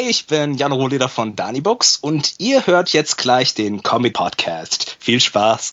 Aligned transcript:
Hi, 0.00 0.08
ich 0.08 0.26
bin 0.26 0.54
Jan 0.54 0.72
Rohleder 0.72 1.10
von 1.10 1.36
Dani 1.36 1.60
Books 1.60 1.98
und 2.00 2.34
ihr 2.38 2.66
hört 2.66 2.90
jetzt 2.94 3.18
gleich 3.18 3.52
den 3.52 3.82
Comic 3.82 4.14
Podcast. 4.14 4.96
Viel 4.98 5.20
Spaß! 5.20 5.72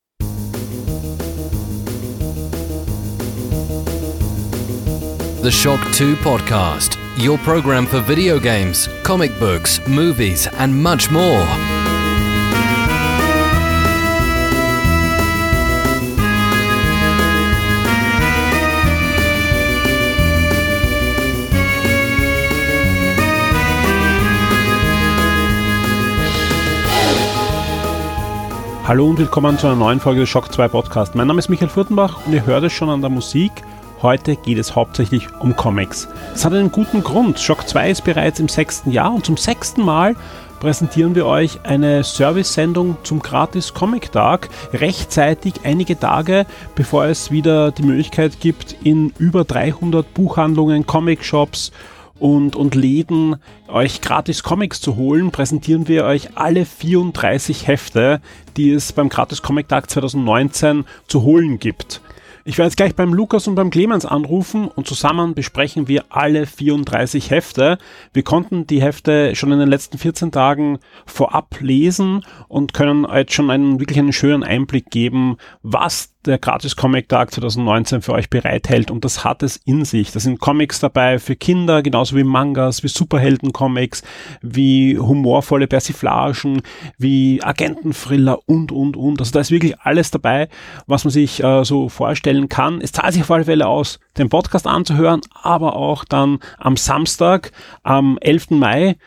The 5.44 5.52
Shock 5.52 5.80
2 5.94 6.16
Podcast, 6.22 6.98
your 7.18 7.38
program 7.38 7.88
for 7.88 8.06
video 8.06 8.38
games, 8.38 8.90
comic 9.04 9.32
books, 9.40 9.80
movies, 9.88 10.50
and 10.60 10.76
much 10.76 11.10
more. 11.10 11.48
Hallo 28.88 29.10
und 29.10 29.20
willkommen 29.20 29.58
zu 29.60 29.68
einer 29.68 29.76
neuen 29.76 30.00
Folge 30.00 30.22
des 30.22 30.30
Shock 30.30 30.54
2 30.54 30.70
Podcast. 30.70 31.14
Mein 31.14 31.28
Name 31.28 31.40
ist 31.40 31.50
Michael 31.50 31.68
Furtenbach 31.68 32.26
und 32.26 32.32
ihr 32.32 32.46
hört 32.46 32.64
es 32.64 32.72
schon 32.72 32.90
an 32.90 33.02
der 33.02 33.10
Musik. 33.10 33.52
Heute 34.02 34.38
geht 34.38 34.58
es 34.58 34.78
hauptsächlich 34.78 35.28
um 35.42 35.58
Comics. 35.58 36.08
Es 36.34 36.46
hat 36.46 36.54
einen 36.54 36.72
guten 36.72 37.04
Grund. 37.04 37.38
Shock 37.38 37.68
2 37.68 37.90
ist 37.90 38.06
bereits 38.06 38.40
im 38.40 38.48
sechsten 38.48 38.92
Jahr 38.92 39.14
und 39.14 39.26
zum 39.26 39.36
sechsten 39.36 39.84
Mal 39.84 40.16
präsentieren 40.62 41.16
wir 41.16 41.26
euch 41.26 41.60
eine 41.66 42.06
Service-Sendung 42.06 42.96
zum 43.04 43.22
gratis 43.22 43.74
Comic-Tag 43.74 44.48
rechtzeitig 44.72 45.56
einige 45.66 46.00
Tage, 46.00 46.46
bevor 46.76 47.08
es 47.08 47.30
wieder 47.30 47.72
die 47.72 47.84
Möglichkeit 47.84 48.40
gibt, 48.40 48.74
in 48.84 49.12
über 49.18 49.44
300 49.44 50.14
Buchhandlungen, 50.14 50.88
Comic-Shops 50.88 51.74
und, 52.20 52.56
und 52.56 52.76
Läden 52.76 53.38
euch 53.68 54.02
gratis 54.02 54.44
Comics 54.44 54.82
zu 54.82 54.96
holen, 54.96 55.32
präsentieren 55.32 55.88
wir 55.88 56.06
euch 56.06 56.38
alle 56.38 56.66
34 56.66 57.68
Hefte, 57.68 58.22
die 58.56 58.72
es 58.72 58.94
beim 58.94 59.10
Gratis 59.10 59.42
Comic 59.42 59.68
Tag 59.68 59.90
2019 59.90 60.86
zu 61.08 61.24
holen 61.24 61.60
gibt. 61.60 62.02
Ich 62.48 62.58
werde 62.58 62.68
jetzt 62.68 62.78
gleich 62.78 62.96
beim 62.96 63.14
Lukas 63.14 63.46
und 63.50 63.56
beim 63.56 63.72
Clemens 63.72 64.06
anrufen 64.06 64.70
und 64.70 64.88
zusammen 64.88 65.34
besprechen 65.34 65.90
wir 65.90 66.06
alle 66.08 66.46
34 66.46 67.30
Hefte. 67.30 67.78
Wir 68.14 68.24
konnten 68.24 68.66
die 68.66 68.82
Hefte 68.82 69.36
schon 69.36 69.52
in 69.52 69.60
den 69.60 69.68
letzten 69.68 69.98
14 69.98 70.32
Tagen 70.32 70.80
vorab 71.06 71.58
lesen 71.60 72.24
und 72.48 72.74
können 72.74 73.06
jetzt 73.14 73.34
schon 73.34 73.50
einen 73.50 73.82
wirklich 73.82 74.00
einen 74.00 74.14
schönen 74.14 74.46
Einblick 74.46 74.90
geben, 74.90 75.36
was 75.62 76.14
der 76.28 76.38
Gratis 76.38 76.76
Comic 76.76 77.10
Tag 77.10 77.32
2019 77.32 78.02
für 78.02 78.14
euch 78.14 78.30
bereithält 78.30 78.92
und 78.92 79.04
das 79.06 79.24
hat 79.24 79.44
es 79.44 79.58
in 79.58 79.86
sich. 79.86 80.12
Da 80.12 80.20
sind 80.20 80.40
Comics 80.40 80.80
dabei 80.80 81.20
für 81.20 81.36
Kinder, 81.36 81.82
genauso 81.82 82.16
wie 82.16 82.24
Mangas, 82.24 82.84
wie 82.84 82.90
Superhelden-Comics, 82.90 84.04
wie 84.42 84.98
humorvolle 84.98 85.68
Persiflagen, 85.68 86.62
wie 86.98 87.42
Agenten-Thriller 87.42 88.40
und, 88.46 88.72
und, 88.72 88.98
und. 88.98 89.20
Also 89.20 89.32
da 89.32 89.40
ist 89.40 89.52
wirklich 89.52 89.80
alles 89.80 90.12
dabei, 90.12 90.50
was 90.86 91.06
man 91.06 91.12
sich 91.12 91.44
äh, 91.44 91.64
so 91.64 91.90
vorstellen 91.90 92.50
kann. 92.50 92.82
Es 92.82 92.92
zahlt 92.92 93.14
sich 93.14 93.24
auf 93.24 93.32
alle 93.32 93.46
Fälle 93.46 93.68
aus, 93.68 94.00
den 94.18 94.30
Podcast 94.30 94.68
anzuhören, 94.68 95.22
aber 95.42 95.76
auch 95.76 96.04
dann 96.04 96.40
am 96.58 96.78
Samstag, 96.78 97.52
am 97.84 98.18
11. 98.20 98.52
Mai, 98.52 98.98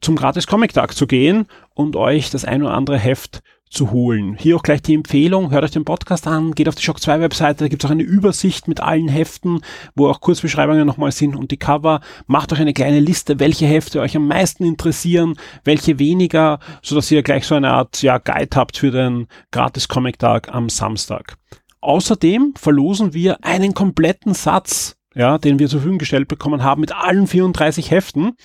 zum 0.00 0.16
Gratis 0.16 0.46
Comic 0.46 0.72
Tag 0.72 0.94
zu 0.94 1.06
gehen 1.06 1.46
und 1.74 1.94
euch 1.94 2.30
das 2.30 2.44
ein 2.44 2.62
oder 2.62 2.72
andere 2.72 2.98
Heft 2.98 3.42
zu 3.70 3.92
holen. 3.92 4.36
Hier 4.38 4.56
auch 4.56 4.62
gleich 4.62 4.82
die 4.82 4.94
Empfehlung, 4.94 5.52
hört 5.52 5.64
euch 5.64 5.70
den 5.70 5.84
Podcast 5.84 6.26
an, 6.26 6.52
geht 6.52 6.68
auf 6.68 6.74
die 6.74 6.82
Shock 6.82 7.00
2 7.00 7.20
Webseite, 7.20 7.64
da 7.64 7.68
gibt 7.68 7.82
es 7.82 7.88
auch 7.88 7.92
eine 7.92 8.02
Übersicht 8.02 8.66
mit 8.66 8.80
allen 8.80 9.08
Heften, 9.08 9.60
wo 9.94 10.08
auch 10.08 10.20
Kurzbeschreibungen 10.20 10.86
nochmal 10.86 11.12
sind 11.12 11.36
und 11.36 11.52
die 11.52 11.56
Cover. 11.56 12.00
Macht 12.26 12.52
euch 12.52 12.60
eine 12.60 12.74
kleine 12.74 12.98
Liste, 12.98 13.38
welche 13.38 13.66
Hefte 13.66 14.00
euch 14.00 14.16
am 14.16 14.26
meisten 14.26 14.64
interessieren, 14.64 15.36
welche 15.64 16.00
weniger, 16.00 16.58
so 16.82 16.96
dass 16.96 17.10
ihr 17.10 17.22
gleich 17.22 17.46
so 17.46 17.54
eine 17.54 17.70
Art 17.70 18.02
ja, 18.02 18.18
Guide 18.18 18.56
habt 18.56 18.76
für 18.76 18.90
den 18.90 19.28
gratis 19.52 19.86
Comic 19.86 20.18
Tag 20.18 20.52
am 20.52 20.68
Samstag. 20.68 21.36
Außerdem 21.80 22.54
verlosen 22.56 23.14
wir 23.14 23.44
einen 23.44 23.72
kompletten 23.72 24.34
Satz 24.34 24.96
ja, 25.14 25.38
den 25.38 25.58
wir 25.58 25.68
zur 25.68 25.80
Verfügung 25.80 25.98
gestellt 25.98 26.28
bekommen 26.28 26.62
haben 26.62 26.80
mit 26.80 26.94
allen 26.94 27.26
34 27.26 27.90
Heften. 27.90 28.36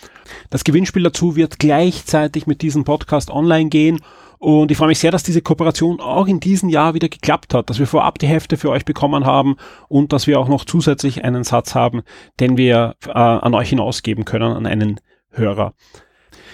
Das 0.49 0.63
Gewinnspiel 0.63 1.03
dazu 1.03 1.35
wird 1.35 1.59
gleichzeitig 1.59 2.47
mit 2.47 2.63
diesem 2.63 2.85
Podcast 2.85 3.29
online 3.29 3.69
gehen 3.69 3.99
und 4.40 4.72
ich 4.72 4.78
freue 4.78 4.90
mich 4.90 5.00
sehr, 5.00 5.12
dass 5.12 5.23
diese 5.23 5.41
Kooperation 5.41 6.00
auch 6.00 6.28
in 6.28 6.40
diesem 6.40 6.69
Jahr 6.69 6.94
wieder 6.94 7.09
geklappt 7.09 7.53
hat, 7.53 7.69
dass 7.69 7.79
wir 7.79 7.88
vorab 7.88 8.19
die 8.19 8.28
Hefte 8.28 8.57
für 8.57 8.69
euch 8.69 8.85
bekommen 8.85 9.25
haben 9.25 9.56
und 9.88 10.13
dass 10.13 10.28
wir 10.28 10.40
auch 10.40 10.47
noch 10.47 10.66
zusätzlich 10.66 11.23
einen 11.23 11.44
Satz 11.44 11.75
haben, 11.75 12.03
den 12.40 12.57
wir 12.57 12.96
äh, 13.06 13.12
an 13.12 13.53
euch 13.53 13.69
hinausgeben 13.69 14.25
können, 14.25 14.51
an 14.51 14.66
einen 14.66 15.00
Hörer. 15.31 15.73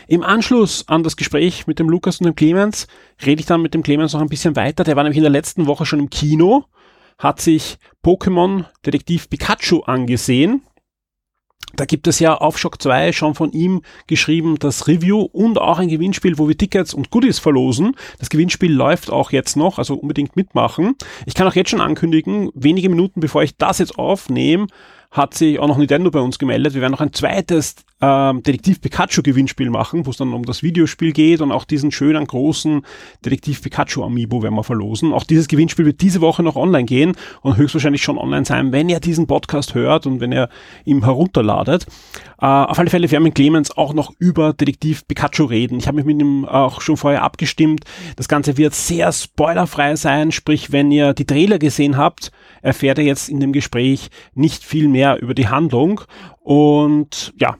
Im 0.08 0.24
Anschluss 0.24 0.88
an 0.88 1.03
das 1.03 1.16
Gespräch 1.16 1.68
mit 1.68 1.80
dem 1.80 1.90
Lukas 1.90 2.19
und 2.19 2.25
dem 2.25 2.36
Clemens 2.36 2.88
rede 3.25 3.40
ich 3.40 3.46
dann 3.46 3.62
mit 3.62 3.74
dem 3.74 3.84
Clemens 3.84 4.13
noch 4.13 4.22
ein 4.22 4.30
bisschen 4.30 4.56
weiter. 4.56 4.84
Der 4.84 4.96
war 4.96 5.03
nämlich 5.03 5.18
in 5.18 5.24
der 5.24 5.31
letzten 5.31 5.68
Woche 5.68 5.86
schon 5.86 6.00
im 6.00 6.09
Kino, 6.09 6.66
hat 7.18 7.40
sich 7.40 7.78
Pokémon 8.03 8.66
Detektiv 8.86 9.30
Pikachu 9.30 9.81
angesehen 9.81 10.63
da 11.75 11.85
gibt 11.85 12.07
es 12.07 12.19
ja 12.19 12.35
auf 12.35 12.57
Shock 12.57 12.81
2 12.81 13.11
schon 13.11 13.35
von 13.35 13.51
ihm 13.51 13.81
geschrieben 14.07 14.57
das 14.59 14.87
Review 14.87 15.21
und 15.21 15.57
auch 15.57 15.79
ein 15.79 15.89
Gewinnspiel, 15.89 16.37
wo 16.37 16.47
wir 16.47 16.57
Tickets 16.57 16.93
und 16.93 17.11
Goodies 17.11 17.39
verlosen. 17.39 17.95
Das 18.19 18.29
Gewinnspiel 18.29 18.71
läuft 18.71 19.09
auch 19.09 19.31
jetzt 19.31 19.57
noch, 19.57 19.77
also 19.77 19.95
unbedingt 19.95 20.35
mitmachen. 20.35 20.95
Ich 21.25 21.33
kann 21.33 21.47
auch 21.47 21.55
jetzt 21.55 21.69
schon 21.69 21.81
ankündigen, 21.81 22.49
wenige 22.53 22.89
Minuten 22.89 23.19
bevor 23.19 23.43
ich 23.43 23.57
das 23.57 23.79
jetzt 23.79 23.97
aufnehme, 23.97 24.67
hat 25.11 25.33
sich 25.33 25.59
auch 25.59 25.67
noch 25.67 25.77
Nintendo 25.77 26.09
bei 26.11 26.19
uns 26.19 26.39
gemeldet. 26.39 26.73
Wir 26.73 26.81
werden 26.81 26.93
noch 26.93 27.01
ein 27.01 27.13
zweites 27.13 27.75
ähm, 28.01 28.44
Detektiv 28.44 28.81
Pikachu 28.81 29.22
Gewinnspiel 29.22 29.69
machen, 29.69 30.06
wo 30.06 30.09
es 30.09 30.17
dann 30.17 30.34
um 30.34 30.44
das 30.44 30.63
Videospiel 30.63 31.13
geht 31.13 31.41
und 31.41 31.51
auch 31.51 31.66
diesen 31.66 31.91
schönen 31.91 32.25
großen 32.25 32.81
Detektiv 33.23 33.62
Pikachu 33.62 34.03
Amiibo 34.03 34.41
werden 34.44 34.56
wir 34.56 34.63
verlosen. 34.63 35.13
Auch 35.13 35.23
dieses 35.23 35.47
Gewinnspiel 35.47 35.85
wird 35.85 36.01
diese 36.01 36.22
Woche 36.22 36.44
noch 36.44 36.56
online 36.56 36.85
gehen 36.85 37.13
und 37.41 37.57
höchstwahrscheinlich 37.57 38.01
schon 38.01 38.17
online 38.17 38.45
sein, 38.45 38.72
wenn 38.72 38.89
ihr 38.89 39.00
diesen 39.00 39.28
Podcast 39.28 39.75
hört 39.75 40.06
und 40.07 40.19
wenn 40.19 40.31
ihr 40.31 40.50
ihn 40.85 41.03
herunterladet. 41.03 41.85
Äh, 42.41 42.45
auf 42.45 42.79
alle 42.79 42.89
Fälle 42.89 43.09
werden 43.12 43.23
wir 43.23 43.29
mit 43.29 43.35
Clemens 43.35 43.78
auch 43.78 43.94
noch 43.94 44.12
über 44.18 44.53
Detektiv 44.53 45.07
Pikachu 45.07 45.45
reden. 45.45 45.78
Ich 45.78 45.88
habe 45.88 45.97
mich 45.97 46.06
mit 46.06 46.19
ihm 46.19 46.45
auch 46.45 46.81
schon 46.81 46.97
vorher 46.97 47.22
abgestimmt. 47.22 47.85
Das 48.16 48.28
Ganze 48.28 48.57
wird 48.57 48.73
sehr 48.73 49.12
spoilerfrei 49.12 49.95
sein, 49.95 50.31
sprich, 50.31 50.72
wenn 50.72 50.91
ihr 50.91 51.13
die 51.13 51.25
Trailer 51.25 51.59
gesehen 51.59 51.97
habt, 51.97 52.31
erfährt 52.62 52.97
ihr 52.97 53.06
jetzt 53.06 53.29
in 53.29 53.39
dem 53.39 53.53
Gespräch 53.53 54.09
nicht 54.33 54.63
viel 54.63 54.88
mehr 54.88 55.22
über 55.22 55.35
die 55.35 55.50
Handlung. 55.50 56.01
Und 56.44 57.33
ja, 57.39 57.57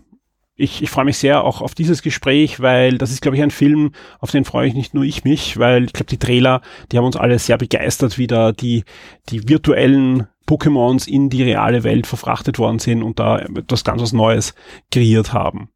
ich, 0.62 0.82
ich 0.82 0.90
freue 0.90 1.06
mich 1.06 1.18
sehr 1.18 1.44
auch 1.44 1.62
auf 1.62 1.76
dieses 1.76 2.02
Gespräch, 2.02 2.60
weil 2.60 2.98
das 2.98 3.12
ist, 3.12 3.22
glaube 3.22 3.38
ich, 3.38 3.44
ein 3.44 3.52
Film, 3.52 3.92
auf 4.20 4.32
den 4.32 4.46
freue 4.46 4.68
ich 4.68 4.74
nicht 4.74 4.94
nur 4.94 5.04
ich 5.04 5.24
mich, 5.24 5.58
weil 5.58 5.86
ich 5.86 5.94
glaube, 5.94 6.10
die 6.10 6.20
Trailer, 6.20 6.62
die 6.92 6.98
haben 6.98 7.06
uns 7.06 7.16
alle 7.16 7.40
sehr 7.40 7.58
begeistert, 7.58 8.18
wie 8.18 8.28
da 8.28 8.52
die, 8.52 8.84
die 9.30 9.48
virtuellen 9.50 10.28
Pokémons 10.48 11.08
in 11.08 11.30
die 11.30 11.44
reale 11.44 11.84
Welt 11.84 12.08
verfrachtet 12.08 12.60
worden 12.60 12.80
sind 12.80 13.04
und 13.04 13.20
da 13.20 13.40
etwas 13.40 13.84
ganz 13.84 14.02
was 14.02 14.14
Neues 14.14 14.54
kreiert 14.92 15.34
haben. 15.34 15.70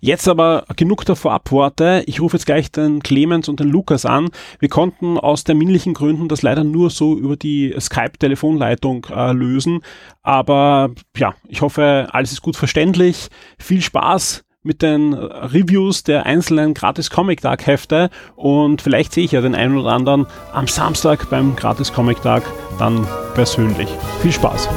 Jetzt 0.00 0.28
aber 0.28 0.64
genug 0.76 1.04
der 1.04 1.16
Vorabworte. 1.16 2.02
Ich 2.06 2.20
rufe 2.20 2.36
jetzt 2.36 2.46
gleich 2.46 2.70
den 2.70 3.02
Clemens 3.02 3.48
und 3.48 3.60
den 3.60 3.68
Lukas 3.68 4.06
an. 4.06 4.30
Wir 4.58 4.68
konnten 4.68 5.18
aus 5.18 5.44
terminlichen 5.44 5.94
Gründen 5.94 6.28
das 6.28 6.42
leider 6.42 6.64
nur 6.64 6.90
so 6.90 7.16
über 7.16 7.36
die 7.36 7.74
Skype-Telefonleitung 7.78 9.06
äh, 9.14 9.32
lösen. 9.32 9.80
Aber 10.22 10.90
ja, 11.16 11.34
ich 11.48 11.62
hoffe, 11.62 12.08
alles 12.12 12.32
ist 12.32 12.42
gut 12.42 12.56
verständlich. 12.56 13.28
Viel 13.58 13.80
Spaß 13.80 14.44
mit 14.64 14.82
den 14.82 15.12
Reviews 15.12 16.02
der 16.02 16.26
einzelnen 16.26 16.74
gratis 16.74 17.10
Comic 17.10 17.42
Tag 17.42 17.66
Hefte 17.66 18.10
und 18.34 18.82
vielleicht 18.82 19.12
sehe 19.12 19.24
ich 19.24 19.32
ja 19.32 19.40
den 19.40 19.54
einen 19.54 19.76
oder 19.76 19.92
anderen 19.92 20.26
am 20.52 20.66
Samstag 20.66 21.28
beim 21.30 21.54
gratis 21.54 21.92
Comic 21.92 22.22
Tag 22.22 22.42
dann 22.78 23.06
persönlich. 23.34 23.88
Viel 24.22 24.32
Spaß! 24.32 24.68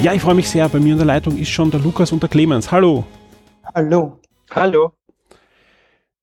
Ja, 0.00 0.12
ich 0.12 0.22
freue 0.22 0.36
mich 0.36 0.48
sehr. 0.48 0.68
Bei 0.68 0.78
mir 0.78 0.92
in 0.92 0.98
der 0.98 1.06
Leitung 1.06 1.36
ist 1.36 1.48
schon 1.48 1.72
der 1.72 1.80
Lukas 1.80 2.12
und 2.12 2.22
der 2.22 2.30
Clemens. 2.30 2.70
Hallo. 2.70 3.04
Hallo. 3.74 4.20
Hallo. 4.50 4.92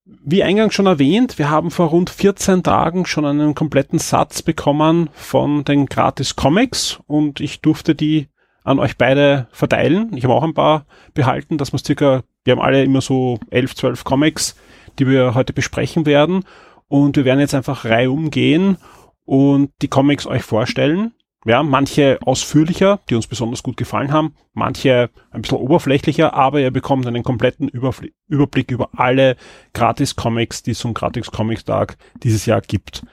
Wie 0.04 0.42
eingangs 0.42 0.72
schon 0.72 0.86
erwähnt, 0.86 1.38
wir 1.38 1.50
haben 1.50 1.70
vor 1.70 1.88
rund 1.88 2.08
14 2.08 2.62
Tagen 2.62 3.04
schon 3.04 3.26
einen 3.26 3.54
kompletten 3.54 3.98
Satz 3.98 4.40
bekommen 4.40 5.10
von 5.12 5.64
den 5.64 5.86
Gratis 5.86 6.36
Comics 6.36 7.00
und 7.06 7.40
ich 7.40 7.60
durfte 7.60 7.94
die 7.94 8.28
an 8.64 8.78
euch 8.78 8.96
beide 8.96 9.46
verteilen. 9.50 10.16
Ich 10.16 10.24
habe 10.24 10.34
auch 10.34 10.42
ein 10.42 10.54
paar 10.54 10.86
behalten, 11.12 11.58
dass 11.58 11.72
wir 11.72 11.78
circa, 11.78 12.22
wir 12.44 12.52
haben 12.52 12.62
alle 12.62 12.82
immer 12.82 13.02
so 13.02 13.38
11, 13.50 13.74
12 13.74 14.04
Comics, 14.04 14.56
die 14.98 15.06
wir 15.06 15.34
heute 15.34 15.52
besprechen 15.52 16.06
werden 16.06 16.44
und 16.88 17.16
wir 17.16 17.26
werden 17.26 17.40
jetzt 17.40 17.54
einfach 17.54 17.84
reihum 17.84 18.30
gehen 18.30 18.78
und 19.26 19.70
die 19.82 19.88
Comics 19.88 20.26
euch 20.26 20.42
vorstellen 20.42 21.12
Ja, 21.46 21.62
manche 21.62 22.18
ausführlicher, 22.22 22.98
die 23.08 23.14
uns 23.14 23.28
besonders 23.28 23.62
gut 23.62 23.76
gefallen 23.76 24.10
haben, 24.10 24.34
manche 24.52 25.10
ein 25.30 25.42
bisschen 25.42 25.58
oberflächlicher, 25.58 26.34
aber 26.34 26.58
ihr 26.58 26.72
bekommt 26.72 27.06
einen 27.06 27.22
kompletten 27.22 27.68
Überfl 27.68 28.10
Überblick 28.26 28.72
über 28.72 28.88
alle 28.96 29.36
Gratis-Comics, 29.72 30.64
die 30.64 30.72
es 30.72 30.80
zum 30.80 30.92
Gratis-Comics-Tag 30.92 31.98
dieses 32.24 32.46
Jahr 32.46 32.60
gibt. 32.60 33.04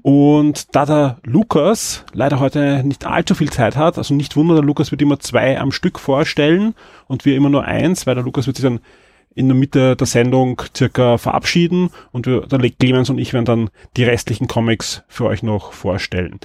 Und 0.00 0.74
da 0.74 0.86
der 0.86 1.18
Lukas 1.24 2.06
leider 2.14 2.40
heute 2.40 2.82
nicht 2.84 3.04
allzu 3.04 3.34
viel 3.34 3.52
Zeit 3.52 3.76
hat, 3.76 3.98
also 3.98 4.14
nicht 4.14 4.34
wundern, 4.34 4.56
der 4.56 4.64
Lukas 4.64 4.90
wird 4.90 5.02
immer 5.02 5.20
zwei 5.20 5.60
am 5.60 5.70
Stück 5.70 5.98
vorstellen 5.98 6.74
und 7.06 7.26
wir 7.26 7.36
immer 7.36 7.50
nur 7.50 7.64
eins, 7.64 8.06
weil 8.06 8.14
der 8.14 8.24
Lukas 8.24 8.46
wird 8.46 8.56
sich 8.56 8.64
dann 8.64 8.80
in 9.34 9.48
der 9.48 9.56
Mitte 9.56 9.94
der 9.94 10.06
Sendung 10.06 10.62
circa 10.74 11.18
verabschieden 11.18 11.90
und 12.12 12.26
wir, 12.26 12.46
der 12.46 12.70
Clemens 12.70 13.10
und 13.10 13.18
ich 13.18 13.34
werden 13.34 13.44
dann 13.44 13.70
die 13.98 14.04
restlichen 14.04 14.48
Comics 14.48 15.02
für 15.06 15.26
euch 15.26 15.42
noch 15.42 15.72
vorstellen. 15.72 16.40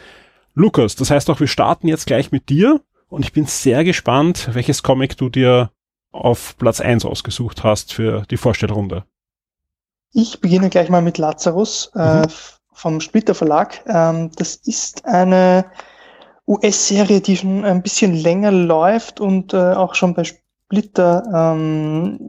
Lukas, 0.60 0.98
das 0.98 1.10
heißt 1.10 1.30
auch, 1.30 1.40
wir 1.40 1.48
starten 1.48 1.88
jetzt 1.88 2.06
gleich 2.06 2.34
mit 2.34 2.50
dir 2.50 2.82
und 3.08 3.24
ich 3.24 3.32
bin 3.32 3.46
sehr 3.46 3.86
gespannt, 3.86 4.50
welches 4.52 4.84
Comic 4.84 5.16
du 5.16 5.30
dir 5.30 5.72
auf 6.12 6.58
Platz 6.58 6.82
eins 6.82 7.06
ausgesucht 7.06 7.64
hast 7.64 7.94
für 7.94 8.24
die 8.30 8.36
Vorstellrunde. 8.36 9.06
Ich 10.12 10.42
beginne 10.42 10.70
gleich 10.70 10.90
mal 10.90 11.02
mit 11.02 11.18
Lazarus 11.18 11.92
äh, 11.96 12.00
mhm. 12.00 12.24
äh, 12.24 12.28
vom 12.74 13.00
Splitter 13.00 13.36
Verlag. 13.36 13.86
Ähm, 13.88 14.32
das 14.36 14.56
ist 14.56 15.06
eine 15.06 15.64
US-Serie, 16.46 17.22
die 17.22 17.38
schon 17.38 17.64
ein 17.64 17.82
bisschen 17.82 18.14
länger 18.14 18.52
läuft 18.52 19.22
und 19.22 19.54
äh, 19.54 19.58
auch 19.74 19.96
schon 19.96 20.14
bei 20.14 20.26
Splitter 20.26 21.24
ähm, 21.34 22.20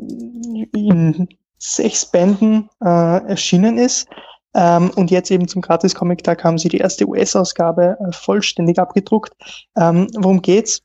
in 0.73 1.29
sechs 1.59 2.07
Bänden 2.07 2.71
äh, 2.81 3.27
erschienen 3.27 3.77
ist. 3.77 4.07
Ähm, 4.55 4.91
und 4.97 5.11
jetzt 5.11 5.31
eben 5.31 5.47
zum 5.47 5.63
Gratis-Comic-Tag 5.63 6.43
haben 6.43 6.59
sie 6.59 6.69
die 6.69 6.79
erste 6.79 7.09
US-Ausgabe 7.09 7.97
äh, 8.01 8.13
vollständig 8.13 8.79
abgedruckt. 8.79 9.33
Ähm, 9.77 10.09
worum 10.17 10.43
geht's? 10.43 10.83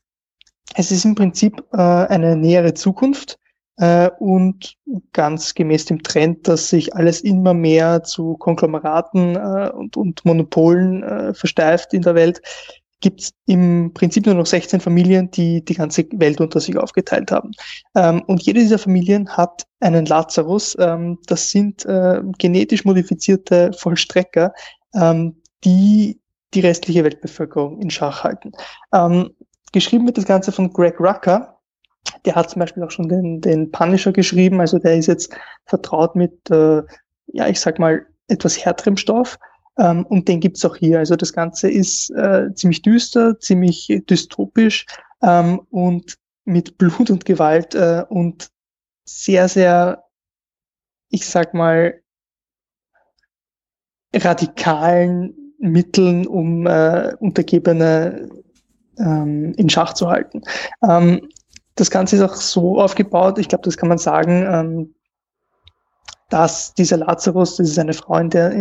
Es 0.74 0.90
ist 0.90 1.04
im 1.04 1.14
Prinzip 1.14 1.62
äh, 1.72 1.76
eine 1.78 2.36
nähere 2.36 2.74
Zukunft 2.74 3.38
äh, 3.76 4.10
und 4.18 4.76
ganz 5.12 5.54
gemäß 5.54 5.86
dem 5.86 6.02
Trend, 6.02 6.48
dass 6.48 6.70
sich 6.70 6.94
alles 6.94 7.20
immer 7.20 7.54
mehr 7.54 8.02
zu 8.02 8.36
Konglomeraten 8.36 9.36
äh, 9.36 9.70
und, 9.74 9.96
und 9.96 10.24
Monopolen 10.24 11.02
äh, 11.02 11.34
versteift 11.34 11.92
in 11.92 12.02
der 12.02 12.14
Welt, 12.14 12.40
gibt 13.06 13.20
es 13.20 13.34
im 13.46 13.92
Prinzip 13.94 14.26
nur 14.26 14.34
noch 14.34 14.46
16 14.46 14.80
Familien, 14.80 15.30
die 15.30 15.64
die 15.64 15.74
ganze 15.74 16.04
Welt 16.14 16.40
unter 16.40 16.58
sich 16.58 16.76
aufgeteilt 16.76 17.30
haben. 17.30 17.52
Ähm, 17.94 18.20
und 18.26 18.42
jede 18.42 18.58
dieser 18.58 18.80
Familien 18.80 19.28
hat 19.28 19.64
einen 19.78 20.06
Lazarus. 20.06 20.76
Ähm, 20.80 21.16
das 21.28 21.52
sind 21.52 21.86
äh, 21.86 22.20
genetisch 22.38 22.84
modifizierte 22.84 23.72
Vollstrecker, 23.74 24.52
ähm, 24.92 25.40
die 25.62 26.20
die 26.52 26.60
restliche 26.62 27.04
Weltbevölkerung 27.04 27.80
in 27.80 27.90
Schach 27.90 28.24
halten. 28.24 28.50
Ähm, 28.92 29.30
geschrieben 29.70 30.06
wird 30.06 30.18
das 30.18 30.26
Ganze 30.26 30.50
von 30.50 30.72
Greg 30.72 30.98
Rucker. 30.98 31.60
Der 32.24 32.34
hat 32.34 32.50
zum 32.50 32.58
Beispiel 32.58 32.82
auch 32.82 32.90
schon 32.90 33.08
den, 33.08 33.40
den 33.40 33.70
Punisher 33.70 34.10
geschrieben. 34.10 34.60
Also 34.60 34.80
der 34.80 34.96
ist 34.96 35.06
jetzt 35.06 35.32
vertraut 35.66 36.16
mit, 36.16 36.50
äh, 36.50 36.82
ja, 37.28 37.46
ich 37.46 37.60
sag 37.60 37.78
mal, 37.78 38.04
etwas 38.26 38.64
härterem 38.64 38.96
Stoff. 38.96 39.38
Ähm, 39.78 40.06
und 40.06 40.28
den 40.28 40.40
gibt's 40.40 40.64
auch 40.64 40.76
hier. 40.76 40.98
Also 40.98 41.16
das 41.16 41.32
Ganze 41.32 41.70
ist 41.70 42.10
äh, 42.10 42.52
ziemlich 42.54 42.82
düster, 42.82 43.38
ziemlich 43.38 44.02
dystopisch 44.08 44.86
ähm, 45.22 45.60
und 45.70 46.16
mit 46.44 46.78
Blut 46.78 47.10
und 47.10 47.24
Gewalt 47.24 47.74
äh, 47.74 48.04
und 48.08 48.48
sehr, 49.04 49.48
sehr, 49.48 50.04
ich 51.10 51.26
sag 51.26 51.54
mal, 51.54 52.00
radikalen 54.14 55.54
Mitteln, 55.58 56.26
um 56.26 56.66
äh, 56.66 57.14
Untergebene 57.18 58.28
ähm, 58.98 59.52
in 59.56 59.68
Schach 59.68 59.94
zu 59.94 60.08
halten. 60.08 60.42
Ähm, 60.82 61.28
das 61.74 61.90
Ganze 61.90 62.16
ist 62.16 62.22
auch 62.22 62.36
so 62.36 62.80
aufgebaut, 62.80 63.38
ich 63.38 63.48
glaube, 63.48 63.64
das 63.64 63.76
kann 63.76 63.88
man 63.88 63.98
sagen, 63.98 64.46
ähm, 64.48 64.94
dass 66.30 66.74
dieser 66.74 66.96
Lazarus, 66.96 67.56
das 67.56 67.68
ist 67.68 67.78
eine 67.78 67.92
Frau 67.92 68.16
in 68.16 68.30
der, 68.30 68.52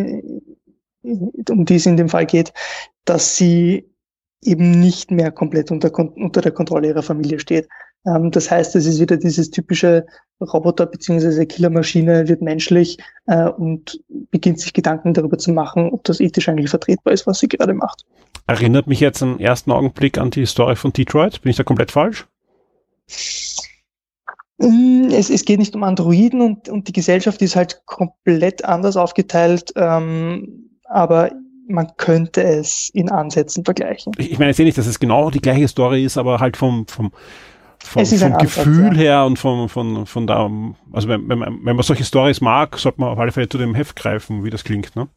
um 1.49 1.65
die 1.65 1.75
es 1.75 1.85
in 1.85 1.97
dem 1.97 2.09
Fall 2.09 2.25
geht, 2.25 2.53
dass 3.05 3.37
sie 3.37 3.89
eben 4.43 4.71
nicht 4.71 5.11
mehr 5.11 5.31
komplett 5.31 5.71
unter, 5.71 5.97
unter 5.97 6.41
der 6.41 6.51
Kontrolle 6.51 6.87
ihrer 6.87 7.03
Familie 7.03 7.39
steht. 7.39 7.67
Ähm, 8.05 8.31
das 8.31 8.49
heißt, 8.49 8.75
es 8.75 8.85
ist 8.85 8.99
wieder 8.99 9.17
dieses 9.17 9.49
typische 9.49 10.05
Roboter 10.41 10.85
bzw. 10.85 11.45
Killermaschine 11.45 12.27
wird 12.27 12.41
menschlich 12.41 12.97
äh, 13.27 13.49
und 13.49 13.99
beginnt 14.31 14.59
sich 14.59 14.73
Gedanken 14.73 15.13
darüber 15.13 15.37
zu 15.37 15.51
machen, 15.51 15.89
ob 15.91 16.03
das 16.03 16.19
ethisch 16.19 16.49
eigentlich 16.49 16.69
vertretbar 16.69 17.13
ist, 17.13 17.25
was 17.25 17.39
sie 17.39 17.47
gerade 17.47 17.73
macht. 17.73 18.05
Erinnert 18.47 18.87
mich 18.87 18.99
jetzt 18.99 19.21
im 19.21 19.39
ersten 19.39 19.71
Augenblick 19.71 20.17
an 20.17 20.29
die 20.29 20.45
Story 20.45 20.75
von 20.75 20.93
Detroit. 20.93 21.41
Bin 21.41 21.49
ich 21.49 21.55
da 21.55 21.63
komplett 21.63 21.91
falsch? 21.91 22.27
Mm, 24.57 25.07
es, 25.11 25.29
es 25.29 25.45
geht 25.45 25.59
nicht 25.59 25.75
um 25.75 25.83
Androiden 25.83 26.41
und, 26.41 26.69
und 26.69 26.87
die 26.87 26.93
Gesellschaft 26.93 27.41
ist 27.41 27.55
halt 27.55 27.81
komplett 27.85 28.63
anders 28.63 28.97
aufgeteilt. 28.97 29.73
Ähm, 29.75 30.74
aber 30.89 31.31
man 31.67 31.91
könnte 31.97 32.43
es 32.43 32.89
in 32.93 33.09
Ansätzen 33.09 33.65
vergleichen. 33.65 34.13
Ich, 34.17 34.31
ich 34.31 34.39
meine 34.39 34.51
jetzt 34.51 34.59
eh 34.59 34.63
nicht, 34.63 34.77
dass 34.77 34.87
es 34.87 34.99
genau 34.99 35.29
die 35.29 35.41
gleiche 35.41 35.67
Story 35.67 36.03
ist, 36.05 36.17
aber 36.17 36.39
halt 36.39 36.57
vom, 36.57 36.87
vom, 36.87 37.11
vom, 37.79 38.05
vom 38.05 38.37
Gefühl 38.37 38.85
Ansatz, 38.85 38.97
ja. 38.97 39.03
her 39.03 39.25
und 39.25 39.39
vom, 39.39 39.67
von, 39.69 40.05
von 40.05 40.27
da, 40.27 40.49
also 40.91 41.07
wenn, 41.07 41.27
wenn, 41.27 41.39
man, 41.39 41.59
wenn 41.63 41.75
man 41.75 41.83
solche 41.83 42.03
Stories 42.03 42.41
mag, 42.41 42.77
sollte 42.77 43.01
man 43.01 43.09
auf 43.09 43.19
alle 43.19 43.31
Fälle 43.31 43.49
zu 43.49 43.57
dem 43.57 43.75
Heft 43.75 43.95
greifen, 43.95 44.43
wie 44.43 44.49
das 44.49 44.63
klingt, 44.63 44.95
ne? 44.95 45.07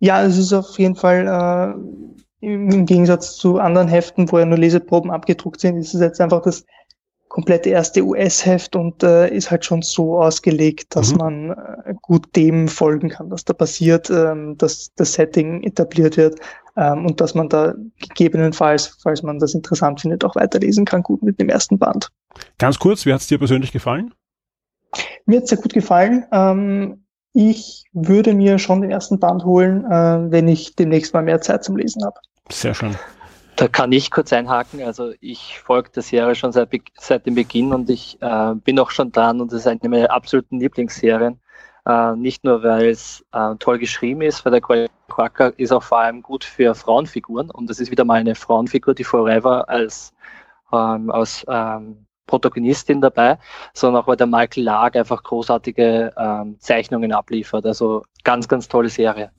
Ja, 0.00 0.22
es 0.22 0.36
ist 0.36 0.52
auf 0.52 0.78
jeden 0.78 0.96
Fall 0.96 1.28
äh, 2.40 2.46
im 2.46 2.86
Gegensatz 2.86 3.36
zu 3.36 3.58
anderen 3.58 3.88
Heften, 3.88 4.30
wo 4.32 4.38
ja 4.38 4.46
nur 4.46 4.58
Leseproben 4.58 5.10
abgedruckt 5.10 5.60
sind, 5.60 5.76
ist 5.76 5.94
es 5.94 6.00
jetzt 6.00 6.20
einfach 6.20 6.42
das 6.42 6.64
komplette 7.30 7.70
erste 7.70 8.02
US-Heft 8.02 8.76
und 8.76 9.02
äh, 9.02 9.32
ist 9.32 9.50
halt 9.50 9.64
schon 9.64 9.82
so 9.82 10.20
ausgelegt, 10.20 10.94
dass 10.94 11.12
mhm. 11.12 11.18
man 11.18 11.50
äh, 11.50 11.94
gut 12.02 12.36
dem 12.36 12.68
folgen 12.68 13.08
kann, 13.08 13.30
was 13.30 13.44
da 13.44 13.54
passiert, 13.54 14.10
ähm, 14.10 14.58
dass 14.58 14.92
das 14.96 15.14
Setting 15.14 15.62
etabliert 15.62 16.16
wird 16.16 16.40
ähm, 16.76 17.06
und 17.06 17.20
dass 17.20 17.34
man 17.34 17.48
da 17.48 17.74
gegebenenfalls, 18.00 18.98
falls 19.02 19.22
man 19.22 19.38
das 19.38 19.54
interessant 19.54 20.00
findet, 20.00 20.24
auch 20.24 20.34
weiterlesen 20.34 20.84
kann, 20.84 21.02
gut 21.02 21.22
mit 21.22 21.40
dem 21.40 21.48
ersten 21.48 21.78
Band. 21.78 22.10
Ganz 22.58 22.78
kurz, 22.78 23.06
wie 23.06 23.14
hat 23.14 23.20
es 23.20 23.28
dir 23.28 23.38
persönlich 23.38 23.70
gefallen? 23.70 24.12
Mir 25.24 25.36
hat 25.36 25.44
es 25.44 25.50
sehr 25.50 25.58
gut 25.58 25.72
gefallen. 25.72 26.26
Ähm, 26.32 27.04
ich 27.32 27.84
würde 27.92 28.34
mir 28.34 28.58
schon 28.58 28.80
den 28.80 28.90
ersten 28.90 29.20
Band 29.20 29.44
holen, 29.44 29.84
äh, 29.84 30.32
wenn 30.32 30.48
ich 30.48 30.74
demnächst 30.74 31.14
mal 31.14 31.22
mehr 31.22 31.40
Zeit 31.40 31.62
zum 31.62 31.76
Lesen 31.76 32.04
habe. 32.04 32.16
Sehr 32.50 32.74
schön. 32.74 32.96
Da 33.60 33.68
kann 33.68 33.92
ich 33.92 34.10
kurz 34.10 34.32
einhaken. 34.32 34.82
Also 34.82 35.12
ich 35.20 35.58
folge 35.58 35.90
der 35.90 36.02
Serie 36.02 36.34
schon 36.34 36.50
seit, 36.50 36.70
seit 36.98 37.26
dem 37.26 37.34
Beginn 37.34 37.74
und 37.74 37.90
ich 37.90 38.16
äh, 38.22 38.54
bin 38.54 38.78
auch 38.78 38.90
schon 38.90 39.12
dran 39.12 39.38
und 39.38 39.52
es 39.52 39.60
ist 39.60 39.66
eine 39.66 39.86
meiner 39.86 40.10
absoluten 40.10 40.60
Lieblingsserien. 40.60 41.38
Äh, 41.84 42.16
nicht 42.16 42.42
nur, 42.42 42.62
weil 42.62 42.88
es 42.88 43.22
äh, 43.32 43.54
toll 43.58 43.78
geschrieben 43.78 44.22
ist, 44.22 44.46
weil 44.46 44.52
der 44.52 44.88
Quacker 45.08 45.58
ist 45.58 45.72
auch 45.72 45.82
vor 45.82 45.98
allem 46.00 46.22
gut 46.22 46.42
für 46.42 46.74
Frauenfiguren 46.74 47.50
und 47.50 47.68
das 47.68 47.80
ist 47.80 47.90
wieder 47.90 48.06
mal 48.06 48.20
eine 48.20 48.34
Frauenfigur, 48.34 48.94
die 48.94 49.04
Forever 49.04 49.68
als 49.68 50.14
ähm, 50.72 51.10
aus 51.10 51.44
ähm, 51.46 52.06
Protagonistin 52.26 53.02
dabei, 53.02 53.38
sondern 53.74 54.02
auch 54.02 54.06
weil 54.06 54.16
der 54.16 54.26
Michael 54.26 54.64
Lark 54.64 54.96
einfach 54.96 55.22
großartige 55.22 56.14
ähm, 56.16 56.56
Zeichnungen 56.60 57.12
abliefert. 57.12 57.66
Also 57.66 58.04
ganz, 58.24 58.48
ganz 58.48 58.68
tolle 58.68 58.88
Serie. 58.88 59.30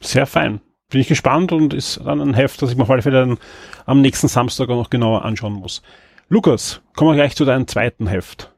Sehr 0.00 0.26
fein 0.26 0.60
bin 0.92 1.00
ich 1.00 1.08
gespannt 1.08 1.52
und 1.52 1.74
ist 1.74 2.00
dann 2.04 2.20
ein 2.20 2.34
Heft, 2.34 2.62
das 2.62 2.70
ich 2.70 2.76
mir 2.76 2.84
auf 2.84 2.90
alle 2.90 3.02
Fälle 3.02 3.26
dann 3.26 3.38
am 3.86 4.00
nächsten 4.00 4.28
Samstag 4.28 4.68
auch 4.68 4.76
noch 4.76 4.90
genauer 4.90 5.24
anschauen 5.24 5.54
muss. 5.54 5.82
Lukas, 6.28 6.80
kommen 6.96 7.10
wir 7.10 7.16
gleich 7.16 7.34
zu 7.34 7.44
deinem 7.44 7.66
zweiten 7.66 8.06
Heft. 8.06 8.54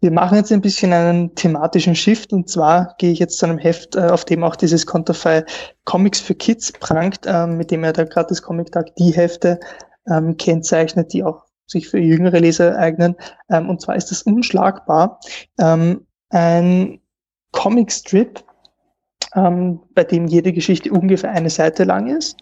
Wir 0.00 0.10
machen 0.10 0.36
jetzt 0.36 0.52
ein 0.52 0.60
bisschen 0.60 0.92
einen 0.92 1.34
thematischen 1.34 1.94
Shift 1.94 2.32
und 2.32 2.48
zwar 2.48 2.94
gehe 2.98 3.10
ich 3.10 3.18
jetzt 3.18 3.38
zu 3.38 3.46
einem 3.46 3.58
Heft, 3.58 3.96
äh, 3.96 4.08
auf 4.08 4.24
dem 4.24 4.44
auch 4.44 4.54
dieses 4.54 4.86
Konterfei 4.86 5.44
Comics 5.84 6.20
für 6.20 6.34
Kids 6.34 6.72
prangt, 6.72 7.20
ähm, 7.26 7.56
mit 7.56 7.70
dem 7.70 7.84
er 7.84 7.92
da 7.92 8.04
gratis 8.04 8.42
Comic 8.42 8.70
Tag 8.70 8.94
die 8.96 9.12
Hefte 9.12 9.58
ähm, 10.06 10.36
kennzeichnet, 10.36 11.12
die 11.12 11.24
auch 11.24 11.44
sich 11.66 11.88
für 11.88 11.98
jüngere 11.98 12.40
Leser 12.40 12.76
eignen. 12.78 13.16
Ähm, 13.50 13.70
und 13.70 13.80
zwar 13.80 13.96
ist 13.96 14.10
das 14.10 14.22
unschlagbar. 14.22 15.20
Ein 15.56 17.00
Comic 17.52 17.90
Strip, 17.90 18.43
ähm, 19.34 19.80
bei 19.94 20.04
dem 20.04 20.26
jede 20.26 20.52
Geschichte 20.52 20.92
ungefähr 20.92 21.30
eine 21.30 21.50
Seite 21.50 21.84
lang 21.84 22.06
ist. 22.08 22.36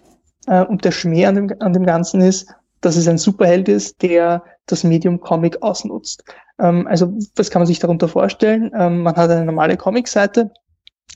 Äh, 0.47 0.65
und 0.65 0.85
der 0.85 0.93
Schmäh 0.93 1.27
an 1.27 1.35
dem, 1.35 1.53
an 1.61 1.73
dem 1.73 1.87
Ganzen 1.87 2.21
ist, 2.21 2.53
dass 2.81 2.97
es 2.97 3.09
ein 3.09 3.19
Superheld 3.19 3.69
ist, 3.69 4.03
der 4.03 4.43
das 4.67 4.85
Medium 4.85 5.21
Comic 5.21 5.63
ausnutzt. 5.63 6.25
Ähm, 6.59 6.87
also 6.87 7.13
was 7.37 7.51
kann 7.51 7.61
man 7.61 7.67
sich 7.67 7.79
darunter 7.79 8.09
vorstellen? 8.09 8.71
Ähm, 8.77 9.03
man 9.03 9.17
hat 9.17 9.31
eine 9.31 9.45
normale 9.45 9.77
Comic-Seite 9.77 10.51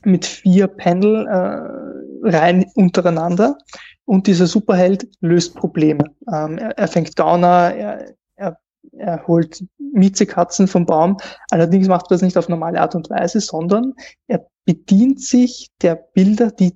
mit 0.03 0.25
vier 0.25 0.67
Panel 0.67 1.27
äh, 1.27 2.27
rein 2.29 2.65
untereinander 2.75 3.57
und 4.05 4.27
dieser 4.27 4.47
Superheld 4.47 5.07
löst 5.21 5.55
Probleme. 5.55 6.05
Ähm, 6.33 6.57
er, 6.57 6.77
er, 6.77 6.87
fängt 6.87 7.15
Gauner, 7.15 7.73
er, 7.75 8.13
er, 8.35 8.57
er 8.93 9.27
holt 9.27 9.63
Miezekatzen 9.77 10.67
vom 10.67 10.85
Baum. 10.85 11.17
Allerdings 11.51 11.87
macht 11.87 12.05
er 12.05 12.15
das 12.15 12.21
nicht 12.21 12.37
auf 12.37 12.49
normale 12.49 12.79
Art 12.79 12.95
und 12.95 13.09
Weise, 13.09 13.41
sondern 13.41 13.93
er 14.27 14.47
bedient 14.67 15.21
sich 15.21 15.69
der 15.81 15.95
Bilder, 15.95 16.51
die 16.51 16.73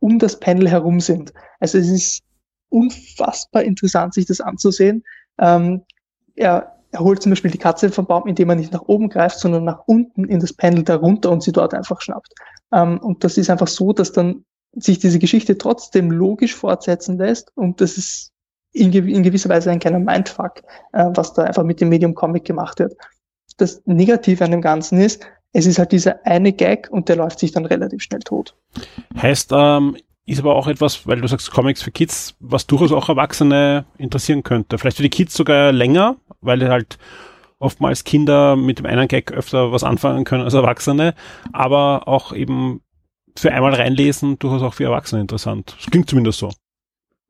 um 0.00 0.18
das 0.18 0.40
Panel 0.40 0.68
herum 0.68 1.00
sind. 1.00 1.32
Also 1.60 1.76
es 1.76 1.88
ist 1.88 2.22
unfassbar 2.70 3.62
interessant, 3.62 4.14
sich 4.14 4.24
das 4.24 4.40
anzusehen. 4.40 5.04
Ähm, 5.38 5.82
er, 6.34 6.78
er 6.90 7.00
holt 7.00 7.22
zum 7.22 7.30
Beispiel 7.30 7.50
die 7.50 7.58
Katze 7.58 7.90
vom 7.90 8.06
Baum, 8.06 8.26
indem 8.26 8.48
er 8.48 8.56
nicht 8.56 8.72
nach 8.72 8.88
oben 8.88 9.10
greift, 9.10 9.38
sondern 9.38 9.64
nach 9.64 9.82
unten 9.86 10.24
in 10.24 10.40
das 10.40 10.54
Panel 10.54 10.82
darunter 10.82 11.30
und 11.30 11.42
sie 11.42 11.52
dort 11.52 11.74
einfach 11.74 12.00
schnappt. 12.00 12.32
Ähm, 12.72 12.98
und 12.98 13.22
das 13.22 13.36
ist 13.36 13.50
einfach 13.50 13.68
so, 13.68 13.92
dass 13.92 14.12
dann 14.12 14.46
sich 14.72 14.98
diese 14.98 15.18
Geschichte 15.18 15.58
trotzdem 15.58 16.10
logisch 16.10 16.54
fortsetzen 16.54 17.18
lässt 17.18 17.54
und 17.54 17.82
das 17.82 17.98
ist 17.98 18.32
in, 18.72 18.92
in 18.92 19.22
gewisser 19.22 19.50
Weise 19.50 19.70
ein 19.70 19.80
kleiner 19.80 19.98
Mindfuck, 19.98 20.62
äh, 20.92 21.06
was 21.14 21.34
da 21.34 21.42
einfach 21.42 21.64
mit 21.64 21.82
dem 21.82 21.90
Medium 21.90 22.14
Comic 22.14 22.44
gemacht 22.46 22.78
wird. 22.78 22.94
Das 23.58 23.82
Negative 23.84 24.42
an 24.42 24.52
dem 24.52 24.62
Ganzen 24.62 25.00
ist, 25.00 25.26
es 25.52 25.66
ist 25.66 25.78
halt 25.78 25.92
dieser 25.92 26.24
eine 26.26 26.52
Gag 26.52 26.88
und 26.90 27.08
der 27.08 27.16
läuft 27.16 27.38
sich 27.38 27.52
dann 27.52 27.66
relativ 27.66 28.02
schnell 28.02 28.20
tot. 28.20 28.54
Heißt, 29.20 29.50
ähm, 29.52 29.96
ist 30.26 30.38
aber 30.38 30.54
auch 30.54 30.68
etwas, 30.68 31.06
weil 31.06 31.20
du 31.20 31.26
sagst 31.26 31.50
Comics 31.50 31.82
für 31.82 31.90
Kids, 31.90 32.36
was 32.38 32.66
durchaus 32.66 32.92
auch 32.92 33.08
Erwachsene 33.08 33.84
interessieren 33.98 34.42
könnte. 34.42 34.78
Vielleicht 34.78 34.96
für 34.96 35.02
die 35.02 35.10
Kids 35.10 35.34
sogar 35.34 35.72
länger, 35.72 36.16
weil 36.40 36.68
halt 36.68 36.98
oftmals 37.58 38.04
Kinder 38.04 38.56
mit 38.56 38.78
dem 38.78 38.86
einen 38.86 39.08
Gag 39.08 39.32
öfter 39.32 39.72
was 39.72 39.84
anfangen 39.84 40.24
können 40.24 40.44
als 40.44 40.54
Erwachsene, 40.54 41.14
aber 41.52 42.06
auch 42.06 42.32
eben 42.32 42.80
für 43.36 43.52
einmal 43.52 43.74
reinlesen 43.74 44.38
durchaus 44.38 44.62
auch 44.62 44.74
für 44.74 44.84
Erwachsene 44.84 45.20
interessant. 45.20 45.74
Das 45.78 45.90
klingt 45.90 46.08
zumindest 46.08 46.38
so. 46.38 46.50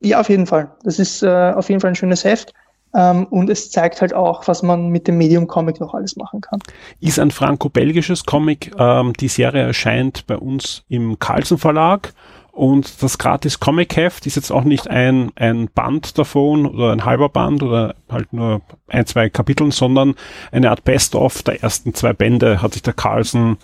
Ja, 0.02 0.20
auf 0.20 0.28
jeden 0.28 0.46
Fall. 0.46 0.74
Das 0.82 0.98
ist 0.98 1.22
äh, 1.22 1.52
auf 1.54 1.68
jeden 1.68 1.80
Fall 1.80 1.90
ein 1.90 1.96
schönes 1.96 2.24
Heft. 2.24 2.54
Ähm, 2.94 3.26
und 3.26 3.48
es 3.50 3.70
zeigt 3.70 4.00
halt 4.00 4.14
auch, 4.14 4.48
was 4.48 4.62
man 4.62 4.88
mit 4.88 5.06
dem 5.06 5.18
Medium 5.18 5.46
Comic 5.46 5.80
noch 5.80 5.94
alles 5.94 6.16
machen 6.16 6.40
kann. 6.40 6.60
Ist 7.00 7.18
ein 7.18 7.30
franco-belgisches 7.30 8.24
Comic. 8.24 8.72
Ähm, 8.78 9.12
die 9.14 9.28
Serie 9.28 9.62
erscheint 9.62 10.26
bei 10.26 10.36
uns 10.36 10.84
im 10.88 11.18
Carlsen 11.18 11.58
Verlag. 11.58 12.12
Und 12.52 13.02
das 13.02 13.16
gratis 13.16 13.60
Comic-Heft 13.60 14.26
ist 14.26 14.34
jetzt 14.34 14.50
auch 14.50 14.64
nicht 14.64 14.90
ein, 14.90 15.30
ein 15.36 15.68
Band 15.72 16.18
davon 16.18 16.66
oder 16.66 16.92
ein 16.92 17.04
halber 17.04 17.28
Band 17.28 17.62
oder 17.62 17.94
halt 18.08 18.32
nur 18.32 18.60
ein, 18.88 19.06
zwei 19.06 19.30
Kapiteln, 19.30 19.70
sondern 19.70 20.14
eine 20.50 20.68
Art 20.68 20.84
Best-of 20.84 21.42
der 21.44 21.62
ersten 21.62 21.94
zwei 21.94 22.12
Bände 22.12 22.60
hat 22.60 22.72
sich 22.72 22.82
der 22.82 22.92
Carlsen 22.92 23.56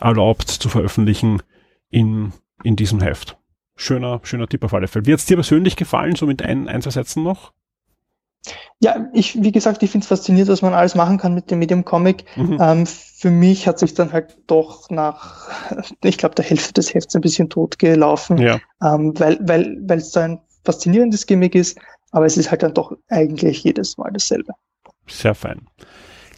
erlaubt 0.00 0.48
zu 0.50 0.68
veröffentlichen 0.68 1.40
in, 1.88 2.32
in 2.64 2.74
diesem 2.74 3.00
Heft. 3.00 3.38
Schöner, 3.76 4.20
schöner 4.24 4.48
Tipp 4.48 4.64
auf 4.64 4.74
alle 4.74 4.88
Fälle. 4.88 5.06
Wie 5.06 5.12
hat 5.12 5.20
es 5.20 5.26
dir 5.26 5.36
persönlich 5.36 5.76
gefallen, 5.76 6.16
so 6.16 6.26
mit 6.26 6.42
ein, 6.42 6.68
ein, 6.68 6.82
zwei 6.82 6.90
Sätzen 6.90 7.22
noch? 7.22 7.52
Ja, 8.80 9.08
ich, 9.12 9.40
wie 9.40 9.52
gesagt, 9.52 9.82
ich 9.82 9.90
finde 9.90 10.04
es 10.04 10.08
faszinierend, 10.08 10.50
was 10.50 10.62
man 10.62 10.74
alles 10.74 10.94
machen 10.94 11.18
kann 11.18 11.34
mit 11.34 11.50
dem 11.50 11.60
Medium 11.60 11.84
Comic. 11.84 12.24
Mhm. 12.36 12.58
Ähm, 12.60 12.86
für 12.86 13.30
mich 13.30 13.68
hat 13.68 13.78
sich 13.78 13.94
dann 13.94 14.12
halt 14.12 14.36
doch 14.48 14.90
nach, 14.90 15.48
ich 16.02 16.18
glaube, 16.18 16.34
der 16.34 16.44
Hälfte 16.44 16.72
des 16.72 16.92
Hefts 16.92 17.14
ein 17.14 17.20
bisschen 17.20 17.48
tot 17.48 17.78
gelaufen, 17.78 18.38
ja. 18.38 18.58
ähm, 18.82 19.18
weil 19.18 19.38
weil 19.42 19.78
weil 19.82 19.98
es 19.98 20.10
da 20.10 20.24
ein 20.24 20.40
faszinierendes 20.64 21.26
Gimmick 21.26 21.54
ist, 21.54 21.78
aber 22.10 22.26
es 22.26 22.36
ist 22.36 22.50
halt 22.50 22.62
dann 22.62 22.74
doch 22.74 22.92
eigentlich 23.08 23.62
jedes 23.62 23.96
Mal 23.96 24.10
dasselbe. 24.12 24.52
Sehr 25.06 25.34
fein. 25.34 25.68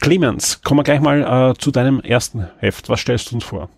Clemens, 0.00 0.62
kommen 0.62 0.80
wir 0.80 0.84
gleich 0.84 1.00
mal 1.00 1.52
äh, 1.52 1.54
zu 1.58 1.70
deinem 1.70 2.00
ersten 2.00 2.50
Heft. 2.58 2.88
Was 2.90 3.00
stellst 3.00 3.30
du 3.30 3.37
uns 3.37 3.44
vor? 3.44 3.70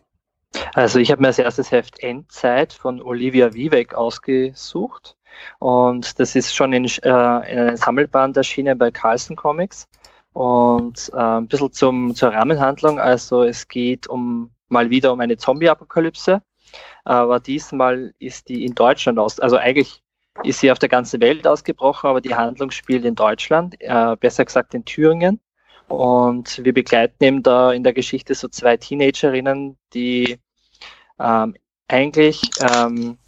Also 0.74 0.98
ich 0.98 1.10
habe 1.10 1.20
mir 1.20 1.28
als 1.28 1.38
erstes 1.38 1.70
Heft 1.70 2.00
Endzeit 2.00 2.72
von 2.72 3.02
Olivia 3.02 3.54
Wiebeck 3.54 3.94
ausgesucht. 3.94 5.15
Und 5.58 6.18
das 6.18 6.36
ist 6.36 6.54
schon 6.54 6.72
in, 6.72 6.84
äh, 6.84 6.98
in 7.08 7.58
einem 7.58 7.76
Sammelband 7.76 8.36
erschienen 8.36 8.78
bei 8.78 8.90
Carlson 8.90 9.36
Comics. 9.36 9.88
Und 10.32 11.10
äh, 11.14 11.16
ein 11.16 11.48
bisschen 11.48 11.72
zum, 11.72 12.14
zur 12.14 12.32
Rahmenhandlung. 12.32 12.98
Also 12.98 13.42
es 13.42 13.68
geht 13.68 14.06
um 14.06 14.50
mal 14.68 14.90
wieder 14.90 15.12
um 15.12 15.20
eine 15.20 15.36
Zombie-Apokalypse. 15.36 16.42
Aber 17.04 17.40
diesmal 17.40 18.12
ist 18.18 18.48
die 18.48 18.64
in 18.64 18.74
Deutschland 18.74 19.18
aus. 19.18 19.40
Also 19.40 19.56
eigentlich 19.56 20.02
ist 20.42 20.60
sie 20.60 20.70
auf 20.70 20.78
der 20.78 20.88
ganzen 20.88 21.20
Welt 21.20 21.46
ausgebrochen, 21.46 22.10
aber 22.10 22.20
die 22.20 22.34
Handlung 22.34 22.70
spielt 22.70 23.04
in 23.04 23.14
Deutschland, 23.14 23.76
äh, 23.80 24.16
besser 24.16 24.44
gesagt 24.44 24.74
in 24.74 24.84
Thüringen. 24.84 25.40
Und 25.88 26.64
wir 26.64 26.74
begleiten 26.74 27.22
eben 27.22 27.42
da 27.42 27.72
in 27.72 27.84
der 27.84 27.92
Geschichte 27.92 28.34
so 28.34 28.48
zwei 28.48 28.76
Teenagerinnen, 28.76 29.78
die 29.94 30.38
ähm, 31.20 31.54
eigentlich 31.88 32.42
ähm, 32.60 33.18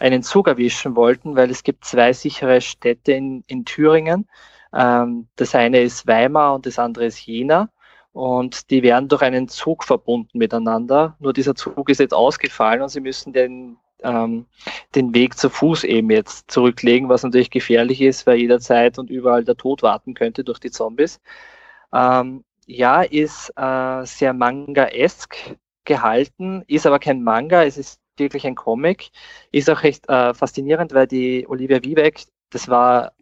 einen 0.00 0.22
Zug 0.22 0.48
erwischen 0.48 0.96
wollten, 0.96 1.36
weil 1.36 1.50
es 1.50 1.62
gibt 1.62 1.84
zwei 1.84 2.12
sichere 2.12 2.60
Städte 2.60 3.12
in, 3.12 3.44
in 3.46 3.64
Thüringen. 3.64 4.28
Ähm, 4.74 5.28
das 5.36 5.54
eine 5.54 5.80
ist 5.80 6.06
Weimar 6.06 6.54
und 6.54 6.66
das 6.66 6.78
andere 6.78 7.06
ist 7.06 7.24
Jena. 7.26 7.70
Und 8.12 8.70
die 8.70 8.82
werden 8.82 9.08
durch 9.08 9.22
einen 9.22 9.48
Zug 9.48 9.84
verbunden 9.84 10.38
miteinander. 10.38 11.16
Nur 11.18 11.32
dieser 11.32 11.54
Zug 11.54 11.88
ist 11.90 11.98
jetzt 11.98 12.14
ausgefallen 12.14 12.82
und 12.82 12.88
sie 12.88 13.00
müssen 13.00 13.32
den, 13.32 13.76
ähm, 14.02 14.46
den 14.94 15.14
Weg 15.14 15.36
zu 15.36 15.50
Fuß 15.50 15.84
eben 15.84 16.10
jetzt 16.10 16.50
zurücklegen, 16.50 17.08
was 17.08 17.24
natürlich 17.24 17.50
gefährlich 17.50 18.00
ist, 18.00 18.26
weil 18.26 18.38
jederzeit 18.38 18.98
und 18.98 19.10
überall 19.10 19.44
der 19.44 19.56
Tod 19.56 19.82
warten 19.82 20.14
könnte 20.14 20.44
durch 20.44 20.60
die 20.60 20.70
Zombies. 20.70 21.20
Ähm, 21.92 22.44
ja, 22.66 23.02
ist 23.02 23.52
äh, 23.56 24.04
sehr 24.06 24.32
manga-esk 24.32 25.56
gehalten, 25.84 26.62
ist 26.66 26.86
aber 26.86 26.98
kein 26.98 27.22
Manga, 27.22 27.64
es 27.64 27.76
ist 27.76 28.00
wirklich 28.16 28.46
ein 28.46 28.54
Comic. 28.54 29.10
Ist 29.52 29.70
auch 29.70 29.82
recht 29.82 30.08
äh, 30.08 30.34
faszinierend, 30.34 30.94
weil 30.94 31.06
die 31.06 31.46
Olivia 31.48 31.82
Wiebeck, 31.82 32.24
das 32.50 32.68
war, 32.68 33.12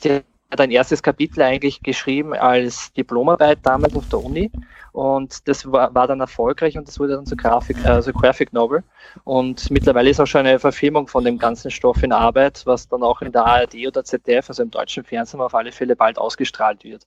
sie 0.00 0.22
hat 0.50 0.60
ein 0.60 0.70
erstes 0.70 1.02
Kapitel 1.02 1.42
eigentlich 1.42 1.82
geschrieben 1.82 2.34
als 2.34 2.92
Diplomarbeit 2.92 3.60
damals 3.62 3.96
auf 3.96 4.08
der 4.10 4.22
Uni 4.22 4.50
und 4.92 5.48
das 5.48 5.70
war, 5.72 5.94
war 5.94 6.06
dann 6.06 6.20
erfolgreich 6.20 6.76
und 6.76 6.86
das 6.86 7.00
wurde 7.00 7.14
dann 7.14 7.24
zur 7.24 7.38
Grafik, 7.38 7.82
also 7.86 8.12
Graphic 8.12 8.52
Novel 8.52 8.84
und 9.24 9.70
mittlerweile 9.70 10.10
ist 10.10 10.20
auch 10.20 10.26
schon 10.26 10.46
eine 10.46 10.58
Verfilmung 10.58 11.08
von 11.08 11.24
dem 11.24 11.38
ganzen 11.38 11.70
Stoff 11.70 12.02
in 12.02 12.12
Arbeit, 12.12 12.62
was 12.66 12.86
dann 12.86 13.02
auch 13.02 13.22
in 13.22 13.32
der 13.32 13.46
ARD 13.46 13.86
oder 13.86 14.04
ZDF, 14.04 14.50
also 14.50 14.62
im 14.62 14.70
deutschen 14.70 15.04
Fernsehen 15.04 15.40
auf 15.40 15.54
alle 15.54 15.72
Fälle 15.72 15.96
bald 15.96 16.18
ausgestrahlt 16.18 16.84
wird. 16.84 17.06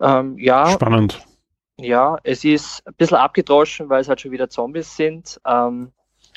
Ähm, 0.00 0.36
ja. 0.38 0.68
Spannend. 0.68 1.24
Ja, 1.78 2.18
es 2.22 2.44
ist 2.44 2.86
ein 2.86 2.94
bisschen 2.94 3.18
abgedroschen, 3.18 3.88
weil 3.88 4.00
es 4.00 4.08
halt 4.08 4.20
schon 4.20 4.30
wieder 4.30 4.48
Zombies 4.48 4.96
sind. 4.96 5.40
Ähm, 5.46 5.92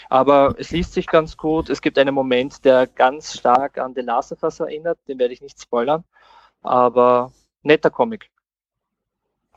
aber 0.08 0.56
es 0.58 0.72
liest 0.72 0.94
sich 0.94 1.08
ganz 1.08 1.36
gut. 1.36 1.70
Es 1.70 1.82
gibt 1.82 1.98
einen 1.98 2.16
Moment, 2.16 2.64
der 2.64 2.88
ganz 2.88 3.38
stark 3.38 3.78
an 3.78 3.94
The 3.96 4.02
Last 4.02 4.32
of 4.32 4.44
Us 4.44 4.60
erinnert. 4.60 5.00
Den 5.08 5.20
werde 5.20 5.34
ich 5.34 5.42
nicht 5.42 5.62
spoilern. 5.62 6.04
Aber 6.62 7.32
netter 7.64 7.90
Comic. 7.90 8.30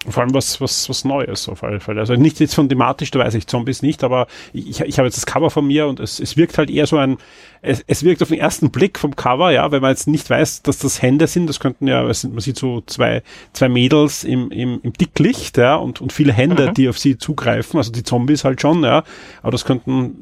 Vor 0.09 0.23
allem 0.23 0.35
was, 0.35 0.61
was, 0.61 0.89
was 0.89 1.05
Neues 1.05 1.49
auf 1.49 1.63
alle 1.63 1.79
Fälle. 1.79 2.01
Also 2.01 2.15
nicht 2.15 2.41
jetzt 2.41 2.57
von 2.57 2.69
thematisch, 2.69 3.13
da 3.13 3.21
weiß 3.21 3.35
ich 3.35 3.47
Zombies 3.47 3.83
nicht, 3.83 4.03
aber 4.03 4.27
ich, 4.53 4.81
ich 4.81 4.99
habe 4.99 5.07
jetzt 5.07 5.17
das 5.17 5.27
Cover 5.27 5.49
von 5.49 5.65
mir 5.67 5.87
und 5.87 6.01
es, 6.01 6.19
es 6.19 6.37
wirkt 6.37 6.59
halt 6.59 6.71
eher 6.71 6.89
so 6.89 6.97
ein, 6.97 7.19
es, 7.61 7.85
es 7.87 8.03
wirkt 8.03 8.21
auf 8.21 8.29
den 8.29 8.39
ersten 8.39 8.71
Blick 8.73 8.99
vom 8.99 9.15
Cover, 9.15 9.53
ja, 9.53 9.71
wenn 9.71 9.81
man 9.81 9.91
jetzt 9.91 10.09
nicht 10.09 10.29
weiß, 10.29 10.63
dass 10.63 10.79
das 10.79 11.03
Hände 11.03 11.29
sind, 11.29 11.47
das 11.47 11.61
könnten 11.61 11.87
ja, 11.87 12.03
man 12.03 12.13
sieht 12.13 12.59
so 12.59 12.81
zwei, 12.81 13.23
zwei 13.53 13.69
Mädels 13.69 14.25
im, 14.25 14.51
im, 14.51 14.81
im 14.83 14.93
Dicklicht, 14.93 15.57
ja, 15.57 15.77
und, 15.77 16.01
und 16.01 16.13
viele 16.13 16.33
Hände, 16.33 16.69
mhm. 16.69 16.75
die 16.75 16.89
auf 16.89 16.99
sie 16.99 17.17
zugreifen, 17.17 17.79
also 17.79 17.93
die 17.93 18.03
Zombies 18.03 18.45
halt 18.45 18.61
schon, 18.61 18.83
ja, 18.83 19.05
aber 19.41 19.53
das 19.53 19.65
könnten, 19.65 20.17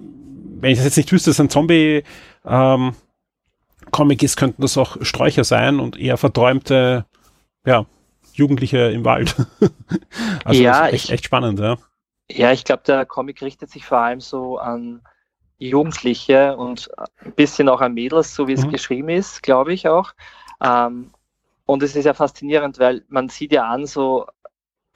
wenn 0.61 0.73
ich 0.73 0.79
das 0.79 0.85
jetzt 0.85 0.99
nicht 0.99 1.11
wüsste, 1.11 1.31
dass 1.31 1.41
ein 1.41 1.49
Zombie, 1.49 2.03
ähm, 2.45 2.93
Comic 3.91 4.23
ist, 4.23 4.37
könnten 4.37 4.61
das 4.61 4.77
auch 4.77 4.99
Sträucher 5.01 5.45
sein 5.45 5.81
und 5.81 5.99
eher 5.99 6.19
verträumte, 6.19 7.07
ja, 7.65 7.87
Jugendliche 8.41 8.91
im 8.91 9.05
Wald. 9.05 9.37
also 10.45 10.61
ja, 10.61 10.89
echt, 10.89 11.05
ich, 11.05 11.11
echt 11.13 11.25
spannend, 11.27 11.61
ja. 11.61 11.77
Ja, 12.31 12.53
ich 12.53 12.65
glaube, 12.65 12.83
der 12.87 13.07
Comic 13.07 13.43
richtet 13.43 13.71
sich 13.71 13.85
vor 13.85 13.99
allem 13.99 14.21
so 14.21 14.59
an 14.59 15.03
Jugendliche 15.59 16.57
und 16.57 16.91
ein 17.25 17.33
bisschen 17.33 17.69
auch 17.69 17.81
an 17.81 17.95
Mädels, 17.95 18.35
so 18.35 18.49
wie 18.49 18.55
es 18.55 18.65
mhm. 18.65 18.71
geschrieben 18.71 19.09
ist, 19.11 19.43
glaube 19.43 19.73
ich 19.73 19.89
auch. 19.89 20.13
Ähm, 20.63 21.11
und 21.67 21.83
es 21.83 21.95
ist 21.95 22.05
ja 22.05 22.15
faszinierend, 22.15 22.79
weil 22.79 23.05
man 23.09 23.29
sieht 23.29 23.53
ja 23.53 23.69
an, 23.69 23.87
so 23.87 24.27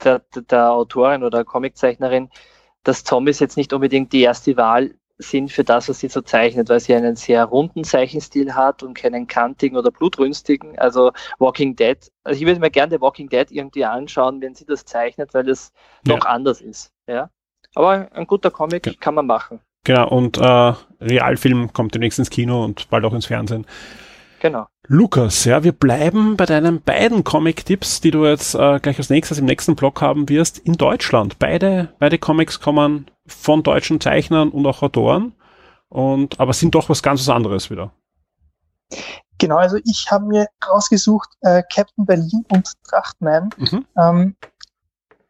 der, 0.03 0.23
der 0.35 0.73
Autorin 0.73 1.23
oder 1.23 1.45
Comiczeichnerin, 1.45 2.31
dass 2.83 3.05
Zombies 3.05 3.41
jetzt 3.41 3.57
nicht 3.57 3.73
unbedingt 3.73 4.13
die 4.13 4.23
erste 4.23 4.57
Wahl 4.57 4.95
sind 5.18 5.52
für 5.52 5.64
das, 5.64 5.88
was 5.88 6.00
sie 6.00 6.09
so 6.09 6.21
zeichnet, 6.21 6.68
weil 6.68 6.80
sie 6.80 6.94
einen 6.94 7.16
sehr 7.16 7.44
runden 7.44 7.85
Zeichenstil 7.85 8.54
hat 8.54 8.83
und 8.83 8.94
keinen 8.94 9.26
kantigen 9.26 9.76
oder 9.76 9.90
blutrünstigen. 9.90 10.78
Also 10.78 11.12
Walking 11.38 11.76
Dead, 11.76 11.99
also 12.25 12.40
ich 12.40 12.47
würde 12.47 12.61
mir 12.61 12.71
gerne 12.71 13.00
Walking 13.00 13.28
Dead 13.28 13.50
irgendwie 13.50 13.85
anschauen, 13.85 14.40
wenn 14.40 14.54
sie 14.54 14.64
das 14.64 14.85
zeichnet, 14.85 15.33
weil 15.35 15.44
das 15.44 15.73
ja. 16.06 16.16
doch 16.16 16.25
anders 16.25 16.61
ist. 16.61 16.90
Ja. 17.06 17.30
Aber 17.75 18.09
ein 18.12 18.26
guter 18.26 18.50
Comic 18.50 18.87
ja. 18.87 18.92
kann 18.99 19.14
man 19.14 19.26
machen. 19.26 19.61
Genau, 19.85 20.09
und 20.09 20.38
äh, 20.38 20.73
Realfilm 21.00 21.73
kommt 21.73 21.94
demnächst 21.94 22.18
ins 22.18 22.30
Kino 22.30 22.64
und 22.64 22.88
bald 22.88 23.04
auch 23.04 23.12
ins 23.12 23.26
Fernsehen. 23.26 23.66
Genau. 24.40 24.66
Lukas, 24.87 25.45
ja, 25.45 25.64
wir 25.64 25.73
bleiben 25.73 26.37
bei 26.37 26.45
deinen 26.45 26.83
beiden 26.83 27.25
Comic-Tipps, 27.25 28.03
die 28.03 28.11
du 28.11 28.26
jetzt 28.26 28.55
äh, 28.55 28.79
gleich 28.81 28.99
als 28.99 29.09
nächstes 29.09 29.38
im 29.38 29.47
nächsten 29.47 29.76
Blog 29.76 30.03
haben 30.03 30.29
wirst, 30.29 30.59
in 30.59 30.75
Deutschland. 30.75 31.38
Beide, 31.38 31.95
beide 31.99 32.19
Comics 32.19 32.61
kommen 32.61 33.11
von 33.26 33.62
deutschen 33.62 33.99
Zeichnern 34.00 34.50
und 34.50 34.67
auch 34.67 34.83
Autoren, 34.83 35.33
und, 35.88 36.38
aber 36.38 36.53
sind 36.53 36.75
doch 36.75 36.91
was 36.91 37.03
ganz 37.03 37.26
anderes 37.29 37.71
wieder. 37.71 37.93
Genau, 39.38 39.57
also 39.57 39.79
ich 39.85 40.09
habe 40.11 40.26
mir 40.26 40.49
rausgesucht 40.69 41.31
äh, 41.41 41.62
Captain 41.73 42.05
Berlin 42.05 42.45
und 42.49 42.71
Trachtman. 42.87 43.50
Mhm. 43.57 43.87
Ähm, 43.97 44.37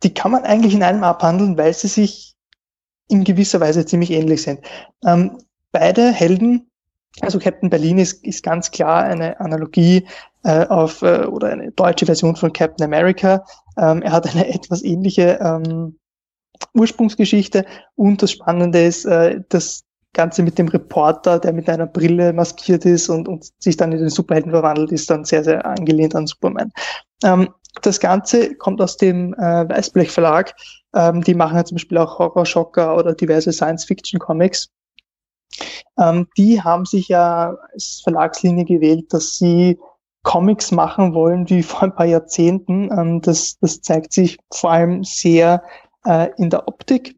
die 0.02 0.12
kann 0.12 0.32
man 0.32 0.42
eigentlich 0.42 0.74
in 0.74 0.82
einem 0.82 1.04
abhandeln, 1.04 1.56
weil 1.56 1.72
sie 1.72 1.88
sich 1.88 2.34
in 3.08 3.24
gewisser 3.24 3.60
Weise 3.60 3.86
ziemlich 3.86 4.10
ähnlich 4.10 4.42
sind. 4.42 4.60
Ähm, 5.04 5.38
beide 5.70 6.12
Helden, 6.12 6.70
also 7.20 7.38
Captain 7.38 7.70
Berlin 7.70 7.98
ist, 7.98 8.24
ist 8.24 8.42
ganz 8.42 8.70
klar 8.70 9.04
eine 9.04 9.38
Analogie 9.40 10.06
äh, 10.42 10.66
auf 10.66 11.02
äh, 11.02 11.24
oder 11.26 11.48
eine 11.48 11.70
deutsche 11.72 12.06
Version 12.06 12.36
von 12.36 12.52
Captain 12.52 12.84
America. 12.84 13.44
Ähm, 13.78 14.02
er 14.02 14.12
hat 14.12 14.28
eine 14.28 14.48
etwas 14.54 14.82
ähnliche 14.82 15.38
ähm, 15.40 15.98
Ursprungsgeschichte 16.72 17.64
und 17.94 18.22
das 18.22 18.32
Spannende 18.32 18.84
ist, 18.84 19.04
äh, 19.04 19.40
das 19.48 19.84
Ganze 20.12 20.42
mit 20.42 20.58
dem 20.58 20.68
Reporter, 20.68 21.40
der 21.40 21.52
mit 21.52 21.68
einer 21.68 21.86
Brille 21.86 22.32
maskiert 22.32 22.84
ist 22.84 23.08
und, 23.08 23.28
und 23.28 23.50
sich 23.58 23.76
dann 23.76 23.92
in 23.92 23.98
den 23.98 24.10
Superhelden 24.10 24.52
verwandelt, 24.52 24.92
ist 24.92 25.10
dann 25.10 25.24
sehr, 25.24 25.42
sehr 25.42 25.66
angelehnt 25.66 26.14
an 26.14 26.26
Superman. 26.26 26.72
Ähm, 27.24 27.48
das 27.82 27.98
Ganze 27.98 28.54
kommt 28.54 28.80
aus 28.80 28.96
dem 28.96 29.34
äh, 29.34 29.68
Weißblech 29.68 30.10
Verlag. 30.10 30.54
Ähm, 30.94 31.22
die 31.22 31.34
machen 31.34 31.56
ja 31.56 31.64
zum 31.64 31.76
Beispiel 31.76 31.98
auch 31.98 32.18
Horror-Schocker 32.18 32.96
oder 32.96 33.14
diverse 33.14 33.52
Science-Fiction-Comics. 33.52 34.68
Ähm, 35.98 36.28
die 36.36 36.62
haben 36.62 36.84
sich 36.84 37.08
ja 37.08 37.56
als 37.72 38.00
Verlagslinie 38.02 38.64
gewählt, 38.64 39.12
dass 39.12 39.36
sie 39.36 39.78
Comics 40.22 40.72
machen 40.72 41.14
wollen 41.14 41.48
wie 41.50 41.62
vor 41.62 41.82
ein 41.82 41.94
paar 41.94 42.06
Jahrzehnten. 42.06 42.90
Ähm, 42.90 43.20
das, 43.20 43.58
das 43.60 43.80
zeigt 43.80 44.12
sich 44.12 44.38
vor 44.52 44.72
allem 44.72 45.04
sehr 45.04 45.62
äh, 46.04 46.30
in 46.36 46.50
der 46.50 46.66
Optik. 46.66 47.16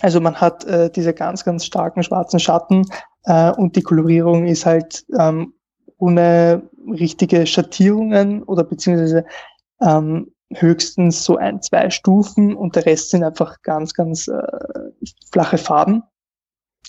Also 0.00 0.20
man 0.20 0.40
hat 0.40 0.64
äh, 0.64 0.90
diese 0.90 1.14
ganz, 1.14 1.44
ganz 1.44 1.64
starken 1.64 2.02
schwarzen 2.02 2.38
Schatten 2.38 2.86
äh, 3.24 3.50
und 3.52 3.74
die 3.74 3.82
Kolorierung 3.82 4.46
ist 4.46 4.66
halt 4.66 5.04
ähm, 5.18 5.54
ohne 5.96 6.62
richtige 6.86 7.46
Schattierungen 7.46 8.42
oder 8.44 8.62
beziehungsweise 8.62 9.24
ähm, 9.80 10.32
höchstens 10.52 11.24
so 11.24 11.36
ein, 11.36 11.60
zwei 11.62 11.90
Stufen 11.90 12.54
und 12.54 12.76
der 12.76 12.86
Rest 12.86 13.10
sind 13.10 13.24
einfach 13.24 13.60
ganz, 13.62 13.94
ganz 13.94 14.28
äh, 14.28 14.42
flache 15.30 15.58
Farben. 15.58 16.02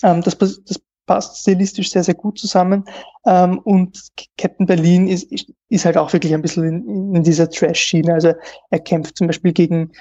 Ähm, 0.03 0.22
das, 0.22 0.38
das 0.38 0.81
passt 1.10 1.38
stilistisch 1.38 1.89
sehr, 1.91 2.03
sehr 2.03 2.13
gut 2.13 2.38
zusammen. 2.38 2.86
Ähm, 3.25 3.58
und 3.60 4.10
Captain 4.38 4.67
Berlin 4.67 5.08
ist, 5.08 5.27
ist 5.69 5.86
halt 5.86 5.98
auch 5.98 6.13
wirklich 6.13 6.34
ein 6.34 6.41
bisschen 6.43 6.63
in, 6.65 7.15
in 7.15 7.24
dieser 7.24 7.50
Trash-Schiene. 7.50 8.13
Also 8.13 8.34
er 8.69 8.79
kämpft 8.79 9.17
zum 9.17 9.25
Beispiel 9.25 9.51
gegen 9.51 9.91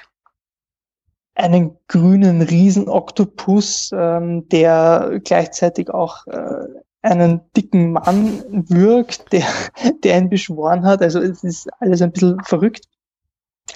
einen 1.33 1.75
grünen 1.87 2.43
Riesenoktopus, 2.43 3.91
ähm, 3.93 4.47
der 4.49 5.19
gleichzeitig 5.23 5.89
auch 5.89 6.27
äh, 6.27 6.67
einen 7.01 7.41
dicken 7.55 7.93
Mann 7.93 8.43
wirkt, 8.69 9.31
der, 9.31 9.47
der 10.03 10.19
ihn 10.19 10.29
beschworen 10.29 10.85
hat. 10.85 11.01
Also 11.01 11.19
es 11.19 11.43
ist 11.43 11.69
alles 11.79 12.03
ein 12.03 12.11
bisschen 12.11 12.39
verrückt. 12.43 12.85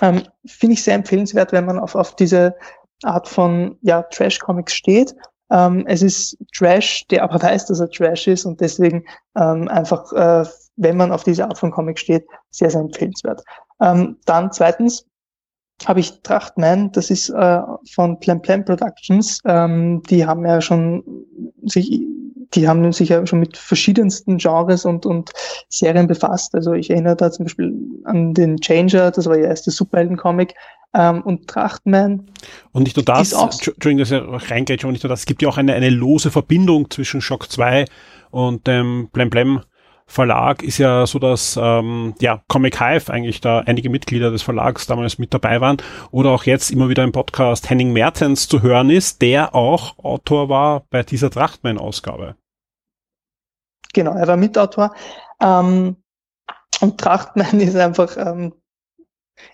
Ähm, 0.02 0.22
Finde 0.46 0.74
ich 0.74 0.84
sehr 0.84 0.96
empfehlenswert, 0.96 1.52
wenn 1.52 1.66
man 1.66 1.80
auf, 1.80 1.96
auf 1.96 2.16
diese 2.16 2.56
Art 3.04 3.28
von 3.28 3.78
ja, 3.82 4.04
Trash-Comics 4.04 4.74
steht. 4.74 5.16
Ähm, 5.54 5.86
es 5.88 6.02
ist 6.02 6.38
Trash, 6.54 7.06
der 7.08 7.24
aber 7.24 7.42
weiß, 7.42 7.68
dass 7.68 7.80
er 7.80 7.90
Trash 7.90 8.28
ist 8.28 8.46
und 8.46 8.60
deswegen 8.60 9.06
ähm, 9.38 9.68
einfach, 9.70 10.12
äh, 10.12 10.46
wenn 10.76 10.98
man 10.98 11.12
auf 11.12 11.24
diese 11.24 11.46
Art 11.46 11.60
von 11.60 11.72
Comic 11.72 12.00
steht, 12.00 12.26
sehr, 12.50 12.72
sehr 12.72 12.82
empfehlenswert. 12.82 13.44
Ähm, 13.80 14.18
dann 14.26 14.52
zweitens, 14.52 15.06
habe 15.86 16.00
ich 16.00 16.22
Trachtman, 16.22 16.92
das 16.92 17.10
ist 17.10 17.30
äh, 17.30 17.62
von 17.92 18.20
Plan 18.20 18.42
Plan 18.42 18.64
Productions. 18.64 19.40
Ähm, 19.46 20.02
die 20.10 20.26
haben 20.26 20.46
ja 20.46 20.62
schon 20.62 21.04
sich, 21.66 22.02
die 22.54 22.68
haben 22.68 22.92
sich 22.94 23.10
ja 23.10 23.26
schon 23.26 23.40
mit 23.40 23.58
verschiedensten 23.58 24.38
Genres 24.38 24.86
und, 24.86 25.06
und 25.06 25.32
Serien 25.70 26.08
befasst. 26.08 26.54
Also 26.56 26.74
ich 26.74 26.90
erinnere 26.90 27.16
da 27.16 27.32
zum 27.32 27.46
Beispiel 27.46 27.74
an 28.06 28.34
den 28.34 28.58
Changer, 28.58 29.12
das 29.12 29.26
war 29.26 29.38
ihr 29.38 29.48
erstes 29.48 29.76
Superhelden-Comic. 29.76 30.54
Ähm, 30.96 31.22
und 31.22 31.48
Trachtman. 31.48 32.30
Und 32.72 32.84
nicht 32.84 32.96
nur 32.96 33.06
das, 33.06 33.34
Entschuldigung, 33.34 33.98
dass 33.98 34.12
ich 34.12 34.52
reingehe, 34.52 34.76
nicht 34.76 35.04
nur 35.04 35.10
das, 35.10 35.22
es 35.22 35.26
gibt 35.26 35.42
ja 35.42 35.50
auch 35.50 35.58
eine, 35.58 35.74
eine 35.74 35.90
lose 35.90 36.30
Verbindung 36.30 36.90
zwischen 36.92 37.22
Shock 37.22 37.52
2 37.52 37.86
und 38.32 38.68
dem 38.68 39.10
Blem 39.12 39.30
Blem 39.30 39.62
Verlag 40.06 40.62
ist 40.62 40.78
ja 40.78 41.08
so, 41.08 41.18
dass 41.18 41.58
ähm, 41.60 42.14
ja, 42.20 42.44
Comic 42.48 42.80
Hive 42.80 43.12
eigentlich 43.12 43.42
da 43.42 43.60
einige 43.60 43.90
Mitglieder 43.90 44.32
des 44.32 44.42
Verlags 44.42 44.86
damals 44.86 45.18
mit 45.18 45.34
dabei 45.34 45.62
waren 45.62 45.78
oder 46.12 46.32
auch 46.32 46.44
jetzt 46.44 46.72
immer 46.72 46.90
wieder 46.90 47.04
im 47.04 47.12
Podcast 47.12 47.70
Henning 47.70 47.94
Mertens 47.94 48.48
zu 48.48 48.62
hören 48.62 48.90
ist, 48.90 49.22
der 49.22 49.56
auch 49.56 49.98
Autor 50.00 50.50
war 50.50 50.84
bei 50.90 51.04
dieser 51.04 51.32
Trachtmann-Ausgabe. 51.32 52.36
Genau, 53.94 54.14
er 54.14 54.28
war 54.28 54.38
Mitautor. 54.38 54.94
Ähm, 55.42 55.96
und 56.82 56.98
Trachtmann 57.00 57.60
ist 57.60 57.76
einfach, 57.76 58.18
ähm, 58.18 58.54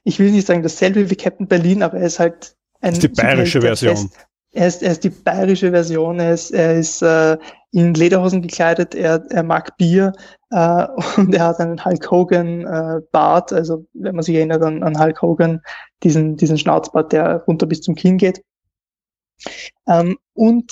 ich 0.04 0.20
will 0.20 0.32
nicht 0.32 0.48
sagen 0.48 0.64
dasselbe 0.64 1.10
wie 1.10 1.16
Captain 1.16 1.48
Berlin, 1.48 1.84
aber 1.84 1.98
er 1.98 2.08
ist 2.08 2.20
halt 2.20 2.56
ein. 2.82 2.94
Das 2.94 3.04
ist 3.04 3.04
die 3.04 3.22
bayerische 3.22 3.62
Version. 3.62 4.10
Er 4.52 4.68
ist, 4.68 4.82
er 4.82 4.92
ist 4.92 5.04
die 5.04 5.12
bayerische 5.12 5.70
Version, 5.70 6.20
er 6.20 6.34
ist, 6.34 6.52
er 6.52 6.76
ist 6.80 7.04
äh, 7.04 7.38
in 7.72 7.94
Lederhosen 7.94 8.42
gekleidet, 8.42 8.96
er, 8.96 9.24
er 9.30 9.44
mag 9.44 9.78
Bier 9.78 10.14
äh, 10.50 10.88
und 11.18 11.36
er 11.36 11.46
hat 11.46 11.60
einen 11.60 11.84
Hulk 11.84 12.10
Hogan 12.10 12.66
äh, 12.66 13.02
Bart, 13.12 13.54
also 13.54 13.86
wenn 13.94 14.16
man 14.16 14.24
sich 14.24 14.36
erinnert 14.36 14.64
an, 14.64 14.82
an 14.82 15.00
Hulk 15.00 15.22
Hogan, 15.22 15.62
diesen, 16.02 16.36
diesen 16.36 16.58
Schnauzbart, 16.58 17.12
der 17.12 17.44
runter 17.44 17.68
bis 17.68 17.82
zum 17.82 17.94
Kinn 17.94 18.18
geht. 18.18 18.44
Ähm, 19.88 20.18
und 20.34 20.72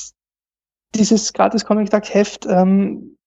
dieses 0.95 1.31
gratis 1.33 1.63
Comic 1.63 1.91
Tag 1.91 2.11
Heft 2.11 2.47
ähm, 2.47 3.17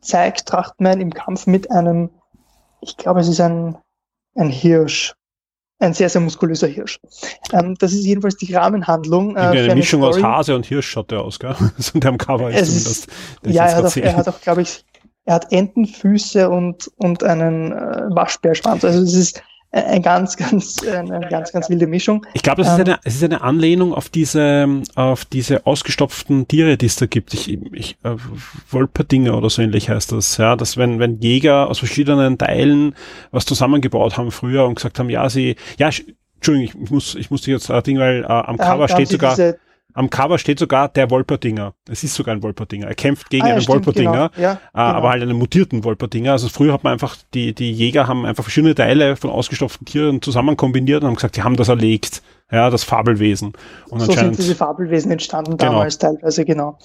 zeigt 0.00 0.46
Trachtmann 0.46 1.00
im 1.00 1.12
Kampf 1.12 1.46
mit 1.46 1.70
einem, 1.70 2.10
ich 2.80 2.96
glaube 2.96 3.20
es 3.20 3.28
ist 3.28 3.40
ein, 3.40 3.76
ein 4.34 4.50
Hirsch, 4.50 5.14
ein 5.78 5.94
sehr, 5.94 6.08
sehr 6.08 6.20
muskulöser 6.20 6.66
Hirsch. 6.66 6.98
Ähm, 7.52 7.74
das 7.78 7.92
ist 7.92 8.04
jedenfalls 8.04 8.36
die 8.36 8.54
Rahmenhandlung. 8.54 9.36
Äh, 9.36 9.40
eine, 9.40 9.74
Mischung 9.74 10.02
Story. 10.02 10.18
aus 10.18 10.22
Hase 10.22 10.56
und 10.56 10.66
Hirsch 10.66 10.88
schaut 10.88 11.10
der 11.10 11.22
aus, 11.22 11.38
gell? 11.38 11.54
so 11.78 11.98
der 11.98 12.10
am 12.10 12.18
Cover 12.18 12.50
ist 12.50 12.66
zumindest. 12.66 13.08
Ja, 13.44 13.66
er 13.66 13.76
hat, 13.76 13.84
auch, 13.84 13.96
er 13.96 14.16
hat 14.16 14.28
auch, 14.28 14.40
glaube 14.40 14.62
ich, 14.62 14.84
er 15.24 15.34
hat 15.34 15.52
Entenfüße 15.52 16.48
und, 16.48 16.90
und 16.96 17.22
einen 17.22 17.72
äh, 17.72 18.08
Waschbärschwanz. 18.10 18.84
Also 18.84 19.02
es 19.02 19.14
ist 19.14 19.42
eine 19.72 20.00
ganz, 20.00 20.36
ganz, 20.36 20.82
eine 20.82 21.28
ganz, 21.28 21.52
ganz 21.52 21.70
wilde 21.70 21.86
Mischung. 21.86 22.26
Ich 22.34 22.42
glaube, 22.42 22.62
das 22.62 22.72
ist, 22.72 22.78
ähm, 22.80 22.86
eine, 22.86 22.98
es 23.04 23.14
ist 23.16 23.24
eine 23.24 23.40
Anlehnung 23.40 23.94
auf 23.94 24.08
diese, 24.08 24.82
auf 24.96 25.24
diese 25.24 25.66
ausgestopften 25.66 26.48
Tiere, 26.48 26.76
die 26.76 26.86
es 26.86 26.96
da 26.96 27.06
gibt. 27.06 27.34
Ich, 27.34 27.48
ich, 27.72 27.96
äh, 28.02 28.16
Wolperdinger 28.70 29.36
oder 29.36 29.48
so 29.48 29.62
ähnlich 29.62 29.88
heißt 29.88 30.12
das. 30.12 30.36
Ja, 30.38 30.56
dass 30.56 30.76
wenn, 30.76 30.98
wenn 30.98 31.20
Jäger 31.20 31.68
aus 31.68 31.78
verschiedenen 31.78 32.36
Teilen 32.36 32.94
was 33.30 33.46
zusammengebaut 33.46 34.16
haben 34.16 34.32
früher 34.32 34.66
und 34.66 34.74
gesagt 34.74 34.98
haben, 34.98 35.10
ja, 35.10 35.28
sie, 35.30 35.56
ja, 35.78 35.90
Entschuldigung, 36.36 36.82
ich 36.84 36.90
muss, 36.90 37.14
ich 37.14 37.30
muss 37.30 37.42
dich 37.42 37.52
jetzt 37.52 37.70
äh, 37.70 37.82
Ding, 37.82 37.98
weil 37.98 38.24
äh, 38.24 38.26
am 38.26 38.56
Cover 38.56 38.88
steht 38.88 39.08
sogar, 39.08 39.36
am 39.94 40.10
Cover 40.10 40.38
steht 40.38 40.58
sogar 40.58 40.88
der 40.88 41.10
Wolperdinger. 41.10 41.74
Es 41.88 42.04
ist 42.04 42.14
sogar 42.14 42.34
ein 42.34 42.42
Wolperdinger. 42.42 42.86
Er 42.86 42.94
kämpft 42.94 43.30
gegen 43.30 43.44
ah, 43.44 43.48
ja, 43.48 43.52
einen 43.54 43.62
stimmt, 43.62 43.86
Wolperdinger, 43.86 44.30
genau. 44.34 44.42
ja, 44.42 44.52
äh, 44.52 44.56
genau. 44.72 44.84
aber 44.84 45.10
halt 45.10 45.22
einen 45.22 45.36
mutierten 45.36 45.84
Wolperdinger. 45.84 46.32
Also 46.32 46.48
früher 46.48 46.72
hat 46.72 46.84
man 46.84 46.92
einfach, 46.92 47.16
die, 47.34 47.54
die 47.54 47.72
Jäger 47.72 48.08
haben 48.08 48.26
einfach 48.26 48.44
verschiedene 48.44 48.74
Teile 48.74 49.16
von 49.16 49.30
ausgestopften 49.30 49.86
Tieren 49.86 50.22
zusammen 50.22 50.56
kombiniert 50.56 51.02
und 51.02 51.08
haben 51.08 51.14
gesagt, 51.14 51.36
die 51.36 51.42
haben 51.42 51.56
das 51.56 51.68
erlegt. 51.68 52.22
Ja, 52.52 52.68
das 52.68 52.82
Fabelwesen. 52.82 53.52
Und 53.90 54.00
so 54.00 54.10
sind 54.10 54.36
diese 54.36 54.56
Fabelwesen 54.56 55.12
entstanden 55.12 55.56
genau. 55.56 55.70
damals 55.70 55.98
teilweise, 55.98 56.44
genau. 56.44 56.78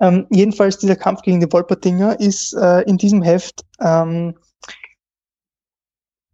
Ähm, 0.00 0.26
jedenfalls 0.30 0.78
dieser 0.78 0.96
Kampf 0.96 1.20
gegen 1.20 1.38
die 1.38 1.52
Wolperdinger 1.52 2.18
ist 2.18 2.54
äh, 2.54 2.80
in 2.82 2.96
diesem 2.96 3.20
Heft 3.20 3.62
ähm, 3.78 4.34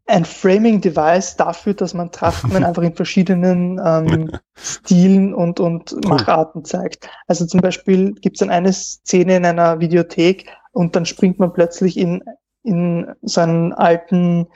ein 0.08 0.24
Framing-Device 0.24 1.36
dafür, 1.36 1.74
dass 1.74 1.94
man 1.94 2.10
Trachtmann 2.10 2.64
einfach 2.64 2.82
in 2.82 2.94
verschiedenen 2.94 3.80
ähm, 3.84 4.30
Stilen 4.56 5.34
und, 5.34 5.60
und 5.60 5.92
cool. 5.92 6.00
Macharten 6.08 6.64
zeigt. 6.64 7.08
Also 7.26 7.46
zum 7.46 7.60
Beispiel 7.60 8.14
gibt 8.14 8.36
es 8.36 8.40
dann 8.40 8.50
eine 8.50 8.72
Szene 8.72 9.36
in 9.36 9.44
einer 9.44 9.80
Videothek 9.80 10.46
und 10.72 10.96
dann 10.96 11.06
springt 11.06 11.38
man 11.38 11.52
plötzlich 11.52 11.96
in, 11.96 12.22
in 12.62 13.12
so 13.22 13.42
einen 13.42 13.72
alten 13.74 14.46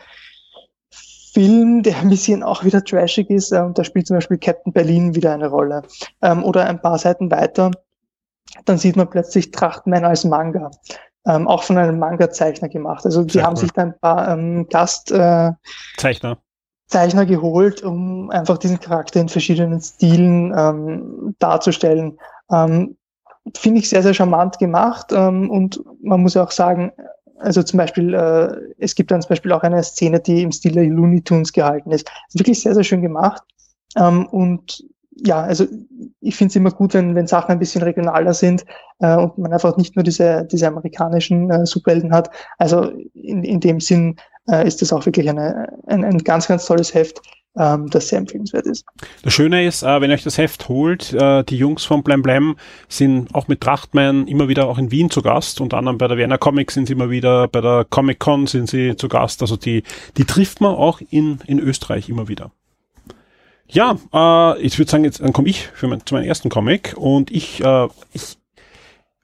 Film, 0.91 1.83
der 1.83 1.99
ein 1.99 2.11
bisschen 2.11 2.43
auch 2.43 2.65
wieder 2.65 2.85
trashig 2.85 3.31
ist, 3.31 3.53
äh, 3.53 3.61
und 3.61 3.79
da 3.79 3.85
spielt 3.85 4.07
zum 4.07 4.17
Beispiel 4.17 4.39
Captain 4.39 4.73
Berlin 4.73 5.15
wieder 5.15 5.33
eine 5.33 5.49
Rolle. 5.49 5.83
Ähm, 6.23 6.45
oder 6.45 6.67
ein 6.67 6.81
paar 6.81 6.99
Seiten 6.99 7.31
weiter, 7.31 7.71
dann 8.65 8.79
sieht 8.79 8.97
man 8.97 9.09
plötzlich 9.09 9.51
Trachtmann 9.51 10.05
als 10.05 10.25
Manga 10.25 10.71
ähm, 11.27 11.49
auch 11.49 11.63
von 11.63 11.79
einem 11.79 11.99
Manga-Zeichner 11.99 12.69
gemacht. 12.69 13.05
Also 13.05 13.23
die 13.25 13.35
Sehr 13.35 13.45
haben 13.45 13.57
sich 13.57 13.71
da 13.73 13.83
ein 13.83 13.99
paar 13.99 14.29
ähm, 14.29 14.67
Gastzeichner 14.69 16.33
äh, 16.33 16.37
Zeichner 16.87 17.27
geholt, 17.27 17.83
um 17.83 18.31
einfach 18.31 18.59
diesen 18.59 18.81
Charakter 18.81 19.21
in 19.21 19.29
verschiedenen 19.29 19.81
Stilen 19.81 20.53
ähm, 20.57 21.35
darzustellen. 21.39 22.19
Ähm, 22.51 22.97
Finde 23.57 23.81
ich 23.81 23.89
sehr, 23.89 24.03
sehr 24.03 24.15
charmant 24.15 24.59
gemacht 24.59 25.07
ähm, 25.11 25.51
und 25.51 25.83
man 26.03 26.21
muss 26.21 26.35
ja 26.35 26.45
auch 26.45 26.53
sagen, 26.53 26.93
also 27.39 27.63
zum 27.63 27.79
Beispiel, 27.79 28.15
äh, 28.15 28.75
es 28.79 28.95
gibt 28.95 29.11
dann 29.11 29.21
zum 29.21 29.31
Beispiel 29.31 29.53
auch 29.53 29.63
eine 29.63 29.83
Szene, 29.83 30.21
die 30.21 30.43
im 30.43 30.53
Stil 30.53 30.73
der 30.73 30.85
Looney 30.85 31.23
Tunes 31.23 31.53
gehalten 31.53 31.91
ist. 31.91 32.09
Wirklich 32.35 32.63
sehr, 32.63 32.75
sehr 32.75 32.85
schön 32.85 33.03
gemacht. 33.03 33.43
Ähm, 33.97 34.27
und 34.27 34.85
ja, 35.17 35.43
also 35.43 35.67
ich 36.21 36.37
finde 36.37 36.51
es 36.51 36.57
immer 36.57 36.71
gut, 36.71 36.95
wenn, 36.95 37.15
wenn 37.15 37.27
Sachen 37.27 37.53
ein 37.53 37.59
bisschen 37.59 37.83
regionaler 37.83 38.35
sind 38.35 38.65
äh, 39.01 39.17
und 39.17 39.37
man 39.39 39.53
einfach 39.53 39.77
nicht 39.77 39.95
nur 39.97 40.03
diese, 40.03 40.47
diese 40.51 40.69
amerikanischen 40.69 41.51
äh, 41.51 41.67
Superhelden 41.67 42.13
hat. 42.13 42.31
Also 42.59 42.93
in, 43.15 43.45
in 43.45 43.61
dem 43.61 43.81
Sinn 43.81 44.17
äh, 44.49 44.67
ist 44.67 44.83
das 44.83 44.93
auch 44.93 45.05
wirklich 45.05 45.29
eine, 45.29 45.69
ein, 45.87 46.05
ein 46.05 46.19
ganz, 46.19 46.49
ganz 46.49 46.67
tolles 46.67 46.95
Heft. 46.95 47.21
ähm, 47.57 47.91
das 47.91 48.09
sehr 48.09 48.19
empfehlenswert 48.19 48.67
ist. 48.67 48.85
Das 49.23 49.33
Schöne 49.33 49.67
ist, 49.67 49.83
äh, 49.83 50.01
wenn 50.01 50.11
ihr 50.11 50.15
euch 50.15 50.23
das 50.23 50.39
Heft 50.39 50.69
holt, 50.69 51.13
äh, 51.13 51.45
die 51.45 51.57
Jungs 51.57 51.85
von 51.85 52.03
Blam 52.03 52.23
Blam 52.23 52.57
sind 52.89 53.35
auch 53.35 53.49
mit 53.49 53.61
Trachtman 53.61 54.27
immer 54.27 54.49
wieder 54.49 54.67
auch 54.67 54.79
in 54.79 54.91
Wien 54.91 55.11
zu 55.11 55.23
Gast. 55.23 55.61
Unter 55.61 55.79
anderem 55.79 55.99
bei 55.99 56.09
der 56.09 56.17
Vienna 56.17 56.39
Comics 56.39 56.75
sind 56.75 56.87
sie 56.87 56.95
immer 56.95 57.11
wieder, 57.11 57.49
bei 57.49 57.61
der 57.61 57.87
Comic 57.89 58.19
Con 58.19 58.47
sind 58.47 58.69
sie 58.69 58.97
zu 58.97 59.09
Gast. 59.09 59.43
Also 59.43 59.57
die, 59.57 59.83
die 60.17 60.25
trifft 60.25 60.61
man 60.61 60.75
auch 60.75 61.01
in, 61.11 61.41
in 61.47 61.59
Österreich 61.59 62.09
immer 62.09 62.29
wieder. 62.29 62.53
Ja, 63.73 63.97
äh, 64.13 64.61
ich 64.61 64.79
würde 64.79 64.91
sagen, 64.91 65.05
jetzt 65.05 65.21
dann 65.21 65.33
komme 65.33 65.49
ich 65.49 65.67
für 65.69 65.89
mein, 65.89 66.05
zu 66.05 66.15
meinem 66.15 66.25
ersten 66.25 66.51
Comic 66.51 66.95
und 66.97 67.31
ich, 67.31 67.65
äh, 67.65 67.89
ich 68.13 68.37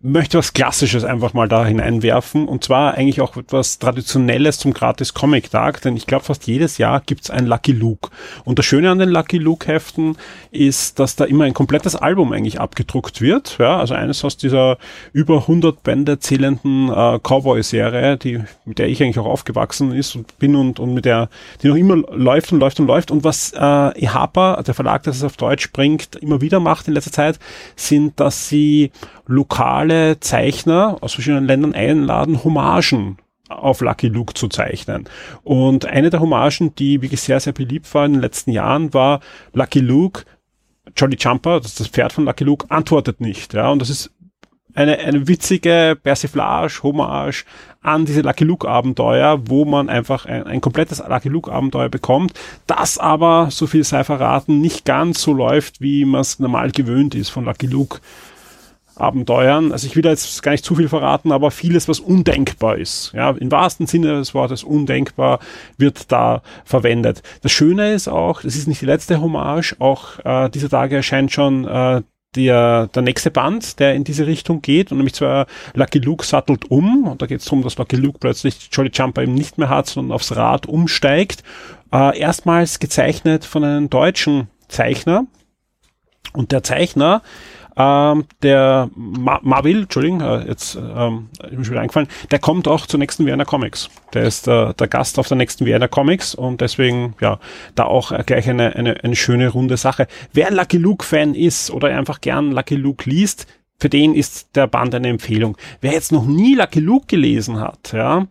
möchte 0.01 0.39
was 0.39 0.53
Klassisches 0.53 1.03
einfach 1.03 1.35
mal 1.35 1.49
da 1.49 1.67
hineinwerfen. 1.67 2.47
Und 2.47 2.63
zwar 2.63 2.95
eigentlich 2.95 3.21
auch 3.21 3.37
etwas 3.37 3.81
Traditionelles 3.81 4.59
zum 4.59 4.73
gratis 4.73 5.13
Comic 5.13 5.51
Tag, 5.51 5.83
denn 5.83 5.97
ich 5.97 6.07
glaube 6.07 6.25
fast 6.25 6.47
jedes 6.47 6.79
Jahr 6.79 7.03
gibt's 7.05 7.31
ein 7.31 7.47
Lucky 7.47 7.73
Luke. 7.73 8.11
Und 8.45 8.61
das 8.61 8.67
Schöne 8.67 8.91
an 8.91 9.01
den 9.01 9.09
Lucky 9.09 9.39
Luke 9.39 9.67
Heften 9.67 10.17
ist, 10.53 11.01
dass 11.01 11.17
da 11.17 11.25
immer 11.25 11.45
ein 11.45 11.55
komplettes 11.55 11.97
Album 11.97 12.33
eigentlich 12.33 12.61
abgedruckt 12.61 13.21
wird, 13.21 13.57
ja, 13.59 13.79
also 13.79 13.95
eines 13.95 14.25
aus 14.25 14.37
dieser 14.37 14.79
über 15.13 15.39
100 15.39 15.83
Bände 15.83 16.21
zählenden 16.21 16.91
äh, 16.91 17.19
Cowboy-Serie, 17.19 18.17
die 18.19 18.41
mit 18.65 18.79
der 18.79 18.89
ich 18.89 19.03
eigentlich 19.03 19.19
auch 19.19 19.27
aufgewachsen 19.27 19.93
ist 19.93 20.15
und 20.15 20.39
bin 20.39 20.55
und, 20.55 20.79
und 20.79 20.95
mit 20.95 21.07
der, 21.07 21.29
die 21.63 21.69
noch 21.69 21.77
immer 21.77 21.97
läuft 21.97 22.53
und 22.53 22.61
läuft 22.61 22.79
und 22.79 22.87
läuft. 22.87 23.11
Und 23.11 23.25
was 23.25 23.53
äh, 23.53 23.59
EHAPA, 24.05 24.63
der 24.63 24.75
Verlag, 24.75 25.03
das 25.03 25.17
es 25.17 25.25
auf 25.25 25.37
Deutsch 25.37 25.73
bringt, 25.73 26.15
immer 26.17 26.41
wieder 26.41 26.61
macht 26.61 26.87
in 26.87 26.95
letzter 26.95 27.13
Zeit, 27.13 27.41
sind, 27.75 28.21
dass 28.21 28.49
sie 28.49 28.93
lokale 29.29 30.19
Zeichner 30.21 30.97
aus 31.01 31.15
verschiedenen 31.15 31.47
Ländern 31.47 31.75
einladen, 31.75 32.43
Hommagen 32.43 33.19
auf 33.49 33.81
Lucky 33.81 34.09
Luke 34.09 34.35
zu 34.35 34.49
zeichnen. 34.49 35.09
Und 35.45 35.87
eine 35.87 36.11
der 36.11 36.21
Hommagen, 36.21 36.75
die 36.75 37.01
wirklich 37.03 37.21
sehr, 37.21 37.41
sehr 37.41 37.53
beliebt 37.53 37.93
war 37.95 38.05
in 38.05 38.15
den 38.15 38.21
letzten 38.21 38.51
Jahren, 38.51 38.93
war 38.93 39.21
Lucky 39.53 39.81
Luke, 39.81 40.25
Jolly 40.97 41.17
Jumper, 41.17 41.61
das 41.61 41.73
ist 41.73 41.81
das 41.81 41.89
Pferd 41.89 42.13
von 42.13 42.25
Lucky 42.25 42.45
Luke, 42.45 42.67
antwortet 42.71 43.21
nicht. 43.21 43.55
Ja, 43.55 43.71
und 43.71 43.81
das 43.81 43.91
ist 43.91 44.11
eine, 44.75 44.99
eine 44.99 45.27
witzige 45.27 45.99
Persiflage, 46.03 46.83
Hommage 46.83 47.45
an 47.81 48.05
diese 48.05 48.21
Lucky 48.21 48.45
Luke 48.45 48.69
Abenteuer, 48.69 49.41
wo 49.49 49.65
man 49.65 49.89
einfach 49.89 50.27
ein, 50.27 50.45
ein 50.45 50.61
komplettes 50.61 51.03
Lucky 51.07 51.29
Luke 51.29 51.51
Abenteuer 51.51 51.89
bekommt, 51.89 52.33
das 52.67 52.99
aber, 52.99 53.49
so 53.51 53.67
viel 53.67 53.85
sei 53.85 54.05
verraten, 54.05 54.61
nicht 54.61 54.85
ganz 54.85 55.23
so 55.23 55.33
läuft, 55.33 55.81
wie 55.81 56.05
man 56.05 56.21
es 56.21 56.39
normal 56.39 56.71
gewöhnt 56.71 57.15
ist 57.15 57.31
von 57.31 57.45
Lucky 57.45 57.67
Luke 57.67 58.01
Abenteuern. 59.01 59.73
Also 59.73 59.87
ich 59.87 59.97
will 59.97 60.03
da 60.03 60.11
jetzt 60.11 60.43
gar 60.43 60.53
nicht 60.53 60.65
zu 60.65 60.75
viel 60.75 60.89
verraten, 60.89 61.33
aber 61.33 61.51
vieles, 61.51 61.89
was 61.89 62.01
undenkbar 62.01 62.77
ist, 62.77 63.13
ja, 63.15 63.31
im 63.31 63.51
wahrsten 63.51 63.87
Sinne 63.87 64.19
des 64.19 64.35
Wortes 64.35 64.65
undenkbar, 64.65 65.41
wird 65.77 66.11
da 66.13 66.43
verwendet. 66.65 67.23
Das 67.43 67.53
Schöne 67.53 67.93
ist 67.93 68.09
auch, 68.09 68.43
das 68.43 68.57
ist 68.57 68.69
nicht 68.69 68.81
die 68.81 68.87
letzte 68.87 69.21
Hommage, 69.21 69.77
auch 69.79 70.19
äh, 70.25 70.49
dieser 70.51 70.69
Tage 70.69 70.97
erscheint 70.97 71.33
schon 71.33 71.67
äh, 71.67 72.03
der, 72.35 72.89
der 72.89 73.03
nächste 73.03 73.31
Band, 73.31 73.81
der 73.81 73.95
in 73.95 74.05
diese 74.05 74.27
Richtung 74.27 74.61
geht, 74.61 74.93
und 74.93 74.99
nämlich 74.99 75.15
zwar 75.15 75.47
Lucky 75.75 75.99
Luke 75.99 76.25
sattelt 76.25 76.71
um, 76.71 77.07
und 77.07 77.23
da 77.23 77.27
geht 77.27 77.41
es 77.41 77.47
darum, 77.47 77.63
dass 77.63 77.79
Lucky 77.79 77.97
Luke 77.97 78.19
plötzlich 78.19 78.69
Jolly 78.71 78.91
Jumper 78.93 79.23
eben 79.23 79.35
nicht 79.35 79.59
mehr 79.59 79.69
hat, 79.69 79.87
sondern 79.87 80.15
aufs 80.15 80.37
Rad 80.37 80.67
umsteigt. 80.67 81.43
Äh, 81.93 82.19
erstmals 82.19 82.81
gezeichnet 82.81 83.45
von 83.45 83.65
einem 83.65 83.89
deutschen 83.89 84.49
Zeichner, 84.69 85.27
und 86.33 86.53
der 86.53 86.63
Zeichner 86.63 87.23
ähm, 87.79 88.25
der 88.43 88.91
Ma 88.97 89.39
Marvel, 89.43 89.83
Entschuldigung, 89.83 90.21
äh, 90.21 90.49
jetzt 90.49 90.75
ähm, 90.77 91.29
ist 91.45 91.53
mir 91.53 91.65
schon 91.65 91.73
wieder 91.73 91.81
eingefallen, 91.81 92.09
der 92.33 92.41
kommt 92.41 92.67
auch 92.67 92.87
zur 92.87 92.99
nächsten 92.99 93.25
Vienna 93.25 93.45
Comics. 93.45 93.89
Der 94.15 94.25
ist 94.25 94.49
äh, 94.49 94.75
der 94.75 94.89
Gast 94.89 95.19
auf 95.21 95.29
der 95.29 95.37
nächsten 95.37 95.65
Vienna 95.65 95.87
Comics 95.87 96.35
und 96.35 96.61
deswegen, 96.61 97.15
ja, 97.21 97.39
da 97.77 97.85
auch 97.85 98.11
äh, 98.11 98.25
gleich 98.27 98.51
eine, 98.51 98.75
eine, 98.75 99.05
eine 99.05 99.15
schöne 99.15 99.49
runde 99.49 99.77
Sache. 99.77 100.09
Wer 100.33 100.51
Lucky 100.51 100.77
Luke-Fan 100.77 101.35
ist 101.35 101.71
oder 101.71 101.89
einfach 101.97 102.21
gern 102.21 102.51
Lucky 102.51 102.75
Luke 102.75 103.09
liest, 103.09 103.47
für 103.79 103.89
den 103.89 104.13
ist 104.15 104.57
der 104.57 104.67
Band 104.67 104.97
eine 104.97 105.09
Empfehlung. 105.09 105.57
Wer 105.81 105.93
jetzt 105.93 106.11
noch 106.11 106.27
nie 106.27 106.57
Lucky 106.57 106.81
Luke 106.81 107.07
gelesen 107.07 107.61
hat, 107.61 107.93
ja, 107.93 108.27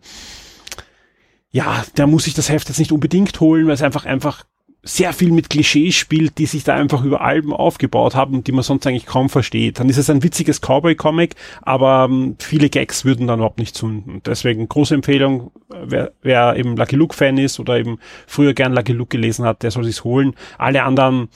ja, 1.50 1.84
der 1.96 2.06
muss 2.06 2.24
sich 2.24 2.34
das 2.34 2.50
Heft 2.50 2.68
jetzt 2.68 2.78
nicht 2.78 2.92
unbedingt 2.92 3.40
holen, 3.40 3.66
weil 3.66 3.74
es 3.74 3.82
einfach, 3.82 4.04
einfach 4.04 4.44
sehr 4.82 5.12
viel 5.12 5.32
mit 5.32 5.50
Klischees 5.50 5.96
spielt, 5.96 6.38
die 6.38 6.46
sich 6.46 6.64
da 6.64 6.74
einfach 6.74 7.04
über 7.04 7.20
Alben 7.20 7.52
aufgebaut 7.52 8.14
haben 8.14 8.34
und 8.34 8.46
die 8.46 8.52
man 8.52 8.62
sonst 8.62 8.86
eigentlich 8.86 9.06
kaum 9.06 9.28
versteht. 9.28 9.80
Dann 9.80 9.88
ist 9.88 9.96
es 9.98 10.08
ein 10.08 10.22
witziges 10.22 10.60
Cowboy-Comic, 10.60 11.34
aber 11.62 12.06
ähm, 12.08 12.36
viele 12.38 12.70
Gags 12.70 13.04
würden 13.04 13.26
dann 13.26 13.40
überhaupt 13.40 13.58
nicht 13.58 13.76
zünden. 13.76 14.22
Deswegen 14.24 14.68
große 14.68 14.94
Empfehlung, 14.94 15.50
wer, 15.68 16.12
wer 16.22 16.56
eben 16.56 16.76
Lucky 16.76 16.96
Luke-Fan 16.96 17.38
ist 17.38 17.58
oder 17.58 17.76
eben 17.78 17.98
früher 18.26 18.54
gern 18.54 18.72
Lucky 18.72 18.92
Luke 18.92 19.10
gelesen 19.10 19.44
hat, 19.44 19.62
der 19.62 19.72
soll 19.72 19.84
sich's 19.84 20.04
holen. 20.04 20.34
Alle 20.58 20.84
anderen 20.84 21.28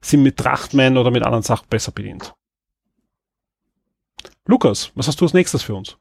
sind 0.00 0.22
mit 0.22 0.36
Trachtman 0.36 0.98
oder 0.98 1.10
mit 1.10 1.22
anderen 1.22 1.44
Sachen 1.44 1.66
besser 1.70 1.92
bedient. 1.92 2.34
Lukas, 4.46 4.90
was 4.96 5.06
hast 5.06 5.20
du 5.20 5.24
als 5.24 5.34
nächstes 5.34 5.62
für 5.62 5.74
uns? 5.74 5.96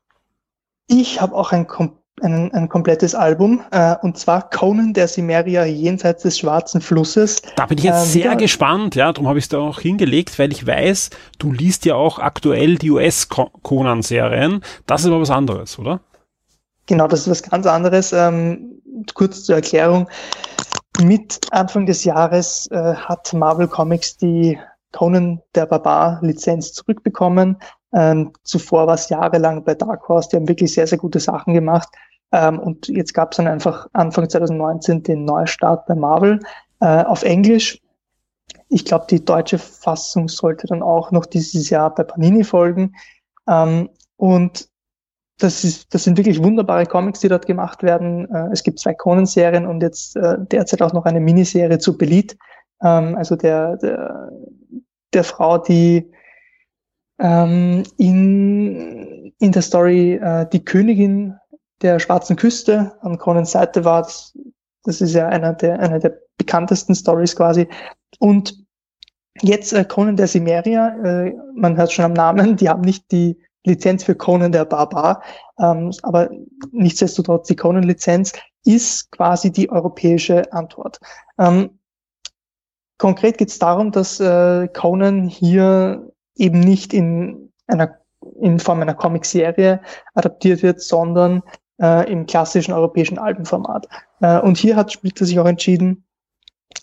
Ich 0.88 1.22
habe 1.22 1.36
auch 1.36 1.52
ein 1.52 1.68
kom 1.68 1.99
ein, 2.22 2.54
ein 2.54 2.70
komplettes 2.70 3.16
Album, 3.16 3.62
äh, 3.72 3.96
und 4.02 4.18
zwar 4.18 4.50
Conan 4.50 4.94
der 4.94 5.08
Cimeria 5.08 5.66
jenseits 5.66 6.24
des 6.24 6.40
Schwarzen 6.40 6.82
Flusses. 6.82 7.42
Da 7.56 7.66
bin 7.66 7.78
ich 7.78 7.84
jetzt 7.84 8.08
äh, 8.16 8.22
sehr 8.22 8.36
gespannt, 8.36 8.96
ja, 8.96 9.12
darum 9.12 9.28
habe 9.28 9.40
ich 9.40 9.46
es 9.46 9.50
da 9.50 9.60
auch 9.60 9.80
hingelegt, 9.80 10.38
weil 10.40 10.52
ich 10.52 10.66
weiß, 10.66 11.10
du 11.38 11.52
liest 11.52 11.86
ja 11.86 11.96
auch 11.96 12.20
aktuell 12.20 12.78
die 12.78 12.92
US-Conan-Serien. 12.92 14.62
Das 14.86 15.02
ist 15.02 15.08
aber 15.08 15.22
was 15.22 15.32
anderes, 15.32 15.78
oder? 15.80 16.02
Genau, 16.88 17.08
das 17.08 17.22
ist 17.22 17.30
was 17.30 17.44
ganz 17.44 17.66
anderes. 17.68 18.14
Ähm, 18.14 18.82
kurz 19.14 19.44
zur 19.44 19.56
Erklärung. 19.56 20.08
Mit 21.02 21.40
Anfang 21.52 21.86
des 21.86 22.04
Jahres 22.04 22.68
äh, 22.72 22.96
hat 22.96 23.32
Marvel 23.34 23.68
Comics 23.68 24.18
die 24.18 24.58
Conan 24.92 25.42
der 25.56 25.66
Barbar 25.66 26.20
Lizenz 26.22 26.74
zurückbekommen. 26.74 27.58
Ähm, 27.94 28.34
zuvor 28.44 28.88
war 28.88 28.96
es 28.96 29.10
jahrelang 29.10 29.64
bei 29.64 29.76
Dark 29.76 30.08
Horse, 30.08 30.30
die 30.32 30.36
haben 30.36 30.48
wirklich 30.48 30.74
sehr, 30.74 30.88
sehr 30.88 30.98
gute 30.98 31.20
Sachen 31.20 31.54
gemacht. 31.54 31.90
Ähm, 32.32 32.60
und 32.60 32.88
jetzt 32.88 33.14
gab 33.14 33.32
es 33.32 33.38
dann 33.38 33.48
einfach 33.48 33.88
Anfang 33.94 34.30
2019 34.30 35.04
den 35.04 35.26
Neustart 35.26 35.86
bei 35.88 35.96
Marvel 35.96 36.40
äh, 36.80 37.04
auf 37.04 37.24
Englisch. 37.24 37.82
Ich 38.70 38.86
glaube, 38.86 39.08
die 39.10 39.24
deutsche 39.24 39.58
Fassung 39.58 40.28
sollte 40.28 40.68
dann 40.68 40.84
auch 40.84 41.12
noch 41.12 41.26
dieses 41.26 41.70
Jahr 41.70 41.94
bei 41.94 42.04
Panini 42.04 42.44
folgen. 42.44 42.96
Ähm, 43.48 43.90
und 44.18 44.70
das, 45.40 45.64
ist, 45.64 45.94
das 45.94 46.04
sind 46.04 46.18
wirklich 46.18 46.44
wunderbare 46.44 46.86
Comics, 46.86 47.22
die 47.22 47.30
dort 47.30 47.48
gemacht 47.48 47.82
werden. 47.82 48.30
Äh, 48.30 48.50
es 48.52 48.64
gibt 48.64 48.80
zwei 48.80 48.94
Conan-Serien 48.94 49.66
und 49.66 49.82
jetzt 49.82 50.16
äh, 50.16 50.38
derzeit 50.52 50.82
auch 50.82 50.94
noch 50.94 51.06
eine 51.06 51.20
Miniserie 51.20 51.80
zu 51.80 51.98
Belit, 51.98 52.38
ähm, 52.84 53.16
also 53.16 53.36
der, 53.36 53.78
der, 53.78 54.32
der 55.14 55.24
Frau, 55.24 55.58
die 55.58 56.12
ähm, 57.20 57.84
in, 57.98 59.34
in 59.40 59.52
der 59.52 59.62
Story 59.62 60.16
äh, 60.16 60.48
die 60.52 60.64
Königin 60.64 61.36
der 61.82 62.00
Schwarzen 62.00 62.36
Küste 62.36 62.98
an 63.02 63.18
Conans 63.18 63.52
Seite 63.52 63.86
war. 63.86 64.04
Das, 64.04 64.38
das 64.84 65.02
ist 65.02 65.14
ja 65.14 65.28
einer 65.28 65.54
der, 65.54 65.80
einer 65.80 66.00
der 66.00 66.20
bekanntesten 66.38 66.96
Stories 66.96 67.36
quasi. 67.36 67.68
Und 68.20 68.66
jetzt 69.42 69.74
äh, 69.74 69.86
Conan 69.86 70.18
der 70.18 70.28
Simeria, 70.28 70.96
äh, 71.04 71.36
man 71.56 71.78
hört 71.78 71.92
schon 71.92 72.06
am 72.06 72.14
Namen, 72.14 72.56
die 72.56 72.70
haben 72.70 72.82
nicht 72.82 73.12
die 73.12 73.38
Lizenz 73.66 74.04
für 74.04 74.16
Conan 74.16 74.52
der 74.52 74.66
Barbar, 74.66 75.22
ähm, 75.60 75.92
aber 76.04 76.30
nichtsdestotrotz 76.72 77.48
die 77.48 77.56
Conan-Lizenz 77.56 78.34
ist 78.66 79.12
quasi 79.12 79.52
die 79.52 79.70
europäische 79.70 80.52
Antwort. 80.54 81.00
Ähm, 81.38 81.80
konkret 82.98 83.38
geht 83.38 83.50
es 83.50 83.60
darum, 83.60 83.92
dass 83.92 84.20
äh, 84.20 84.68
Conan 84.70 85.28
hier 85.28 86.12
eben 86.36 86.60
nicht 86.60 86.94
in 86.94 87.52
einer 87.68 88.00
in 88.42 88.60
Form 88.60 88.82
einer 88.82 88.94
Comicserie 88.94 89.82
adaptiert 90.14 90.62
wird, 90.62 90.82
sondern 90.82 91.42
äh, 91.82 92.12
im 92.12 92.26
klassischen 92.26 92.74
europäischen 92.74 93.18
Albenformat. 93.18 93.88
Äh, 94.22 94.40
und 94.40 94.58
hier 94.58 94.76
hat 94.76 94.92
Splitter 94.92 95.26
sich 95.26 95.40
auch 95.40 95.46
entschieden, 95.46 96.06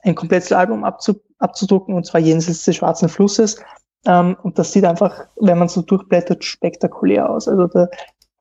ein 0.03 0.15
komplettes 0.15 0.53
Album 0.53 0.85
abzu 0.85 1.21
abzudrucken, 1.39 1.95
und 1.95 2.07
zwar 2.07 2.21
jenseits 2.21 2.65
des 2.65 2.77
Schwarzen 2.77 3.09
Flusses. 3.09 3.61
Ähm, 4.07 4.37
und 4.43 4.59
das 4.59 4.73
sieht 4.73 4.85
einfach, 4.85 5.27
wenn 5.37 5.59
man 5.59 5.69
so 5.69 5.83
durchblättert, 5.83 6.45
spektakulär 6.45 7.29
aus. 7.29 7.47
Also 7.47 7.67
da, 7.67 7.89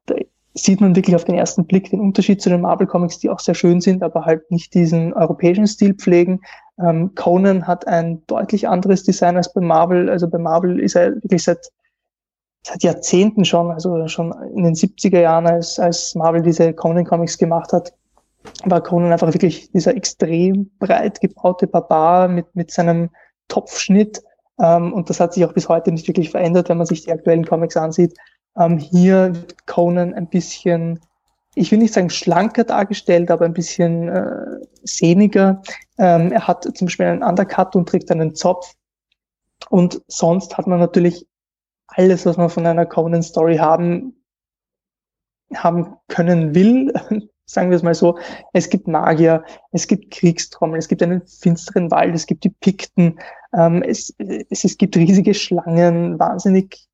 da 0.06 0.16
sieht 0.54 0.80
man 0.80 0.96
wirklich 0.96 1.16
auf 1.16 1.26
den 1.26 1.36
ersten 1.36 1.66
Blick 1.66 1.90
den 1.90 2.00
Unterschied 2.00 2.42
zu 2.42 2.50
den 2.50 2.62
Marvel 2.62 2.88
Comics, 2.88 3.20
die 3.20 3.30
auch 3.30 3.40
sehr 3.40 3.56
schön 3.56 3.82
sind, 3.82 4.02
aber 4.02 4.26
halt 4.26 4.50
nicht 4.50 4.74
diesen 4.74 5.14
europäischen 5.14 5.68
Stil 5.68 5.94
pflegen. 5.94 6.40
Ähm, 6.80 7.14
Conan 7.16 7.68
hat 7.68 7.86
ein 7.88 8.24
deutlich 8.28 8.68
anderes 8.68 9.04
Design 9.04 9.36
als 9.36 9.52
bei 9.54 9.62
Marvel. 9.62 10.10
Also 10.10 10.30
bei 10.30 10.38
Marvel 10.38 10.80
ist 10.80 10.96
er 10.96 11.16
wirklich 11.16 11.44
seit 11.44 11.70
seit 12.66 12.82
Jahrzehnten 12.82 13.46
schon, 13.46 13.70
also 13.70 14.08
schon 14.08 14.34
in 14.56 14.64
den 14.64 14.74
70er 14.74 15.20
Jahren, 15.20 15.46
als, 15.46 15.78
als 15.78 16.16
Marvel 16.16 16.42
diese 16.42 16.74
Conan 16.74 17.06
Comics 17.06 17.38
gemacht 17.38 17.72
hat, 17.72 17.94
war 18.64 18.82
Conan 18.82 19.12
einfach 19.12 19.32
wirklich 19.32 19.72
dieser 19.72 19.96
extrem 19.96 20.72
breit 20.80 21.22
gebaute 21.22 21.68
Barbar 21.68 22.28
mit, 22.28 22.56
mit 22.56 22.72
seinem 22.72 23.12
Topfschnitt. 23.50 24.24
Ähm, 24.60 24.94
und 24.94 25.12
das 25.12 25.20
hat 25.20 25.34
sich 25.34 25.46
auch 25.46 25.54
bis 25.54 25.70
heute 25.70 25.92
nicht 25.92 26.08
wirklich 26.08 26.32
verändert, 26.32 26.70
wenn 26.70 26.78
man 26.78 26.88
sich 26.88 27.04
die 27.04 27.12
aktuellen 27.12 27.46
Comics 27.46 27.78
ansieht. 27.78 28.18
Ähm, 28.58 28.80
hier 28.80 29.36
wird 29.36 29.68
Conan 29.68 30.16
ein 30.16 30.28
bisschen 30.28 31.00
ich 31.58 31.72
will 31.72 31.80
nicht 31.80 31.94
sagen 31.94 32.10
schlanker 32.10 32.66
dargestellt, 32.66 33.32
aber 33.32 33.46
ein 33.46 33.54
bisschen 33.54 34.10
äh, 34.10 34.60
sehniger. 34.84 35.62
Ähm, 35.98 36.34
er 36.34 36.48
hat 36.48 36.64
zum 36.64 36.88
Beispiel 36.88 37.06
einen 37.06 37.24
Undercut 37.24 37.78
und 37.78 37.88
trägt 37.88 38.12
einen 38.12 38.36
Zopf. 38.36 38.74
Und 39.70 40.02
sonst 40.08 40.58
hat 40.58 40.68
man 40.68 40.80
natürlich 40.80 41.26
alles, 41.88 42.26
was 42.26 42.38
man 42.38 42.50
von 42.50 42.66
einer 42.66 42.86
Conan-Story 42.86 43.58
haben, 43.58 44.16
haben 45.54 45.96
können 46.08 46.56
will, 46.56 46.94
sagen 47.46 47.70
wir 47.70 47.78
es 47.78 47.84
mal 47.84 47.94
so. 47.94 48.18
Es 48.54 48.70
gibt 48.70 48.88
Magier, 48.88 49.44
es 49.72 49.88
gibt 49.88 50.12
Kriegstrommeln, 50.12 50.80
es 50.80 50.88
gibt 50.88 51.04
einen 51.04 51.26
finsteren 51.28 51.92
Wald, 51.92 52.16
es 52.16 52.26
gibt 52.26 52.44
die 52.44 52.50
Pikten, 52.50 53.20
ähm, 53.54 53.84
es, 53.84 54.14
es, 54.50 54.64
es 54.64 54.78
gibt 54.78 54.98
riesige 54.98 55.34
Schlangen, 55.34 56.20
wahnsinnig 56.20 56.88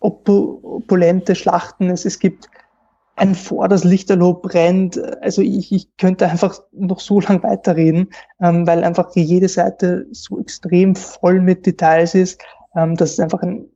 opulente 0.00 1.34
Schlachten, 1.34 1.90
es, 1.90 2.04
es 2.04 2.18
gibt 2.18 2.48
ein 3.16 3.34
Vor, 3.34 3.68
das 3.68 3.84
Lichterloh 3.84 4.34
brennt. 4.34 4.98
Also 5.22 5.42
ich, 5.42 5.70
ich 5.72 5.94
könnte 5.98 6.26
einfach 6.26 6.58
noch 6.72 7.00
so 7.00 7.20
lang 7.20 7.42
weiterreden, 7.42 8.08
ähm, 8.40 8.66
weil 8.66 8.82
einfach 8.82 9.14
jede 9.14 9.48
Seite 9.48 10.06
so 10.10 10.40
extrem 10.40 10.96
voll 10.96 11.40
mit 11.40 11.66
Details 11.66 12.14
ist, 12.14 12.40
ähm, 12.74 12.96
dass 12.96 13.12
es 13.12 13.20
einfach 13.20 13.42
ein, 13.42 13.66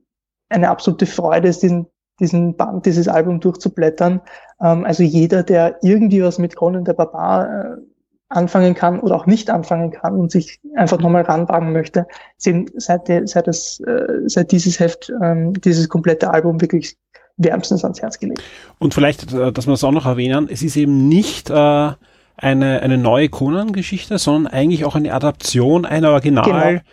eine 0.49 0.69
absolute 0.69 1.05
Freude 1.05 1.47
ist, 1.47 1.63
diesen, 1.63 1.87
diesen 2.19 2.55
Band, 2.55 2.85
dieses 2.85 3.07
Album 3.07 3.39
durchzublättern. 3.39 4.21
Ähm, 4.61 4.85
also 4.85 5.03
jeder, 5.03 5.43
der 5.43 5.77
irgendwie 5.81 6.23
was 6.23 6.37
mit 6.37 6.55
Conan 6.55 6.85
der 6.85 6.93
Barbar 6.93 7.49
äh, 7.49 7.77
anfangen 8.29 8.73
kann 8.73 8.99
oder 8.99 9.15
auch 9.15 9.25
nicht 9.25 9.49
anfangen 9.49 9.91
kann 9.91 10.15
und 10.15 10.31
sich 10.31 10.59
einfach 10.75 10.99
nochmal 10.99 11.23
ranwagen 11.23 11.71
möchte, 11.71 12.07
sind 12.37 12.71
seit, 12.75 13.07
seit, 13.07 13.47
das, 13.47 13.79
äh, 13.81 14.21
seit 14.25 14.51
dieses 14.51 14.79
Heft, 14.79 15.11
ähm, 15.21 15.53
dieses 15.53 15.89
komplette 15.89 16.31
Album 16.31 16.59
wirklich 16.59 16.97
wärmstens 17.37 17.83
ans 17.83 18.01
Herz 18.01 18.19
gelegt. 18.19 18.41
Und 18.79 18.93
vielleicht, 18.93 19.31
äh, 19.33 19.51
dass 19.51 19.67
wir 19.67 19.73
das 19.73 19.83
auch 19.83 19.91
noch 19.91 20.05
erwähnen, 20.05 20.47
es 20.49 20.63
ist 20.63 20.75
eben 20.75 21.07
nicht 21.07 21.49
äh, 21.49 21.53
eine, 21.53 22.81
eine 22.81 22.97
neue 22.97 23.29
Conan-Geschichte, 23.29 24.17
sondern 24.17 24.51
eigentlich 24.51 24.85
auch 24.85 24.95
eine 24.95 25.13
Adaption 25.13 25.85
einer 25.85 26.11
Originalnovelle 26.11 26.79
genau. 26.79 26.83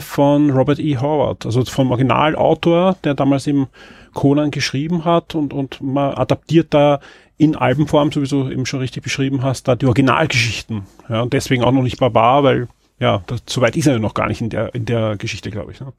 Von 0.00 0.50
Robert 0.50 0.78
E. 0.78 0.98
Howard, 0.98 1.46
also 1.46 1.64
vom 1.64 1.90
Originalautor, 1.90 2.96
der 3.04 3.14
damals 3.14 3.46
eben 3.46 3.68
Conan 4.12 4.50
geschrieben 4.50 5.04
hat 5.04 5.34
und, 5.34 5.52
und 5.52 5.80
man 5.80 6.14
adaptiert 6.14 6.74
da 6.74 7.00
in 7.36 7.56
Albenform, 7.56 8.12
so 8.12 8.22
wie 8.22 8.26
du 8.26 8.48
eben 8.48 8.66
schon 8.66 8.80
richtig 8.80 9.02
beschrieben 9.02 9.42
hast, 9.42 9.66
da 9.68 9.74
die 9.74 9.86
Originalgeschichten. 9.86 10.82
Ja, 11.08 11.22
und 11.22 11.32
deswegen 11.32 11.64
auch 11.64 11.72
noch 11.72 11.82
nicht 11.82 11.98
Barbar, 11.98 12.44
weil 12.44 12.68
ja, 13.00 13.22
das, 13.26 13.42
so 13.46 13.60
weit 13.60 13.76
ist 13.76 13.86
er 13.86 13.94
ja 13.94 13.98
noch 13.98 14.14
gar 14.14 14.28
nicht 14.28 14.40
in 14.40 14.50
der, 14.50 14.74
in 14.74 14.84
der 14.84 15.16
Geschichte, 15.16 15.50
glaube 15.50 15.72
ich. 15.72 15.80
Ne? 15.80 15.92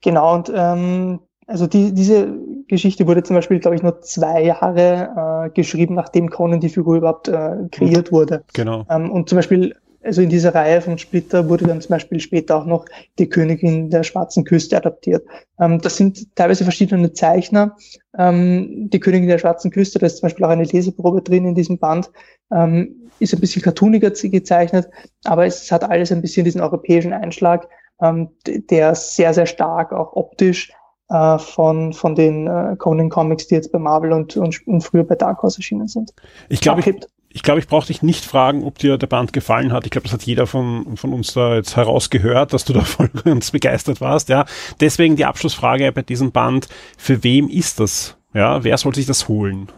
Genau, 0.00 0.34
und 0.34 0.50
ähm, 0.54 1.20
also 1.46 1.66
die, 1.66 1.92
diese 1.92 2.34
Geschichte 2.68 3.06
wurde 3.06 3.22
zum 3.22 3.36
Beispiel, 3.36 3.58
glaube 3.58 3.76
ich, 3.76 3.82
nur 3.82 4.00
zwei 4.00 4.44
Jahre 4.44 5.46
äh, 5.46 5.50
geschrieben, 5.50 5.94
nachdem 5.94 6.30
Conan 6.30 6.60
die 6.60 6.68
Figur 6.68 6.96
überhaupt 6.96 7.28
äh, 7.28 7.56
kreiert 7.70 8.12
wurde. 8.12 8.44
Genau. 8.52 8.86
Ähm, 8.88 9.10
und 9.10 9.28
zum 9.28 9.36
Beispiel, 9.36 9.74
also 10.04 10.22
in 10.22 10.28
dieser 10.28 10.54
Reihe 10.54 10.80
von 10.80 10.98
Splitter 10.98 11.48
wurde 11.48 11.66
dann 11.66 11.80
zum 11.80 11.90
Beispiel 11.90 12.20
später 12.20 12.56
auch 12.56 12.66
noch 12.66 12.84
die 13.18 13.28
Königin 13.28 13.90
der 13.90 14.02
Schwarzen 14.02 14.44
Küste 14.44 14.76
adaptiert. 14.76 15.24
Ähm, 15.58 15.80
das 15.80 15.96
sind 15.96 16.34
teilweise 16.36 16.64
verschiedene 16.64 17.12
Zeichner. 17.12 17.76
Ähm, 18.18 18.90
die 18.90 19.00
Königin 19.00 19.28
der 19.28 19.38
Schwarzen 19.38 19.70
Küste, 19.70 19.98
da 19.98 20.06
ist 20.06 20.18
zum 20.18 20.26
Beispiel 20.26 20.44
auch 20.44 20.50
eine 20.50 20.64
Leseprobe 20.64 21.22
drin 21.22 21.46
in 21.46 21.54
diesem 21.54 21.78
Band, 21.78 22.10
ähm, 22.52 23.10
ist 23.18 23.32
ein 23.34 23.40
bisschen 23.40 23.62
cartooniger 23.62 24.10
gezeichnet, 24.10 24.88
aber 25.24 25.46
es 25.46 25.70
hat 25.70 25.88
alles 25.88 26.10
ein 26.10 26.22
bisschen 26.22 26.44
diesen 26.44 26.60
europäischen 26.60 27.12
Einschlag, 27.12 27.68
ähm, 28.00 28.30
der 28.46 28.94
sehr, 28.94 29.32
sehr 29.32 29.46
stark 29.46 29.92
auch 29.92 30.14
optisch 30.14 30.72
äh, 31.08 31.38
von, 31.38 31.92
von 31.92 32.14
den 32.14 32.46
äh, 32.46 32.74
Conan 32.76 33.10
Comics, 33.10 33.46
die 33.46 33.54
jetzt 33.54 33.70
bei 33.70 33.78
Marvel 33.78 34.12
und, 34.12 34.36
und, 34.36 34.66
und 34.66 34.80
früher 34.80 35.04
bei 35.04 35.14
Dark 35.14 35.42
Horse 35.42 35.58
erschienen 35.58 35.86
sind. 35.86 36.12
Ich 36.48 36.60
glaube, 36.60 36.80
ich, 36.80 37.06
ich, 37.34 37.42
glaub, 37.42 37.58
ich 37.58 37.66
brauche 37.66 37.86
dich 37.86 38.02
nicht 38.02 38.24
fragen, 38.24 38.64
ob 38.64 38.78
dir 38.78 38.98
der 38.98 39.06
Band 39.06 39.32
gefallen 39.32 39.72
hat. 39.72 39.84
Ich 39.84 39.90
glaube, 39.90 40.04
das 40.04 40.12
hat 40.12 40.22
jeder 40.22 40.46
von, 40.46 40.96
von 40.96 41.12
uns 41.12 41.32
da 41.32 41.54
jetzt 41.54 41.76
herausgehört, 41.76 42.52
dass 42.52 42.64
du 42.64 42.72
da 42.72 42.82
voll 42.82 43.08
ganz 43.24 43.50
begeistert 43.50 44.00
warst. 44.00 44.28
Ja, 44.28 44.44
Deswegen 44.80 45.16
die 45.16 45.24
Abschlussfrage 45.24 45.92
bei 45.92 46.02
diesem 46.02 46.32
Band. 46.32 46.68
Für 46.98 47.24
wem 47.24 47.48
ist 47.48 47.80
das? 47.80 48.16
Ja, 48.34 48.64
wer 48.64 48.76
soll 48.78 48.94
sich 48.94 49.06
das 49.06 49.28
holen? 49.28 49.70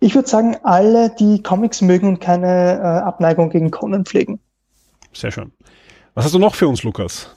Ich 0.00 0.14
würde 0.14 0.28
sagen, 0.28 0.56
alle, 0.64 1.14
die 1.14 1.42
Comics 1.42 1.80
mögen 1.80 2.08
und 2.08 2.20
keine 2.20 2.78
äh, 2.78 2.82
Abneigung 2.82 3.50
gegen 3.50 3.70
Conan 3.70 4.04
pflegen. 4.04 4.40
Sehr 5.12 5.30
schön. 5.30 5.52
Was 6.14 6.24
hast 6.24 6.34
du 6.34 6.38
noch 6.38 6.54
für 6.54 6.66
uns, 6.66 6.82
Lukas? 6.82 7.34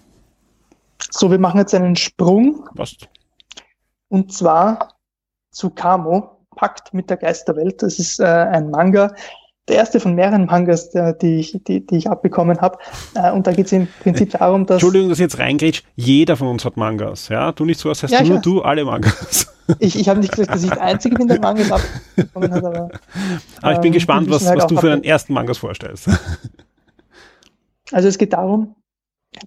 So, 1.11 1.29
wir 1.29 1.39
machen 1.39 1.59
jetzt 1.59 1.75
einen 1.75 1.95
Sprung. 1.95 2.67
Was? 2.73 2.95
Und 4.07 4.33
zwar 4.33 4.95
zu 5.51 5.69
Kamo, 5.69 6.34
Pakt 6.55 6.93
mit 6.93 7.09
der 7.09 7.17
Geisterwelt. 7.17 7.81
Das 7.81 7.99
ist 7.99 8.19
äh, 8.19 8.25
ein 8.25 8.69
Manga, 8.69 9.13
der 9.67 9.77
erste 9.77 9.99
von 9.99 10.13
mehreren 10.13 10.45
Mangas, 10.45 10.91
der, 10.91 11.13
die, 11.13 11.39
ich, 11.39 11.59
die, 11.67 11.85
die 11.85 11.97
ich 11.97 12.09
abbekommen 12.09 12.61
habe. 12.61 12.77
Äh, 13.15 13.31
und 13.31 13.47
da 13.47 13.51
geht 13.51 13.65
es 13.65 13.71
im 13.71 13.87
Prinzip 14.01 14.31
darum, 14.31 14.65
dass. 14.65 14.75
Entschuldigung, 14.75 15.09
dass 15.09 15.17
ich 15.17 15.23
jetzt 15.23 15.39
reingrätsch. 15.39 15.83
Jeder 15.95 16.37
von 16.37 16.47
uns 16.47 16.65
hat 16.65 16.77
Mangas. 16.77 17.29
Ja, 17.29 17.51
du 17.51 17.65
nicht 17.65 17.79
so, 17.79 17.89
als 17.89 18.03
heißt 18.03 18.13
ja, 18.13 18.23
nur 18.23 18.39
du 18.39 18.61
alle 18.61 18.85
Mangas. 18.85 19.51
Ich, 19.79 19.99
ich 19.99 20.07
habe 20.09 20.19
nicht 20.19 20.31
gesagt, 20.31 20.51
dass 20.51 20.63
ich 20.63 20.69
der 20.69 20.83
Einzige 20.83 21.15
bin, 21.15 21.27
der 21.27 21.39
Mangas 21.39 21.71
abbekommen 22.15 22.53
hat, 22.53 22.63
aber. 22.63 22.89
Aber 23.63 23.71
ich 23.71 23.79
bin 23.79 23.87
ähm, 23.87 23.93
gespannt, 23.93 24.29
was, 24.29 24.45
halt 24.45 24.59
was 24.59 24.67
du 24.67 24.77
für 24.77 24.89
deinen 24.89 25.03
ersten 25.03 25.33
Mangas 25.33 25.57
vorstellst. 25.57 26.07
Also 27.91 28.07
es 28.07 28.17
geht 28.17 28.33
darum, 28.33 28.75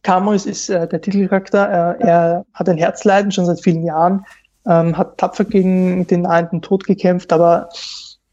Camo 0.02 0.32
ist, 0.32 0.46
ist 0.46 0.68
äh, 0.70 0.86
der 0.88 1.00
Titelcharakter. 1.00 1.98
Äh, 1.98 2.02
er 2.04 2.46
hat 2.54 2.68
ein 2.68 2.78
Herzleiden 2.78 3.32
schon 3.32 3.46
seit 3.46 3.60
vielen 3.60 3.84
Jahren, 3.84 4.24
ähm, 4.68 4.96
hat 4.96 5.18
tapfer 5.18 5.44
gegen 5.44 6.06
den 6.06 6.22
nahenden 6.22 6.62
Tod 6.62 6.84
gekämpft, 6.84 7.32
aber 7.32 7.70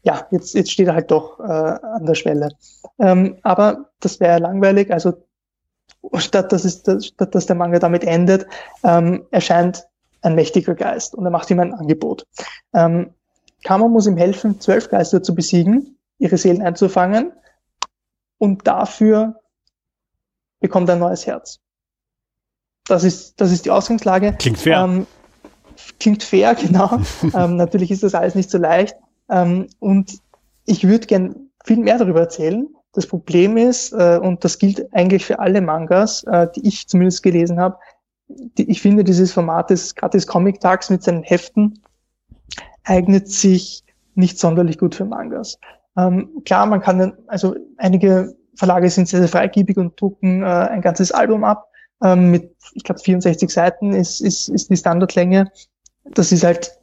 ja, 0.02 0.26
jetzt, 0.30 0.54
jetzt 0.54 0.70
steht 0.70 0.86
er 0.86 0.94
halt 0.94 1.10
doch 1.10 1.40
äh, 1.40 1.42
an 1.42 2.06
der 2.06 2.14
Schwelle. 2.14 2.50
Ähm, 2.98 3.38
aber 3.42 3.90
das 3.98 4.20
wäre 4.20 4.38
langweilig. 4.38 4.92
Also 4.92 5.14
statt 6.18 6.52
dass, 6.52 6.64
es, 6.64 6.82
statt 7.04 7.34
dass 7.34 7.46
der 7.46 7.56
Manga 7.56 7.80
damit 7.80 8.04
endet, 8.04 8.46
ähm, 8.84 9.26
erscheint 9.32 9.84
ein 10.22 10.34
mächtiger 10.34 10.74
Geist 10.74 11.14
und 11.14 11.24
er 11.24 11.30
macht 11.30 11.50
ihm 11.50 11.58
ein 11.58 11.74
Angebot. 11.74 12.24
Ähm, 12.72 13.14
Kamo 13.64 13.88
muss 13.88 14.06
ihm 14.06 14.16
helfen, 14.16 14.60
zwölf 14.60 14.88
Geister 14.90 15.22
zu 15.22 15.34
besiegen, 15.34 15.98
ihre 16.18 16.36
Seelen 16.36 16.62
einzufangen 16.62 17.32
und 18.38 18.66
dafür 18.66 19.40
bekommt 20.60 20.88
ein 20.90 21.00
neues 21.00 21.26
Herz. 21.26 21.58
Das 22.86 23.02
ist, 23.02 23.40
das 23.40 23.50
ist 23.50 23.64
die 23.64 23.70
Ausgangslage. 23.70 24.34
Klingt 24.38 24.58
fair. 24.58 24.78
Ähm, 24.78 25.06
klingt 26.00 26.22
fair, 26.22 26.54
genau. 26.60 26.98
ähm, 27.34 27.56
natürlich 27.56 27.90
ist 27.90 28.02
das 28.02 28.14
alles 28.14 28.34
nicht 28.34 28.50
so 28.50 28.58
leicht. 28.58 28.96
Ähm, 29.28 29.68
und 29.78 30.18
ich 30.64 30.86
würde 30.86 31.06
gern 31.06 31.50
viel 31.64 31.78
mehr 31.78 31.98
darüber 31.98 32.20
erzählen. 32.20 32.68
Das 32.92 33.06
Problem 33.06 33.56
ist, 33.56 33.92
äh, 33.92 34.18
und 34.22 34.44
das 34.44 34.58
gilt 34.58 34.92
eigentlich 34.94 35.24
für 35.24 35.38
alle 35.38 35.60
Mangas, 35.60 36.24
äh, 36.24 36.48
die 36.54 36.66
ich 36.66 36.88
zumindest 36.88 37.22
gelesen 37.22 37.60
habe, 37.60 37.76
ich 38.56 38.82
finde, 38.82 39.04
dieses 39.04 39.32
Format 39.32 39.70
des 39.70 39.94
gratis 39.94 40.26
Comic 40.26 40.60
Tags 40.60 40.90
mit 40.90 41.02
seinen 41.02 41.22
Heften 41.22 41.80
eignet 42.84 43.28
sich 43.28 43.84
nicht 44.14 44.38
sonderlich 44.38 44.78
gut 44.78 44.94
für 44.94 45.04
Mangas. 45.04 45.58
Ähm, 45.96 46.42
klar, 46.44 46.66
man 46.66 46.80
kann, 46.80 47.12
also 47.26 47.54
einige 47.76 48.34
Verlage 48.56 48.88
sind 48.90 49.08
sehr, 49.08 49.20
sehr 49.20 49.28
freigebig 49.28 49.76
und 49.76 50.00
drucken 50.00 50.42
äh, 50.42 50.46
ein 50.46 50.80
ganzes 50.80 51.12
Album 51.12 51.44
ab. 51.44 51.68
Ähm, 52.02 52.30
mit, 52.30 52.54
ich 52.72 52.84
glaube, 52.84 53.00
64 53.00 53.50
Seiten 53.50 53.94
ist, 53.94 54.20
ist, 54.20 54.48
ist 54.48 54.70
die 54.70 54.76
Standardlänge. 54.76 55.50
Das 56.04 56.32
ist 56.32 56.44
halt 56.44 56.78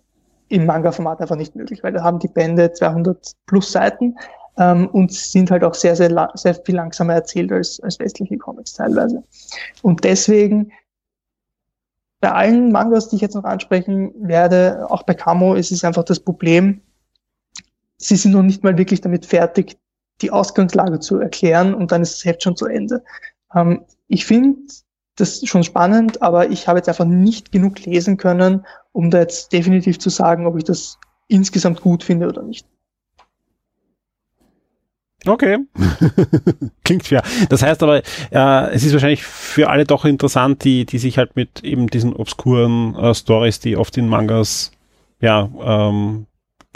im 0.49 0.65
Manga-Format 0.65 1.21
einfach 1.21 1.35
nicht 1.35 1.55
möglich, 1.55 1.83
weil 1.83 1.93
da 1.93 2.03
haben 2.03 2.19
die 2.19 2.27
Bände 2.27 2.73
200 2.73 3.33
plus 3.45 3.71
Seiten 3.71 4.15
ähm, 4.57 4.87
und 4.89 5.11
sind 5.11 5.51
halt 5.51 5.63
auch 5.63 5.73
sehr, 5.73 5.95
sehr, 5.95 6.31
sehr 6.35 6.55
viel 6.55 6.75
langsamer 6.75 7.13
erzählt 7.13 7.51
als, 7.51 7.79
als 7.79 7.99
westliche 7.99 8.37
Comics 8.37 8.73
teilweise. 8.73 9.23
Und 9.81 10.03
deswegen 10.03 10.71
bei 12.19 12.31
allen 12.31 12.71
Mangas, 12.71 13.09
die 13.09 13.17
ich 13.17 13.21
jetzt 13.21 13.35
noch 13.35 13.43
ansprechen 13.43 14.13
werde, 14.15 14.85
auch 14.89 15.03
bei 15.03 15.13
Kamo, 15.13 15.55
ist 15.55 15.71
es 15.71 15.83
einfach 15.83 16.03
das 16.03 16.21
Problem, 16.21 16.81
sie 17.97 18.15
sind 18.15 18.31
noch 18.31 18.43
nicht 18.43 18.63
mal 18.63 18.77
wirklich 18.77 19.01
damit 19.01 19.25
fertig, 19.25 19.77
die 20.21 20.31
Ausgangslage 20.31 20.99
zu 20.99 21.17
erklären 21.19 21.73
und 21.73 21.91
dann 21.91 22.01
ist 22.01 22.13
das 22.13 22.25
Heft 22.25 22.43
schon 22.43 22.55
zu 22.55 22.67
Ende. 22.67 23.03
Ähm, 23.53 23.85
ich 24.07 24.25
finde 24.25 24.57
das 25.15 25.45
schon 25.45 25.63
spannend, 25.63 26.21
aber 26.21 26.49
ich 26.49 26.67
habe 26.67 26.79
jetzt 26.79 26.89
einfach 26.89 27.05
nicht 27.05 27.51
genug 27.51 27.85
lesen 27.85 28.17
können, 28.17 28.65
um 28.91 29.11
da 29.11 29.19
jetzt 29.19 29.53
definitiv 29.53 29.99
zu 29.99 30.09
sagen, 30.09 30.47
ob 30.47 30.57
ich 30.57 30.63
das 30.63 30.97
insgesamt 31.27 31.81
gut 31.81 32.03
finde 32.03 32.27
oder 32.27 32.41
nicht. 32.41 32.67
Okay. 35.25 35.57
Klingt 36.83 37.07
fair. 37.07 37.23
Das 37.47 37.61
heißt 37.61 37.81
aber, 37.83 38.01
äh, 38.31 38.73
es 38.73 38.83
ist 38.83 38.91
wahrscheinlich 38.91 39.23
für 39.23 39.69
alle 39.69 39.85
doch 39.85 40.03
interessant, 40.03 40.63
die, 40.65 40.85
die 40.85 40.97
sich 40.97 41.17
halt 41.17 41.35
mit 41.35 41.63
eben 41.63 41.87
diesen 41.87 42.13
obskuren 42.13 42.95
äh, 42.95 43.13
Stories, 43.13 43.59
die 43.59 43.77
oft 43.77 43.95
in 43.97 44.09
Mangas 44.09 44.71
ja, 45.21 45.49
ähm, 45.63 46.25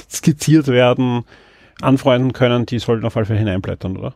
skizziert 0.09 0.67
werden, 0.67 1.25
anfreunden 1.81 2.31
können, 2.31 2.65
die 2.65 2.79
sollten 2.79 3.05
auf 3.05 3.15
jeden 3.15 3.27
Fall 3.27 3.37
hineinblättern, 3.37 3.97
oder? 3.97 4.15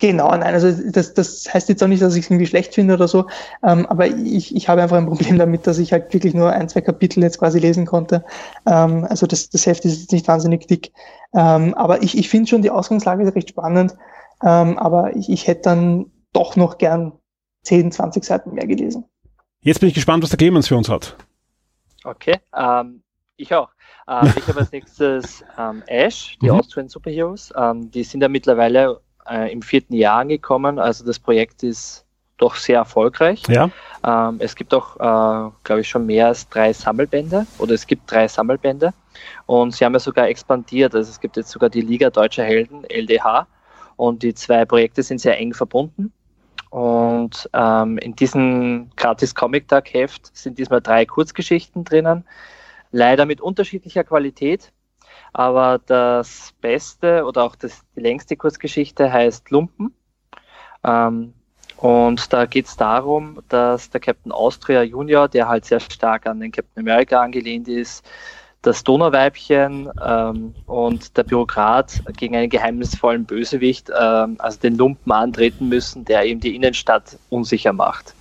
Genau, 0.00 0.30
nein, 0.30 0.54
also 0.54 0.72
das, 0.90 1.12
das 1.12 1.52
heißt 1.52 1.68
jetzt 1.68 1.82
auch 1.82 1.86
nicht, 1.86 2.00
dass 2.00 2.14
ich 2.14 2.24
es 2.24 2.30
irgendwie 2.30 2.46
schlecht 2.46 2.74
finde 2.74 2.94
oder 2.94 3.06
so, 3.06 3.26
ähm, 3.62 3.84
aber 3.84 4.06
ich, 4.06 4.56
ich 4.56 4.66
habe 4.66 4.82
einfach 4.82 4.96
ein 4.96 5.06
Problem 5.06 5.36
damit, 5.36 5.66
dass 5.66 5.78
ich 5.78 5.92
halt 5.92 6.12
wirklich 6.14 6.32
nur 6.32 6.50
ein, 6.50 6.70
zwei 6.70 6.80
Kapitel 6.80 7.22
jetzt 7.22 7.38
quasi 7.38 7.58
lesen 7.58 7.84
konnte. 7.84 8.24
Ähm, 8.66 9.06
also 9.08 9.26
das, 9.26 9.50
das 9.50 9.66
Heft 9.66 9.84
ist 9.84 10.00
jetzt 10.00 10.12
nicht 10.12 10.26
wahnsinnig 10.26 10.66
dick, 10.66 10.92
ähm, 11.34 11.74
aber 11.74 12.02
ich, 12.02 12.16
ich 12.16 12.30
finde 12.30 12.48
schon 12.48 12.62
die 12.62 12.70
Ausgangslage 12.70 13.34
recht 13.34 13.50
spannend, 13.50 13.94
ähm, 14.42 14.78
aber 14.78 15.14
ich, 15.14 15.28
ich 15.28 15.46
hätte 15.46 15.62
dann 15.62 16.10
doch 16.32 16.56
noch 16.56 16.78
gern 16.78 17.12
10, 17.64 17.92
20 17.92 18.24
Seiten 18.24 18.54
mehr 18.54 18.66
gelesen. 18.66 19.04
Jetzt 19.60 19.80
bin 19.80 19.90
ich 19.90 19.94
gespannt, 19.94 20.22
was 20.22 20.30
der 20.30 20.38
Clemens 20.38 20.68
für 20.68 20.78
uns 20.78 20.88
hat. 20.88 21.14
Okay, 22.04 22.38
ähm, 22.56 23.02
ich 23.36 23.54
auch. 23.54 23.68
Ähm, 24.08 24.32
ich 24.34 24.48
habe 24.48 24.60
als 24.60 24.72
nächstes 24.72 25.44
ähm, 25.58 25.82
Ash, 25.86 26.38
die 26.40 26.46
mhm. 26.46 26.52
Austrian 26.52 26.88
Superheroes. 26.88 27.52
Ähm, 27.54 27.90
die 27.90 28.04
sind 28.04 28.22
ja 28.22 28.28
mittlerweile 28.28 29.02
äh, 29.30 29.52
im 29.52 29.62
vierten 29.62 29.94
Jahr 29.94 30.20
angekommen. 30.20 30.78
Also 30.78 31.04
das 31.04 31.18
Projekt 31.18 31.62
ist 31.62 32.04
doch 32.36 32.56
sehr 32.56 32.78
erfolgreich. 32.78 33.42
Ja. 33.48 33.70
Ähm, 34.04 34.36
es 34.38 34.56
gibt 34.56 34.72
auch, 34.74 34.96
äh, 34.96 35.50
glaube 35.64 35.80
ich, 35.82 35.88
schon 35.88 36.06
mehr 36.06 36.28
als 36.28 36.48
drei 36.48 36.72
Sammelbände 36.72 37.46
oder 37.58 37.74
es 37.74 37.86
gibt 37.86 38.10
drei 38.10 38.28
Sammelbände 38.28 38.94
und 39.46 39.74
sie 39.74 39.84
haben 39.84 39.92
ja 39.92 40.00
sogar 40.00 40.28
expandiert. 40.28 40.94
Also 40.94 41.10
es 41.10 41.20
gibt 41.20 41.36
jetzt 41.36 41.50
sogar 41.50 41.68
die 41.68 41.82
Liga 41.82 42.10
Deutscher 42.10 42.44
Helden, 42.44 42.84
LDH, 42.84 43.46
und 43.96 44.22
die 44.22 44.32
zwei 44.32 44.64
Projekte 44.64 45.02
sind 45.02 45.20
sehr 45.20 45.36
eng 45.38 45.52
verbunden. 45.52 46.10
Und 46.70 47.50
ähm, 47.52 47.98
in 47.98 48.16
diesem 48.16 48.88
gratis 48.96 49.34
Comic 49.34 49.68
Tag 49.68 49.92
Heft 49.92 50.34
sind 50.34 50.58
diesmal 50.58 50.80
drei 50.80 51.04
Kurzgeschichten 51.04 51.84
drinnen, 51.84 52.24
leider 52.92 53.26
mit 53.26 53.42
unterschiedlicher 53.42 54.04
Qualität. 54.04 54.72
Aber 55.32 55.80
das 55.86 56.52
Beste 56.60 57.24
oder 57.24 57.44
auch 57.44 57.56
das, 57.56 57.82
die 57.96 58.00
längste 58.00 58.36
Kurzgeschichte 58.36 59.12
heißt 59.12 59.50
Lumpen. 59.50 59.94
Ähm, 60.84 61.34
und 61.76 62.32
da 62.32 62.44
geht 62.44 62.66
es 62.66 62.76
darum, 62.76 63.42
dass 63.48 63.88
der 63.88 64.00
Captain 64.00 64.32
Austria 64.32 64.82
Junior, 64.82 65.28
der 65.28 65.48
halt 65.48 65.64
sehr 65.64 65.80
stark 65.80 66.26
an 66.26 66.40
den 66.40 66.52
Captain 66.52 66.82
America 66.82 67.20
angelehnt 67.20 67.68
ist, 67.68 68.04
das 68.62 68.84
Donauweibchen 68.84 69.90
ähm, 70.06 70.54
und 70.66 71.16
der 71.16 71.22
Bürokrat 71.22 72.02
gegen 72.18 72.36
einen 72.36 72.50
geheimnisvollen 72.50 73.24
Bösewicht, 73.24 73.90
ähm, 73.98 74.36
also 74.38 74.58
den 74.60 74.76
Lumpen 74.76 75.12
antreten 75.12 75.70
müssen, 75.70 76.04
der 76.04 76.24
eben 76.24 76.40
die 76.40 76.54
Innenstadt 76.54 77.18
unsicher 77.30 77.72
macht. 77.72 78.14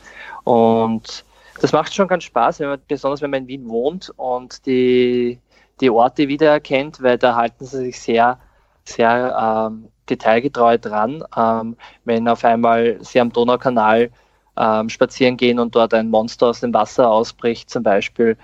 Und 0.46 1.26
das 1.60 1.74
macht 1.74 1.94
schon 1.94 2.08
ganz 2.08 2.24
Spaß, 2.24 2.62
wenn 2.62 2.70
man, 2.70 2.82
besonders 2.88 3.22
wenn 3.22 3.32
man 3.32 3.42
in 3.42 3.48
Wien 3.48 3.70
wohnt 3.70 4.14
und 4.16 4.66
die 4.66 5.40
die 5.82 5.90
Orte 5.90 6.28
wiedererkennt, 6.28 7.02
weil 7.02 7.18
da 7.18 7.36
halten 7.36 7.66
sie 7.66 7.78
sich 7.78 8.00
sehr, 8.00 8.40
sehr 8.84 9.70
ähm, 9.72 9.90
detailgetreu 10.10 10.78
dran. 10.78 11.24
Ähm, 11.36 11.78
wenn 12.06 12.28
auf 12.28 12.44
einmal 12.44 12.98
sie 13.02 13.20
am 13.20 13.32
Donaukanal 13.32 14.12
ähm, 14.58 14.90
spazieren 14.90 15.38
gehen 15.38 15.60
und 15.60 15.76
dort 15.76 15.94
ein 15.94 16.10
Monster 16.10 16.48
aus 16.48 16.60
dem 16.60 16.74
Wasser 16.74 17.10
ausbricht, 17.10 17.70
zum 17.70 17.84
Beispiel. 17.84 18.38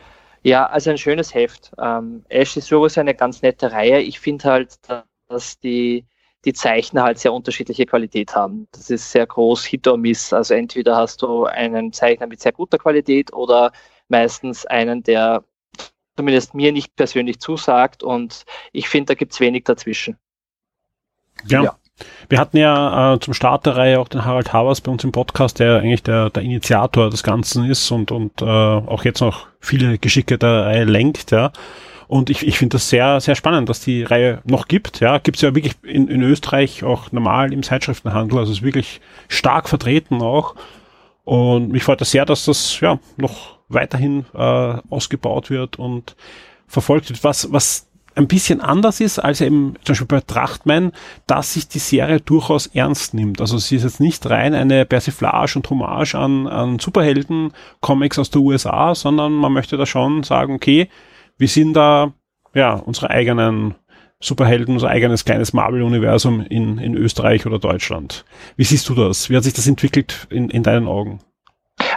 Ja, 0.44 0.68
also 0.68 0.92
ein 0.92 0.98
schönes 0.98 1.34
Heft. 1.34 1.72
Ähm, 1.80 2.24
Ash 2.30 2.56
ist 2.56 2.68
sowieso 2.68 3.02
eine 3.02 3.16
ganz 3.16 3.42
nette 3.42 3.72
Reihe. 3.72 4.00
Ich 4.00 4.20
finde 4.20 4.46
halt, 4.46 4.78
dass 5.28 5.60
die, 5.60 6.06
die 6.46 6.54
Zeichner 6.54 7.04
halt 7.04 7.20
sehr 7.20 7.34
unterschiedliche 7.34 7.86
Qualität 7.86 8.36
haben. 8.36 8.68
Das 8.72 8.90
ist 8.90 9.12
sehr 9.12 9.26
groß 9.26 9.66
Hit 9.66 9.88
or 9.88 9.98
Miss. 9.98 10.32
Also 10.34 10.54
entweder 10.54 10.96
hast 10.96 11.22
du 11.24 11.46
einen 11.46 11.92
Zeichner 11.94 12.28
mit 12.28 12.42
sehr 12.42 12.52
guter 12.52 12.78
Qualität 12.78 13.34
oder 13.34 13.72
meistens 14.08 14.66
einen, 14.68 15.04
der 15.04 15.44
zumindest 16.16 16.54
mir 16.54 16.72
nicht 16.72 16.96
persönlich 16.96 17.40
zusagt 17.40 18.04
und 18.04 18.46
ich 18.72 18.90
finde, 18.90 19.08
da 19.08 19.14
gibt 19.16 19.34
es 19.34 19.40
wenig 19.40 19.64
dazwischen. 19.64 20.18
Ja. 21.48 21.64
ja. 21.64 21.76
Wir 22.28 22.40
hatten 22.40 22.58
ja 22.58 23.14
äh, 23.14 23.20
zum 23.20 23.34
Start 23.34 23.66
der 23.66 23.78
Reihe 23.78 24.00
auch 24.00 24.10
den 24.10 24.26
Harald 24.26 24.52
Havers 24.52 24.82
bei 24.82 24.92
uns 24.92 25.04
im 25.04 25.14
Podcast, 25.14 25.60
der 25.60 25.78
eigentlich 25.78 26.04
der, 26.04 26.30
der 26.30 26.44
Initiator 26.44 27.10
des 27.10 27.24
Ganzen 27.24 27.70
ist 27.70 27.90
und, 27.92 28.12
und 28.12 28.42
äh, 28.42 28.46
auch 28.46 29.06
jetzt 29.06 29.22
noch 29.22 29.48
viele 29.60 29.98
Geschicke 29.98 30.38
der 30.38 30.66
Reihe 30.66 30.84
lenkt, 30.84 31.32
ja. 31.32 31.52
Und 32.08 32.30
ich, 32.30 32.46
ich 32.46 32.60
finde 32.60 32.76
das 32.76 32.90
sehr, 32.90 33.20
sehr 33.20 33.36
spannend, 33.36 33.68
dass 33.68 33.80
die 33.80 34.04
Reihe 34.04 34.42
noch 34.44 34.68
gibt. 34.68 35.00
Ja, 35.00 35.18
gibt 35.18 35.38
es 35.38 35.42
ja 35.42 35.56
wirklich 35.56 35.74
in, 35.84 36.08
in 36.08 36.22
Österreich 36.22 36.84
auch 36.84 37.12
normal 37.12 37.52
im 37.52 37.64
Zeitschriftenhandel, 37.64 38.38
also 38.38 38.52
ist 38.52 38.62
wirklich 38.62 39.02
stark 39.28 39.70
vertreten 39.70 40.22
auch. 40.22 40.56
Und 41.24 41.72
mich 41.72 41.84
freut 41.84 42.02
das 42.02 42.12
sehr, 42.12 42.26
dass 42.26 42.46
das 42.46 42.80
ja 42.80 43.00
noch 43.18 43.55
weiterhin 43.68 44.26
äh, 44.34 44.38
ausgebaut 44.90 45.50
wird 45.50 45.78
und 45.78 46.16
verfolgt 46.68 47.10
wird. 47.10 47.24
Was, 47.24 47.52
was 47.52 47.88
ein 48.16 48.28
bisschen 48.28 48.62
anders 48.62 49.02
ist 49.02 49.20
als 49.20 49.42
eben 49.42 49.76
zum 49.84 49.94
Beispiel 49.94 50.08
bei 50.08 50.22
Trachtmann, 50.22 50.94
dass 51.28 51.54
sich 51.54 51.68
die 51.68 51.80
Serie 51.80 52.22
durchaus 52.22 52.68
ernst 52.68 53.14
nimmt. 53.14 53.42
Also 53.42 53.58
sie 53.58 53.76
ist 53.76 53.84
jetzt 53.84 54.00
nicht 54.00 54.28
rein 54.30 54.54
eine 54.54 54.86
Persiflage 54.86 55.54
und 55.58 55.70
Hommage 55.70 56.16
an, 56.16 56.48
an 56.48 56.80
Superhelden-Comics 56.80 58.20
aus 58.20 58.30
der 58.30 58.42
USA, 58.42 58.96
sondern 58.96 59.34
man 59.34 59.52
möchte 59.52 59.78
da 59.78 59.86
schon 59.86 60.24
sagen, 60.24 60.54
okay, 60.54 60.90
wir 61.38 61.48
sind 61.50 61.74
da 61.74 62.14
ja 62.54 62.74
unsere 62.74 63.10
eigenen 63.10 63.76
Superhelden, 64.22 64.76
unser 64.76 64.88
eigenes 64.88 65.26
kleines 65.26 65.52
Marvel-Universum 65.52 66.42
in, 66.42 66.78
in 66.78 66.96
Österreich 66.96 67.46
oder 67.46 67.60
Deutschland. 67.60 68.24
Wie 68.56 68.64
siehst 68.64 68.88
du 68.88 68.96
das? 68.96 69.30
Wie 69.30 69.36
hat 69.36 69.44
sich 69.44 69.54
das 69.54 69.68
entwickelt 69.68 70.28
in, 70.30 70.50
in 70.50 70.64
deinen 70.64 70.88
Augen? 70.88 71.20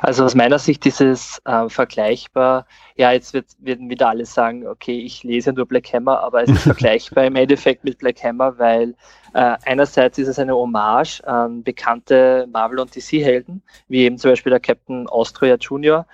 Also 0.02 0.24
aus 0.24 0.34
meiner 0.34 0.58
Sicht 0.58 0.86
ist 0.86 1.00
es 1.00 1.40
äh, 1.44 1.68
vergleichbar. 1.68 2.66
Ja, 2.96 3.12
jetzt 3.12 3.34
wird, 3.34 3.46
werden 3.58 3.90
wieder 3.90 4.08
alle 4.08 4.26
sagen, 4.26 4.66
okay, 4.66 5.00
ich 5.00 5.24
lese 5.24 5.52
nur 5.52 5.66
Black 5.66 5.92
Hammer, 5.92 6.20
aber 6.20 6.42
es 6.42 6.50
ist 6.50 6.62
vergleichbar 6.64 7.24
im 7.24 7.36
Endeffekt 7.36 7.84
mit 7.84 7.98
Black 7.98 8.22
Hammer, 8.22 8.58
weil 8.58 8.94
äh, 9.34 9.56
einerseits 9.64 10.18
ist 10.18 10.28
es 10.28 10.38
eine 10.38 10.54
Hommage 10.54 11.20
an 11.24 11.62
bekannte 11.62 12.46
Marvel- 12.52 12.80
und 12.80 12.94
DC-Helden, 12.94 13.62
wie 13.88 14.02
eben 14.02 14.18
zum 14.18 14.32
Beispiel 14.32 14.50
der 14.50 14.60
Captain 14.60 15.08
Austria 15.08 15.56
Junior, 15.56 16.06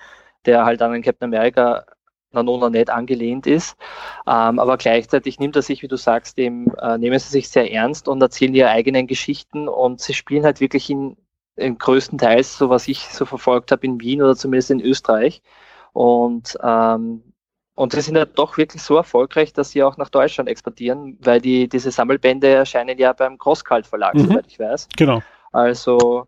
der 0.45 0.65
halt 0.65 0.81
an 0.81 0.93
den 0.93 1.03
Captain 1.03 1.33
America 1.33 1.85
Nanona 2.35 2.69
nicht 2.69 2.89
angelehnt 2.89 3.47
ist. 3.47 3.77
Ähm, 4.27 4.59
aber 4.59 4.77
gleichzeitig 4.77 5.39
nimmt 5.39 5.55
er 5.55 5.61
sich, 5.61 5.81
wie 5.81 5.87
du 5.87 5.95
sagst, 5.95 6.37
dem, 6.37 6.71
äh, 6.81 6.97
nehmen 6.97 7.17
sie 7.17 7.29
sich 7.29 7.49
sehr 7.49 7.71
ernst 7.71 8.07
und 8.07 8.21
erzählen 8.21 8.53
ihre 8.53 8.69
eigenen 8.69 9.07
Geschichten 9.07 9.67
und 9.67 10.01
sie 10.01 10.13
spielen 10.13 10.43
halt 10.43 10.59
wirklich 10.59 10.89
in, 10.89 11.17
größtenteils, 11.57 12.57
so 12.57 12.69
was 12.69 12.87
ich 12.87 13.07
so 13.07 13.25
verfolgt 13.25 13.71
habe, 13.71 13.85
in 13.85 13.99
Wien 13.99 14.21
oder 14.21 14.35
zumindest 14.35 14.71
in 14.71 14.81
Österreich. 14.81 15.41
Und, 15.93 16.57
ähm, 16.61 17.23
und 17.75 17.91
sie 17.93 18.01
sind 18.01 18.15
ja 18.15 18.25
doch 18.25 18.57
wirklich 18.57 18.81
so 18.81 18.97
erfolgreich, 18.97 19.53
dass 19.53 19.71
sie 19.71 19.83
auch 19.83 19.97
nach 19.97 20.09
Deutschland 20.09 20.49
exportieren, 20.49 21.17
weil 21.21 21.41
die, 21.41 21.67
diese 21.67 21.91
Sammelbände 21.91 22.47
erscheinen 22.47 22.97
ja 22.97 23.13
beim 23.13 23.37
Crosskalt 23.37 23.87
Verlag, 23.87 24.15
mhm. 24.15 24.27
soweit 24.27 24.47
ich 24.47 24.59
weiß. 24.59 24.89
Genau. 24.97 25.21
Also, 25.51 26.27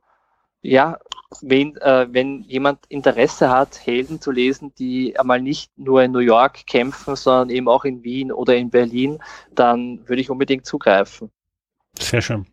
ja, 0.61 0.97
wenn, 1.41 1.75
äh, 1.77 2.07
wenn 2.09 2.43
jemand 2.43 2.85
Interesse 2.87 3.49
hat, 3.49 3.85
Helden 3.85 4.21
zu 4.21 4.31
lesen, 4.31 4.73
die 4.75 5.19
einmal 5.19 5.41
nicht 5.41 5.77
nur 5.77 6.01
in 6.03 6.11
New 6.11 6.19
York 6.19 6.65
kämpfen, 6.65 7.15
sondern 7.15 7.49
eben 7.49 7.67
auch 7.67 7.83
in 7.83 8.03
Wien 8.03 8.31
oder 8.31 8.55
in 8.55 8.69
Berlin, 8.69 9.19
dann 9.53 10.07
würde 10.07 10.21
ich 10.21 10.29
unbedingt 10.29 10.65
zugreifen. 10.65 11.29
Sehr 11.99 12.21
schön. 12.21 12.45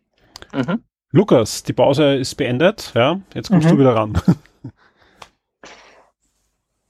Mhm. 0.53 0.83
Lukas, 1.15 1.63
die 1.63 1.71
Pause 1.71 2.15
ist 2.15 2.35
beendet. 2.35 2.91
Ja, 2.93 3.21
jetzt 3.33 3.49
kommst 3.49 3.67
mhm. 3.67 3.71
du 3.71 3.79
wieder 3.79 3.95
ran. 3.95 4.21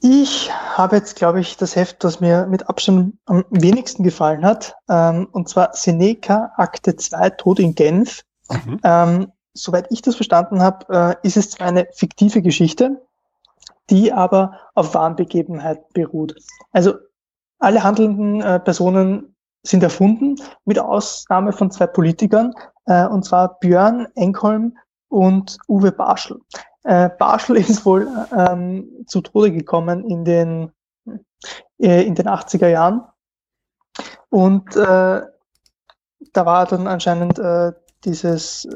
Ich 0.01 0.51
habe 0.53 0.97
jetzt, 0.97 1.15
glaube 1.15 1.39
ich, 1.39 1.57
das 1.57 1.75
Heft, 1.75 2.03
das 2.03 2.19
mir 2.19 2.45
mit 2.45 2.69
Abstand 2.69 3.17
am 3.25 3.43
wenigsten 3.49 4.03
gefallen 4.03 4.45
hat, 4.45 4.75
ähm, 4.87 5.27
und 5.31 5.49
zwar 5.49 5.73
Seneca 5.73 6.51
Akte 6.57 6.95
2 6.95 7.31
Tod 7.31 7.57
in 7.57 7.73
Genf. 7.73 8.21
Mhm. 8.51 8.79
Ähm, 8.83 9.31
soweit 9.53 9.87
ich 9.89 10.03
das 10.03 10.15
verstanden 10.15 10.61
habe, 10.61 11.17
äh, 11.23 11.27
ist 11.27 11.37
es 11.37 11.49
zwar 11.49 11.69
eine 11.69 11.87
fiktive 11.91 12.43
Geschichte, 12.43 13.01
die 13.89 14.13
aber 14.13 14.59
auf 14.75 14.93
wahren 14.93 15.15
Begebenheiten 15.15 15.85
beruht. 15.93 16.35
Also 16.71 16.93
alle 17.57 17.81
handelnden 17.81 18.41
äh, 18.41 18.59
Personen 18.59 19.35
sind 19.63 19.81
erfunden, 19.81 20.35
mit 20.65 20.77
Ausnahme 20.77 21.51
von 21.51 21.71
zwei 21.71 21.87
Politikern, 21.87 22.53
äh, 22.85 23.05
und 23.05 23.25
zwar 23.25 23.59
Björn 23.59 24.07
Engholm 24.15 24.77
und 25.09 25.57
Uwe 25.67 25.91
Barschel. 25.91 26.39
Äh, 26.83 27.09
Barschel 27.17 27.55
ist 27.57 27.85
wohl 27.85 28.07
ähm, 28.37 28.89
zu 29.07 29.21
Tode 29.21 29.51
gekommen 29.51 30.05
in 30.09 30.25
den, 30.25 30.71
äh, 31.79 32.03
in 32.03 32.15
den 32.15 32.27
80er 32.27 32.67
Jahren. 32.67 33.01
Und 34.29 34.75
äh, 34.75 35.21
da 36.33 36.45
war 36.45 36.65
dann 36.65 36.87
anscheinend 36.87 37.39
äh, 37.39 37.71
dieses, 38.03 38.67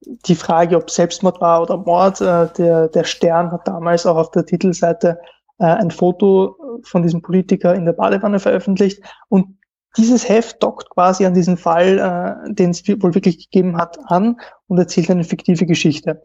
die 0.00 0.34
Frage, 0.34 0.76
ob 0.76 0.90
Selbstmord 0.90 1.40
war 1.40 1.62
oder 1.62 1.76
Mord. 1.76 2.20
Äh, 2.20 2.48
der, 2.56 2.88
der 2.88 3.04
Stern 3.04 3.52
hat 3.52 3.68
damals 3.68 4.06
auch 4.06 4.16
auf 4.16 4.30
der 4.30 4.46
Titelseite 4.46 5.20
äh, 5.58 5.66
ein 5.66 5.90
Foto 5.90 6.80
von 6.82 7.02
diesem 7.02 7.22
Politiker 7.22 7.74
in 7.74 7.84
der 7.84 7.92
Badewanne 7.92 8.40
veröffentlicht. 8.40 9.02
Und 9.28 9.58
dieses 9.96 10.28
Heft 10.28 10.62
dockt 10.62 10.88
quasi 10.90 11.26
an 11.26 11.34
diesen 11.34 11.56
Fall, 11.56 11.98
äh, 12.46 12.52
den 12.52 12.70
es 12.70 12.86
wohl 12.88 13.14
wirklich 13.14 13.50
gegeben 13.50 13.76
hat, 13.76 13.98
an 14.06 14.36
und 14.68 14.78
erzählt 14.78 15.10
eine 15.10 15.24
fiktive 15.24 15.66
Geschichte. 15.66 16.22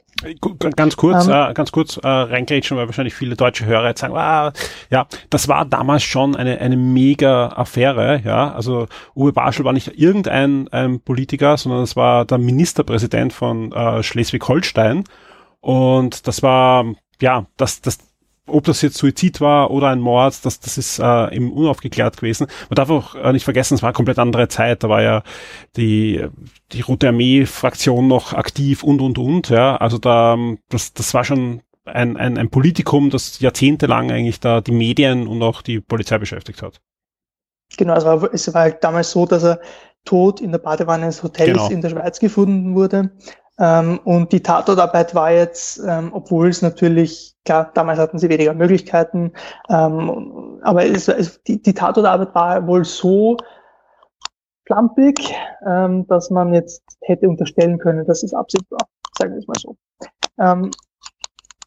Ganz 0.75 0.95
kurz, 0.95 1.27
ähm, 1.27 1.33
äh, 1.33 1.53
ganz 1.53 1.71
kurz 1.71 1.97
äh, 1.97 2.07
reingrätschen, 2.07 2.77
weil 2.77 2.87
wahrscheinlich 2.87 3.13
viele 3.13 3.35
deutsche 3.35 3.65
Hörer 3.65 3.89
jetzt 3.89 3.99
sagen, 3.99 4.15
ah, 4.15 4.53
ja, 4.89 5.05
das 5.29 5.47
war 5.49 5.65
damals 5.65 6.03
schon 6.03 6.35
eine, 6.35 6.59
eine 6.59 6.77
mega 6.77 7.49
Affäre, 7.49 8.21
ja. 8.23 8.53
Also 8.53 8.87
Uwe 9.15 9.33
Barschel 9.33 9.65
war 9.65 9.73
nicht 9.73 9.99
irgendein 9.99 10.69
ein 10.69 11.01
Politiker, 11.01 11.57
sondern 11.57 11.83
es 11.83 11.95
war 11.95 12.23
der 12.25 12.37
Ministerpräsident 12.37 13.33
von 13.33 13.73
äh, 13.73 14.01
Schleswig-Holstein. 14.01 15.03
Und 15.59 16.27
das 16.27 16.41
war, 16.41 16.85
ja, 17.21 17.45
das, 17.57 17.81
das, 17.81 17.97
ob 18.47 18.65
das 18.65 18.81
jetzt 18.81 18.97
Suizid 18.97 19.41
war 19.41 19.71
oder 19.71 19.89
ein 19.89 19.99
Mord, 19.99 20.43
das, 20.43 20.59
das 20.59 20.77
ist 20.77 20.99
äh, 20.99 21.35
eben 21.35 21.51
unaufgeklärt 21.51 22.17
gewesen. 22.17 22.47
Man 22.69 22.75
darf 22.75 22.89
auch 22.89 23.15
äh, 23.15 23.33
nicht 23.33 23.43
vergessen, 23.43 23.75
es 23.75 23.81
war 23.81 23.89
eine 23.89 23.95
komplett 23.95 24.19
andere 24.19 24.47
Zeit. 24.47 24.83
Da 24.83 24.89
war 24.89 25.01
ja 25.01 25.23
die, 25.75 26.25
die 26.71 26.81
Rote 26.81 27.09
Armee-Fraktion 27.09 28.07
noch 28.07 28.33
aktiv 28.33 28.83
und, 28.83 29.01
und, 29.01 29.17
und. 29.17 29.49
Ja, 29.49 29.75
also 29.77 29.97
da, 29.97 30.37
das, 30.69 30.93
das 30.93 31.13
war 31.13 31.23
schon 31.23 31.61
ein, 31.85 32.17
ein, 32.17 32.37
ein 32.37 32.49
Politikum, 32.49 33.09
das 33.09 33.39
jahrzehntelang 33.39 34.11
eigentlich 34.11 34.39
da 34.39 34.61
die 34.61 34.71
Medien 34.71 35.27
und 35.27 35.41
auch 35.41 35.61
die 35.61 35.79
Polizei 35.79 36.17
beschäftigt 36.17 36.61
hat. 36.61 36.81
Genau, 37.77 37.95
es 37.95 38.05
war, 38.05 38.33
es 38.33 38.53
war 38.53 38.61
halt 38.61 38.83
damals 38.83 39.11
so, 39.11 39.25
dass 39.25 39.43
er 39.43 39.59
tot 40.05 40.39
in 40.39 40.51
der 40.51 40.59
Badewanne 40.59 41.03
eines 41.03 41.21
Hotels 41.21 41.51
genau. 41.51 41.69
in 41.69 41.81
der 41.81 41.89
Schweiz 41.89 42.19
gefunden 42.19 42.75
wurde. 42.75 43.11
Ähm, 43.59 43.99
und 44.03 44.31
die 44.31 44.41
Tatortarbeit 44.41 45.15
war 45.15 45.31
jetzt, 45.31 45.81
ähm, 45.85 46.11
obwohl 46.13 46.49
es 46.49 46.61
natürlich, 46.61 47.35
klar, 47.47 47.71
damals 47.73 47.97
hatten 47.97 48.19
sie 48.19 48.29
weniger 48.29 48.53
Möglichkeiten, 48.53 49.31
ähm, 49.69 50.59
aber 50.63 50.85
es, 50.85 51.07
es, 51.07 51.41
die, 51.43 51.61
die 51.61 51.73
Tatortarbeit 51.73 52.35
war 52.35 52.67
wohl 52.67 52.83
so 52.83 53.37
plampig, 54.65 55.33
ähm, 55.65 56.05
dass 56.07 56.29
man 56.29 56.53
jetzt 56.53 56.83
hätte 57.01 57.29
unterstellen 57.29 57.77
können, 57.79 58.05
dass 58.05 58.21
es 58.21 58.33
Absicht 58.33 58.65
war, 58.69 58.85
sagen 59.17 59.31
wir 59.31 59.39
es 59.39 59.47
mal 59.47 59.57
so. 59.57 59.77
Ähm, 60.37 60.71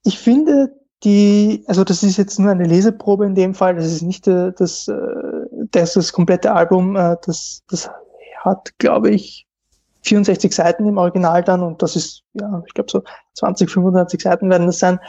ich 0.05 0.19
finde, 0.19 0.77
die, 1.03 1.65
also 1.67 1.83
das 1.83 2.03
ist 2.03 2.19
jetzt 2.19 2.39
nur 2.39 2.51
eine 2.51 2.67
Leseprobe 2.67 3.25
in 3.25 3.35
dem 3.35 3.55
Fall, 3.55 3.75
das 3.77 3.87
ist 3.87 4.03
nicht 4.03 4.29
äh, 4.29 4.53
das, 4.53 4.87
äh, 4.87 4.95
das, 5.71 5.95
das 5.95 6.13
komplette 6.13 6.53
Album, 6.53 6.95
äh, 6.95 7.17
das, 7.25 7.63
das 7.71 7.91
hat, 8.45 8.77
glaube 8.77 9.11
ich, 9.11 9.47
64 10.03 10.55
Seiten 10.55 10.87
im 10.87 10.99
Original 10.99 11.43
dann 11.43 11.63
und 11.63 11.81
das 11.81 11.97
ist, 11.97 12.23
ja, 12.35 12.63
ich 12.67 12.75
glaube 12.75 12.91
so 12.91 13.03
20, 13.35 13.71
25 13.71 14.21
Seiten 14.21 14.51
werden 14.51 14.67
das 14.67 14.79
sein. 14.79 15.01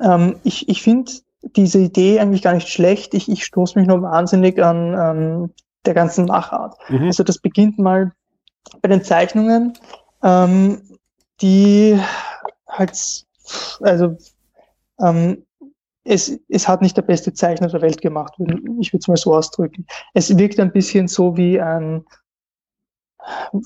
Ähm, 0.00 0.36
ich 0.44 0.68
ich 0.68 0.82
finde 0.82 1.12
diese 1.54 1.78
Idee 1.78 2.20
eigentlich 2.20 2.42
gar 2.42 2.54
nicht 2.54 2.68
schlecht. 2.68 3.14
Ich, 3.14 3.30
ich 3.30 3.44
stoße 3.44 3.78
mich 3.78 3.86
nur 3.86 4.02
wahnsinnig 4.02 4.62
an 4.62 4.94
ähm, 4.98 5.50
der 5.84 5.94
ganzen 5.94 6.26
Machart. 6.26 6.76
Mhm. 6.88 7.04
Also 7.04 7.22
das 7.22 7.38
beginnt 7.38 7.78
mal 7.78 8.12
bei 8.82 8.88
den 8.88 9.04
Zeichnungen, 9.04 9.74
ähm, 10.22 10.82
die 11.40 11.98
halt, 12.68 13.26
also 13.80 14.16
ähm, 15.00 15.44
es, 16.04 16.38
es 16.48 16.68
hat 16.68 16.82
nicht 16.82 16.96
der 16.96 17.02
beste 17.02 17.32
Zeichner 17.32 17.68
der 17.68 17.82
Welt 17.82 18.00
gemacht, 18.00 18.34
ich 18.80 18.92
würde 18.92 19.00
es 19.00 19.08
mal 19.08 19.16
so 19.16 19.34
ausdrücken. 19.34 19.86
Es 20.14 20.36
wirkt 20.36 20.60
ein 20.60 20.72
bisschen 20.72 21.08
so 21.08 21.36
wie 21.36 21.60
ein 21.60 22.04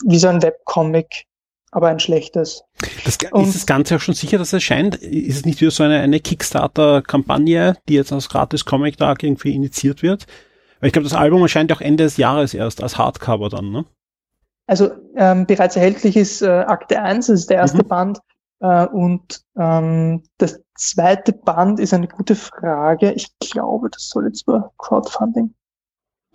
wie 0.04 0.18
so 0.18 0.28
ein 0.28 0.42
Webcomic, 0.42 1.26
aber 1.70 1.88
ein 1.88 2.00
schlechtes. 2.00 2.64
Das, 3.04 3.16
ist 3.16 3.54
das 3.54 3.66
Ganze 3.66 3.96
auch 3.96 4.00
schon 4.00 4.14
sicher, 4.14 4.38
dass 4.38 4.48
es 4.48 4.54
erscheint? 4.54 4.96
Ist 4.96 5.36
es 5.36 5.44
nicht 5.44 5.60
wieder 5.60 5.70
so 5.70 5.82
eine, 5.82 6.00
eine 6.00 6.20
Kickstarter-Kampagne, 6.20 7.76
die 7.88 7.94
jetzt 7.94 8.12
als 8.12 8.28
Gratis-Comic-Tag 8.28 9.22
irgendwie 9.22 9.54
initiiert 9.54 10.02
wird? 10.02 10.26
Weil 10.80 10.88
ich 10.88 10.92
glaube, 10.92 11.08
das 11.08 11.16
Album 11.16 11.42
erscheint 11.42 11.72
auch 11.72 11.80
Ende 11.80 12.04
des 12.04 12.16
Jahres 12.16 12.54
erst 12.54 12.82
als 12.82 12.98
Hardcover 12.98 13.48
dann, 13.48 13.70
ne? 13.70 13.84
Also 14.66 14.90
ähm, 15.16 15.46
bereits 15.46 15.74
erhältlich 15.74 16.16
ist 16.16 16.42
äh, 16.42 16.48
Akte 16.48 17.02
1, 17.02 17.26
das 17.26 17.40
ist 17.40 17.50
der 17.50 17.58
erste 17.58 17.82
mhm. 17.82 17.88
Band. 17.88 18.18
Äh, 18.60 18.86
und 18.86 19.42
ähm, 19.58 20.22
das 20.38 20.60
zweite 20.76 21.32
Band 21.32 21.80
ist 21.80 21.92
eine 21.92 22.08
gute 22.08 22.36
Frage. 22.36 23.12
Ich 23.12 23.28
glaube, 23.40 23.90
das 23.90 24.08
soll 24.08 24.26
jetzt 24.26 24.42
über 24.42 24.72
Crowdfunding 24.78 25.54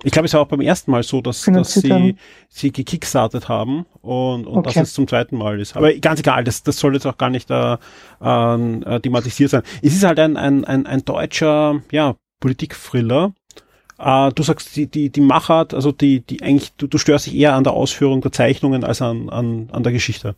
ich 0.04 0.12
glaube, 0.12 0.26
es 0.26 0.34
war 0.34 0.42
auch 0.42 0.48
beim 0.48 0.62
ersten 0.62 0.92
Mal 0.92 1.04
so, 1.04 1.22
dass, 1.22 1.42
dass 1.44 1.74
sie, 1.74 2.16
sie 2.50 2.72
gekickstartet 2.72 3.48
haben 3.48 3.86
und, 4.02 4.46
und 4.46 4.58
okay. 4.58 4.74
dass 4.74 4.90
es 4.90 4.94
zum 4.94 5.08
zweiten 5.08 5.38
Mal 5.38 5.60
ist. 5.60 5.76
Aber 5.78 5.94
ganz 5.94 6.20
egal, 6.20 6.44
das, 6.44 6.64
das 6.64 6.78
soll 6.78 6.94
jetzt 6.94 7.06
auch 7.06 7.18
gar 7.18 7.30
nicht 7.30 7.50
äh, 7.50 7.74
äh, 7.74 9.00
thematisiert 9.00 9.52
sein. 9.52 9.64
Es 9.82 9.94
ist 9.94 10.04
halt 10.04 10.20
ein, 10.20 10.36
ein, 10.38 10.66
ein, 10.66 10.86
ein 10.86 11.06
deutscher 11.06 11.82
ja, 11.92 12.16
Politik-Thriller. 12.42 13.34
Äh, 13.98 14.32
du 14.34 14.44
sagst, 14.44 14.76
die, 14.76 14.88
die, 14.88 15.10
die 15.10 15.22
Machart, 15.22 15.74
also 15.74 15.92
die, 15.94 16.20
die 16.20 16.42
eigentlich, 16.44 16.74
du, 16.74 16.88
du 16.88 16.98
störst 16.98 17.28
dich 17.28 17.36
eher 17.36 17.54
an 17.54 17.64
der 17.64 17.74
Ausführung 17.74 18.22
der 18.22 18.34
Zeichnungen 18.34 18.84
als 18.84 19.02
an, 19.02 19.30
an, 19.30 19.70
an 19.72 19.84
der 19.84 19.94
Geschichte. 19.94 20.36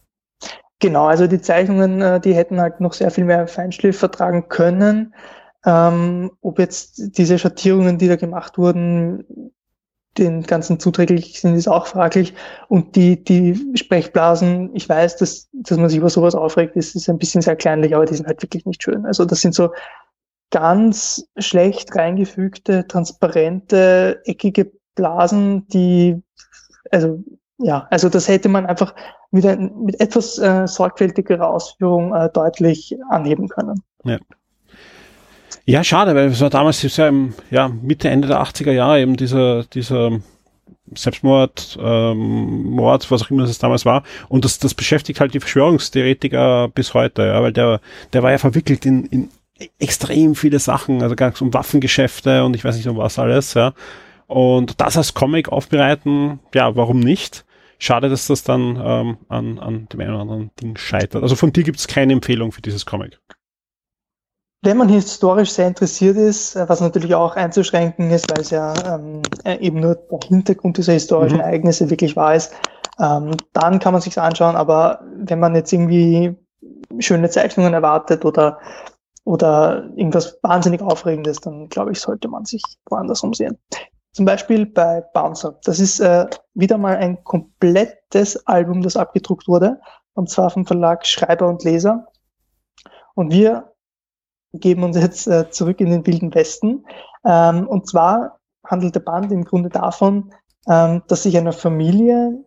Genau, 0.80 1.08
also 1.08 1.26
die 1.26 1.42
Zeichnungen, 1.42 2.02
äh, 2.02 2.22
die 2.22 2.36
hätten 2.36 2.62
halt 2.62 2.80
noch 2.80 2.94
sehr 2.94 3.10
viel 3.10 3.26
mehr 3.26 3.48
Feinschliff 3.48 3.98
vertragen 3.98 4.48
können. 4.50 5.16
Ähm, 5.68 6.32
ob 6.40 6.60
jetzt 6.60 7.18
diese 7.18 7.38
Schattierungen, 7.38 7.98
die 7.98 8.08
da 8.08 8.16
gemacht 8.16 8.58
wurden, 8.58 9.52
den 10.18 10.44
ganzen 10.44 10.80
zuträglich 10.80 11.42
sind, 11.42 11.56
ist 11.56 11.68
auch 11.68 11.88
fraglich. 11.88 12.34
Und 12.70 12.96
die, 12.96 13.22
die 13.22 13.76
Sprechblasen, 13.76 14.74
ich 14.74 14.88
weiß, 14.88 15.18
dass, 15.18 15.50
dass 15.52 15.78
man 15.78 15.90
sich 15.90 15.98
über 15.98 16.10
sowas 16.10 16.36
aufregt, 16.36 16.78
ist, 16.78 16.96
ist 16.96 17.10
ein 17.10 17.20
bisschen 17.20 17.42
sehr 17.42 17.58
kleinlich, 17.58 17.94
aber 17.94 18.06
die 18.06 18.16
sind 18.16 18.28
halt 18.28 18.42
wirklich 18.42 18.66
nicht 18.66 18.82
schön. 18.82 19.06
Also 19.06 19.26
das 19.26 19.42
sind 19.42 19.54
so 19.54 19.74
ganz 20.52 21.28
schlecht 21.38 21.94
reingefügte, 21.94 22.88
transparente, 22.88 24.22
eckige 24.24 24.72
Blasen, 24.96 25.68
die, 25.68 26.24
also 26.92 27.22
ja, 27.58 27.88
also 27.92 28.08
das 28.08 28.30
hätte 28.30 28.48
man 28.48 28.66
einfach 28.66 28.96
mit, 29.32 29.46
ein, 29.46 29.84
mit 29.84 30.00
etwas 30.00 30.38
äh, 30.38 30.66
sorgfältigerer 30.66 31.50
Ausführung 31.50 32.16
äh, 32.16 32.30
deutlich 32.30 32.98
anheben 33.10 33.50
können. 33.50 33.84
Ja. 34.06 34.18
Ja, 35.70 35.84
schade, 35.84 36.16
weil 36.16 36.28
es 36.28 36.40
war 36.40 36.50
damals 36.50 36.82
ja, 36.96 37.10
im, 37.10 37.34
ja 37.52 37.68
Mitte, 37.68 38.08
Ende 38.08 38.30
der 38.30 38.42
80er 38.42 38.72
Jahre 38.72 39.02
eben 39.02 39.18
dieser, 39.18 39.66
dieser 39.66 40.22
Selbstmord, 40.96 41.78
ähm, 41.82 42.72
Mord, 42.72 43.12
was 43.12 43.24
auch 43.24 43.32
immer 43.32 43.44
es 43.44 43.60
damals 43.60 43.86
war. 43.86 44.04
Und 44.30 44.46
das, 44.46 44.60
das 44.60 44.74
beschäftigt 44.74 45.20
halt 45.20 45.34
die 45.34 45.42
Verschwörungstheoretiker 45.42 46.70
bis 46.70 46.94
heute, 46.94 47.24
ja, 47.24 47.44
weil 47.44 47.52
der, 47.52 47.82
der 48.14 48.24
war 48.24 48.32
ja 48.32 48.38
verwickelt 48.38 48.86
in, 48.86 49.08
in 49.08 49.30
extrem 49.78 50.36
viele 50.36 50.60
Sachen, 50.60 51.04
also 51.04 51.18
ganz 51.18 51.42
um 51.42 51.54
Waffengeschäfte 51.54 52.46
und 52.46 52.56
ich 52.56 52.64
weiß 52.64 52.78
nicht 52.78 52.88
um 52.88 52.96
was 52.96 53.20
alles, 53.20 53.54
ja. 53.54 53.74
Und 54.28 54.80
das 54.80 54.96
als 54.96 55.16
Comic 55.16 55.50
aufbereiten, 55.50 56.40
ja, 56.54 56.78
warum 56.78 57.02
nicht? 57.02 57.44
Schade, 57.78 58.08
dass 58.08 58.28
das 58.28 58.44
dann 58.44 58.82
ähm, 58.82 59.18
an, 59.28 59.60
an 59.60 59.88
dem 59.92 60.00
einen 60.00 60.12
oder 60.12 60.22
anderen 60.22 60.52
Ding 60.62 60.78
scheitert. 60.78 61.24
Also 61.24 61.36
von 61.36 61.52
dir 61.52 61.64
gibt 61.64 61.80
es 61.80 61.88
keine 61.88 62.14
Empfehlung 62.14 62.54
für 62.54 62.62
dieses 62.62 62.86
Comic 62.86 63.20
wenn 64.64 64.78
man 64.78 64.90
historisch 64.90 65.52
sehr 65.52 65.68
interessiert 65.68 66.18
ist, 66.18 66.56
was 66.56 66.82
natürlich 66.82 67.14
auch 67.14 67.36
einzuschränken 67.36 68.10
ist, 68.12 68.30
weil 68.32 68.42
es 68.42 68.50
ja 68.50 68.74
ähm, 68.96 69.22
äh, 69.44 69.58
eben 69.60 69.80
nur 69.80 69.96
der 69.96 70.20
Hintergrund 70.28 70.78
dieser 70.78 70.94
historischen 70.94 71.38
mhm. 71.38 71.44
Ereignisse 71.44 71.90
wirklich 71.90 72.16
wahr 72.16 72.36
ist, 72.36 72.54
ähm, 73.00 73.36
dann 73.54 73.80
kann 73.80 73.94
man 73.94 74.02
sich 74.02 74.20
anschauen. 74.20 74.56
Aber 74.56 75.02
wenn 75.16 75.40
man 75.40 75.56
jetzt 75.56 75.72
irgendwie 75.72 76.36
schöne 77.00 77.30
Zeichnungen 77.30 77.74
erwartet 77.74 78.26
oder 78.26 78.60
oder 79.28 79.90
irgendwas 79.98 80.40
wahnsinnig 80.42 80.82
Aufregendes, 80.82 81.42
dann 81.42 81.68
glaube 81.68 81.92
ich, 81.92 82.00
sollte 82.00 82.30
man 82.30 82.46
sich 82.46 82.64
woanders 82.90 83.24
umsehen. 83.24 83.58
Zum 84.14 84.26
Beispiel 84.26 84.66
bei 84.66 85.02
Bouncer. 85.14 85.60
Das 85.66 85.80
ist 85.80 86.00
äh, 86.00 86.26
wieder 86.54 86.78
mal 86.78 86.96
ein 86.96 87.24
komplettes 87.26 88.48
Album, 88.48 88.82
das 88.82 88.96
abgedruckt 88.96 89.50
wurde, 89.50 89.82
und 90.14 90.30
zwar 90.30 90.50
vom 90.50 90.66
Verlag 90.66 91.06
Schreiber 91.06 91.50
und 91.50 91.64
Leser. 91.66 92.08
Und 93.16 93.34
wir 93.34 93.74
geben 94.60 94.84
uns 94.84 94.98
jetzt 94.98 95.28
äh, 95.28 95.50
zurück 95.50 95.80
in 95.80 95.90
den 95.90 96.06
Wilden 96.06 96.34
Westen. 96.34 96.86
Ähm, 97.26 97.68
und 97.68 97.88
zwar 97.88 98.40
handelt 98.66 98.96
der 98.96 99.02
Band 99.02 99.32
im 99.32 99.46
Grunde 99.46 99.70
davon, 99.70 100.34
ähm, 100.68 101.04
dass 101.08 101.24
sich 101.24 101.38
eine 101.38 101.54
Familie 101.54 102.44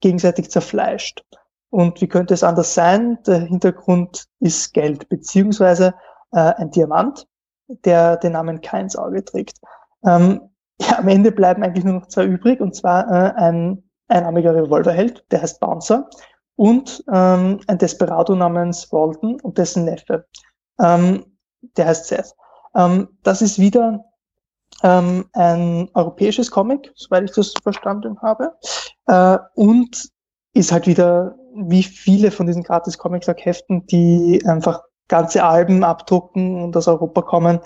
gegenseitig 0.00 0.50
zerfleischt. 0.50 1.24
Und 1.70 2.00
wie 2.00 2.08
könnte 2.08 2.34
es 2.34 2.44
anders 2.44 2.74
sein? 2.74 3.18
Der 3.26 3.40
Hintergrund 3.40 4.26
ist 4.38 4.72
Geld, 4.74 5.08
beziehungsweise 5.08 5.94
äh, 6.32 6.38
ein 6.38 6.70
Diamant, 6.70 7.26
der 7.68 8.16
den 8.16 8.32
Namen 8.32 8.60
Keins 8.60 8.96
Auge 8.96 9.24
trägt. 9.24 9.58
Ähm, 10.04 10.40
ja, 10.80 10.98
am 10.98 11.08
Ende 11.08 11.32
bleiben 11.32 11.62
eigentlich 11.62 11.84
nur 11.84 11.94
noch 11.94 12.06
zwei 12.06 12.24
übrig, 12.26 12.60
und 12.60 12.74
zwar 12.74 13.08
äh, 13.10 13.32
ein 13.36 13.82
einarmiger 14.08 14.54
Revolverheld, 14.54 15.24
der 15.30 15.42
heißt 15.42 15.60
Bouncer, 15.60 16.08
und 16.56 17.02
ähm, 17.12 17.60
ein 17.66 17.78
Desperado 17.78 18.34
namens 18.34 18.92
Walton 18.92 19.40
und 19.40 19.58
dessen 19.58 19.84
Neffe. 19.84 20.26
Ähm, 20.80 21.24
der 21.76 21.86
heißt 21.86 22.06
Seth. 22.06 22.34
Ähm, 22.74 23.08
das 23.22 23.42
ist 23.42 23.58
wieder 23.58 24.04
ähm, 24.82 25.26
ein 25.32 25.88
europäisches 25.94 26.50
Comic, 26.50 26.92
soweit 26.94 27.24
ich 27.24 27.32
das 27.32 27.54
verstanden 27.62 28.20
habe. 28.22 28.52
Äh, 29.06 29.38
und 29.54 30.08
ist 30.54 30.72
halt 30.72 30.86
wieder, 30.86 31.36
wie 31.54 31.82
viele 31.82 32.30
von 32.30 32.46
diesen 32.46 32.62
gratis 32.62 32.98
Comics 32.98 33.26
Heften, 33.28 33.86
die 33.86 34.42
einfach 34.46 34.82
ganze 35.08 35.44
Alben 35.44 35.84
abdrucken 35.84 36.62
und 36.62 36.76
aus 36.76 36.88
Europa 36.88 37.22
kommen, 37.22 37.60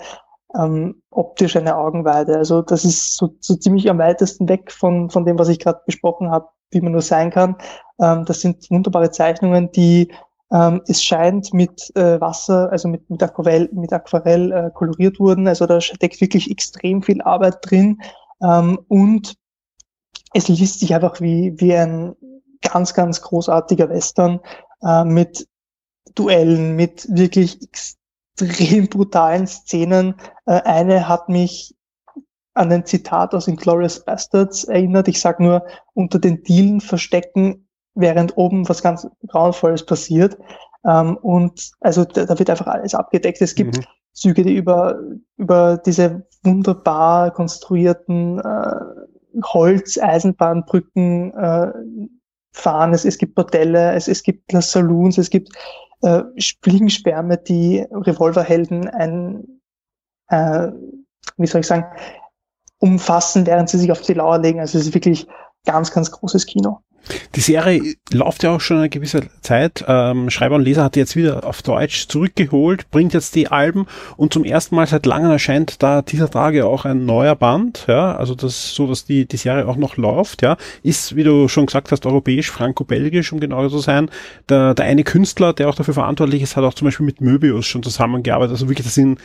ähm, 0.55 1.01
optisch 1.11 1.55
eine 1.55 1.77
Augenweide. 1.77 2.37
Also 2.37 2.61
das 2.61 2.83
ist 2.83 3.15
so, 3.15 3.35
so 3.39 3.55
ziemlich 3.55 3.89
am 3.89 3.99
weitesten 3.99 4.49
weg 4.49 4.71
von, 4.71 5.09
von 5.09 5.25
dem, 5.25 5.37
was 5.37 5.49
ich 5.49 5.59
gerade 5.59 5.81
besprochen 5.85 6.31
habe, 6.31 6.47
wie 6.71 6.81
man 6.81 6.91
nur 6.91 7.01
sein 7.01 7.29
kann. 7.29 7.55
Ähm, 7.99 8.25
das 8.25 8.41
sind 8.41 8.69
wunderbare 8.71 9.11
Zeichnungen, 9.11 9.71
die 9.71 10.11
ähm, 10.51 10.81
es 10.87 11.03
scheint 11.03 11.53
mit 11.53 11.95
äh, 11.95 12.19
Wasser, 12.19 12.71
also 12.71 12.87
mit, 12.87 13.09
mit 13.09 13.21
Aquarell, 13.21 13.69
mit 13.71 13.93
Aquarell 13.93 14.51
äh, 14.51 14.71
koloriert 14.73 15.19
wurden. 15.19 15.47
Also 15.47 15.65
da 15.65 15.79
steckt 15.79 16.21
wirklich 16.21 16.49
extrem 16.49 17.03
viel 17.03 17.21
Arbeit 17.21 17.57
drin. 17.61 18.01
Ähm, 18.41 18.79
und 18.87 19.35
es 20.33 20.47
liest 20.47 20.79
sich 20.79 20.93
einfach 20.93 21.21
wie, 21.21 21.53
wie 21.57 21.75
ein 21.75 22.15
ganz, 22.61 22.93
ganz 22.93 23.21
großartiger 23.21 23.89
Western 23.89 24.39
äh, 24.81 25.03
mit 25.03 25.47
Duellen, 26.15 26.75
mit 26.75 27.07
wirklich 27.09 27.59
extrem 27.61 28.87
brutalen 28.87 29.45
Szenen. 29.47 30.15
Äh, 30.45 30.61
eine 30.63 31.07
hat 31.07 31.29
mich 31.29 31.75
an 32.55 32.71
ein 32.71 32.85
Zitat 32.85 33.33
aus 33.35 33.47
Inglourious 33.47 34.03
Bastards 34.03 34.63
erinnert. 34.63 35.07
Ich 35.07 35.21
sag 35.21 35.39
nur, 35.39 35.65
unter 35.93 36.19
den 36.19 36.43
Dielen 36.43 36.81
verstecken, 36.81 37.68
während 37.95 38.37
oben 38.37 38.67
was 38.69 38.81
ganz 38.81 39.07
Grauenvolles 39.27 39.85
passiert. 39.85 40.37
Ähm, 40.85 41.17
und 41.17 41.71
also 41.79 42.05
da, 42.05 42.25
da, 42.25 42.39
wird 42.39 42.49
einfach 42.49 42.67
alles 42.67 42.95
abgedeckt. 42.95 43.41
Es 43.41 43.55
gibt 43.55 43.77
mhm. 43.77 43.83
Züge, 44.13 44.43
die 44.43 44.55
über, 44.55 44.99
über 45.37 45.77
diese 45.77 46.27
wunderbar 46.43 47.31
konstruierten 47.31 48.39
äh, 48.39 48.75
Holz-Eisenbahnbrücken 49.43 51.33
äh, 51.33 51.71
fahren. 52.51 52.93
Es, 52.93 53.05
es 53.05 53.17
gibt 53.17 53.35
Bordelle, 53.35 53.93
es, 53.93 54.07
es 54.07 54.23
gibt 54.23 54.51
Saloons, 54.51 55.17
es 55.17 55.29
gibt 55.29 55.49
äh, 56.01 56.23
Splingensperme, 56.37 57.37
die 57.37 57.85
Revolverhelden 57.91 58.87
ein, 58.89 59.61
äh, 60.29 60.71
wie 61.37 61.47
soll 61.47 61.61
ich 61.61 61.67
sagen, 61.67 61.85
umfassen, 62.79 63.45
während 63.45 63.69
sie 63.69 63.77
sich 63.77 63.91
auf 63.91 64.01
die 64.01 64.13
Lauer 64.13 64.37
legen. 64.37 64.59
Also 64.59 64.77
es 64.77 64.87
ist 64.87 64.93
wirklich 64.93 65.27
ganz, 65.65 65.91
ganz 65.91 66.11
großes 66.11 66.45
Kino. 66.45 66.79
Die 67.35 67.41
Serie 67.41 67.95
läuft 68.11 68.43
ja 68.43 68.55
auch 68.55 68.61
schon 68.61 68.77
eine 68.77 68.89
gewisse 68.89 69.21
Zeit. 69.41 69.83
Ähm, 69.87 70.29
Schreiber 70.29 70.55
und 70.55 70.63
Leser 70.63 70.83
hat 70.83 70.95
jetzt 70.95 71.15
wieder 71.15 71.45
auf 71.45 71.61
Deutsch 71.61 72.07
zurückgeholt, 72.07 72.89
bringt 72.91 73.13
jetzt 73.13 73.35
die 73.35 73.47
Alben 73.47 73.87
und 74.17 74.33
zum 74.33 74.43
ersten 74.43 74.75
Mal 74.75 74.87
seit 74.87 75.05
langem 75.05 75.31
erscheint 75.31 75.81
da 75.81 76.01
dieser 76.01 76.29
Tage 76.29 76.65
auch 76.65 76.85
ein 76.85 77.05
neuer 77.05 77.35
Band. 77.35 77.85
Ja, 77.87 78.15
also 78.15 78.35
das 78.35 78.73
so, 78.73 78.87
dass 78.87 79.05
die 79.05 79.27
die 79.27 79.37
Serie 79.37 79.67
auch 79.67 79.77
noch 79.77 79.97
läuft. 79.97 80.41
Ja, 80.41 80.57
ist 80.83 81.15
wie 81.15 81.23
du 81.23 81.47
schon 81.47 81.65
gesagt 81.65 81.91
hast 81.91 82.05
europäisch, 82.05 82.51
franco-belgisch, 82.51 83.31
um 83.33 83.39
genauer 83.39 83.69
zu 83.69 83.79
sein. 83.79 84.09
Der, 84.47 84.73
der 84.73 84.85
eine 84.85 85.03
Künstler, 85.03 85.53
der 85.53 85.69
auch 85.69 85.75
dafür 85.75 85.93
verantwortlich 85.93 86.41
ist, 86.41 86.55
hat 86.55 86.63
auch 86.63 86.73
zum 86.73 86.85
Beispiel 86.85 87.05
mit 87.05 87.21
Möbius 87.21 87.65
schon 87.65 87.83
zusammengearbeitet. 87.83 88.53
Also 88.53 88.69
wirklich, 88.69 88.85
das 88.85 88.95
sind 88.95 89.19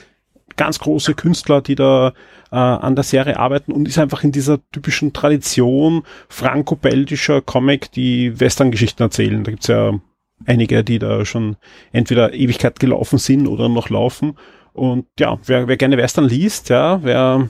ganz 0.57 0.79
große 0.79 1.15
Künstler, 1.15 1.61
die 1.61 1.75
da 1.75 2.13
äh, 2.51 2.57
an 2.57 2.95
der 2.95 3.05
Serie 3.05 3.39
arbeiten 3.39 3.73
und 3.73 3.89
ist 3.89 3.99
einfach 3.99 4.25
in 4.25 4.33
dieser 4.33 4.59
typischen 4.71 5.13
Tradition 5.13 6.05
franco-belgischer 6.29 7.43
Comic, 7.43 7.91
die 7.93 8.39
Western-Geschichten 8.39 9.03
erzählen. 9.03 9.45
Da 9.45 9.51
gibt's 9.51 9.67
ja 9.67 9.99
einige, 10.47 10.85
die 10.85 10.99
da 10.99 11.25
schon 11.25 11.57
entweder 11.93 12.33
Ewigkeit 12.33 12.79
gelaufen 12.81 13.19
sind 13.19 13.47
oder 13.47 13.69
noch 13.69 13.91
laufen. 13.91 14.37
Und 14.73 15.07
ja, 15.19 15.39
wer, 15.47 15.69
wer 15.69 15.77
gerne 15.77 15.97
Western 15.97 16.25
liest, 16.25 16.69
ja, 16.69 17.03
wer 17.03 17.49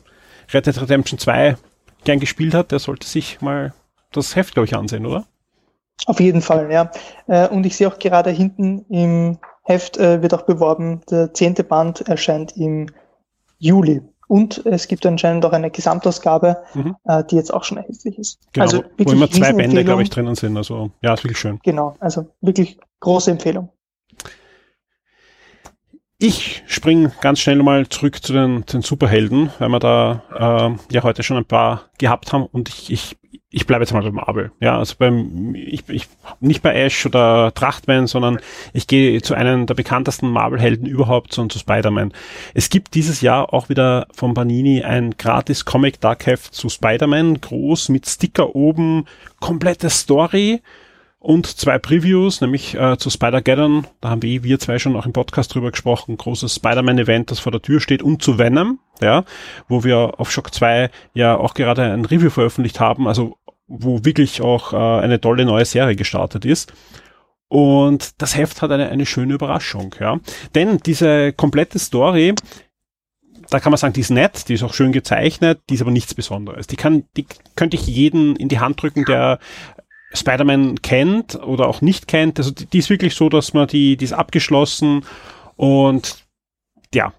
Red 0.52 0.66
Dead 0.66 0.80
Redemption 0.80 1.18
2 1.18 1.56
gern 2.04 2.20
gespielt 2.20 2.54
hat, 2.54 2.70
der 2.70 2.78
sollte 2.78 3.06
sich 3.06 3.40
mal 3.40 3.72
das 4.12 4.36
Heft, 4.36 4.54
glaube 4.54 4.66
ich, 4.66 4.76
ansehen, 4.76 5.06
oder? 5.06 5.26
Auf 6.06 6.20
jeden 6.20 6.42
Fall, 6.42 6.70
ja. 6.70 6.90
Äh, 7.26 7.48
und 7.48 7.64
ich 7.64 7.76
sehe 7.76 7.88
auch 7.88 7.98
gerade 7.98 8.30
hinten 8.30 8.84
im 8.90 9.38
Heft 9.64 9.96
äh, 9.96 10.22
wird 10.22 10.34
auch 10.34 10.42
beworben, 10.42 11.00
der 11.10 11.32
zehnte 11.34 11.64
Band 11.64 12.02
erscheint 12.02 12.56
im 12.56 12.86
Juli. 13.58 14.02
Und 14.28 14.64
es 14.66 14.88
gibt 14.88 15.04
anscheinend 15.06 15.44
auch 15.44 15.52
eine 15.52 15.70
Gesamtausgabe, 15.70 16.62
mhm. 16.74 16.96
äh, 17.04 17.24
die 17.24 17.36
jetzt 17.36 17.52
auch 17.52 17.64
schon 17.64 17.78
erhältlich 17.78 18.18
ist. 18.18 18.38
Genau, 18.52 18.64
also 18.64 18.84
wo 18.98 19.12
immer 19.12 19.30
zwei 19.30 19.52
Bände, 19.52 19.84
glaube 19.84 20.02
ich, 20.02 20.10
drinnen 20.10 20.34
sind. 20.34 20.56
Also 20.56 20.90
ja, 21.02 21.14
ist 21.14 21.24
wirklich 21.24 21.38
schön. 21.38 21.58
Genau, 21.62 21.94
also 22.00 22.26
wirklich 22.40 22.78
große 23.00 23.30
Empfehlung. 23.30 23.68
Ich 26.18 26.62
springe 26.66 27.12
ganz 27.20 27.40
schnell 27.40 27.62
mal 27.62 27.88
zurück 27.88 28.22
zu 28.22 28.32
den, 28.32 28.64
den 28.66 28.82
Superhelden, 28.82 29.50
weil 29.58 29.68
wir 29.68 29.80
da 29.80 30.22
äh, 30.88 30.94
ja 30.94 31.02
heute 31.02 31.22
schon 31.22 31.36
ein 31.36 31.44
paar 31.44 31.90
gehabt 31.98 32.32
haben 32.32 32.46
und 32.46 32.68
ich, 32.68 32.92
ich 32.92 33.16
ich 33.54 33.66
bleibe 33.66 33.84
jetzt 33.84 33.92
mal 33.92 34.02
beim 34.02 34.14
Marvel. 34.14 34.50
Ja, 34.58 34.78
also 34.78 34.96
beim, 34.98 35.54
ich, 35.54 35.88
ich, 35.88 36.08
nicht 36.40 36.60
bei 36.60 36.74
Ash 36.74 37.06
oder 37.06 37.54
Trachtman, 37.54 38.08
sondern 38.08 38.40
ich 38.72 38.88
gehe 38.88 39.22
zu 39.22 39.34
einem 39.34 39.66
der 39.66 39.74
bekanntesten 39.74 40.28
Marvel-Helden 40.28 40.86
überhaupt, 40.86 41.32
zu, 41.32 41.46
zu 41.46 41.60
Spider-Man. 41.60 42.12
Es 42.52 42.68
gibt 42.68 42.94
dieses 42.94 43.20
Jahr 43.20 43.54
auch 43.54 43.68
wieder 43.68 44.08
von 44.12 44.34
Panini 44.34 44.82
ein 44.82 45.12
gratis 45.16 45.64
Comic 45.64 46.00
Dark 46.00 46.26
Heft 46.26 46.52
zu 46.52 46.68
Spider-Man, 46.68 47.40
groß 47.40 47.90
mit 47.90 48.08
Sticker 48.08 48.56
oben, 48.56 49.04
komplette 49.38 49.88
Story 49.88 50.60
und 51.24 51.46
zwei 51.46 51.78
Previews, 51.78 52.42
nämlich 52.42 52.74
äh, 52.74 52.98
zu 52.98 53.08
Spider-Geddon, 53.08 53.86
da 54.02 54.10
haben 54.10 54.22
wir, 54.22 54.44
wir 54.44 54.58
zwei 54.58 54.78
schon 54.78 54.94
auch 54.94 55.06
im 55.06 55.14
Podcast 55.14 55.54
drüber 55.54 55.70
gesprochen, 55.70 56.18
großes 56.18 56.56
Spider-Man-Event, 56.56 57.30
das 57.30 57.38
vor 57.40 57.50
der 57.50 57.62
Tür 57.62 57.80
steht, 57.80 58.02
und 58.02 58.22
zu 58.22 58.38
Venom, 58.38 58.78
ja, 59.00 59.24
wo 59.66 59.84
wir 59.84 60.20
auf 60.20 60.30
Shock 60.30 60.52
2 60.52 60.90
ja 61.14 61.34
auch 61.34 61.54
gerade 61.54 61.82
ein 61.82 62.04
Review 62.04 62.28
veröffentlicht 62.28 62.78
haben, 62.78 63.08
also 63.08 63.38
wo 63.66 64.04
wirklich 64.04 64.42
auch 64.42 64.74
äh, 64.74 65.02
eine 65.02 65.18
tolle 65.18 65.46
neue 65.46 65.64
Serie 65.64 65.96
gestartet 65.96 66.44
ist. 66.44 66.74
Und 67.48 68.20
das 68.20 68.36
Heft 68.36 68.60
hat 68.60 68.70
eine, 68.70 68.90
eine 68.90 69.06
schöne 69.06 69.32
Überraschung, 69.32 69.94
ja. 69.98 70.20
Denn 70.54 70.78
diese 70.84 71.32
komplette 71.32 71.78
Story, 71.78 72.34
da 73.48 73.60
kann 73.60 73.70
man 73.70 73.78
sagen, 73.78 73.94
die 73.94 74.00
ist 74.00 74.10
nett, 74.10 74.48
die 74.48 74.54
ist 74.54 74.62
auch 74.62 74.74
schön 74.74 74.92
gezeichnet, 74.92 75.60
die 75.70 75.74
ist 75.74 75.80
aber 75.80 75.90
nichts 75.90 76.14
Besonderes. 76.14 76.66
Die 76.66 76.76
kann, 76.76 77.04
die 77.16 77.26
könnte 77.56 77.76
ich 77.76 77.86
jeden 77.86 78.36
in 78.36 78.48
die 78.48 78.58
Hand 78.58 78.82
drücken, 78.82 79.04
der 79.04 79.38
Spider-Man 80.14 80.80
kennt 80.82 81.34
oder 81.36 81.68
auch 81.68 81.80
nicht 81.80 82.08
kennt. 82.08 82.38
Also 82.38 82.50
die, 82.50 82.66
die 82.66 82.78
ist 82.78 82.90
wirklich 82.90 83.14
so, 83.14 83.28
dass 83.28 83.52
man 83.52 83.66
die, 83.66 83.96
die 83.96 84.04
ist 84.04 84.12
abgeschlossen 84.12 85.04
und 85.56 86.24
ja, 86.94 87.12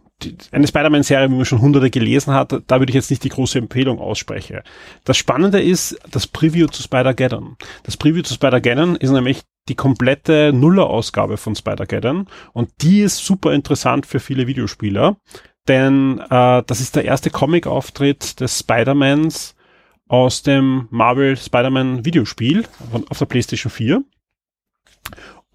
eine 0.52 0.68
Spider-Man-Serie, 0.68 1.30
wie 1.30 1.36
man 1.36 1.46
schon 1.46 1.62
hunderte 1.62 1.89
gelesen 1.89 2.34
hat, 2.34 2.54
da 2.68 2.80
würde 2.80 2.89
ich 2.89 2.96
jetzt 2.96 3.10
nicht 3.10 3.24
die 3.24 3.30
große 3.30 3.60
Empfehlung 3.60 4.00
aussprechen. 4.00 4.62
Das 5.04 5.18
Spannende 5.18 5.62
ist 5.62 6.00
das 6.10 6.26
Preview 6.26 6.68
zu 6.68 6.82
Spider-Geddon. 6.82 7.58
Das 7.84 7.98
Preview 7.98 8.22
zu 8.22 8.34
Spider-Geddon 8.34 8.96
ist 8.96 9.12
nämlich 9.12 9.41
die 9.68 9.76
komplette 9.76 10.54
Nuller-Ausgabe 10.54 11.38
von 11.38 11.56
Spider-Geddon 11.56 12.28
und 12.54 12.70
die 12.82 13.02
ist 13.02 13.18
super 13.18 13.54
interessant 13.54 14.06
für 14.06 14.20
viele 14.20 14.48
Videospieler, 14.48 15.18
denn 15.68 16.20
äh, 16.30 16.64
das 16.66 16.80
ist 16.80 16.96
der 16.96 17.06
erste 17.06 17.30
Comic-Auftritt 17.30 18.39
des 18.39 18.60
Spider-Mans 18.60 19.55
aus 20.08 20.43
dem 20.43 20.88
Marvel 20.91 21.38
Spider-Man 21.38 22.06
Videospiel 22.06 22.66
auf 23.10 23.18
der 23.18 23.26
PlayStation 23.26 23.72
4. 23.72 24.03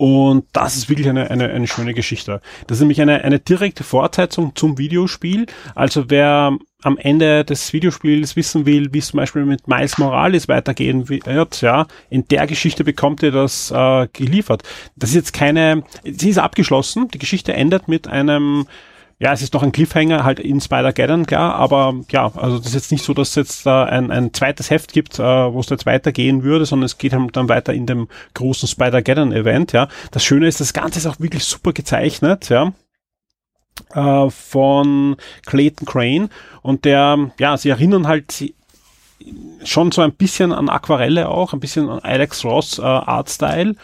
Und 0.01 0.47
das 0.55 0.79
ist 0.79 0.89
wirklich 0.89 1.11
eine, 1.11 1.31
eine, 1.31 1.51
eine 1.51 1.67
schöne 1.67 1.93
Geschichte. 1.93 2.41
Das 2.67 2.79
ist 2.79 2.81
nämlich 2.81 3.03
eine, 3.03 3.23
eine 3.23 3.39
direkte 3.39 3.85
Fortsetzung 3.85 4.57
zum 4.57 4.79
Videospiel. 4.79 5.45
Also 5.75 6.09
wer 6.09 6.57
am 6.83 6.97
Ende 6.97 7.45
des 7.45 7.75
Videospiels 7.75 8.35
wissen 8.35 8.65
will, 8.65 8.95
wie 8.95 8.99
es 8.99 9.09
zum 9.09 9.19
Beispiel 9.19 9.45
mit 9.45 9.69
Miles 9.69 9.99
Morales 9.99 10.49
weitergehen 10.49 11.11
wird, 11.11 11.61
ja, 11.61 11.87
in 12.09 12.27
der 12.29 12.47
Geschichte 12.47 12.83
bekommt 12.83 13.23
ihr 13.23 13.31
das 13.31 13.71
äh, 13.71 14.09
geliefert. 14.15 14.63
Das 14.97 15.11
ist 15.11 15.17
jetzt 15.17 15.33
keine, 15.35 15.85
sie 16.03 16.31
ist 16.31 16.39
abgeschlossen. 16.39 17.09
Die 17.09 17.19
Geschichte 17.19 17.53
endet 17.53 17.87
mit 17.87 18.09
einem 18.09 18.67
ja, 19.21 19.33
es 19.33 19.43
ist 19.43 19.53
noch 19.53 19.63
ein 19.63 19.71
Cliffhanger 19.71 20.25
halt 20.25 20.41
in 20.41 20.61
Spider-Geddon, 20.61 21.27
klar, 21.27 21.55
aber 21.55 21.95
ja, 22.11 22.33
also 22.35 22.57
das 22.57 22.69
ist 22.69 22.75
jetzt 22.75 22.93
nicht 22.93 23.05
so, 23.05 23.13
dass 23.13 23.29
es 23.31 23.35
jetzt 23.35 23.67
da 23.67 23.85
ein, 23.85 24.11
ein 24.11 24.33
zweites 24.33 24.71
Heft 24.71 24.95
gibt, 24.95 25.19
äh, 25.19 25.23
wo 25.23 25.61
es 25.61 25.69
jetzt 25.69 25.85
weitergehen 25.87 26.43
würde, 26.43 26.65
sondern 26.65 26.87
es 26.87 26.97
geht 26.97 27.13
halt 27.13 27.37
dann 27.37 27.51
weiter 27.51 27.75
in 27.75 27.87
dem 27.87 28.09
großen 28.35 28.67
Spider-Geddon-Event, 28.67 29.73
ja. 29.73 29.89
Das 30.11 30.25
Schöne 30.25 30.49
ist, 30.49 30.61
das 30.61 30.73
Ganze 30.73 30.99
ist 30.99 31.07
auch 31.07 31.21
wirklich 31.21 31.45
super 31.45 31.73
gezeichnet, 31.73 32.49
ja 32.49 32.73
äh, 33.95 34.31
von 34.31 35.17
Clayton 35.47 35.87
Crane 35.87 36.29
und 36.63 36.85
der, 36.85 37.31
ja, 37.39 37.57
sie 37.57 37.71
erinnern 37.71 38.07
halt 38.07 38.53
schon 39.65 39.93
so 39.93 40.01
ein 40.01 40.13
bisschen 40.13 40.53
an 40.53 40.69
Aquarelle 40.69 41.29
auch, 41.29 41.53
ein 41.53 41.61
bisschen 41.61 41.89
an 41.89 41.99
Alex 41.99 42.45
Ross 42.45 42.79
äh, 42.79 42.83
Artstyle 42.83 43.75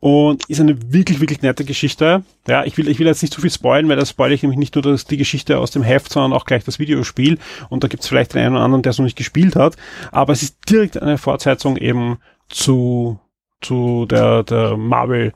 und 0.00 0.44
ist 0.48 0.60
eine 0.60 0.92
wirklich, 0.92 1.20
wirklich 1.20 1.42
nette 1.42 1.64
Geschichte. 1.64 2.22
Ja, 2.46 2.64
ich 2.64 2.76
will, 2.76 2.88
ich 2.88 2.98
will 2.98 3.06
jetzt 3.06 3.22
nicht 3.22 3.34
zu 3.34 3.40
viel 3.40 3.50
spoilen, 3.50 3.88
weil 3.88 3.96
das 3.96 4.10
spoile 4.10 4.34
ich 4.34 4.42
nämlich 4.42 4.58
nicht 4.58 4.74
nur 4.74 4.82
das, 4.82 5.04
die 5.06 5.16
Geschichte 5.16 5.58
aus 5.58 5.72
dem 5.72 5.82
Heft, 5.82 6.12
sondern 6.12 6.32
auch 6.32 6.44
gleich 6.44 6.64
das 6.64 6.78
Videospiel. 6.78 7.38
Und 7.68 7.82
da 7.82 7.88
gibt 7.88 8.02
es 8.02 8.08
vielleicht 8.08 8.34
den 8.34 8.42
einen 8.42 8.54
oder 8.54 8.64
anderen, 8.64 8.82
der 8.82 8.90
es 8.90 8.98
noch 8.98 9.04
nicht 9.04 9.18
gespielt 9.18 9.56
hat. 9.56 9.76
Aber 10.12 10.32
es 10.32 10.42
ist 10.42 10.58
direkt 10.70 11.00
eine 11.02 11.18
Fortsetzung 11.18 11.76
eben 11.76 12.18
zu, 12.48 13.18
zu 13.60 14.06
der, 14.06 14.44
der 14.44 14.76
Marvel 14.76 15.32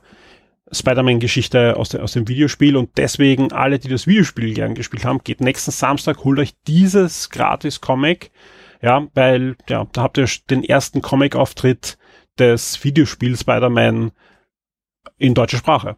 Spider-Man-Geschichte 0.71 1.75
aus, 1.77 1.93
aus 1.95 2.13
dem 2.13 2.27
Videospiel 2.27 2.77
und 2.77 2.97
deswegen 2.97 3.51
alle, 3.51 3.79
die 3.79 3.89
das 3.89 4.07
Videospiel 4.07 4.53
gern 4.53 4.75
gespielt 4.75 5.05
haben, 5.05 5.19
geht 5.23 5.41
nächsten 5.41 5.71
Samstag, 5.71 6.23
holt 6.23 6.39
euch 6.39 6.55
dieses 6.67 7.29
gratis 7.29 7.79
Comic, 7.79 8.31
ja, 8.81 9.07
weil, 9.13 9.55
ja, 9.69 9.85
da 9.91 10.01
habt 10.01 10.17
ihr 10.17 10.27
den 10.49 10.63
ersten 10.63 11.01
Comic-Auftritt 11.01 11.97
des 12.39 12.83
Videospiels 12.83 13.41
Spider-Man 13.41 14.11
in 15.23 15.33
deutscher 15.33 15.57
Sprache. 15.57 15.95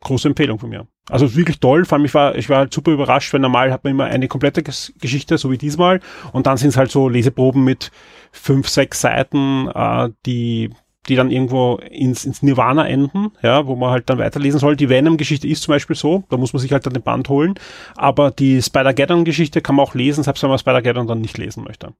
Große 0.00 0.28
Empfehlung 0.28 0.58
von 0.58 0.68
mir. 0.68 0.86
Also 1.08 1.34
wirklich 1.34 1.58
toll, 1.58 1.84
vor 1.86 1.96
allem 1.96 2.04
ich 2.04 2.12
war, 2.12 2.34
ich 2.36 2.50
war 2.50 2.58
halt 2.58 2.74
super 2.74 2.92
überrascht, 2.92 3.32
weil 3.32 3.40
normal 3.40 3.72
hat 3.72 3.84
man 3.84 3.92
immer 3.92 4.04
eine 4.04 4.28
komplette 4.28 4.62
Geschichte, 4.62 5.38
so 5.38 5.50
wie 5.50 5.56
diesmal, 5.56 6.00
und 6.32 6.46
dann 6.46 6.58
sind 6.58 6.68
es 6.68 6.76
halt 6.76 6.90
so 6.90 7.08
Leseproben 7.08 7.64
mit 7.64 7.90
fünf, 8.32 8.68
sechs 8.68 9.00
Seiten, 9.00 9.68
äh, 9.68 10.10
die 10.26 10.70
die 11.08 11.14
dann 11.14 11.30
irgendwo 11.30 11.76
ins, 11.76 12.24
ins 12.24 12.42
Nirvana 12.42 12.88
enden, 12.88 13.30
ja, 13.40 13.64
wo 13.68 13.76
man 13.76 13.90
halt 13.90 14.10
dann 14.10 14.18
weiterlesen 14.18 14.58
soll. 14.58 14.74
Die 14.74 14.88
Venom-Geschichte 14.88 15.46
ist 15.46 15.62
zum 15.62 15.72
Beispiel 15.72 15.94
so, 15.94 16.24
da 16.30 16.36
muss 16.36 16.52
man 16.52 16.60
sich 16.60 16.72
halt 16.72 16.84
dann 16.84 16.94
den 16.94 17.02
Band 17.04 17.28
holen. 17.28 17.54
Aber 17.94 18.32
die 18.32 18.60
Spider-Geddon-Geschichte 18.60 19.60
kann 19.60 19.76
man 19.76 19.86
auch 19.86 19.94
lesen, 19.94 20.24
selbst 20.24 20.42
wenn 20.42 20.50
man 20.50 20.58
Spider-Geddon 20.58 21.06
dann 21.06 21.20
nicht 21.20 21.38
lesen 21.38 21.62
möchte. 21.62 21.94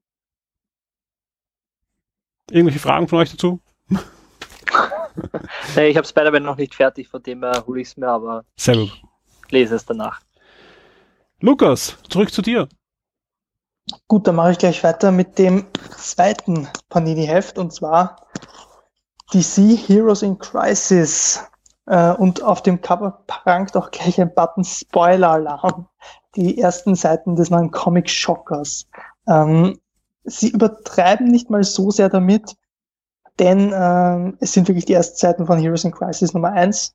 Irgendwelche 2.50 2.80
Fragen 2.80 3.06
von 3.06 3.20
euch 3.20 3.30
dazu? 3.30 3.60
nee, 5.76 5.88
ich 5.88 5.96
habe 5.96 6.06
Spider-Man 6.06 6.42
noch 6.42 6.56
nicht 6.56 6.74
fertig, 6.74 7.08
von 7.08 7.22
dem 7.22 7.42
her 7.42 7.64
hole 7.66 7.80
ich 7.80 7.88
es 7.88 7.96
mir, 7.96 8.08
aber 8.08 8.44
Sehr 8.56 8.76
gut. 8.76 9.02
lese 9.50 9.76
es 9.76 9.84
danach. 9.84 10.20
Lukas, 11.40 11.96
zurück 12.08 12.32
zu 12.32 12.42
dir. 12.42 12.68
Gut, 14.08 14.26
dann 14.26 14.34
mache 14.34 14.52
ich 14.52 14.58
gleich 14.58 14.82
weiter 14.82 15.12
mit 15.12 15.38
dem 15.38 15.66
zweiten 15.96 16.68
Panini-Heft 16.88 17.58
und 17.58 17.72
zwar 17.72 18.16
DC 19.32 19.76
Heroes 19.88 20.22
in 20.22 20.38
Crisis. 20.38 21.44
Äh, 21.86 22.12
und 22.14 22.42
auf 22.42 22.62
dem 22.62 22.80
Cover 22.80 23.22
prangt 23.26 23.76
auch 23.76 23.90
gleich 23.90 24.20
ein 24.20 24.34
Button 24.34 24.64
Spoiler 24.64 25.30
Alarm. 25.30 25.88
Die 26.34 26.58
ersten 26.58 26.94
Seiten 26.94 27.36
des 27.36 27.50
neuen 27.50 27.70
Comic 27.70 28.10
Shockers. 28.10 28.88
Ähm, 29.28 29.78
sie 30.24 30.50
übertreiben 30.50 31.28
nicht 31.28 31.50
mal 31.50 31.62
so 31.62 31.90
sehr 31.90 32.08
damit, 32.08 32.56
denn 33.38 33.72
ähm, 33.74 34.36
es 34.40 34.52
sind 34.52 34.68
wirklich 34.68 34.86
die 34.86 34.94
ersten 34.94 35.18
Seiten 35.18 35.46
von 35.46 35.58
Heroes 35.58 35.84
in 35.84 35.92
Crisis 35.92 36.32
Nummer 36.32 36.52
1 36.52 36.94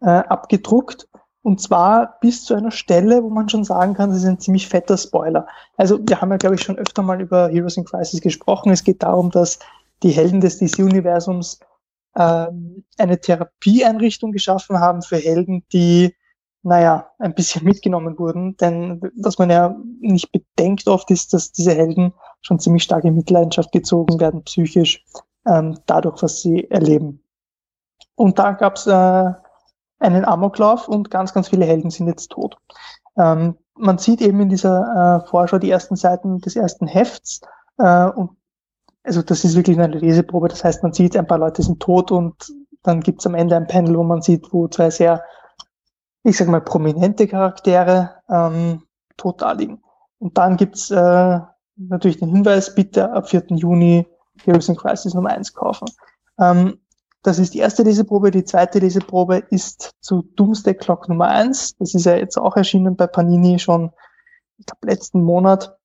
äh, 0.00 0.08
abgedruckt. 0.08 1.08
Und 1.42 1.60
zwar 1.60 2.18
bis 2.20 2.44
zu 2.44 2.54
einer 2.54 2.70
Stelle, 2.70 3.22
wo 3.22 3.30
man 3.30 3.48
schon 3.48 3.64
sagen 3.64 3.94
kann, 3.94 4.10
das 4.10 4.18
ist 4.18 4.26
ein 4.26 4.40
ziemlich 4.40 4.68
fetter 4.68 4.98
Spoiler. 4.98 5.46
Also 5.76 5.98
wir 6.02 6.20
haben 6.20 6.30
ja, 6.30 6.36
glaube 6.36 6.56
ich, 6.56 6.62
schon 6.62 6.76
öfter 6.76 7.02
mal 7.02 7.20
über 7.20 7.48
Heroes 7.48 7.76
in 7.76 7.84
Crisis 7.84 8.20
gesprochen. 8.20 8.70
Es 8.70 8.84
geht 8.84 9.02
darum, 9.02 9.30
dass 9.30 9.58
die 10.02 10.10
Helden 10.10 10.40
des 10.40 10.58
DC-Universums 10.58 11.60
ähm, 12.16 12.84
eine 12.98 13.20
Therapieeinrichtung 13.20 14.32
geschaffen 14.32 14.78
haben 14.78 15.02
für 15.02 15.16
Helden, 15.16 15.64
die, 15.72 16.14
naja, 16.62 17.10
ein 17.18 17.34
bisschen 17.34 17.64
mitgenommen 17.64 18.18
wurden. 18.18 18.56
Denn 18.56 19.00
was 19.16 19.38
man 19.38 19.48
ja 19.50 19.76
nicht 20.00 20.30
bedenkt 20.32 20.86
oft 20.88 21.10
ist, 21.10 21.32
dass 21.32 21.52
diese 21.52 21.74
Helden 21.74 22.12
schon 22.42 22.58
ziemlich 22.58 22.82
stark 22.82 23.04
in 23.04 23.14
Mitleidenschaft 23.14 23.72
gezogen 23.72 24.20
werden, 24.20 24.42
psychisch, 24.44 25.04
ähm, 25.48 25.78
dadurch, 25.86 26.22
was 26.22 26.42
sie 26.42 26.70
erleben. 26.70 27.22
Und 28.14 28.38
da 28.38 28.52
gab 28.52 28.76
es 28.76 28.86
äh, 28.86 29.32
einen 29.98 30.24
Amoklauf 30.24 30.88
und 30.88 31.10
ganz, 31.10 31.32
ganz 31.32 31.48
viele 31.48 31.64
Helden 31.64 31.90
sind 31.90 32.06
jetzt 32.08 32.30
tot. 32.30 32.56
Ähm, 33.16 33.56
man 33.74 33.98
sieht 33.98 34.20
eben 34.20 34.40
in 34.40 34.48
dieser 34.48 35.22
äh, 35.22 35.28
Vorschau 35.28 35.58
die 35.58 35.70
ersten 35.70 35.96
Seiten 35.96 36.38
des 36.40 36.56
ersten 36.56 36.86
Hefts 36.86 37.40
äh, 37.78 38.06
und 38.06 38.30
also 39.04 39.22
das 39.22 39.44
ist 39.44 39.56
wirklich 39.56 39.78
eine 39.78 39.96
Leseprobe. 39.96 40.48
Das 40.48 40.64
heißt, 40.64 40.82
man 40.82 40.92
sieht, 40.92 41.16
ein 41.16 41.26
paar 41.26 41.38
Leute 41.38 41.62
sind 41.62 41.80
tot 41.80 42.10
und 42.10 42.52
dann 42.82 43.00
gibt 43.00 43.20
es 43.20 43.26
am 43.26 43.34
Ende 43.34 43.56
ein 43.56 43.66
Panel, 43.66 43.96
wo 43.96 44.02
man 44.02 44.20
sieht, 44.20 44.52
wo 44.52 44.68
zwei 44.68 44.90
sehr, 44.90 45.22
ich 46.24 46.36
sag 46.36 46.48
mal, 46.48 46.60
prominente 46.60 47.26
Charaktere 47.26 48.16
ähm, 48.28 48.82
tot 49.16 49.40
da 49.40 49.52
liegen. 49.52 49.82
Und 50.18 50.36
dann 50.36 50.56
gibt's 50.56 50.90
äh, 50.90 51.40
natürlich 51.76 52.18
den 52.18 52.28
Hinweis, 52.28 52.74
bitte 52.74 53.12
ab 53.12 53.28
4. 53.30 53.44
Juni 53.50 54.06
Heroes 54.44 54.68
in 54.68 54.76
Crisis 54.76 55.14
Nummer 55.14 55.30
1 55.30 55.54
kaufen. 55.54 55.88
Ähm, 56.38 56.80
das 57.22 57.38
ist 57.38 57.54
die 57.54 57.58
erste 57.58 57.82
Leseprobe. 57.82 58.30
Die 58.30 58.44
zweite 58.44 58.78
Leseprobe 58.78 59.38
ist 59.50 59.94
zu 60.00 60.22
Doomsday 60.36 60.74
Clock 60.74 61.08
Nummer 61.08 61.28
1. 61.28 61.76
Das 61.78 61.94
ist 61.94 62.06
ja 62.06 62.16
jetzt 62.16 62.38
auch 62.38 62.56
erschienen 62.56 62.96
bei 62.96 63.06
Panini 63.06 63.58
schon, 63.58 63.90
ich 64.56 64.66
glaube, 64.66 64.86
letzten 64.86 65.22
Monat. 65.22 65.76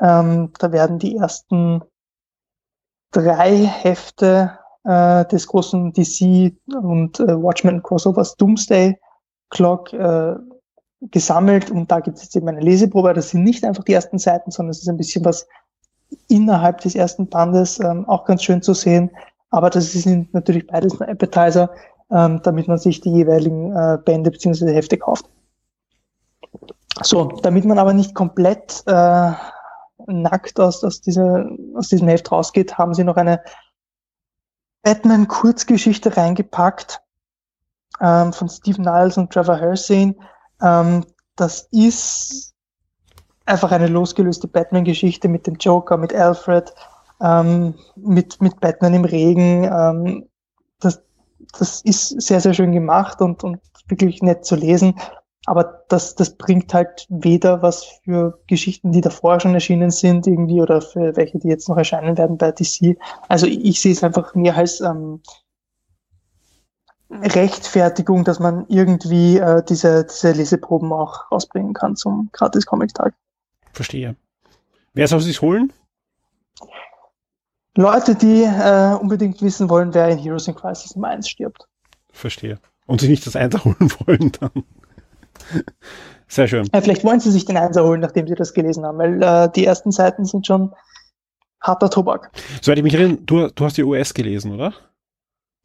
Ähm, 0.00 0.52
da 0.58 0.72
werden 0.72 0.98
die 0.98 1.16
ersten 1.16 1.82
drei 3.10 3.56
Hefte 3.56 4.58
äh, 4.84 5.24
des 5.26 5.46
großen 5.46 5.92
DC 5.92 6.56
und 6.74 7.18
äh, 7.20 7.42
Watchmen 7.42 7.82
Crossovers 7.82 8.36
Doomsday 8.36 8.98
Clock 9.50 9.92
äh, 9.92 10.36
gesammelt 11.00 11.70
und 11.70 11.90
da 11.90 12.00
gibt 12.00 12.16
es 12.16 12.24
jetzt 12.24 12.36
eben 12.36 12.48
eine 12.48 12.60
Leseprobe. 12.60 13.14
Das 13.14 13.30
sind 13.30 13.44
nicht 13.44 13.64
einfach 13.64 13.84
die 13.84 13.92
ersten 13.92 14.18
Seiten, 14.18 14.50
sondern 14.50 14.70
es 14.70 14.80
ist 14.80 14.88
ein 14.88 14.96
bisschen 14.96 15.24
was 15.24 15.46
innerhalb 16.28 16.80
des 16.80 16.94
ersten 16.94 17.28
Bandes, 17.28 17.80
ähm, 17.80 18.08
auch 18.08 18.24
ganz 18.24 18.42
schön 18.42 18.62
zu 18.62 18.74
sehen. 18.74 19.10
Aber 19.50 19.70
das 19.70 19.92
sind 19.92 20.32
natürlich 20.34 20.66
beides 20.66 21.00
ein 21.00 21.08
Appetizer, 21.08 21.70
ähm, 22.10 22.40
damit 22.42 22.68
man 22.68 22.78
sich 22.78 23.00
die 23.00 23.12
jeweiligen 23.12 23.74
äh, 23.74 23.98
Bände 24.04 24.30
bzw. 24.30 24.72
Hefte 24.72 24.98
kauft. 24.98 25.26
So, 27.02 27.24
damit 27.42 27.64
man 27.64 27.78
aber 27.78 27.92
nicht 27.92 28.14
komplett 28.14 28.82
äh, 28.86 29.32
nackt 30.06 30.58
aus, 30.60 30.82
aus, 30.84 31.00
dieser, 31.00 31.46
aus 31.74 31.88
diesem 31.88 32.08
Heft 32.08 32.30
rausgeht, 32.30 32.78
haben 32.78 32.94
sie 32.94 33.04
noch 33.04 33.16
eine 33.16 33.42
Batman-Kurzgeschichte 34.82 36.16
reingepackt 36.16 37.02
ähm, 38.00 38.32
von 38.32 38.48
Steve 38.48 38.80
Niles 38.80 39.18
und 39.18 39.32
Trevor 39.32 39.56
Helsing. 39.56 40.16
Ähm, 40.62 41.04
das 41.34 41.68
ist 41.70 42.54
einfach 43.46 43.70
eine 43.72 43.86
losgelöste 43.86 44.48
Batman-Geschichte 44.48 45.28
mit 45.28 45.46
dem 45.46 45.54
Joker, 45.54 45.96
mit 45.96 46.14
Alfred, 46.14 46.74
ähm, 47.22 47.74
mit, 47.94 48.40
mit 48.42 48.60
Batman 48.60 48.94
im 48.94 49.04
Regen. 49.04 49.64
Ähm, 49.64 50.28
das, 50.80 51.02
das 51.58 51.80
ist 51.82 52.20
sehr, 52.20 52.40
sehr 52.40 52.54
schön 52.54 52.72
gemacht 52.72 53.20
und, 53.22 53.42
und 53.44 53.60
wirklich 53.88 54.22
nett 54.22 54.44
zu 54.44 54.56
lesen. 54.56 54.94
Aber 55.46 55.84
das, 55.88 56.16
das 56.16 56.36
bringt 56.36 56.74
halt 56.74 57.06
weder 57.08 57.62
was 57.62 57.84
für 58.04 58.40
Geschichten, 58.48 58.90
die 58.90 59.00
davor 59.00 59.38
schon 59.38 59.54
erschienen 59.54 59.92
sind, 59.92 60.26
irgendwie, 60.26 60.60
oder 60.60 60.82
für 60.82 61.14
welche, 61.14 61.38
die 61.38 61.48
jetzt 61.48 61.68
noch 61.68 61.76
erscheinen 61.76 62.18
werden 62.18 62.36
bei 62.36 62.50
DC. 62.50 62.98
Also 63.28 63.46
ich, 63.46 63.64
ich 63.64 63.80
sehe 63.80 63.92
es 63.92 64.02
einfach 64.02 64.34
mehr 64.34 64.56
als 64.56 64.80
ähm, 64.80 65.20
Rechtfertigung, 67.10 68.24
dass 68.24 68.40
man 68.40 68.66
irgendwie 68.68 69.38
äh, 69.38 69.62
diese, 69.62 70.04
diese 70.04 70.32
Leseproben 70.32 70.92
auch 70.92 71.30
rausbringen 71.30 71.74
kann 71.74 71.94
zum 71.94 72.28
Gratis-Comic-Tag. 72.32 73.14
Verstehe. 73.76 74.16
Wer 74.94 75.06
soll 75.06 75.20
sich 75.20 75.42
holen? 75.42 75.70
Leute, 77.76 78.14
die 78.14 78.42
äh, 78.42 78.96
unbedingt 78.98 79.42
wissen 79.42 79.68
wollen, 79.68 79.92
wer 79.92 80.08
in 80.08 80.16
Heroes 80.16 80.48
in 80.48 80.54
Crisis 80.54 80.96
Nummer 80.96 81.08
1 81.08 81.28
stirbt. 81.28 81.68
Verstehe. 82.10 82.58
Und 82.86 83.02
sich 83.02 83.10
nicht 83.10 83.26
das 83.26 83.36
Einser 83.36 83.62
holen 83.64 83.92
wollen 84.06 84.32
dann. 84.40 84.64
Sehr 86.26 86.48
schön. 86.48 86.66
Ja, 86.72 86.80
vielleicht 86.80 87.04
wollen 87.04 87.20
Sie 87.20 87.30
sich 87.30 87.44
den 87.44 87.58
Einser 87.58 87.84
holen, 87.84 88.00
nachdem 88.00 88.26
Sie 88.26 88.34
das 88.34 88.54
gelesen 88.54 88.86
haben, 88.86 88.96
weil 88.96 89.22
äh, 89.22 89.52
die 89.54 89.66
ersten 89.66 89.92
Seiten 89.92 90.24
sind 90.24 90.46
schon 90.46 90.72
harter 91.60 91.90
Tobak. 91.90 92.30
Soweit 92.62 92.78
ich 92.78 92.84
mich 92.84 92.94
erinnere, 92.94 93.18
du, 93.18 93.48
du 93.48 93.64
hast 93.64 93.76
die 93.76 93.84
US 93.84 94.14
gelesen, 94.14 94.54
oder? 94.54 94.72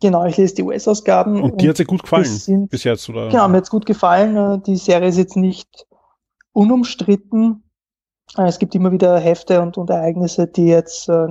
Genau, 0.02 0.26
ich 0.26 0.36
lese 0.36 0.56
die 0.56 0.64
US-Ausgaben. 0.64 1.42
Und, 1.42 1.52
und 1.52 1.62
die 1.62 1.70
hat 1.70 1.80
dir 1.80 1.86
gut 1.86 2.04
gefallen 2.04 2.26
sind, 2.26 2.70
bis 2.70 2.84
jetzt, 2.84 3.08
oder? 3.08 3.30
Genau, 3.30 3.48
mir 3.48 3.58
hat 3.58 3.64
es 3.64 3.70
gut 3.70 3.86
gefallen. 3.86 4.36
Äh, 4.36 4.60
die 4.66 4.76
Serie 4.76 5.08
ist 5.08 5.18
jetzt 5.18 5.38
nicht 5.38 5.88
unumstritten. 6.52 7.64
Äh, 8.38 8.48
es 8.48 8.60
gibt 8.60 8.76
immer 8.76 8.92
wieder 8.92 9.20
Hefte 9.20 9.62
und, 9.62 9.78
und 9.78 9.90
Ereignisse, 9.90 10.48
die 10.48 10.68
jetzt 10.68 11.10
äh, 11.10 11.28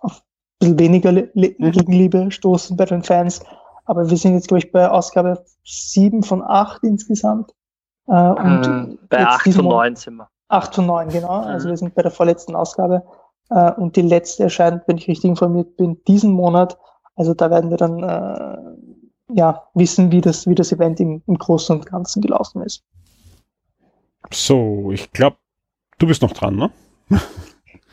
auf 0.00 0.22
ein 0.62 0.76
bisschen 0.76 0.78
weniger 0.78 1.12
Le 1.12 1.30
mhm. 1.34 1.72
Gegenliebe 1.72 2.30
stoßen 2.30 2.76
bei 2.76 2.84
den 2.84 3.02
Fans. 3.02 3.40
Aber 3.84 4.08
wir 4.10 4.16
sind 4.16 4.34
jetzt, 4.34 4.48
glaube 4.48 4.58
ich, 4.58 4.72
bei 4.72 4.88
Ausgabe 4.88 5.44
7 5.64 6.22
von 6.22 6.42
8 6.42 6.82
insgesamt. 6.82 7.52
Äh, 8.08 8.12
und 8.12 8.66
ähm, 8.66 8.98
bei 9.08 9.26
8 9.26 9.52
von 9.54 9.68
9 9.68 9.96
sind 9.96 10.16
wir. 10.16 10.28
8 10.48 10.74
von 10.74 10.86
9, 10.86 11.08
genau. 11.08 11.42
Mhm. 11.42 11.46
Also 11.46 11.68
wir 11.68 11.76
sind 11.76 11.94
bei 11.94 12.02
der 12.02 12.10
vorletzten 12.10 12.56
Ausgabe. 12.56 13.04
Äh, 13.50 13.72
und 13.72 13.96
die 13.96 14.02
letzte 14.02 14.44
erscheint, 14.44 14.82
wenn 14.86 14.98
ich 14.98 15.08
richtig 15.08 15.30
informiert 15.30 15.76
bin, 15.76 16.02
diesen 16.04 16.32
Monat. 16.32 16.78
Also 17.14 17.34
da 17.34 17.50
werden 17.50 17.70
wir 17.70 17.76
dann 17.76 18.02
äh, 18.02 19.34
ja, 19.34 19.68
wissen, 19.74 20.10
wie 20.10 20.20
das, 20.20 20.46
wie 20.46 20.54
das 20.54 20.72
Event 20.72 21.00
im, 21.00 21.22
im 21.26 21.38
Großen 21.38 21.76
und 21.76 21.86
Ganzen 21.86 22.22
gelaufen 22.22 22.62
ist. 22.62 22.84
So, 24.32 24.90
ich 24.92 25.10
glaube, 25.12 25.36
du 25.98 26.06
bist 26.06 26.22
noch 26.22 26.32
dran, 26.32 26.56
ne? 26.56 26.70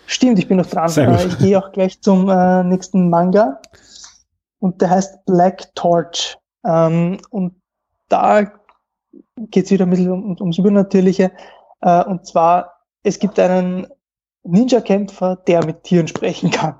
Stimmt, 0.06 0.40
ich 0.40 0.48
bin 0.48 0.58
noch 0.58 0.66
dran. 0.66 0.92
Äh, 0.98 1.28
ich 1.28 1.38
gehe 1.38 1.58
auch 1.58 1.72
gleich 1.72 2.02
zum 2.02 2.30
äh, 2.30 2.64
nächsten 2.64 3.10
Manga 3.10 3.62
und 4.60 4.82
der 4.82 4.90
heißt 4.90 5.26
Black 5.26 5.74
Torch. 5.76 6.38
Ähm, 6.66 7.20
und 7.30 7.56
da 8.10 8.52
geht 9.38 9.66
es 9.66 9.72
wieder 9.72 9.86
ein 9.86 9.90
bisschen 9.90 10.12
um, 10.12 10.36
ums 10.40 10.58
Übernatürliche. 10.58 11.32
Äh, 11.82 12.04
und 12.06 12.26
zwar, 12.26 12.74
es 13.04 13.20
gibt 13.20 13.40
einen 13.40 13.88
Ninja-Kämpfer, 14.44 15.38
der 15.48 15.66
mit 15.66 15.84
Tieren 15.84 16.08
sprechen 16.08 16.52
kann. 16.52 16.80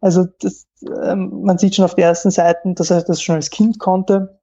Also 0.00 0.26
das, 0.40 0.66
ähm, 1.02 1.42
man 1.42 1.58
sieht 1.58 1.74
schon 1.74 1.84
auf 1.84 1.94
den 1.94 2.04
ersten 2.04 2.30
Seiten, 2.30 2.74
dass 2.74 2.90
er 2.90 3.02
das 3.02 3.22
schon 3.22 3.36
als 3.36 3.50
Kind 3.50 3.78
konnte 3.78 4.40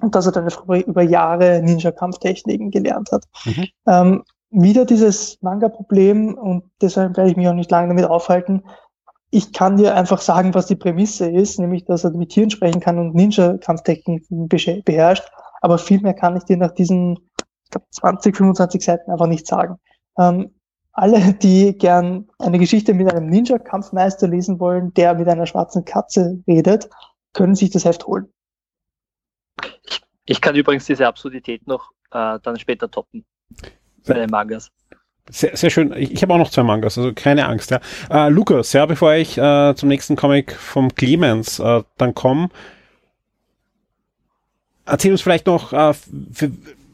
und 0.00 0.14
dass 0.14 0.26
er 0.26 0.32
dann 0.32 0.48
über 0.68 1.02
Jahre 1.02 1.62
Ninja-Kampftechniken 1.62 2.70
gelernt 2.70 3.10
hat. 3.12 3.24
Mhm. 3.44 3.66
Ähm, 3.86 4.24
wieder 4.50 4.84
dieses 4.84 5.40
Manga-Problem 5.42 6.34
und 6.34 6.64
deshalb 6.80 7.16
werde 7.16 7.30
ich 7.30 7.36
mich 7.36 7.48
auch 7.48 7.54
nicht 7.54 7.70
lange 7.70 7.88
damit 7.88 8.06
aufhalten 8.06 8.62
ich 9.30 9.52
kann 9.52 9.76
dir 9.76 9.94
einfach 9.94 10.20
sagen, 10.20 10.54
was 10.54 10.66
die 10.66 10.76
Prämisse 10.76 11.30
ist, 11.30 11.58
nämlich 11.58 11.84
dass 11.84 12.04
er 12.04 12.10
mit 12.10 12.30
Tieren 12.30 12.50
sprechen 12.50 12.80
kann 12.80 12.98
und 12.98 13.14
Ninja-Kampftechniken 13.14 14.48
beherrscht. 14.48 15.28
Aber 15.60 15.78
viel 15.78 16.00
mehr 16.00 16.14
kann 16.14 16.36
ich 16.36 16.44
dir 16.44 16.56
nach 16.56 16.72
diesen 16.72 17.18
ich 17.64 17.70
glaub, 17.70 17.84
20, 17.90 18.36
25 18.36 18.82
Seiten 18.82 19.10
einfach 19.10 19.26
nicht 19.26 19.46
sagen. 19.46 19.78
Ähm, 20.18 20.54
alle, 20.92 21.34
die 21.34 21.76
gern 21.76 22.28
eine 22.38 22.58
Geschichte 22.58 22.94
mit 22.94 23.12
einem 23.12 23.28
Ninja-Kampfmeister 23.28 24.26
lesen 24.26 24.58
wollen, 24.60 24.94
der 24.94 25.14
mit 25.14 25.28
einer 25.28 25.46
schwarzen 25.46 25.84
Katze 25.84 26.42
redet, 26.46 26.88
können 27.34 27.54
sich 27.54 27.70
das 27.70 27.84
Heft 27.84 28.06
holen. 28.06 28.32
Ich 30.24 30.40
kann 30.40 30.56
übrigens 30.56 30.86
diese 30.86 31.06
Absurdität 31.06 31.66
noch 31.66 31.90
äh, 32.10 32.38
dann 32.42 32.58
später 32.58 32.90
toppen 32.90 33.26
bei 34.08 34.14
den 34.14 34.30
Mangas. 34.30 34.70
Sehr, 35.30 35.56
sehr 35.56 35.70
schön. 35.70 35.92
Ich, 35.96 36.12
ich 36.12 36.22
habe 36.22 36.32
auch 36.34 36.38
noch 36.38 36.50
zwei 36.50 36.62
Mangas, 36.62 36.96
also 36.96 37.12
keine 37.12 37.46
Angst. 37.46 37.70
Ja. 37.70 37.80
Äh, 38.10 38.30
Lukas, 38.30 38.72
ja, 38.72 38.86
bevor 38.86 39.14
ich 39.14 39.36
äh, 39.36 39.74
zum 39.74 39.88
nächsten 39.88 40.16
Comic 40.16 40.52
vom 40.52 40.94
Clemens 40.94 41.58
äh, 41.58 41.82
dann 41.98 42.14
komme, 42.14 42.48
erzähl 44.86 45.12
uns 45.12 45.20
vielleicht 45.20 45.46
noch, 45.46 45.72
äh, 45.72 45.92
für, 46.32 46.50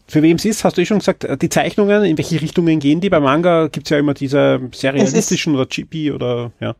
für 0.07 0.23
wem 0.23 0.37
es 0.37 0.45
ist, 0.45 0.65
hast 0.65 0.77
du 0.77 0.83
eh 0.83 0.87
schon 0.87 0.99
gesagt, 0.99 1.25
äh, 1.25 1.37
die 1.37 1.49
Zeichnungen, 1.49 2.05
in 2.05 2.19
welche 2.19 2.41
Richtungen 2.41 2.81
gehen 2.81 3.01
die? 3.01 3.09
Bei 3.11 3.21
Manga 3.21 3.69
gibt 3.69 3.87
es 3.87 3.91
ja 3.91 3.99
immer 3.99 4.15
diese 4.15 4.61
sehr 4.73 4.95
realistischen 4.95 5.55
oder 5.55 5.69
Chibi 5.69 6.11
oder 6.11 6.51
ja. 6.61 6.75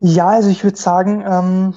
Ja, 0.00 0.28
also 0.28 0.50
ich 0.50 0.64
würde 0.64 0.76
sagen, 0.76 1.22
ähm, 1.28 1.74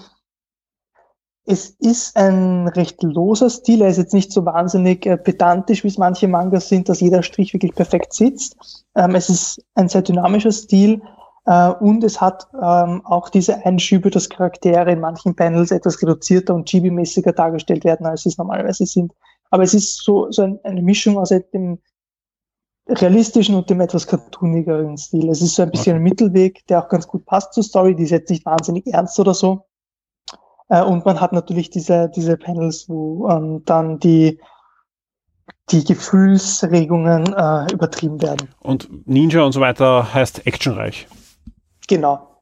es 1.46 1.70
ist 1.80 2.18
ein 2.18 2.68
recht 2.70 3.04
loser 3.04 3.50
Stil. 3.50 3.82
Er 3.82 3.90
ist 3.90 3.98
jetzt 3.98 4.14
nicht 4.14 4.32
so 4.32 4.46
wahnsinnig 4.46 5.06
äh, 5.06 5.18
pedantisch, 5.18 5.84
wie 5.84 5.90
es 5.90 5.98
manche 5.98 6.28
Mangas 6.28 6.70
sind, 6.70 6.90
dass 6.90 7.02
jeder 7.02 7.22
Strich 7.22 7.54
wirklich 7.54 7.76
perfekt 7.76 8.14
sitzt. 8.14 8.86
Ähm, 8.96 9.14
es 9.14 9.30
ist 9.30 9.64
ein 9.76 9.88
sehr 9.88 10.02
dynamischer 10.02 10.52
Stil 10.52 11.02
äh, 11.46 11.70
und 11.70 12.04
es 12.04 12.20
hat 12.20 12.48
ähm, 12.54 13.06
auch 13.06 13.30
diese 13.30 13.64
Einschübe, 13.64 14.10
dass 14.10 14.30
Charaktere 14.30 14.92
in 14.92 15.00
manchen 15.00 15.36
Panels 15.36 15.70
etwas 15.70 16.02
reduzierter 16.02 16.56
und 16.56 16.68
chibi-mäßiger 16.68 17.32
dargestellt 17.32 17.86
werden, 17.86 18.08
als 18.08 18.24
sie 18.24 18.30
es 18.30 18.38
normalerweise 18.38 18.88
sind. 18.88 19.14
Aber 19.52 19.62
es 19.62 19.76
ist 19.76 20.04
so, 20.04 20.32
so 20.32 20.42
ein, 20.42 20.60
eine 20.64 20.82
Mischung 20.82 21.20
aus 21.20 21.30
dem 21.30 21.80
realistischen 22.88 23.56
und 23.56 23.70
dem 23.70 23.82
etwas 23.82 24.08
cartoonigeren 24.08 24.98
Stil. 24.98 25.30
Es 25.30 25.42
ist 25.42 25.56
so 25.56 25.64
ein 25.64 25.72
bisschen 25.72 25.98
ein 25.98 26.04
Mittelweg, 26.04 26.66
der 26.68 26.84
auch 26.84 26.90
ganz 26.90 27.08
gut 27.08 27.26
passt 27.26 27.54
zur 27.54 27.64
Story. 27.64 27.96
Die 27.96 28.04
ist 28.04 28.12
jetzt 28.12 28.30
nicht 28.30 28.46
wahnsinnig 28.46 28.88
ernst 28.88 29.20
oder 29.20 29.34
so. 29.34 29.66
Äh, 30.70 30.82
und 30.82 31.06
man 31.06 31.22
hat 31.22 31.34
natürlich 31.34 31.70
diese, 31.70 32.10
diese 32.16 32.38
Panels, 32.38 32.90
wo 32.90 33.30
ähm, 33.30 33.64
dann 33.66 34.00
die, 34.00 34.40
die 35.70 35.84
Gefühlsregungen 35.84 37.34
äh, 37.34 37.74
übertrieben 37.74 38.22
werden. 38.22 38.50
Und 38.60 38.90
Ninja 39.08 39.44
und 39.44 39.52
so 39.52 39.62
weiter 39.62 40.14
heißt 40.14 40.46
actionreich. 40.48 41.08
Genau. 41.88 42.42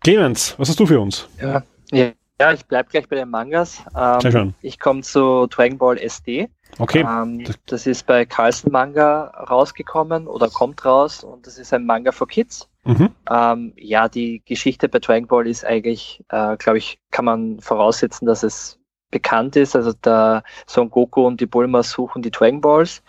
Clemens, 0.00 0.58
was 0.58 0.68
hast 0.68 0.80
du 0.80 0.86
für 0.86 1.00
uns? 1.00 1.28
Ja, 1.40 1.62
ja 1.92 2.52
ich 2.52 2.66
bleibe 2.66 2.90
gleich 2.90 3.08
bei 3.08 3.16
den 3.16 3.30
Mangas. 3.30 3.82
Ähm, 3.96 4.20
Sehr 4.20 4.32
schön. 4.32 4.54
Ich 4.62 4.80
komme 4.80 5.02
zu 5.02 5.46
Dragon 5.46 5.78
Ball 5.78 5.98
SD. 5.98 6.48
Okay. 6.78 7.06
Ähm, 7.08 7.44
das 7.66 7.86
ist 7.86 8.06
bei 8.06 8.24
Carlsen 8.24 8.72
Manga 8.72 9.26
rausgekommen 9.48 10.26
oder 10.26 10.48
kommt 10.48 10.84
raus 10.84 11.22
und 11.22 11.46
das 11.46 11.58
ist 11.58 11.72
ein 11.72 11.86
Manga 11.86 12.10
for 12.10 12.26
Kids. 12.26 12.68
Mhm. 12.84 13.10
Ähm, 13.30 13.72
ja, 13.76 14.08
die 14.08 14.42
Geschichte 14.44 14.88
bei 14.88 14.98
Dragon 14.98 15.28
Ball 15.28 15.46
ist 15.46 15.64
eigentlich, 15.64 16.22
äh, 16.30 16.56
glaube 16.56 16.78
ich, 16.78 16.98
kann 17.10 17.24
man 17.24 17.60
voraussetzen, 17.60 18.26
dass 18.26 18.42
es 18.42 18.80
bekannt 19.12 19.54
ist. 19.54 19.76
Also 19.76 19.92
der 19.92 20.42
Son 20.66 20.90
Goku 20.90 21.24
und 21.24 21.40
die 21.40 21.46
Bulma 21.46 21.84
suchen 21.84 22.22
die 22.22 22.32
Dragon 22.32 22.60
Balls. 22.60 23.04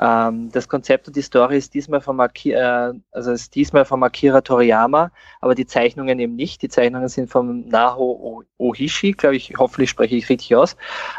Ähm, 0.00 0.50
das 0.52 0.68
Konzept 0.68 1.08
und 1.08 1.16
die 1.16 1.22
Story 1.22 1.58
ist 1.58 1.74
diesmal 1.74 2.00
von, 2.00 2.16
Maki 2.16 2.52
äh, 2.52 2.94
also 3.10 3.32
ist 3.32 3.54
diesmal 3.54 3.84
von 3.84 4.02
Akira 4.02 4.40
Toriyama, 4.40 5.10
aber 5.42 5.54
die 5.54 5.66
Zeichnungen 5.66 6.18
eben 6.18 6.36
nicht. 6.36 6.62
Die 6.62 6.68
Zeichnungen 6.70 7.08
sind 7.08 7.28
von 7.28 7.68
Naho 7.68 8.44
Ohishi, 8.56 9.12
glaube 9.12 9.36
ich, 9.36 9.52
hoffentlich 9.58 9.90
spreche 9.90 10.16
ich 10.16 10.30
richtig 10.30 10.56
aus. 10.56 10.76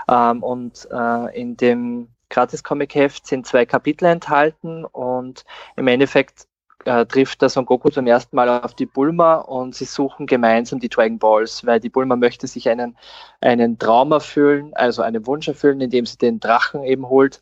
Ähm, 0.09 0.41
und 0.41 0.87
äh, 0.91 1.39
in 1.39 1.55
dem 1.57 2.07
Gratis-Comic-Heft 2.29 3.27
sind 3.27 3.45
zwei 3.45 3.65
Kapitel 3.65 4.05
enthalten 4.05 4.85
und 4.85 5.43
im 5.75 5.87
Endeffekt 5.87 6.47
äh, 6.85 7.05
trifft 7.05 7.41
der 7.41 7.49
Son 7.49 7.65
Goku 7.65 7.89
zum 7.89 8.07
ersten 8.07 8.35
Mal 8.35 8.49
auf 8.49 8.73
die 8.73 8.85
Bulma 8.85 9.35
und 9.35 9.75
sie 9.75 9.85
suchen 9.85 10.25
gemeinsam 10.25 10.79
die 10.79 10.89
Dragon 10.89 11.19
Balls, 11.19 11.65
weil 11.65 11.79
die 11.79 11.89
Bulma 11.89 12.15
möchte 12.15 12.47
sich 12.47 12.69
einen, 12.69 12.97
einen 13.41 13.77
Traum 13.77 14.11
erfüllen, 14.11 14.73
also 14.75 15.01
einen 15.01 15.25
Wunsch 15.27 15.47
erfüllen, 15.47 15.81
indem 15.81 16.05
sie 16.05 16.17
den 16.17 16.39
Drachen 16.39 16.83
eben 16.83 17.07
holt. 17.09 17.41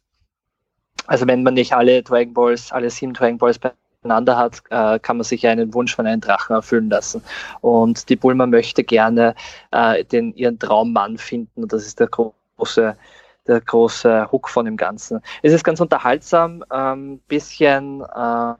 Also 1.05 1.27
wenn 1.27 1.43
man 1.43 1.53
nicht 1.53 1.73
alle 1.73 2.03
Dragon 2.03 2.33
Balls, 2.33 2.71
alle 2.71 2.89
sieben 2.89 3.13
Dragon 3.13 3.37
Balls 3.37 3.59
beieinander 3.59 4.37
hat, 4.37 4.61
äh, 4.69 4.99
kann 4.99 5.17
man 5.17 5.23
sich 5.23 5.45
einen 5.47 5.73
Wunsch 5.73 5.95
von 5.95 6.07
einem 6.07 6.21
Drachen 6.21 6.55
erfüllen 6.55 6.89
lassen. 6.89 7.23
Und 7.61 8.09
die 8.09 8.15
Bulma 8.15 8.45
möchte 8.45 8.83
gerne 8.83 9.35
äh, 9.71 10.03
den, 10.03 10.33
ihren 10.35 10.59
Traummann 10.59 11.17
finden 11.17 11.63
und 11.63 11.73
das 11.73 11.85
ist 11.85 11.99
der 11.99 12.07
große 12.07 12.97
der 13.47 13.61
große 13.61 14.29
Hook 14.31 14.49
von 14.49 14.65
dem 14.65 14.75
Ganzen. 14.75 15.21
Es 15.41 15.53
ist 15.53 15.63
ganz 15.63 15.79
unterhaltsam, 15.79 16.65
ähm, 16.69 17.19
bisschen 17.27 18.01
äh, 18.01 18.53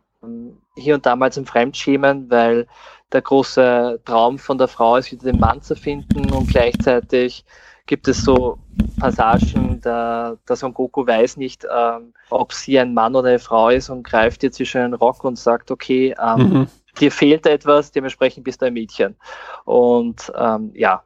hier 0.76 0.96
und 0.96 1.06
da 1.06 1.16
mal 1.16 1.32
zum 1.32 1.46
Fremdschämen, 1.46 2.30
weil 2.30 2.68
der 3.12 3.22
große 3.22 4.02
Traum 4.06 4.38
von 4.38 4.58
der 4.58 4.68
Frau 4.68 4.98
ist, 4.98 5.12
wieder 5.12 5.32
den 5.32 5.40
Mann 5.40 5.62
zu 5.62 5.76
finden 5.76 6.32
und 6.32 6.50
gleichzeitig 6.50 7.46
gibt 7.86 8.08
es 8.08 8.22
so 8.22 8.60
Passagen, 9.00 9.80
da, 9.82 10.38
da 10.46 10.56
Son 10.56 10.74
Goku 10.74 11.08
weiß 11.08 11.38
nicht, 11.38 11.66
ähm, 11.74 12.14
ob 12.30 12.54
sie 12.54 12.78
ein 12.78 12.94
Mann 12.94 13.16
oder 13.16 13.30
eine 13.30 13.40
Frau 13.40 13.70
ist 13.70 13.90
und 13.90 14.04
greift 14.04 14.44
ihr 14.44 14.52
zwischen 14.52 14.82
den 14.82 14.94
Rock 14.94 15.24
und 15.24 15.40
sagt, 15.40 15.72
okay, 15.72 16.14
ähm, 16.22 16.50
mhm. 16.50 16.68
dir 17.00 17.12
fehlt 17.12 17.48
etwas, 17.48 17.92
dementsprechend 17.92 18.44
bist 18.44 18.62
du 18.62 18.66
ein 18.66 18.74
Mädchen. 18.74 19.16
Und 19.64 20.32
ähm, 20.38 20.72
ja, 20.76 21.04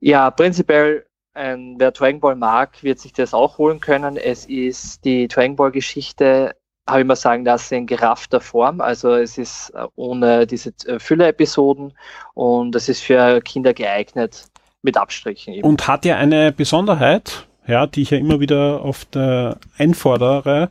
ja, 0.00 0.30
prinzipiell 0.30 1.06
ein, 1.34 1.76
wer 1.78 1.92
Dragon 1.92 2.20
Ball 2.20 2.36
mag, 2.36 2.82
wird 2.82 2.98
sich 2.98 3.12
das 3.12 3.34
auch 3.34 3.58
holen 3.58 3.80
können. 3.80 4.16
Es 4.16 4.46
ist 4.46 5.04
die 5.04 5.28
Dragon 5.28 5.56
Ball 5.56 5.70
Geschichte 5.70 6.56
habe 6.86 7.00
ich 7.00 7.06
mal 7.06 7.16
sagen 7.16 7.44
lassen, 7.44 7.74
in 7.74 7.86
geraffter 7.86 8.40
Form. 8.40 8.80
Also 8.80 9.14
es 9.14 9.38
ist 9.38 9.70
äh, 9.70 9.86
ohne 9.96 10.46
diese 10.46 10.72
äh, 10.86 10.98
Füller-Episoden 10.98 11.94
und 12.34 12.74
es 12.74 12.88
ist 12.88 13.02
für 13.02 13.40
Kinder 13.40 13.72
geeignet 13.72 14.46
mit 14.82 14.96
Abstrichen. 14.96 15.54
Eben. 15.54 15.66
Und 15.66 15.88
hat 15.88 16.04
ja 16.04 16.16
eine 16.16 16.52
Besonderheit, 16.52 17.46
ja, 17.66 17.86
die 17.86 18.02
ich 18.02 18.10
ja 18.10 18.18
immer 18.18 18.40
wieder 18.40 18.84
oft 18.84 19.16
äh, 19.16 19.54
einfordere, 19.78 20.70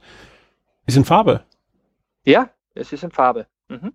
ist 0.85 0.97
in 0.97 1.05
Farbe. 1.05 1.43
Ja, 2.25 2.49
es 2.75 2.93
ist 2.93 3.03
in 3.03 3.11
Farbe. 3.11 3.47
Mhm. 3.69 3.93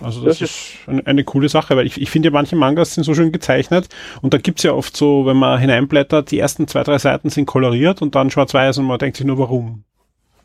Also 0.00 0.24
das, 0.24 0.38
das 0.38 0.50
ist 0.50 0.88
eine, 0.88 1.06
eine, 1.06 1.24
coole 1.24 1.48
Sache, 1.48 1.76
weil 1.76 1.86
ich, 1.86 2.00
ich 2.00 2.10
finde, 2.10 2.30
manche 2.30 2.54
Mangas 2.54 2.94
sind 2.94 3.02
so 3.02 3.14
schön 3.14 3.32
gezeichnet 3.32 3.88
und 4.22 4.32
da 4.32 4.38
gibt's 4.38 4.62
ja 4.62 4.72
oft 4.72 4.96
so, 4.96 5.26
wenn 5.26 5.36
man 5.36 5.58
hineinblättert, 5.58 6.30
die 6.30 6.38
ersten 6.38 6.68
zwei, 6.68 6.84
drei 6.84 6.98
Seiten 6.98 7.30
sind 7.30 7.46
koloriert 7.46 8.00
und 8.00 8.14
dann 8.14 8.30
schwarz-weiß 8.30 8.78
und 8.78 8.86
man 8.86 8.98
denkt 8.98 9.16
sich 9.16 9.26
nur, 9.26 9.38
warum? 9.38 9.84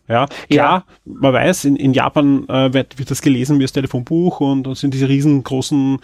Ja, 0.07 0.25
klar, 0.49 0.85
ja. 0.85 0.85
man 1.05 1.33
weiß, 1.33 1.65
in, 1.65 1.75
in 1.75 1.93
Japan 1.93 2.47
äh, 2.49 2.73
wird, 2.73 2.99
wird 2.99 3.09
das 3.09 3.21
gelesen 3.21 3.59
wie 3.59 3.63
das 3.63 3.71
Telefonbuch 3.71 4.41
und, 4.41 4.67
und 4.67 4.75
sind 4.75 4.93
diese 4.93 5.07
riesengroßen 5.07 5.99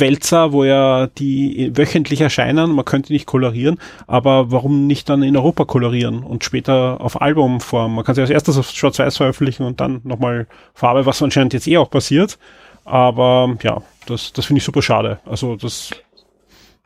Wälzer, 0.00 0.52
wo 0.52 0.64
ja 0.64 1.06
die 1.06 1.70
wöchentlich 1.74 2.20
erscheinen, 2.20 2.72
man 2.72 2.84
könnte 2.84 3.12
nicht 3.12 3.26
kolorieren, 3.26 3.78
aber 4.06 4.50
warum 4.50 4.86
nicht 4.86 5.08
dann 5.08 5.22
in 5.22 5.36
Europa 5.36 5.64
kolorieren 5.64 6.22
und 6.22 6.42
später 6.42 7.00
auf 7.00 7.20
Albumform? 7.20 7.94
Man 7.94 8.04
kann 8.04 8.14
sie 8.14 8.22
als 8.22 8.30
erstes 8.30 8.58
auf 8.58 8.70
Schwarz-Weiß 8.70 9.16
veröffentlichen 9.16 9.64
und 9.64 9.80
dann 9.80 10.00
nochmal 10.04 10.46
Farbe, 10.74 11.06
was 11.06 11.22
anscheinend 11.22 11.52
jetzt 11.52 11.68
eh 11.68 11.76
auch 11.76 11.90
passiert. 11.90 12.38
Aber 12.84 13.56
ja, 13.62 13.82
das, 14.06 14.32
das 14.32 14.46
finde 14.46 14.58
ich 14.58 14.64
super 14.64 14.82
schade. 14.82 15.20
Also 15.24 15.56
das 15.56 15.90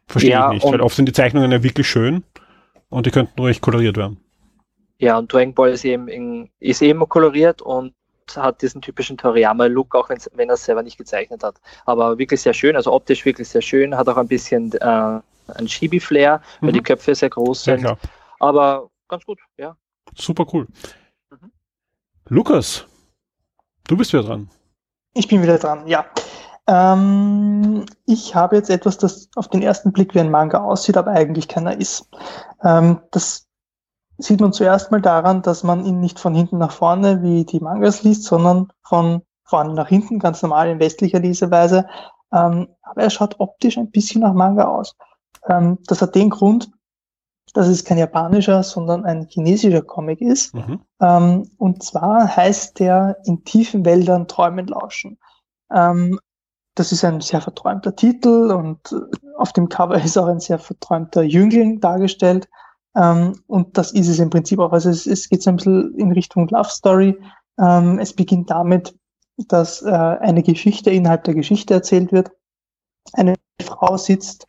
verstehe 0.07 0.31
ja, 0.33 0.49
ich 0.53 0.63
nicht, 0.63 0.73
weil 0.73 0.81
oft 0.81 0.97
sind 0.97 1.07
die 1.07 1.13
Zeichnungen 1.13 1.51
ja 1.51 1.63
wirklich 1.63 1.89
schön 1.89 2.25
und 2.89 3.07
die 3.07 3.11
könnten 3.11 3.41
ruhig 3.41 3.61
koloriert 3.61 3.97
werden. 3.97 4.19
Ja, 4.99 5.16
und 5.16 5.32
Dragon 5.32 5.55
Ball 5.55 5.70
ist 5.70 5.84
eben, 5.84 6.09
in, 6.09 6.51
ist 6.59 6.82
eben 6.82 7.09
koloriert 7.09 7.62
und 7.62 7.94
hat 8.36 8.61
diesen 8.62 8.82
typischen 8.82 9.16
Toriyama-Look, 9.16 9.94
auch 9.94 10.11
wenn 10.11 10.49
er 10.49 10.55
es 10.55 10.64
selber 10.64 10.82
nicht 10.82 10.99
gezeichnet 10.99 11.42
hat. 11.42 11.61
Aber 11.86 12.18
wirklich 12.18 12.42
sehr 12.42 12.53
schön, 12.53 12.76
also 12.76 12.92
optisch 12.92 13.24
wirklich 13.24 13.49
sehr 13.49 13.62
schön, 13.62 13.96
hat 13.96 14.09
auch 14.09 14.16
ein 14.16 14.28
bisschen 14.28 14.72
äh, 14.72 15.20
ein 15.55 15.66
Chibi-Flair, 15.66 16.42
weil 16.61 16.70
mhm. 16.70 16.74
die 16.74 16.82
Köpfe 16.82 17.14
sehr 17.14 17.30
groß 17.30 17.64
sind. 17.64 17.82
Ja, 17.82 17.96
Aber 18.38 18.90
ganz 19.09 19.24
gut, 19.24 19.38
ja. 19.57 19.76
Super 20.14 20.46
cool. 20.53 20.66
Mhm. 21.30 21.53
Lukas, 22.28 22.86
du 23.86 23.96
bist 23.96 24.12
wieder 24.12 24.24
dran. 24.24 24.51
Ich 25.14 25.28
bin 25.28 25.42
wieder 25.42 25.59
dran, 25.59 25.86
ja. 25.86 26.05
Ähm, 26.66 27.86
ich 28.05 28.34
habe 28.34 28.57
jetzt 28.57 28.68
etwas, 28.68 28.99
das 28.99 29.30
auf 29.36 29.49
den 29.49 29.62
ersten 29.62 29.92
Blick 29.92 30.14
wie 30.14 30.20
ein 30.20 30.30
Manga 30.30 30.59
aussieht, 30.62 30.99
aber 30.99 31.12
eigentlich 31.12 31.49
keiner 31.49 31.78
ist. 31.78 32.11
Ähm, 32.62 33.01
das 33.11 33.47
sieht 34.19 34.41
man 34.41 34.53
zuerst 34.53 34.91
mal 34.91 35.01
daran, 35.01 35.43
dass 35.43 35.62
man 35.62 35.85
ihn 35.85 36.01
nicht 36.01 36.19
von 36.19 36.35
hinten 36.35 36.59
nach 36.59 36.73
vorne 36.73 37.23
wie 37.23 37.45
die 37.45 37.61
Mangas 37.61 38.03
liest, 38.03 38.25
sondern 38.25 38.69
von 38.83 39.23
vorne 39.45 39.73
nach 39.75 39.89
hinten, 39.89 40.19
ganz 40.19 40.43
normal 40.43 40.69
in 40.69 40.81
westlicher 40.81 41.21
Leseweise. 41.21 41.87
Ähm, 42.33 42.69
aber 42.83 43.03
er 43.03 43.11
schaut 43.11 43.37
optisch 43.39 43.79
ein 43.79 43.91
bisschen 43.91 44.21
nach 44.21 44.35
Manga 44.35 44.64
aus. 44.64 44.97
Ähm, 45.47 45.79
das 45.87 46.03
hat 46.03 46.14
den 46.14 46.31
Grund, 46.31 46.71
dass 47.55 47.69
es 47.69 47.85
kein 47.85 47.97
japanischer, 47.97 48.62
sondern 48.62 49.05
ein 49.05 49.27
chinesischer 49.29 49.83
Comic 49.83 50.21
ist. 50.21 50.55
Mhm. 50.55 50.81
Ähm, 51.01 51.51
und 51.57 51.83
zwar 51.83 52.37
heißt 52.37 52.79
der 52.81 53.19
In 53.25 53.45
tiefen 53.45 53.85
Wäldern 53.85 54.29
Träumen 54.29 54.66
lauschen. 54.66 55.19
Ähm, 55.73 56.19
das 56.75 56.93
ist 56.93 57.05
ein 57.05 57.21
sehr 57.21 57.41
verträumter 57.41 57.97
Titel 57.97 58.53
und 58.53 58.95
auf 59.37 59.53
dem 59.53 59.69
Cover 59.69 59.97
ist 60.03 60.16
auch 60.19 60.27
ein 60.27 60.41
sehr 60.41 60.59
verträumter 60.59 61.23
Jüngling 61.23 61.81
dargestellt 61.81 62.49
Ähm, 62.99 63.34
und 63.46 63.78
das 63.78 63.92
ist 63.92 64.09
es 64.09 64.18
im 64.18 64.30
Prinzip 64.30 64.59
auch. 64.59 64.72
Also 64.72 64.90
es, 64.90 65.07
es 65.07 65.28
geht 65.28 65.42
so 65.42 65.51
ein 65.51 65.57
bisschen 65.57 65.94
in 65.94 66.12
Richtung 66.12 66.49
Love 66.49 66.68
Story. 66.68 67.16
Ähm, 67.59 67.99
es 67.99 68.12
beginnt 68.12 68.51
damit, 68.51 68.94
dass 69.49 69.82
äh, 69.82 69.88
eine 69.88 70.42
Geschichte 70.42 70.90
innerhalb 70.90 71.24
der 71.24 71.34
Geschichte 71.34 71.74
erzählt 71.74 72.12
wird. 72.12 72.32
Eine 73.12 73.34
Frau 73.62 73.96
sitzt 73.96 74.46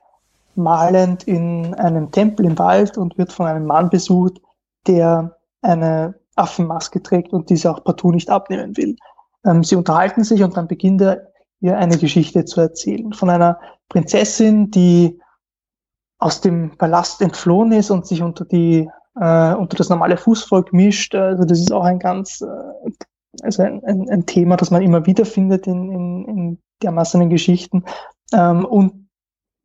malend 0.55 1.23
in 1.25 1.73
einem 1.75 2.11
Tempel 2.11 2.45
im 2.45 2.57
Wald 2.57 2.97
und 2.97 3.17
wird 3.17 3.31
von 3.31 3.45
einem 3.45 3.65
Mann 3.65 3.89
besucht, 3.89 4.41
der 4.87 5.37
eine 5.61 6.15
Affenmaske 6.35 7.03
trägt 7.03 7.33
und 7.33 7.49
diese 7.49 7.71
auch 7.71 7.83
partout 7.83 8.11
nicht 8.11 8.29
abnehmen 8.29 8.75
will. 8.77 8.95
Ähm, 9.45 9.63
sie 9.63 9.75
unterhalten 9.75 10.23
sich 10.23 10.41
und 10.41 10.57
dann 10.57 10.67
beginnt 10.67 11.01
er 11.01 11.31
ihr 11.61 11.77
eine 11.77 11.97
Geschichte 11.97 12.45
zu 12.45 12.61
erzählen 12.61 13.13
von 13.13 13.29
einer 13.29 13.59
Prinzessin, 13.89 14.71
die 14.71 15.19
aus 16.19 16.41
dem 16.41 16.77
Palast 16.77 17.21
entflohen 17.21 17.71
ist 17.71 17.89
und 17.91 18.05
sich 18.05 18.21
unter 18.21 18.45
die 18.45 18.89
äh, 19.19 19.53
unter 19.53 19.75
das 19.77 19.89
normale 19.89 20.17
Fußvolk 20.17 20.73
mischt. 20.73 21.15
Also 21.15 21.43
das 21.45 21.59
ist 21.59 21.71
auch 21.71 21.83
ein 21.83 21.99
ganz 21.99 22.41
äh, 22.41 22.91
also 23.41 23.63
ein, 23.63 23.83
ein, 23.85 24.09
ein 24.09 24.25
Thema, 24.25 24.57
das 24.57 24.71
man 24.71 24.81
immer 24.81 25.05
wieder 25.05 25.25
findet 25.25 25.67
in, 25.67 25.91
in, 25.91 26.25
in 26.25 26.57
dermaßen 26.83 27.29
Geschichten. 27.29 27.83
Ähm, 28.33 28.65
und 28.65 29.07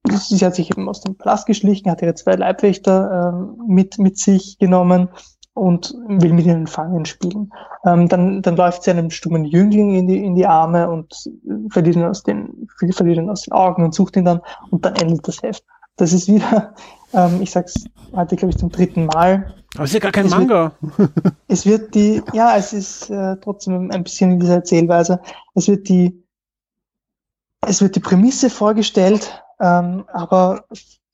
sie 0.07 0.45
hat 0.45 0.55
sich 0.55 0.71
eben 0.71 0.89
aus 0.89 1.01
dem 1.01 1.17
Palast 1.17 1.47
geschlichen, 1.47 1.91
hat 1.91 2.03
ihre 2.03 2.15
zwei 2.15 2.35
Leibwächter 2.35 3.33
ähm, 3.33 3.57
mit, 3.67 3.99
mit 3.99 4.19
sich 4.19 4.59
genommen 4.59 5.09
und 5.55 5.95
will 6.09 6.33
mit 6.33 6.47
ihnen 6.47 6.67
Fangen 6.67 7.05
spielen. 7.05 7.51
Ähm, 7.85 8.09
dann, 8.09 8.43
dann 8.43 8.57
läuft 8.57 8.83
sie 8.83 8.91
einem 8.91 9.11
stummen 9.11 9.45
Jüngling 9.45 9.95
in 9.95 10.07
die, 10.09 10.25
in 10.25 10.35
die 10.35 10.47
Arme 10.47 10.91
und 10.91 11.31
verliert 11.71 11.97
ihn, 11.97 12.05
aus 12.05 12.23
den, 12.25 12.69
verliert 12.91 13.19
ihn 13.19 13.31
aus 13.31 13.43
den 13.43 13.53
Augen 13.53 13.85
und 13.85 13.95
sucht 13.95 14.17
ihn 14.17 14.25
dann 14.25 14.41
und 14.71 14.85
dann 14.85 14.97
endet 14.97 15.27
das 15.27 15.43
Heft. 15.43 15.65
Das 15.97 16.13
ist 16.13 16.29
wieder, 16.29 16.75
ähm, 17.13 17.41
ich 17.41 17.51
sag's 17.51 17.75
heute, 18.15 18.37
glaube 18.37 18.51
ich, 18.51 18.59
zum 18.59 18.71
dritten 18.71 19.07
Mal. 19.07 19.55
Aber 19.75 19.85
es 19.85 19.91
ist 19.91 19.95
ja 19.95 20.01
gar 20.01 20.13
kein 20.13 20.27
es 20.27 20.33
Manga. 20.33 20.73
Wird, 20.81 21.11
es 21.49 21.67
wird 21.67 21.95
die, 21.95 22.23
ja, 22.33 22.57
es 22.57 22.73
ist 22.73 23.11
äh, 23.11 23.37
trotzdem 23.41 23.91
ein 23.91 24.05
bisschen 24.05 24.33
in 24.33 24.41
dieser 24.41 24.55
Erzählweise. 24.55 25.21
Es 25.55 25.69
wird 25.69 25.89
die, 25.89 26.25
es 27.67 27.81
wird 27.81 27.97
die 27.97 28.01
Prämisse 28.01 28.51
vorgestellt, 28.51 29.43
ähm, 29.61 30.05
aber 30.13 30.65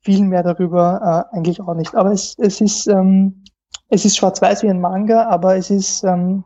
viel 0.03 0.25
mehr 0.25 0.43
darüber 0.43 1.27
äh, 1.33 1.37
eigentlich 1.37 1.61
auch 1.61 1.75
nicht. 1.75 1.95
Aber 1.95 2.13
es, 2.13 2.35
es 2.39 2.61
ist, 2.61 2.87
ähm, 2.87 3.45
es 3.89 4.05
ist 4.05 4.17
schwarz-weiß 4.17 4.63
wie 4.63 4.71
ein 4.71 4.81
Manga, 4.81 5.29
aber 5.29 5.57
es 5.57 5.71
ist 5.71 6.05
ähm, 6.05 6.45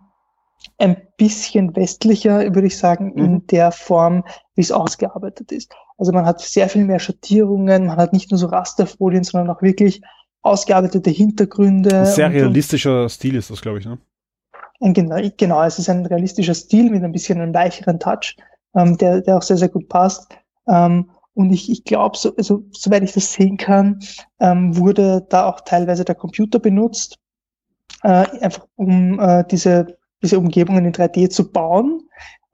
ein 0.78 0.96
bisschen 1.16 1.74
westlicher, 1.76 2.40
würde 2.54 2.66
ich 2.66 2.78
sagen, 2.78 3.12
mhm. 3.14 3.24
in 3.24 3.46
der 3.46 3.72
Form, 3.72 4.24
wie 4.54 4.62
es 4.62 4.72
ausgearbeitet 4.72 5.52
ist. 5.52 5.72
Also 5.98 6.12
man 6.12 6.26
hat 6.26 6.40
sehr 6.40 6.68
viel 6.68 6.84
mehr 6.84 6.98
Schattierungen, 6.98 7.86
man 7.86 7.96
hat 7.96 8.12
nicht 8.12 8.30
nur 8.30 8.38
so 8.38 8.46
Rasterfolien, 8.46 9.24
sondern 9.24 9.54
auch 9.54 9.62
wirklich 9.62 10.02
ausgearbeitete 10.42 11.10
Hintergründe. 11.10 12.00
Ein 12.00 12.06
sehr 12.06 12.30
realistischer 12.30 13.04
und, 13.04 13.08
Stil 13.08 13.36
ist 13.36 13.50
das, 13.50 13.62
glaube 13.62 13.78
ich, 13.78 13.86
ne? 13.86 13.98
Genau, 14.80 15.16
genau, 15.36 15.62
es 15.62 15.78
ist 15.78 15.88
ein 15.88 16.04
realistischer 16.04 16.54
Stil 16.54 16.90
mit 16.90 17.02
ein 17.02 17.12
bisschen 17.12 17.40
einem 17.40 17.54
weicheren 17.54 18.00
Touch, 18.00 18.36
ähm, 18.74 18.98
der, 18.98 19.20
der 19.22 19.38
auch 19.38 19.42
sehr, 19.42 19.56
sehr 19.56 19.68
gut 19.68 19.88
passt. 19.88 20.36
Ähm, 20.68 21.10
und 21.34 21.52
ich, 21.52 21.70
ich 21.70 21.84
glaube, 21.84 22.16
so, 22.16 22.34
also, 22.36 22.64
soweit 22.72 23.02
ich 23.02 23.12
das 23.12 23.32
sehen 23.32 23.56
kann, 23.56 24.00
ähm, 24.40 24.76
wurde 24.76 25.26
da 25.30 25.46
auch 25.46 25.60
teilweise 25.60 26.04
der 26.04 26.14
Computer 26.14 26.58
benutzt, 26.58 27.18
äh, 28.02 28.26
einfach 28.40 28.66
um 28.76 29.18
äh, 29.18 29.44
diese, 29.50 29.96
diese 30.24 30.38
Umgebungen 30.38 30.86
in 30.86 30.92
3D 30.92 31.28
zu 31.28 31.48
bauen 31.50 32.02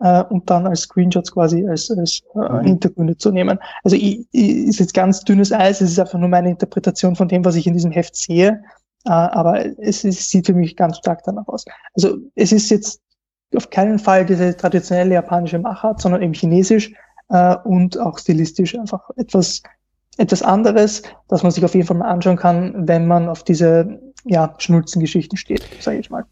äh, 0.00 0.22
und 0.24 0.50
dann 0.50 0.66
als 0.66 0.82
Screenshots 0.82 1.32
quasi 1.32 1.66
als, 1.66 1.90
als 1.90 2.22
äh, 2.34 2.38
mhm. 2.38 2.60
Hintergründe 2.60 3.16
zu 3.16 3.30
nehmen. 3.30 3.58
Also 3.84 3.96
ich, 3.96 4.26
ich, 4.32 4.50
ist 4.68 4.80
jetzt 4.80 4.94
ganz 4.94 5.20
dünnes 5.22 5.52
Eis, 5.52 5.80
es 5.80 5.92
ist 5.92 5.98
einfach 5.98 6.18
nur 6.18 6.28
meine 6.28 6.50
Interpretation 6.50 7.16
von 7.16 7.28
dem, 7.28 7.44
was 7.44 7.54
ich 7.54 7.66
in 7.66 7.74
diesem 7.74 7.92
Heft 7.92 8.16
sehe. 8.16 8.62
Äh, 9.06 9.10
aber 9.10 9.64
es, 9.78 10.04
es 10.04 10.28
sieht 10.28 10.46
für 10.46 10.54
mich 10.54 10.76
ganz 10.76 10.98
stark 10.98 11.22
danach 11.24 11.46
aus. 11.48 11.64
Also 11.94 12.18
es 12.34 12.52
ist 12.52 12.70
jetzt 12.70 13.00
auf 13.56 13.70
keinen 13.70 13.98
Fall 13.98 14.26
diese 14.26 14.56
traditionelle 14.56 15.14
japanische 15.14 15.58
Machart, 15.58 16.00
sondern 16.00 16.22
eben 16.22 16.34
chinesisch 16.34 16.92
äh, 17.30 17.56
und 17.64 17.98
auch 17.98 18.18
stilistisch 18.18 18.78
einfach 18.78 19.08
etwas 19.16 19.62
etwas 20.16 20.42
anderes, 20.42 21.02
das 21.28 21.42
man 21.42 21.50
sich 21.50 21.64
auf 21.64 21.74
jeden 21.74 21.86
Fall 21.86 21.96
mal 21.96 22.10
anschauen 22.10 22.36
kann, 22.36 22.86
wenn 22.86 23.06
man 23.06 23.28
auf 23.28 23.42
diese 23.42 24.00
ja, 24.24 24.54
Schnulzengeschichten 24.58 25.38
steht, 25.38 25.64
sage 25.80 25.98
ich 25.98 26.10
mal 26.10 26.26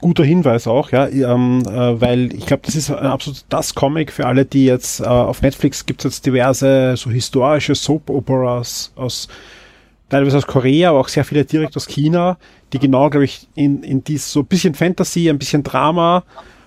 guter 0.00 0.24
Hinweis 0.24 0.66
auch, 0.66 0.90
ja, 0.92 1.08
ähm, 1.08 1.62
äh, 1.66 2.00
weil 2.00 2.32
ich 2.34 2.46
glaube, 2.46 2.62
das 2.64 2.76
ist 2.76 2.90
absolut 2.90 3.44
das 3.48 3.74
Comic 3.74 4.12
für 4.12 4.26
alle, 4.26 4.44
die 4.44 4.66
jetzt 4.66 5.00
äh, 5.00 5.04
auf 5.04 5.42
Netflix 5.42 5.86
gibt 5.86 6.04
es 6.04 6.12
jetzt 6.12 6.26
diverse 6.26 6.96
so 6.96 7.10
historische 7.10 7.74
Soap-Operas 7.74 8.92
aus 8.96 9.28
teilweise 10.08 10.38
aus 10.38 10.46
Korea, 10.46 10.90
aber 10.90 11.00
auch 11.00 11.08
sehr 11.08 11.24
viele 11.24 11.44
direkt 11.44 11.76
aus 11.76 11.86
China, 11.86 12.38
die 12.72 12.78
genau, 12.78 13.10
glaube 13.10 13.24
ich, 13.24 13.48
in, 13.54 13.82
in 13.82 14.04
dies 14.04 14.30
so 14.30 14.40
ein 14.40 14.46
bisschen 14.46 14.74
Fantasy, 14.74 15.28
ein 15.28 15.38
bisschen 15.38 15.62
Drama 15.62 16.24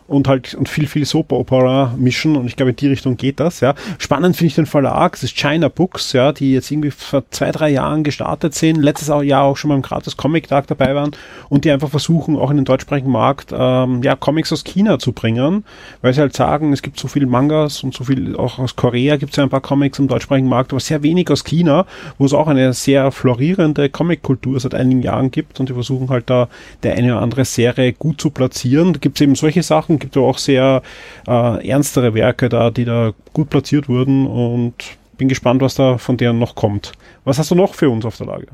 und 0.10 0.28
halt 0.28 0.54
und 0.56 0.68
viel, 0.68 0.88
viel 0.88 1.06
Soap 1.06 1.32
Opera 1.32 1.94
mischen 1.98 2.36
und 2.36 2.48
ich 2.48 2.56
glaube, 2.56 2.72
in 2.72 2.76
die 2.76 2.88
Richtung 2.88 3.16
geht 3.18 3.40
das, 3.40 3.60
ja. 3.62 3.76
Spannend 3.98 4.36
finde 4.36 4.48
ich 4.48 4.56
den 4.56 4.66
Verlag, 4.66 5.14
das 5.14 5.24
ist 5.24 5.38
China 5.38 5.70
Books, 5.70 6.14
ja, 6.14 6.32
die 6.32 6.54
jetzt 6.54 6.72
irgendwie 6.72 6.92
vor 6.92 7.24
zwei, 7.30 7.52
drei 7.52 7.70
Jahren 7.70 8.04
gestartet 8.04 8.56
sind, 8.56 8.82
letztes 8.82 9.08
Jahr 9.08 9.44
auch 9.44 9.58
schon 9.58 9.70
mal 9.70 9.76
im 9.76 9.82
gratis 9.82 10.18
Comic-Tag 10.18 10.68
dabei 10.68 10.96
waren 10.96 11.12
und 11.50 11.66
die 11.66 11.72
einfach 11.72 11.90
versuchen, 11.90 12.36
auch 12.36 12.50
in 12.50 12.58
den 12.58 12.66
deutschsprachigen 12.66 13.12
Markt, 13.12 13.54
ähm, 13.56 14.02
ja, 14.04 14.16
Comics 14.16 14.52
aus 14.52 14.64
China 14.64 15.00
zu 15.00 15.12
bringen, 15.12 15.64
weil 16.02 16.14
sie 16.14 16.22
halt 16.22 16.36
sagen, 16.36 16.74
es 16.74 16.82
gibt 16.82 17.00
so 17.00 17.08
viele 17.08 17.28
Mangas 17.28 17.84
und 17.84 17.94
so 17.94 18.04
viel, 18.04 18.36
auch 18.36 18.60
aus 18.60 18.76
Korea 18.76 19.18
gibt 19.18 19.32
es 19.34 19.38
ja 19.38 19.44
ein 19.44 19.50
paar 19.50 19.62
Comics 19.62 20.00
im 20.00 20.08
deutschsprachigen 20.08 20.50
Markt, 20.50 20.74
aber 20.74 20.80
sehr 20.80 21.04
wenig 21.04 21.30
aus 21.30 21.44
China, 21.44 21.86
wo 22.18 22.26
es 22.26 22.34
auch 22.34 22.48
eine 22.48 22.74
sehr 22.74 23.12
florierende 23.12 23.90
Comic-Kultur 23.90 24.60
seit 24.60 24.74
einigen 24.74 25.02
Jahren 25.02 25.32
gibt 25.32 25.60
und 25.60 25.70
die 25.70 25.74
versuchen 25.74 26.10
halt 26.10 26.30
da 26.30 26.50
der 26.84 26.96
eine 26.96 27.14
oder 27.14 27.22
andere 27.22 27.46
Serie 27.46 27.94
gut 27.94 28.20
zu 28.20 28.32
platzieren. 28.32 28.94
Da 28.94 29.00
gibt 29.00 29.18
es 29.18 29.22
eben 29.22 29.36
solche 29.36 29.64
Sachen, 29.64 29.99
gibt 30.00 30.16
ja 30.16 30.22
auch 30.22 30.38
sehr 30.38 30.82
äh, 31.28 31.68
ernstere 31.68 32.14
Werke 32.14 32.50
da, 32.50 32.72
die 32.72 32.86
da 32.86 33.14
gut 33.34 33.50
platziert 33.50 33.90
wurden 33.90 34.28
und 34.28 34.74
bin 35.18 35.28
gespannt, 35.28 35.62
was 35.62 35.76
da 35.76 35.98
von 35.98 36.18
denen 36.18 36.40
noch 36.40 36.56
kommt. 36.56 36.94
Was 37.26 37.38
hast 37.38 37.52
du 37.52 37.56
noch 37.56 37.76
für 37.76 37.90
uns 37.90 38.06
auf 38.06 38.18
der 38.18 38.28
Lage? 38.28 38.48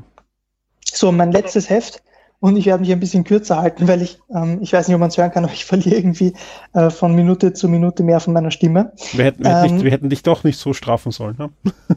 So, 0.84 1.12
mein 1.12 1.32
letztes 1.32 1.70
Heft 1.70 2.02
und 2.40 2.56
ich 2.56 2.66
werde 2.66 2.82
mich 2.82 2.92
ein 2.92 3.00
bisschen 3.00 3.24
kürzer 3.24 3.58
halten, 3.58 3.88
weil 3.88 4.02
ich, 4.02 4.18
ähm, 4.34 4.58
ich 4.60 4.72
weiß 4.72 4.88
nicht, 4.88 4.94
ob 4.94 5.00
man 5.00 5.08
es 5.08 5.16
hören 5.16 5.30
kann, 5.30 5.44
aber 5.44 5.52
ich 5.52 5.64
verliere 5.64 5.96
irgendwie 5.96 6.34
äh, 6.74 6.90
von 6.90 7.14
Minute 7.14 7.52
zu 7.52 7.68
Minute 7.68 8.02
mehr 8.02 8.20
von 8.20 8.34
meiner 8.34 8.50
Stimme. 8.50 8.92
Wir 9.12 9.24
hätten, 9.24 9.44
wir, 9.44 9.50
hätten 9.50 9.66
ähm, 9.66 9.74
nicht, 9.74 9.84
wir 9.84 9.90
hätten 9.90 10.10
dich 10.10 10.22
doch 10.22 10.44
nicht 10.44 10.58
so 10.58 10.72
strafen 10.72 11.12
sollen. 11.12 11.36
Ne? 11.38 11.50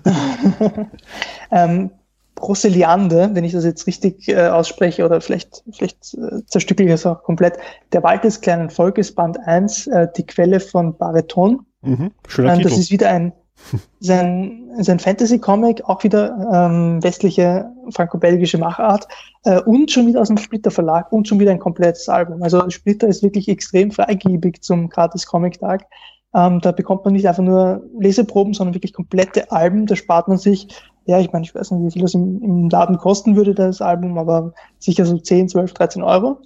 ähm, 1.51 1.91
Broceliande, 2.39 3.29
wenn 3.33 3.43
ich 3.43 3.51
das 3.51 3.65
jetzt 3.65 3.85
richtig 3.85 4.27
äh, 4.27 4.47
ausspreche, 4.47 5.05
oder 5.05 5.21
vielleicht, 5.21 5.63
vielleicht 5.71 6.15
äh, 6.15 6.45
zerstücke 6.47 6.83
ich 6.83 6.89
es 6.89 7.05
auch 7.05 7.23
komplett. 7.23 7.57
Der 7.93 8.01
Wald 8.03 8.23
des 8.23 8.41
kleinen 8.41 8.69
Volkes, 8.69 9.13
Band 9.13 9.39
1, 9.45 9.87
äh, 9.87 10.07
die 10.15 10.25
Quelle 10.25 10.59
von 10.59 10.97
Bariton. 10.97 11.65
Mhm, 11.81 12.11
schöner 12.27 12.55
ähm, 12.55 12.61
das 12.61 12.77
ist 12.77 12.91
wieder 12.91 13.09
ein, 13.09 13.33
sein, 13.99 14.69
sein 14.79 14.99
Fantasy-Comic, 14.99 15.83
auch 15.85 16.03
wieder 16.03 16.49
ähm, 16.51 17.03
westliche 17.03 17.69
franco-belgische 17.91 18.57
Machart 18.57 19.07
äh, 19.43 19.59
und 19.61 19.91
schon 19.91 20.07
wieder 20.07 20.21
aus 20.21 20.27
dem 20.27 20.37
Splitter 20.37 20.71
Verlag 20.71 21.11
und 21.11 21.27
schon 21.27 21.39
wieder 21.39 21.51
ein 21.51 21.59
komplettes 21.59 22.07
Album. 22.09 22.41
Also 22.41 22.69
Splitter 22.69 23.07
ist 23.07 23.21
wirklich 23.21 23.49
extrem 23.49 23.91
freigiebig 23.91 24.61
zum 24.61 24.89
gratis 24.89 25.25
Comic-Tag. 25.25 25.85
Ähm, 26.33 26.61
da 26.61 26.71
bekommt 26.71 27.05
man 27.05 27.13
nicht 27.13 27.27
einfach 27.27 27.43
nur 27.43 27.83
Leseproben, 27.99 28.53
sondern 28.53 28.75
wirklich 28.75 28.93
komplette 28.93 29.51
Alben. 29.51 29.87
Da 29.87 29.95
spart 29.95 30.27
man 30.27 30.37
sich 30.37 30.67
ja, 31.09 31.19
ich 31.19 31.31
meine, 31.31 31.43
ich 31.43 31.55
weiß 31.55 31.71
nicht, 31.71 31.83
wie 31.83 31.91
viel 31.91 32.01
das 32.03 32.13
im, 32.13 32.41
im 32.43 32.69
Laden 32.69 32.97
kosten 32.97 33.35
würde, 33.35 33.55
das 33.55 33.81
Album, 33.81 34.19
aber 34.19 34.53
sicher 34.77 35.05
so 35.05 35.17
10, 35.17 35.49
12, 35.49 35.73
13 35.73 36.03
Euro. 36.03 36.37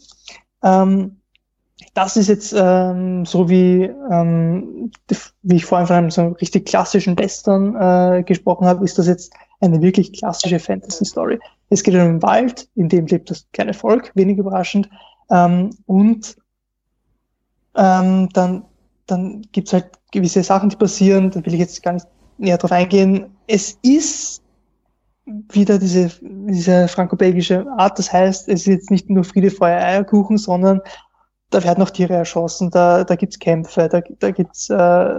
Ähm, 0.63 1.17
das 1.93 2.15
ist 2.15 2.29
jetzt 2.29 2.55
ähm, 2.57 3.25
so 3.25 3.49
wie, 3.49 3.91
ähm, 4.09 4.89
wie 5.41 5.55
ich 5.57 5.65
vorhin 5.65 5.87
von 5.87 5.95
einem 5.97 6.11
so 6.11 6.29
richtig 6.39 6.65
klassischen 6.65 7.17
Western 7.19 7.75
äh, 7.75 8.23
gesprochen 8.23 8.65
habe, 8.65 8.85
ist 8.85 8.97
das 8.97 9.07
jetzt 9.07 9.33
eine 9.59 9.81
wirklich 9.81 10.13
klassische 10.13 10.59
Fantasy-Story. 10.59 11.39
Es 11.69 11.83
geht 11.83 11.95
um 11.95 11.99
den 11.99 12.23
Wald, 12.23 12.69
in 12.75 12.87
dem 12.87 13.05
lebt 13.07 13.29
das 13.29 13.45
kleine 13.51 13.73
Volk, 13.73 14.11
wenig 14.15 14.37
überraschend. 14.37 14.89
Ähm, 15.29 15.71
und 15.87 16.37
ähm, 17.75 18.29
dann, 18.31 18.63
dann 19.07 19.41
gibt's 19.51 19.73
halt 19.73 19.89
gewisse 20.13 20.41
Sachen, 20.41 20.69
die 20.69 20.77
passieren, 20.77 21.31
da 21.31 21.45
will 21.45 21.53
ich 21.53 21.59
jetzt 21.59 21.83
gar 21.83 21.93
nicht 21.93 22.07
näher 22.37 22.57
drauf 22.57 22.71
eingehen. 22.71 23.35
Es 23.47 23.77
ist 23.81 24.42
wieder 25.25 25.77
diese, 25.79 26.11
diese 26.21 26.87
franco-belgische 26.87 27.65
Art. 27.77 27.97
Das 27.97 28.11
heißt, 28.11 28.49
es 28.49 28.61
ist 28.61 28.67
jetzt 28.67 28.91
nicht 28.91 29.09
nur 29.09 29.23
Friede, 29.23 29.51
Feuer, 29.51 29.81
Eierkuchen, 29.81 30.37
sondern 30.37 30.81
da 31.49 31.63
werden 31.63 31.83
auch 31.83 31.89
Tiere 31.89 32.15
erschossen, 32.15 32.71
da, 32.71 33.03
da 33.03 33.15
gibt's 33.15 33.39
Kämpfe, 33.39 33.87
da, 33.87 34.01
da 34.19 34.31
gibt's 34.31 34.69
äh, 34.69 35.13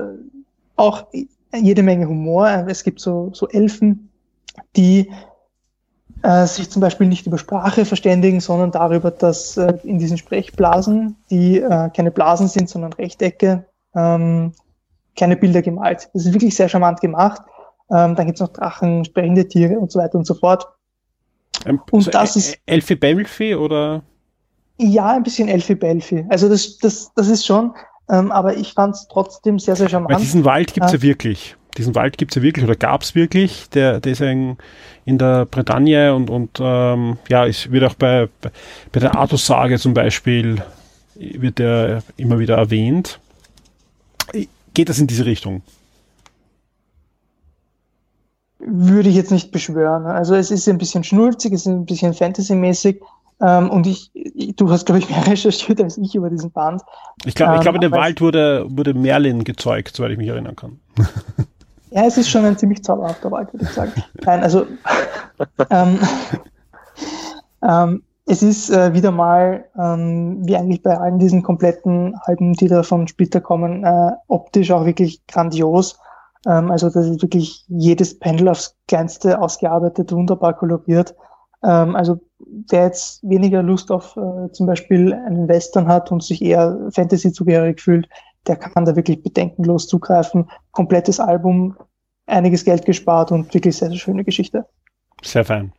auch 0.77 1.07
jede 1.53 1.83
Menge 1.83 2.09
Humor. 2.09 2.67
Es 2.69 2.83
gibt 2.83 3.01
so, 3.01 3.31
so 3.33 3.49
Elfen, 3.49 4.11
die 4.77 5.11
äh, 6.23 6.47
sich 6.47 6.71
zum 6.71 6.81
Beispiel 6.81 7.07
nicht 7.07 7.27
über 7.27 7.39
Sprache 7.39 7.85
verständigen, 7.85 8.41
sondern 8.41 8.73
darüber, 8.73 9.11
dass 9.11 9.57
äh, 9.57 9.75
in 9.85 9.99
diesen 9.99 10.19
Sprechblasen, 10.19 11.17
die 11.31 11.61
äh, 11.61 11.91
keine 11.91 12.11
Blasen 12.11 12.49
sind, 12.49 12.69
sondern 12.69 12.93
Rechtecke, 12.95 13.67
ähm, 13.95 14.53
keine 15.17 15.37
Bilder 15.37 15.63
gemalt. 15.63 16.09
Das 16.15 16.27
ist 16.27 16.33
wirklich 16.33 16.57
sehr 16.57 16.69
charmant 16.69 17.01
gemacht. 17.01 17.43
Ähm, 17.91 18.15
dann 18.15 18.27
gibt's 18.27 18.41
noch 18.41 18.53
Drachen, 18.53 19.05
sprechende 19.05 19.47
Tiere 19.47 19.79
und 19.79 19.93
so 19.93 19.99
weiter 19.99 20.19
und 20.19 20.27
so 20.27 20.35
fort. 20.35 20.67
Ähm, 21.67 21.81
und 21.91 22.03
so 22.03 22.11
das 22.11 22.37
ist. 22.37 22.59
Elfie 22.67 22.95
Belfi 22.95 23.55
oder? 23.55 24.03
Ja, 24.79 25.13
ein 25.13 25.23
bisschen 25.23 25.49
Elfie 25.49 25.75
Belfi. 25.75 26.25
Also 26.29 26.49
das, 26.49 26.79
das, 26.79 27.13
das 27.15 27.29
ist 27.29 27.47
schon, 27.47 27.73
ähm, 28.11 28.33
aber 28.33 28.57
ich 28.57 28.73
fand 28.73 28.95
es 28.95 29.07
trotzdem 29.09 29.59
sehr, 29.59 29.77
sehr 29.77 29.89
charmant. 29.89 30.15
Weil 30.15 30.21
diesen 30.21 30.45
Wald 30.45 30.75
gibt 30.75 30.87
es 30.87 30.93
ja 30.93 31.03
wirklich. 31.03 31.57
Diesen 31.77 31.95
Wald 31.95 32.19
gibt 32.19 32.33
es 32.33 32.37
ja 32.37 32.43
wirklich 32.43 32.65
oder 32.65 32.77
gab 32.77 33.03
es 33.03 33.15
wirklich. 33.15 33.69
Der, 33.71 34.01
der 34.01 34.13
ist 34.13 34.21
in, 34.21 34.57
in 35.05 35.19
der 35.19 35.45
Bretagne 35.47 36.15
und, 36.15 36.31
und 36.31 36.59
ähm, 36.61 37.19
ja, 37.29 37.47
es 37.47 37.71
wird 37.71 37.85
auch 37.85 37.95
bei, 37.95 38.29
bei, 38.41 38.51
bei 38.93 39.01
der 39.01 39.17
Artussage 39.17 39.79
zum 39.79 39.95
Beispiel 39.95 40.63
wird 41.17 41.59
der 41.59 42.03
immer 42.17 42.39
wieder 42.39 42.57
erwähnt. 42.57 43.21
Geht 44.75 44.89
das 44.89 44.99
in 44.99 45.07
diese 45.07 45.27
Richtung? 45.27 45.63
Würde 48.59 49.09
ich 49.09 49.17
jetzt 49.17 49.31
nicht 49.31 49.51
beschwören. 49.51 50.07
Also 50.07 50.35
es 50.35 50.51
ist 50.51 50.69
ein 50.69 50.79
bisschen 50.79 51.05
schnulzig, 51.05 51.53
es 51.53 51.63
ist 51.63 51.67
ein 51.67 51.87
bisschen 51.87 52.15
Fantasy-mäßig. 52.15 53.01
Ähm, 53.41 53.69
und 53.69 53.87
ich, 53.87 54.11
du 54.57 54.71
hast, 54.71 54.87
glaube 54.87 55.01
ich, 55.01 55.11
mehr 55.11 55.27
recherchiert 55.27 55.83
als 55.83 55.99
ich 55.99 56.15
über 56.15 56.31
diesen 56.31 56.51
Band. 56.51 56.83
Ich 57.25 57.35
glaube, 57.35 57.53
ähm, 57.53 57.57
ich 57.57 57.63
glaube, 57.63 57.77
in 57.79 57.83
dem 57.83 57.93
Wald 57.93 58.21
wurde, 58.21 58.67
wurde 58.69 58.95
Merlin 58.95 59.45
gezeugt, 59.45 59.97
soweit 59.97 60.13
ich 60.13 60.19
mich 60.19 60.29
erinnern 60.29 60.57
kann. 60.57 60.79
Ja, 61.91 62.07
es 62.07 62.17
ist 62.17 62.29
schon 62.29 62.45
ein 62.45 62.59
ziemlich 62.59 62.83
zauberhafter 62.83 63.31
Wald, 63.31 63.53
würde 63.53 63.67
ich 63.67 63.73
sagen. 63.73 63.93
Nein, 64.25 64.43
also 64.43 64.67
ähm, 65.71 65.99
ähm, 67.63 68.03
es 68.27 68.43
ist 68.43 68.71
äh, 68.71 68.95
wieder 68.95 69.11
mal, 69.11 69.65
ähm, 69.79 70.39
wie 70.47 70.57
eigentlich 70.57 70.83
bei 70.83 70.99
allen 70.99 71.19
diesen 71.19 71.43
kompletten 71.43 72.17
Alben, 72.23 72.55
die 72.55 72.69
da 72.69 72.83
von 72.83 73.07
Splitter 73.07 73.41
kommen, 73.41 73.85
äh, 73.85 74.11
optisch 74.29 74.71
auch 74.71 74.87
wirklich 74.87 75.27
grandios. 75.27 75.99
Ähm, 76.47 76.71
also 76.71 76.91
das 76.91 77.07
ist 77.07 77.23
wirklich 77.23 77.65
jedes 77.69 78.19
Panel 78.19 78.49
aufs 78.49 78.77
kleinste 78.89 79.41
ausgearbeitet, 79.41 80.13
wunderbar 80.13 80.55
koloriert. 80.55 81.15
Ähm, 81.63 81.97
also 81.97 82.21
wer 82.69 82.85
jetzt 82.85 83.23
weniger 83.23 83.63
Lust 83.63 83.91
auf 83.91 84.17
äh, 84.17 84.53
zum 84.53 84.67
Beispiel 84.67 85.13
einen 85.13 85.49
Western 85.49 85.89
hat 85.89 86.13
und 86.13 86.23
sich 86.23 86.43
eher 86.43 86.79
Fantasy 86.91 87.33
zugehörig 87.33 87.81
fühlt, 87.81 88.09
der 88.47 88.57
kann 88.57 88.85
da 88.85 88.95
wirklich 88.95 89.23
bedenkenlos 89.23 89.89
zugreifen. 89.89 90.51
Komplettes 90.73 91.19
Album, 91.19 91.77
einiges 92.27 92.65
Geld 92.65 92.85
gespart 92.85 93.33
und 93.33 93.53
wirklich 93.55 93.77
sehr, 93.77 93.89
sehr 93.89 93.99
schöne 93.99 94.25
Geschichte. 94.25 94.67
Sehr 95.23 95.45
fein. 95.45 95.73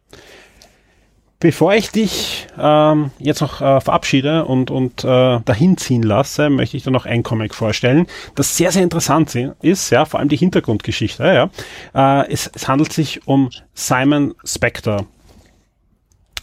Bevor 1.39 1.75
ich 1.75 1.91
dich 1.91 2.34
ähm, 2.59 3.11
jetzt 3.19 3.41
noch 3.41 3.61
äh, 3.61 3.81
verabschiede 3.81 4.45
und, 4.45 4.71
und 4.71 5.03
äh, 5.03 5.39
dahin 5.43 5.77
ziehen 5.77 6.03
lasse, 6.03 6.49
möchte 6.49 6.77
ich 6.77 6.83
dir 6.83 6.91
noch 6.91 7.05
ein 7.05 7.23
Comic 7.23 7.53
vorstellen, 7.53 8.07
das 8.35 8.57
sehr, 8.57 8.71
sehr 8.71 8.83
interessant 8.83 9.35
ist, 9.61 9.89
ja, 9.89 10.05
vor 10.05 10.19
allem 10.19 10.29
die 10.29 10.37
Hintergrundgeschichte. 10.37 11.49
Ja. 11.93 12.21
Äh, 12.21 12.31
es, 12.31 12.49
es 12.53 12.67
handelt 12.67 12.93
sich 12.93 13.27
um 13.27 13.49
Simon 13.73 14.33
Spector. 14.43 15.05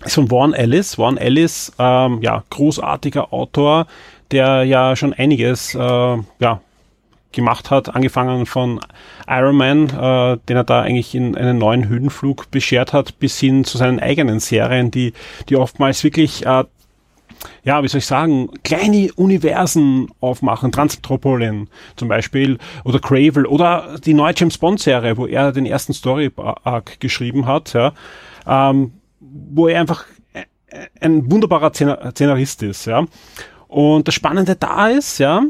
Ist 0.04 0.14
von 0.14 0.30
Warren 0.30 0.52
Ellis. 0.52 0.98
Warren 0.98 1.16
Ellis, 1.16 1.72
ähm, 1.78 2.20
ja, 2.22 2.42
großartiger 2.50 3.32
Autor, 3.32 3.86
der 4.32 4.64
ja 4.64 4.96
schon 4.96 5.12
einiges 5.12 5.74
äh, 5.74 5.78
ja, 5.78 6.60
gemacht 7.32 7.70
hat, 7.70 7.94
angefangen 7.94 8.46
von 8.46 8.80
Iron 9.26 9.56
Man, 9.56 9.88
äh, 9.88 10.38
den 10.48 10.56
er 10.56 10.64
da 10.64 10.82
eigentlich 10.82 11.14
in 11.14 11.36
einen 11.36 11.58
neuen 11.58 11.88
Höhenflug 11.88 12.50
beschert 12.50 12.92
hat, 12.92 13.18
bis 13.18 13.38
hin 13.38 13.64
zu 13.64 13.78
seinen 13.78 14.00
eigenen 14.00 14.40
Serien, 14.40 14.90
die, 14.90 15.12
die 15.48 15.56
oftmals 15.56 16.04
wirklich, 16.04 16.46
äh, 16.46 16.64
ja, 17.64 17.82
wie 17.82 17.88
soll 17.88 17.98
ich 17.98 18.06
sagen, 18.06 18.50
kleine 18.62 19.12
Universen 19.14 20.08
aufmachen, 20.20 20.70
Transmetropolin 20.70 21.68
zum 21.96 22.08
Beispiel, 22.08 22.58
oder 22.84 23.00
Cravel, 23.00 23.46
oder 23.46 23.96
die 24.04 24.14
neue 24.14 24.34
James 24.36 24.58
Bond 24.58 24.80
Serie, 24.80 25.16
wo 25.16 25.26
er 25.26 25.52
den 25.52 25.66
ersten 25.66 25.92
Story 25.92 26.30
Arc 26.36 27.00
geschrieben 27.00 27.46
hat, 27.46 27.72
ja, 27.72 27.92
ähm, 28.46 28.92
wo 29.20 29.68
er 29.68 29.80
einfach 29.80 30.04
ein 31.00 31.30
wunderbarer 31.30 31.72
Szenarist 31.72 32.62
ist, 32.62 32.86
ja. 32.86 33.06
Und 33.68 34.06
das 34.06 34.14
Spannende 34.14 34.56
da 34.56 34.88
ist, 34.88 35.18
ja, 35.18 35.42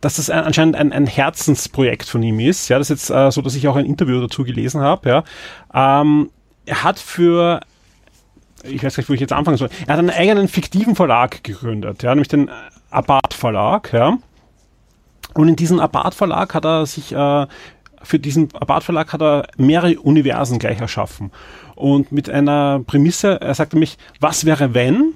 dass 0.00 0.16
das 0.16 0.30
ein, 0.30 0.44
anscheinend 0.44 0.76
ein, 0.76 0.92
ein 0.92 1.06
Herzensprojekt 1.06 2.08
von 2.08 2.22
ihm 2.22 2.40
ist. 2.40 2.68
Ja, 2.68 2.78
das 2.78 2.90
ist 2.90 3.08
jetzt 3.08 3.10
äh, 3.10 3.30
so, 3.30 3.42
dass 3.42 3.54
ich 3.54 3.66
auch 3.68 3.76
ein 3.76 3.86
Interview 3.86 4.20
dazu 4.20 4.44
gelesen 4.44 4.80
habe. 4.80 5.08
Ja, 5.08 6.00
ähm, 6.00 6.30
er 6.66 6.82
hat 6.82 6.98
für 6.98 7.60
ich 8.68 8.82
weiß 8.82 8.96
nicht, 8.96 9.08
wo 9.08 9.12
ich 9.12 9.20
jetzt 9.20 9.32
anfangen 9.32 9.56
soll. 9.56 9.68
Er 9.86 9.92
hat 9.92 9.98
einen 9.98 10.10
eigenen 10.10 10.48
fiktiven 10.48 10.96
Verlag 10.96 11.44
gegründet, 11.44 12.02
ja, 12.02 12.10
nämlich 12.10 12.28
den 12.28 12.50
Abad 12.90 13.34
Verlag, 13.34 13.92
ja. 13.92 14.18
Und 15.34 15.48
in 15.48 15.56
diesem 15.56 15.80
Abad 15.80 16.14
Verlag 16.14 16.54
hat 16.54 16.64
er 16.64 16.86
sich 16.86 17.12
äh, 17.12 17.46
für 18.02 18.18
diesen 18.18 18.54
Abad 18.54 18.84
Verlag 18.84 19.12
hat 19.12 19.22
er 19.22 19.48
mehrere 19.56 19.98
Universen 20.00 20.58
gleich 20.58 20.80
erschaffen. 20.80 21.30
Und 21.74 22.12
mit 22.12 22.30
einer 22.30 22.80
Prämisse, 22.86 23.40
er 23.40 23.54
sagte 23.54 23.76
mich, 23.76 23.98
was 24.20 24.44
wäre 24.44 24.74
wenn 24.74 25.14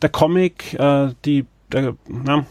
der 0.00 0.08
Comic, 0.08 0.74
äh, 0.74 1.10
die, 1.24 1.46
der, 1.70 1.94
na, 2.08 2.44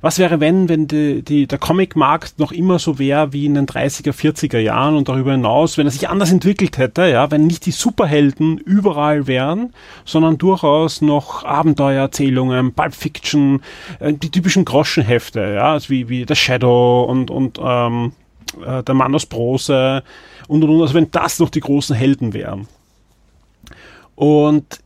was 0.00 0.18
wäre, 0.18 0.40
wenn, 0.40 0.68
wenn 0.68 0.86
die, 0.86 1.22
die, 1.22 1.46
der 1.46 1.58
Comicmarkt 1.58 2.38
noch 2.38 2.52
immer 2.52 2.78
so 2.78 2.98
wäre 2.98 3.32
wie 3.32 3.44
in 3.44 3.54
den 3.54 3.66
30er, 3.66 4.12
40er 4.12 4.58
Jahren 4.58 4.96
und 4.96 5.08
darüber 5.08 5.32
hinaus, 5.32 5.76
wenn 5.76 5.86
er 5.86 5.90
sich 5.90 6.08
anders 6.08 6.32
entwickelt 6.32 6.78
hätte, 6.78 7.06
ja, 7.06 7.30
wenn 7.30 7.46
nicht 7.46 7.66
die 7.66 7.70
Superhelden 7.70 8.58
überall 8.58 9.26
wären, 9.26 9.74
sondern 10.06 10.38
durchaus 10.38 11.02
noch 11.02 11.44
Abenteuererzählungen, 11.44 12.72
Pulp 12.72 12.94
Fiction, 12.94 13.62
äh, 13.98 14.14
die 14.14 14.30
typischen 14.30 14.64
Groschenhefte, 14.64 15.54
ja, 15.54 15.72
also 15.72 15.90
wie, 15.90 16.08
wie 16.08 16.24
The 16.26 16.34
Shadow 16.34 17.04
und, 17.04 17.30
und 17.30 17.58
ähm, 17.62 18.12
äh, 18.64 18.82
der 18.82 18.94
Mann 18.94 19.14
aus 19.14 19.26
Brose 19.26 20.02
und 20.48 20.64
und 20.64 20.70
und, 20.70 20.82
also 20.82 20.94
wenn 20.94 21.10
das 21.10 21.38
noch 21.38 21.50
die 21.50 21.60
großen 21.60 21.94
Helden 21.94 22.32
wären. 22.32 22.66
Und 24.14 24.80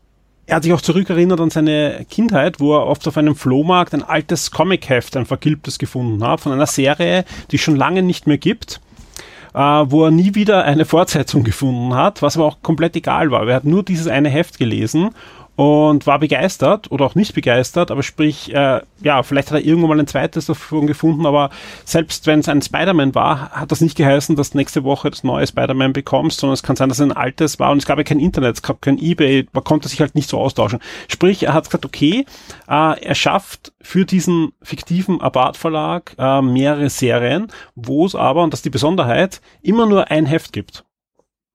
er 0.46 0.56
hat 0.56 0.62
sich 0.64 0.72
auch 0.72 0.80
zurückerinnert 0.80 1.40
an 1.40 1.50
seine 1.50 2.04
Kindheit, 2.10 2.60
wo 2.60 2.74
er 2.74 2.86
oft 2.86 3.06
auf 3.08 3.16
einem 3.16 3.34
Flohmarkt 3.34 3.94
ein 3.94 4.02
altes 4.02 4.50
Comicheft, 4.50 5.16
ein 5.16 5.26
vergilbtes 5.26 5.78
gefunden 5.78 6.22
hat, 6.26 6.40
von 6.40 6.52
einer 6.52 6.66
Serie, 6.66 7.24
die 7.50 7.56
es 7.56 7.62
schon 7.62 7.76
lange 7.76 8.02
nicht 8.02 8.26
mehr 8.26 8.38
gibt, 8.38 8.80
äh, 9.54 9.58
wo 9.58 10.04
er 10.04 10.10
nie 10.10 10.34
wieder 10.34 10.64
eine 10.64 10.84
Fortsetzung 10.84 11.44
gefunden 11.44 11.94
hat, 11.94 12.20
was 12.20 12.36
aber 12.36 12.46
auch 12.46 12.62
komplett 12.62 12.96
egal 12.96 13.30
war. 13.30 13.48
Er 13.48 13.56
hat 13.56 13.64
nur 13.64 13.82
dieses 13.82 14.06
eine 14.06 14.28
Heft 14.28 14.58
gelesen 14.58 15.10
und 15.56 16.06
war 16.06 16.18
begeistert 16.18 16.90
oder 16.90 17.04
auch 17.04 17.14
nicht 17.14 17.34
begeistert, 17.34 17.90
aber 17.90 18.02
sprich, 18.02 18.52
äh, 18.52 18.80
ja, 19.02 19.22
vielleicht 19.22 19.50
hat 19.50 19.60
er 19.60 19.64
irgendwann 19.64 19.90
mal 19.90 20.00
ein 20.00 20.06
zweites 20.06 20.46
davon 20.46 20.86
gefunden, 20.86 21.26
aber 21.26 21.50
selbst 21.84 22.26
wenn 22.26 22.40
es 22.40 22.48
ein 22.48 22.62
Spider-Man 22.62 23.14
war, 23.14 23.50
hat 23.50 23.70
das 23.70 23.80
nicht 23.80 23.96
geheißen, 23.96 24.36
dass 24.36 24.54
nächste 24.54 24.84
Woche 24.84 25.10
das 25.10 25.22
neue 25.22 25.46
Spider-Man 25.46 25.92
bekommst, 25.92 26.40
sondern 26.40 26.54
es 26.54 26.62
kann 26.62 26.76
sein, 26.76 26.88
dass 26.88 26.98
es 26.98 27.04
ein 27.04 27.12
altes 27.12 27.60
war 27.60 27.70
und 27.70 27.78
es 27.78 27.86
gab 27.86 27.98
ja 27.98 28.04
kein 28.04 28.20
Internet, 28.20 28.56
es 28.56 28.62
gab 28.62 28.82
kein 28.82 28.98
Ebay, 28.98 29.46
man 29.52 29.64
konnte 29.64 29.88
sich 29.88 30.00
halt 30.00 30.14
nicht 30.14 30.28
so 30.28 30.40
austauschen. 30.40 30.80
Sprich, 31.08 31.44
er 31.44 31.54
hat 31.54 31.66
gesagt, 31.66 31.84
okay, 31.84 32.26
äh, 32.68 33.00
er 33.00 33.14
schafft 33.14 33.72
für 33.80 34.04
diesen 34.04 34.52
fiktiven 34.62 35.20
Abad 35.20 35.56
Verlag 35.56 36.14
äh, 36.18 36.42
mehrere 36.42 36.90
Serien, 36.90 37.48
wo 37.74 38.06
es 38.06 38.14
aber, 38.14 38.42
und 38.42 38.52
das 38.52 38.58
ist 38.58 38.64
die 38.64 38.70
Besonderheit, 38.70 39.40
immer 39.62 39.86
nur 39.86 40.10
ein 40.10 40.26
Heft 40.26 40.52
gibt. 40.52 40.84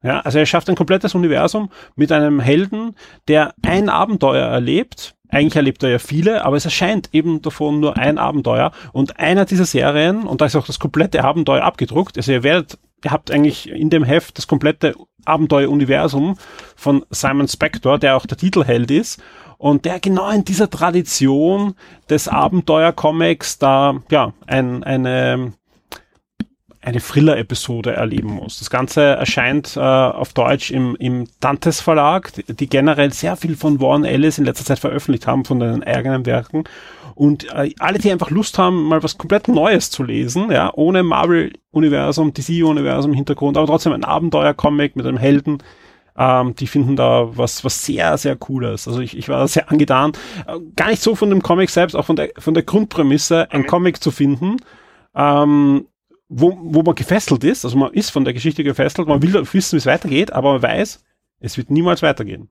Ja, 0.02 0.22
also 0.22 0.40
er 0.40 0.46
schafft 0.46 0.70
ein 0.70 0.76
komplettes 0.76 1.14
Universum 1.14 1.70
mit 1.96 2.12
einem 2.12 2.40
Helden, 2.40 2.96
der 3.28 3.54
ein 3.66 3.90
Abenteuer 3.90 4.46
erlebt. 4.46 5.16
Eigentlich 5.28 5.58
erlebt 5.58 5.84
er 5.84 5.90
ja 5.90 6.00
viele, 6.00 6.46
aber 6.46 6.56
es 6.56 6.66
erscheint 6.66 7.10
eben 7.12 7.42
davon 7.42 7.80
nur 7.80 7.98
ein 7.98 8.18
Abenteuer. 8.18 8.72
Und 8.94 9.20
einer 9.20 9.46
dieser 9.46 9.66
Serien, 9.66 10.24
und 10.24 10.42
da 10.42 10.46
ist 10.46 10.56
auch 10.56 10.66
das 10.66 10.80
komplette 10.80 11.24
Abenteuer 11.24 11.64
abgedruckt, 11.64 12.18
also 12.18 12.32
ihr 12.32 12.44
werdet, 12.44 12.80
ihr 13.04 13.12
habt 13.12 13.30
eigentlich 13.30 13.70
in 13.70 13.90
dem 13.90 14.04
Heft 14.04 14.38
das 14.38 14.48
komplette 14.48 14.96
Abenteueruniversum 15.26 16.38
von 16.76 17.06
Simon 17.10 17.48
Spector, 17.48 18.00
der 18.00 18.16
auch 18.16 18.26
der 18.26 18.38
Titelheld 18.38 18.90
ist. 18.90 19.22
Und 19.58 19.84
der 19.84 20.00
genau 20.00 20.30
in 20.30 20.46
dieser 20.46 20.70
Tradition 20.70 21.76
des 22.10 22.30
Abenteuer-Comics 22.30 23.60
da, 23.60 24.02
ja, 24.10 24.32
ein, 24.48 24.86
eine, 24.86 25.52
eine 26.82 27.02
Thriller-Episode 27.02 27.94
erleben 27.94 28.30
muss. 28.30 28.60
Das 28.60 28.70
Ganze 28.70 29.02
erscheint 29.02 29.76
äh, 29.76 29.80
auf 29.80 30.34
Deutsch 30.34 30.72
im, 30.72 30.96
im 30.96 31.28
Dantes 31.40 31.82
Verlag, 31.82 32.32
die, 32.34 32.44
die, 32.54 32.70
generell 32.70 33.12
sehr 33.12 33.36
viel 33.36 33.56
von 33.56 33.82
Warren 33.82 34.06
Ellis 34.06 34.38
in 34.38 34.46
letzter 34.46 34.66
Zeit 34.66 34.80
veröffentlicht 34.80 35.28
haben, 35.28 35.44
von 35.44 35.60
den 35.60 35.84
eigenen 35.84 36.26
Werken. 36.26 36.64
Und 37.16 37.54
äh, 37.54 37.74
alle, 37.80 38.00
die 38.00 38.12
einfach 38.12 38.30
Lust 38.30 38.58
haben, 38.58 38.84
mal 38.84 39.04
was 39.04 39.18
komplett 39.18 39.50
Neues 39.50 39.92
zu 39.92 40.04
lesen, 40.04 40.52
ja, 40.52 40.72
ohne 40.74 41.04
Marvel-Universum, 41.04 42.34
DC-Universum 42.34 43.14
Hintergrund, 43.14 43.58
aber 43.58 43.68
trotzdem 43.68 43.92
ein 43.92 44.06
Abenteuer-Comic 44.06 44.96
mit 44.96 45.06
einem 45.06 45.18
Helden, 45.18 45.62
ähm, 46.18 46.56
die 46.56 46.68
finden 46.68 46.96
da 46.96 47.28
was, 47.38 47.66
was 47.66 47.86
sehr, 47.86 48.18
sehr 48.18 48.38
Cooles. 48.38 48.88
Also 48.88 49.02
ich, 49.02 49.18
ich 49.18 49.28
war 49.28 49.46
sehr 49.50 49.70
angetan. 49.70 50.14
Äh, 50.48 50.60
gar 50.78 50.88
nicht 50.88 51.02
so 51.02 51.14
von 51.14 51.30
dem 51.30 51.44
Comic 51.44 51.70
selbst, 51.70 51.96
auch 51.96 52.06
von 52.06 52.16
der, 52.16 52.30
von 52.38 52.54
der 52.54 52.64
Grundprämisse, 52.64 53.52
ein 53.52 53.68
Comic 53.68 54.02
zu 54.02 54.12
finden, 54.12 54.56
ähm, 55.14 55.88
wo, 56.30 56.58
wo 56.62 56.84
man 56.84 56.96
gefesselt 56.96 57.44
ist, 57.44 57.66
also 57.66 57.78
man 57.78 57.92
ist 57.92 58.12
von 58.12 58.24
der 58.24 58.34
Geschichte 58.34 58.64
gefesselt, 58.64 59.08
man 59.08 59.22
will 59.22 59.34
wissen, 59.52 59.74
wie 59.74 59.78
es 59.78 59.86
weitergeht, 59.86 60.32
aber 60.32 60.54
man 60.54 60.62
weiß, 60.62 61.04
es 61.40 61.58
wird 61.58 61.72
niemals 61.72 62.02
weitergehen. 62.02 62.50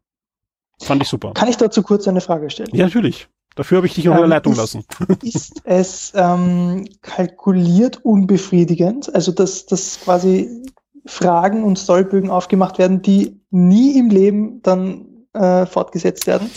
Fand 0.83 1.03
ich 1.03 1.09
super. 1.09 1.33
Kann 1.35 1.49
ich 1.49 1.57
dazu 1.57 1.83
kurz 1.83 2.07
eine 2.07 2.21
Frage 2.21 2.51
stellen? 2.51 2.71
Ja, 2.73 2.85
natürlich. 2.85 3.29
Dafür 3.55 3.79
habe 3.79 3.87
ich 3.87 3.95
dich 3.95 4.07
unter 4.07 4.19
ähm, 4.19 4.31
der 4.31 4.37
Leitung 4.37 4.53
ist, 4.53 4.59
lassen. 4.59 4.85
Ist 5.23 5.63
es 5.65 6.13
ähm, 6.15 6.89
kalkuliert 7.03 8.05
unbefriedigend? 8.05 9.13
Also 9.15 9.33
dass 9.33 9.67
das 9.67 9.99
quasi 10.01 10.63
Fragen 11.07 11.65
und 11.65 11.79
Sollbögen 11.79 12.31
aufgemacht 12.31 12.79
werden, 12.79 13.03
die 13.03 13.41
nie 13.51 13.99
im 13.99 14.11
Leben 14.11 14.63
dann 14.63 15.27
äh, 15.33 15.67
fortgesetzt 15.67 16.27
werden? 16.27 16.51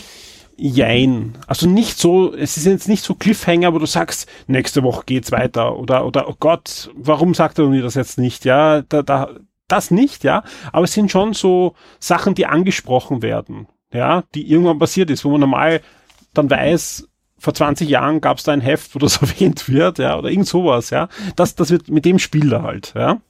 Jein. 0.64 1.36
Also 1.48 1.68
nicht 1.68 1.98
so, 1.98 2.32
es 2.32 2.56
ist 2.56 2.66
jetzt 2.66 2.88
nicht 2.88 3.02
so 3.02 3.16
Cliffhanger, 3.16 3.74
wo 3.74 3.80
du 3.80 3.86
sagst, 3.86 4.28
nächste 4.46 4.84
Woche 4.84 5.02
geht's 5.06 5.32
weiter 5.32 5.76
oder, 5.76 6.06
oder, 6.06 6.28
oh 6.28 6.36
Gott, 6.38 6.88
warum 6.94 7.34
sagt 7.34 7.58
er 7.58 7.66
mir 7.66 7.82
das 7.82 7.96
jetzt 7.96 8.16
nicht? 8.16 8.44
Ja, 8.44 8.82
da, 8.82 9.02
da, 9.02 9.30
das 9.66 9.90
nicht, 9.90 10.22
ja. 10.22 10.44
Aber 10.70 10.84
es 10.84 10.92
sind 10.92 11.10
schon 11.10 11.32
so 11.32 11.74
Sachen, 11.98 12.36
die 12.36 12.46
angesprochen 12.46 13.22
werden, 13.22 13.66
ja, 13.92 14.22
die 14.36 14.48
irgendwann 14.48 14.78
passiert 14.78 15.10
ist, 15.10 15.24
wo 15.24 15.30
man 15.30 15.40
normal 15.40 15.80
dann 16.32 16.48
weiß, 16.48 17.08
vor 17.38 17.54
20 17.54 17.88
Jahren 17.88 18.20
gab 18.20 18.38
es 18.38 18.44
da 18.44 18.52
ein 18.52 18.60
Heft, 18.60 18.94
wo 18.94 19.00
das 19.00 19.16
erwähnt 19.20 19.68
wird, 19.68 19.98
ja, 19.98 20.16
oder 20.16 20.30
irgend 20.30 20.46
sowas, 20.46 20.90
ja. 20.90 21.08
Das, 21.34 21.56
das 21.56 21.72
wird 21.72 21.88
mit 21.88 22.04
dem 22.04 22.20
Spiel 22.20 22.50
da 22.50 22.62
halt, 22.62 22.94
ja. 22.94 23.20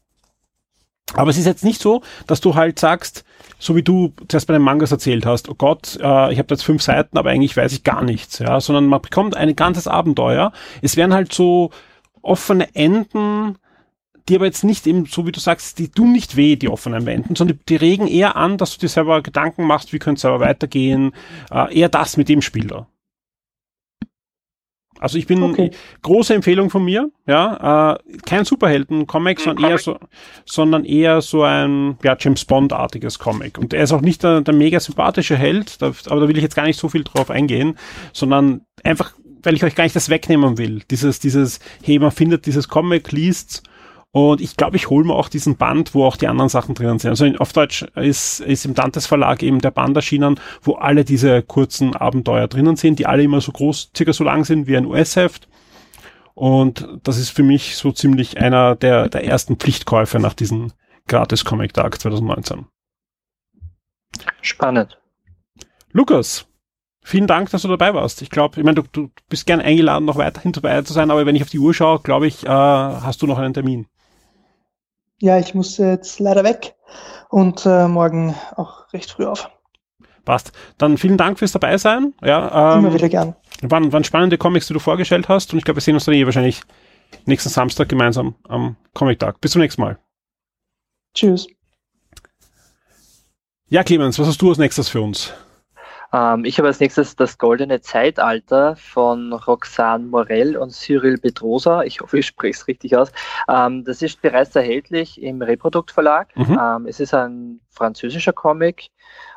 Aber 1.15 1.31
es 1.31 1.39
ist 1.39 1.47
jetzt 1.47 1.65
nicht 1.65 1.81
so, 1.81 2.03
dass 2.27 2.41
du 2.41 2.55
halt 2.55 2.79
sagst, 2.79 3.25
so 3.59 3.77
wie 3.77 3.83
du 3.83 4.13
zuerst 4.29 4.47
bei 4.47 4.55
den 4.55 4.63
Mangas 4.63 4.93
erzählt 4.93 5.27
hast, 5.27 5.49
oh 5.49 5.55
Gott, 5.55 5.99
äh, 6.01 6.33
ich 6.33 6.39
habe 6.39 6.49
jetzt 6.51 6.65
fünf 6.65 6.83
Seiten, 6.83 7.19
aber 7.19 7.31
eigentlich 7.31 7.57
weiß 7.57 7.73
ich 7.73 7.85
gar 7.85 8.03
nichts, 8.03 8.39
ja, 8.39 8.61
sondern 8.61 8.87
man 8.87 9.03
bekommt 9.03 9.37
ein 9.37 9.55
ganzes 9.55 9.87
Abenteuer. 9.87 10.53
Es 10.81 10.97
werden 10.97 11.15
halt 11.15 11.33
so 11.33 11.71
offene 12.23 12.75
Enden, 12.75 13.59
die 14.29 14.37
aber 14.37 14.47
jetzt 14.47 14.65
nicht 14.65 14.87
eben, 14.87 15.07
so 15.07 15.27
wie 15.27 15.33
du 15.33 15.41
sagst, 15.41 15.79
die 15.79 15.89
tun 15.89 16.13
nicht 16.13 16.37
weh, 16.37 16.57
die 16.57 16.69
offenen 16.69 17.07
Enden, 17.07 17.37
sondern 17.37 17.59
die, 17.59 17.65
die 17.67 17.77
regen 17.77 18.07
eher 18.07 18.37
an, 18.37 18.57
dass 18.57 18.73
du 18.73 18.79
dir 18.79 18.89
selber 18.89 19.23
Gedanken 19.23 19.65
machst, 19.65 19.93
wie 19.93 19.99
könnte 19.99 20.21
es 20.21 20.25
aber 20.25 20.41
weitergehen, 20.41 21.13
äh, 21.51 21.77
eher 21.77 21.89
das 21.89 22.17
mit 22.17 22.29
dem 22.29 22.43
Spiel 22.43 22.69
da. 22.69 22.87
Also 25.03 25.19
ich 25.19 25.27
bin 25.27 25.43
okay. 25.43 25.73
große 26.03 26.33
Empfehlung 26.33 26.71
von 26.71 26.85
mir, 26.85 27.11
ja, 27.27 27.95
äh, 27.95 28.19
kein 28.25 28.45
Superhelden-Comic, 28.45 29.41
sondern 29.41 29.71
eher 29.71 29.79
so, 29.79 29.99
sondern 30.45 30.85
eher 30.85 31.21
so 31.21 31.43
ein 31.43 31.99
ja, 32.05 32.17
James 32.19 32.45
Bond-artiges 32.45 33.19
Comic. 33.19 33.59
Und 33.59 33.75
er 33.75 33.83
ist 33.83 33.93
auch 33.93 34.01
nicht 34.01 34.23
der, 34.23 34.43
der 34.43 34.55
mega 34.55 34.79
sympathische 34.79 35.37
Held, 35.37 35.83
da, 35.83 35.93
aber 36.07 36.21
da 36.21 36.29
will 36.29 36.37
ich 36.37 36.43
jetzt 36.45 36.55
gar 36.55 36.67
nicht 36.67 36.79
so 36.79 36.89
viel 36.89 37.03
drauf 37.03 37.31
eingehen, 37.31 37.77
sondern 38.13 38.61
einfach, 38.85 39.13
weil 39.43 39.55
ich 39.55 39.65
euch 39.65 39.75
gar 39.75 39.83
nicht 39.83 39.97
das 39.97 40.09
wegnehmen 40.09 40.57
will. 40.57 40.83
Dieses, 40.89 41.19
dieses, 41.19 41.59
hey, 41.83 41.99
man 41.99 42.13
findet 42.13 42.47
dieses 42.47 42.69
Comic, 42.69 43.11
liest 43.11 43.65
und 44.15 44.43
ich 44.43 44.59
glaube, 44.59 44.77
ich 44.77 44.91
hole 44.91 45.07
mir 45.07 45.15
auch 45.15 45.31
diesen 45.31 45.57
Band, 45.57 45.95
wo 45.95 46.05
auch 46.05 46.17
die 46.19 46.29
anderen 46.29 46.51
Sachen 46.51 46.75
drinnen 46.75 46.99
sind. 46.99 47.11
Also 47.11 47.25
in, 47.25 47.39
auf 47.39 47.55
Deutsch 47.55 47.83
ist, 47.95 48.41
ist 48.41 48.67
im 48.67 48.75
Dantes 48.75 49.07
Verlag 49.07 49.43
eben 49.43 49.61
der 49.61 49.71
Band 49.71 49.97
erschienen, 49.97 50.39
wo 50.61 50.75
alle 50.75 51.05
diese 51.05 51.43
kurzen 51.43 51.97
Abenteuer 51.97 52.47
drinnen 52.47 52.77
sind, 52.77 52.99
die 52.99 53.07
alle 53.07 53.23
immer 53.23 53.41
so 53.41 53.53
groß, 53.53 53.91
circa 53.97 54.13
so 54.13 54.23
lang 54.23 54.45
sind 54.45 54.67
wie 54.67 54.77
ein 54.77 54.85
US-Heft. 54.85 55.49
Und 56.35 56.87
das 57.03 57.17
ist 57.17 57.31
für 57.31 57.43
mich 57.43 57.77
so 57.77 57.91
ziemlich 57.91 58.39
einer 58.39 58.77
der, 58.77 59.09
der 59.09 59.25
ersten 59.25 59.57
Pflichtkäufe 59.57 60.19
nach 60.19 60.35
diesem 60.35 60.73
Gratis-Comic-Tag 61.09 61.99
2019. 61.99 62.67
Spannend. 64.43 64.99
Lukas, 65.91 66.47
vielen 67.03 67.27
Dank, 67.27 67.51
dass 67.51 67.63
du 67.63 67.69
dabei 67.69 67.95
warst. 67.95 68.21
Ich 68.21 68.29
glaube, 68.29 68.61
ich 68.61 68.65
meine, 68.65 68.83
du, 68.83 68.89
du 68.93 69.11
bist 69.31 69.47
gern 69.47 69.61
eingeladen, 69.61 70.05
noch 70.05 70.17
weiterhin 70.17 70.53
dabei 70.53 70.83
zu 70.83 70.93
sein, 70.93 71.11
aber 71.11 71.25
wenn 71.25 71.37
ich 71.37 71.43
auf 71.43 71.51
die 71.51 71.59
Uhr 71.59 71.73
schaue, 71.73 72.01
glaube 72.01 72.27
ich, 72.27 72.45
äh, 72.45 72.49
hast 72.49 73.23
du 73.23 73.27
noch 73.27 73.39
einen 73.39 73.55
Termin. 73.55 73.87
Ja, 75.23 75.39
ich 75.39 75.55
muss 75.55 75.79
jetzt 75.79 76.19
leider 76.19 76.43
weg 76.43 76.75
und 77.29 77.65
äh, 77.65 77.87
morgen 77.87 78.35
auch 78.57 78.93
recht 78.93 79.09
früh 79.09 79.25
auf. 79.25 79.49
Passt. 80.25 80.51
Dann 80.79 80.99
vielen 80.99 81.17
Dank 81.17 81.39
fürs 81.39 81.53
dabei 81.53 81.79
sein. 81.79 82.13
Ja, 82.23 82.75
ähm, 82.75 82.81
Immer 82.87 82.95
wieder 82.95 83.09
gern. 83.09 83.37
Waren, 83.63 83.93
waren 83.93 84.03
spannende 84.03 84.37
Comics, 84.37 84.67
die 84.67 84.73
du 84.73 84.81
vorgestellt 84.81 85.29
hast 85.29 85.53
und 85.53 85.61
ich 85.61 85.65
glaube, 85.65 85.77
wir 85.77 85.81
sehen 85.81 85.95
uns 85.95 86.07
dann 86.07 86.17
eh 86.17 86.25
wahrscheinlich 86.25 86.63
nächsten 87.25 87.51
Samstag 87.51 87.89
gemeinsam 87.89 88.35
am 88.49 88.75
Comic-Tag. 88.95 89.41
Bis 89.41 89.53
zum 89.53 89.61
nächsten 89.61 89.83
Mal. 89.83 89.97
Tschüss. 91.15 91.47
Ja, 93.69 93.85
Clemens, 93.85 94.19
was 94.19 94.27
hast 94.27 94.43
du 94.43 94.49
als 94.49 94.59
nächstes 94.59 94.89
für 94.89 95.03
uns? 95.03 95.33
Ähm, 96.13 96.45
ich 96.45 96.59
habe 96.59 96.69
als 96.69 96.81
nächstes 96.81 97.17
das 97.17 97.39
Goldene 97.39 97.81
Zeitalter 97.81 98.77
von 98.77 99.33
Roxane 99.33 100.07
Morell 100.07 100.57
und 100.57 100.71
Cyril 100.71 101.19
Bedrosa. 101.19 101.83
Ich 101.83 102.01
hoffe, 102.01 102.19
ich 102.19 102.27
spreche 102.27 102.59
es 102.59 102.69
richtig 102.69 102.97
aus. 102.97 103.13
Ähm, 103.49 103.85
das 103.85 104.03
ist 104.03 104.21
bereits 104.23 104.55
erhältlich 104.55 105.21
im 105.23 105.43
Reprodukt 105.43 105.91
Verlag. 105.91 106.37
Mhm. 106.37 106.59
Ähm, 106.61 106.87
es 106.87 107.01
ist 107.01 107.15
ein 107.15 107.61
französischer 107.71 108.33
Comic. 108.33 108.91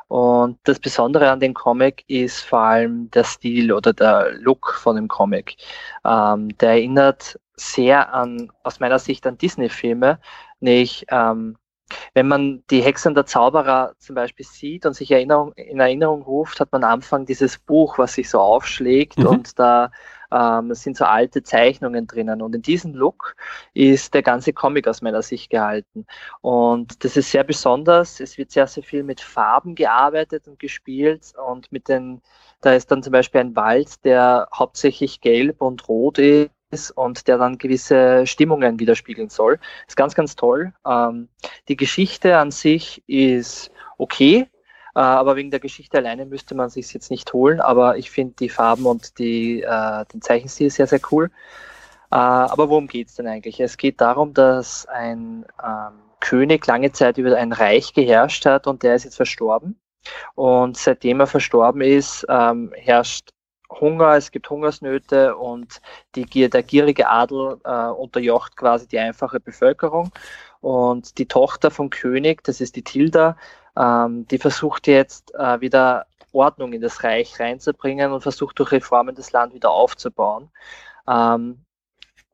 Und 0.08 0.58
das 0.64 0.78
Besondere 0.78 1.30
an 1.30 1.40
dem 1.40 1.52
Comic 1.52 2.04
ist 2.06 2.40
vor 2.40 2.60
allem 2.60 3.10
der 3.10 3.24
Stil 3.24 3.72
oder 3.72 3.92
der 3.92 4.32
Look 4.38 4.74
von 4.74 4.96
dem 4.96 5.08
Comic. 5.08 5.56
Ähm, 6.04 6.56
der 6.58 6.70
erinnert 6.70 7.40
sehr 7.56 8.12
an, 8.12 8.52
aus 8.62 8.78
meiner 8.78 8.98
Sicht, 8.98 9.26
an 9.26 9.38
Disney-Filme, 9.38 10.20
nicht 10.60 11.06
ähm, 11.08 11.56
wenn 12.14 12.28
man 12.28 12.62
die 12.70 12.80
Hexen 12.80 13.14
der 13.14 13.26
Zauberer 13.26 13.94
zum 13.98 14.14
Beispiel 14.14 14.46
sieht 14.46 14.86
und 14.86 14.94
sich 14.94 15.10
Erinnerung, 15.10 15.52
in 15.52 15.80
Erinnerung 15.80 16.22
ruft, 16.22 16.60
hat 16.60 16.72
man 16.72 16.84
am 16.84 16.94
Anfang 16.94 17.26
dieses 17.26 17.58
Buch, 17.58 17.98
was 17.98 18.14
sich 18.14 18.28
so 18.28 18.40
aufschlägt 18.40 19.18
mhm. 19.18 19.26
und 19.26 19.58
da 19.58 19.90
ähm, 20.32 20.74
sind 20.74 20.96
so 20.96 21.04
alte 21.04 21.42
Zeichnungen 21.42 22.06
drinnen. 22.06 22.42
Und 22.42 22.54
in 22.54 22.62
diesem 22.62 22.94
Look 22.94 23.36
ist 23.74 24.14
der 24.14 24.22
ganze 24.22 24.52
Comic 24.52 24.88
aus 24.88 25.02
meiner 25.02 25.22
Sicht 25.22 25.50
gehalten. 25.50 26.06
Und 26.40 27.04
das 27.04 27.16
ist 27.16 27.30
sehr 27.30 27.44
besonders. 27.44 28.20
Es 28.20 28.38
wird 28.38 28.50
sehr, 28.50 28.66
sehr 28.66 28.82
viel 28.82 29.02
mit 29.02 29.20
Farben 29.20 29.74
gearbeitet 29.74 30.48
und 30.48 30.58
gespielt 30.58 31.32
und 31.46 31.70
mit 31.70 31.88
den, 31.88 32.22
da 32.60 32.72
ist 32.72 32.90
dann 32.90 33.02
zum 33.02 33.12
Beispiel 33.12 33.42
ein 33.42 33.56
Wald, 33.56 34.04
der 34.04 34.48
hauptsächlich 34.54 35.20
gelb 35.20 35.60
und 35.60 35.88
rot 35.88 36.18
ist 36.18 36.50
ist 36.76 36.90
und 36.90 37.26
der 37.26 37.38
dann 37.38 37.58
gewisse 37.58 38.26
Stimmungen 38.26 38.78
widerspiegeln 38.78 39.30
soll. 39.30 39.58
Ist 39.88 39.96
ganz, 39.96 40.14
ganz 40.14 40.36
toll. 40.36 40.72
Ähm, 40.86 41.28
die 41.68 41.76
Geschichte 41.76 42.36
an 42.38 42.50
sich 42.50 43.02
ist 43.06 43.70
okay, 43.98 44.46
äh, 44.94 45.00
aber 45.00 45.36
wegen 45.36 45.50
der 45.50 45.60
Geschichte 45.60 45.98
alleine 45.98 46.26
müsste 46.26 46.54
man 46.54 46.70
sich 46.70 46.92
jetzt 46.92 47.10
nicht 47.10 47.32
holen. 47.32 47.60
Aber 47.60 47.96
ich 47.96 48.10
finde 48.10 48.34
die 48.38 48.48
Farben 48.48 48.86
und 48.86 49.18
die, 49.18 49.62
äh, 49.62 50.04
den 50.12 50.22
Zeichenstil 50.22 50.70
sehr, 50.70 50.86
sehr 50.86 51.00
cool. 51.10 51.30
Äh, 52.10 52.16
aber 52.16 52.68
worum 52.68 52.86
geht 52.86 53.08
es 53.08 53.14
denn 53.16 53.26
eigentlich? 53.26 53.60
Es 53.60 53.76
geht 53.76 54.00
darum, 54.00 54.32
dass 54.34 54.86
ein 54.86 55.44
ähm, 55.62 55.94
König 56.20 56.66
lange 56.66 56.92
Zeit 56.92 57.18
über 57.18 57.36
ein 57.36 57.52
Reich 57.52 57.92
geherrscht 57.94 58.46
hat 58.46 58.66
und 58.66 58.82
der 58.82 58.94
ist 58.94 59.04
jetzt 59.04 59.16
verstorben. 59.16 59.78
Und 60.34 60.76
seitdem 60.76 61.20
er 61.20 61.26
verstorben 61.26 61.80
ist, 61.80 62.24
ähm, 62.28 62.72
herrscht 62.76 63.30
Hunger, 63.70 64.14
es 64.16 64.30
gibt 64.30 64.48
Hungersnöte 64.48 65.36
und 65.36 65.80
die, 66.14 66.24
der 66.48 66.62
gierige 66.62 67.08
Adel 67.08 67.58
äh, 67.64 67.86
unterjocht 67.88 68.56
quasi 68.56 68.86
die 68.86 68.98
einfache 68.98 69.40
Bevölkerung. 69.40 70.10
Und 70.60 71.18
die 71.18 71.26
Tochter 71.26 71.70
vom 71.70 71.90
König, 71.90 72.42
das 72.44 72.60
ist 72.60 72.76
die 72.76 72.82
Tilda, 72.82 73.36
ähm, 73.76 74.26
die 74.28 74.38
versucht 74.38 74.86
jetzt 74.86 75.34
äh, 75.34 75.60
wieder 75.60 76.06
Ordnung 76.32 76.72
in 76.72 76.80
das 76.80 77.02
Reich 77.04 77.38
reinzubringen 77.40 78.12
und 78.12 78.22
versucht 78.22 78.58
durch 78.58 78.72
Reformen 78.72 79.14
das 79.14 79.32
Land 79.32 79.54
wieder 79.54 79.70
aufzubauen. 79.70 80.50
Ähm, 81.08 81.64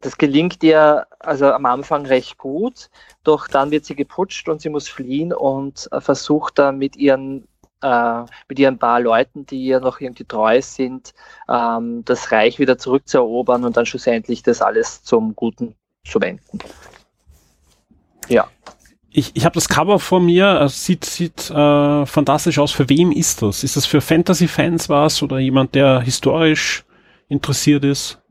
das 0.01 0.19
gelingt 0.19 0.63
ihr 0.65 1.07
also 1.21 1.53
am 1.53 1.65
Anfang 1.65 2.07
recht 2.07 2.37
gut, 2.37 2.91
doch 3.23 3.47
dann 3.47 3.71
wird 3.71 3.85
sie 3.85 3.95
geputscht 3.95 4.49
und 4.49 4.61
sie 4.61 4.69
muss 4.69 4.89
fliehen 4.89 5.33
und 5.33 5.89
äh, 5.93 6.01
versucht 6.01 6.59
dann 6.59 6.79
mit 6.79 6.97
ihren 6.97 7.47
äh, 7.83 8.25
mit 8.49 8.59
ihren 8.59 8.79
paar 8.79 9.01
Leuten, 9.01 9.47
die 9.47 9.65
ihr 9.65 9.81
noch 9.81 10.01
irgendwie 10.01 10.25
treu 10.25 10.61
sind, 10.63 11.15
ähm, 11.49 12.05
das 12.05 12.33
Reich 12.33 12.59
wieder 12.59 12.79
zurückzuerobern 12.79 13.65
und 13.65 13.77
dann 13.77 13.87
schlussendlich 13.87 14.43
das 14.43 14.63
alles 14.63 15.03
zum 15.03 15.35
Guten 15.35 15.75
zu 16.05 16.21
wenden. 16.21 16.59
Ja. 18.29 18.49
Ich, 19.15 19.33
ich 19.35 19.45
habe 19.45 19.55
das 19.55 19.69
Cover 19.69 19.99
vor 19.99 20.21
mir, 20.21 20.63
es 20.63 20.87
sieht, 20.87 21.05
sieht 21.05 21.51
äh, 21.51 22.07
fantastisch 22.07 22.59
aus. 22.59 22.73
Für 22.73 22.89
wem 22.89 23.13
ist 23.13 23.43
das? 23.43 23.63
Ist 23.63 23.77
das 23.77 23.85
für 23.85 24.01
Fantasy-Fans 24.01 24.89
was 24.89 25.23
oder 25.23 25.39
jemand, 25.39 25.75
der 25.75 26.01
historisch 26.01 26.85
interessiert 27.29 27.85
ist? 27.85 28.23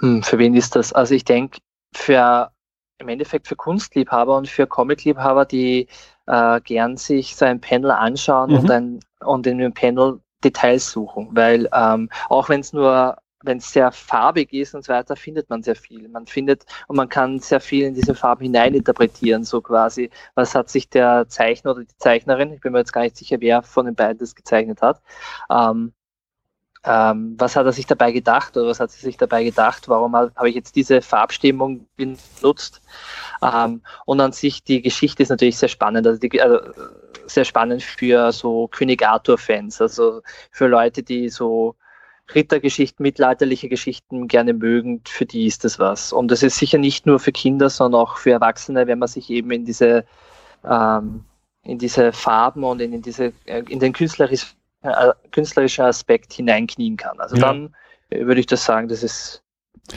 Hm, 0.00 0.22
für 0.22 0.38
wen 0.38 0.54
ist 0.54 0.76
das? 0.76 0.94
Also 0.94 1.14
ich 1.14 1.24
denke, 1.24 1.58
für 1.92 2.50
im 2.98 3.08
Endeffekt 3.08 3.46
für 3.46 3.56
Kunstliebhaber 3.56 4.36
und 4.36 4.48
für 4.48 4.66
Comicliebhaber, 4.66 5.44
die 5.44 5.88
äh, 6.28 6.60
gern 6.60 6.96
sich 6.96 7.34
so 7.34 7.44
ein 7.44 7.60
Panel 7.60 7.90
anschauen 7.90 8.50
mhm. 8.50 8.58
und, 8.58 8.70
ein, 8.70 9.00
und 9.20 9.46
in 9.46 9.58
dem 9.58 9.74
Panel 9.74 10.20
Details 10.44 10.90
suchen, 10.90 11.30
weil 11.32 11.68
ähm, 11.72 12.08
auch 12.28 12.48
wenn 12.48 12.60
es 12.60 12.72
nur 12.72 13.16
wenn 13.44 13.58
es 13.58 13.72
sehr 13.72 13.92
farbig 13.92 14.52
ist 14.52 14.74
und 14.74 14.84
so 14.84 14.92
weiter, 14.92 15.14
findet 15.14 15.48
man 15.48 15.62
sehr 15.62 15.76
viel. 15.76 16.08
Man 16.08 16.26
findet 16.26 16.64
und 16.88 16.96
man 16.96 17.08
kann 17.08 17.38
sehr 17.38 17.60
viel 17.60 17.86
in 17.86 17.94
diese 17.94 18.14
Farben 18.14 18.42
hineininterpretieren, 18.42 19.44
so 19.44 19.60
quasi. 19.60 20.10
Was 20.34 20.54
hat 20.54 20.68
sich 20.68 20.88
der 20.90 21.28
Zeichner 21.28 21.72
oder 21.72 21.84
die 21.84 21.96
Zeichnerin, 21.98 22.52
ich 22.52 22.60
bin 22.60 22.72
mir 22.72 22.80
jetzt 22.80 22.92
gar 22.92 23.02
nicht 23.02 23.16
sicher, 23.16 23.36
wer 23.40 23.62
von 23.62 23.86
den 23.86 23.94
beiden 23.94 24.18
das 24.18 24.34
gezeichnet 24.34 24.82
hat, 24.82 25.00
ähm, 25.50 25.92
ähm, 26.88 27.34
was 27.36 27.54
hat 27.54 27.66
er 27.66 27.72
sich 27.72 27.86
dabei 27.86 28.12
gedacht 28.12 28.56
oder 28.56 28.68
was 28.68 28.80
hat 28.80 28.90
sie 28.90 29.00
sich 29.00 29.18
dabei 29.18 29.44
gedacht? 29.44 29.88
Warum 29.88 30.16
habe 30.16 30.48
ich 30.48 30.54
jetzt 30.54 30.74
diese 30.74 31.02
Farbstimmung 31.02 31.86
benutzt? 31.96 32.80
Ähm, 33.42 33.82
und 34.06 34.20
an 34.20 34.32
sich 34.32 34.64
die 34.64 34.80
Geschichte 34.80 35.22
ist 35.22 35.28
natürlich 35.28 35.58
sehr 35.58 35.68
spannend, 35.68 36.06
also, 36.06 36.18
die, 36.18 36.40
also 36.40 36.60
sehr 37.26 37.44
spannend 37.44 37.82
für 37.82 38.32
so 38.32 38.68
König 38.68 39.06
Arthur-Fans, 39.06 39.82
also 39.82 40.22
für 40.50 40.66
Leute, 40.66 41.02
die 41.02 41.28
so 41.28 41.74
Rittergeschichten, 42.34 43.02
mittelalterliche 43.02 43.68
Geschichten 43.68 44.26
gerne 44.26 44.54
mögen, 44.54 45.02
für 45.06 45.26
die 45.26 45.46
ist 45.46 45.64
das 45.64 45.78
was. 45.78 46.12
Und 46.12 46.30
das 46.30 46.42
ist 46.42 46.56
sicher 46.56 46.78
nicht 46.78 47.04
nur 47.04 47.20
für 47.20 47.32
Kinder, 47.32 47.68
sondern 47.68 48.00
auch 48.00 48.16
für 48.16 48.30
Erwachsene, 48.30 48.86
wenn 48.86 48.98
man 48.98 49.08
sich 49.08 49.28
eben 49.28 49.50
in 49.50 49.66
diese 49.66 50.06
ähm, 50.64 51.24
in 51.68 51.78
diese 51.78 52.12
Farben 52.12 52.64
und 52.64 52.80
in, 52.80 52.94
in 52.94 53.02
diese, 53.02 53.32
äh, 53.44 53.62
in 53.68 53.78
den 53.78 53.92
künstlerischen, 53.92 54.57
äh, 54.82 55.12
künstlerischen 55.32 55.84
Aspekt 55.84 56.32
hineinknien 56.32 56.96
kann. 56.96 57.18
Also 57.20 57.36
ja. 57.36 57.42
dann 57.42 57.74
äh, 58.10 58.24
würde 58.24 58.40
ich 58.40 58.46
das 58.46 58.64
sagen, 58.64 58.88
das 58.88 59.02
ist 59.02 59.42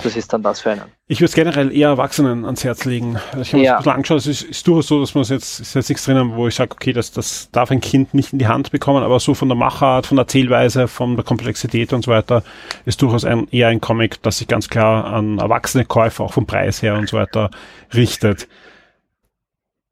das 0.04 0.16
ist 0.16 0.32
dann 0.32 0.42
das 0.42 0.62
für 0.62 0.72
einen. 0.72 0.84
Ich 1.08 1.20
würde 1.20 1.26
es 1.26 1.34
generell 1.34 1.76
eher 1.76 1.90
Erwachsenen 1.90 2.46
ans 2.46 2.64
Herz 2.64 2.86
legen. 2.86 3.20
Ich 3.42 3.54
habe 3.54 3.62
ja. 3.64 3.74
es 3.74 3.76
ein 3.76 3.78
bisschen 3.78 3.92
angeschaut, 3.92 4.18
es 4.20 4.28
ist, 4.28 4.44
ist 4.44 4.68
durchaus 4.68 4.88
so, 4.88 5.02
dass 5.02 5.14
man 5.16 5.24
es 5.24 5.30
jetzt, 5.30 5.60
ist 5.60 5.74
jetzt 5.74 5.90
nichts 5.90 6.06
drinnen, 6.06 6.36
wo 6.36 6.48
ich 6.48 6.56
sage, 6.56 6.72
okay, 6.72 6.94
das, 6.94 7.12
das 7.12 7.52
darf 7.52 7.72
ein 7.72 7.82
Kind 7.82 8.14
nicht 8.14 8.32
in 8.32 8.40
die 8.40 8.48
Hand 8.48 8.72
bekommen, 8.72 9.04
aber 9.04 9.20
so 9.20 9.34
von 9.34 9.50
der 9.50 9.58
Machart, 9.58 10.08
von 10.08 10.16
der 10.16 10.24
Erzählweise, 10.24 10.88
von 10.88 11.18
der 11.18 11.26
Komplexität 11.26 11.92
und 11.92 12.06
so 12.06 12.12
weiter, 12.12 12.44
ist 12.86 13.02
durchaus 13.02 13.26
ein, 13.26 13.50
eher 13.52 13.68
ein 13.68 13.82
Comic, 13.82 14.22
das 14.24 14.38
sich 14.38 14.48
ganz 14.48 14.70
klar 14.70 15.06
an 15.06 15.40
erwachsene 15.40 15.84
Käufer, 15.84 16.24
auch 16.24 16.34
vom 16.34 16.48
Preis 16.48 16.82
her 16.82 16.96
und 16.96 17.10
so 17.10 17.18
weiter, 17.18 17.52
richtet. 17.94 18.48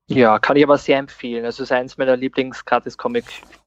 Ja, 0.08 0.40
kann 0.40 0.56
ich 0.56 0.64
aber 0.64 0.78
sehr 0.78 0.98
empfehlen. 0.98 1.46
Also 1.46 1.64
es 1.64 1.70
ist 1.70 1.76
eins 1.76 1.98
meiner 1.98 2.16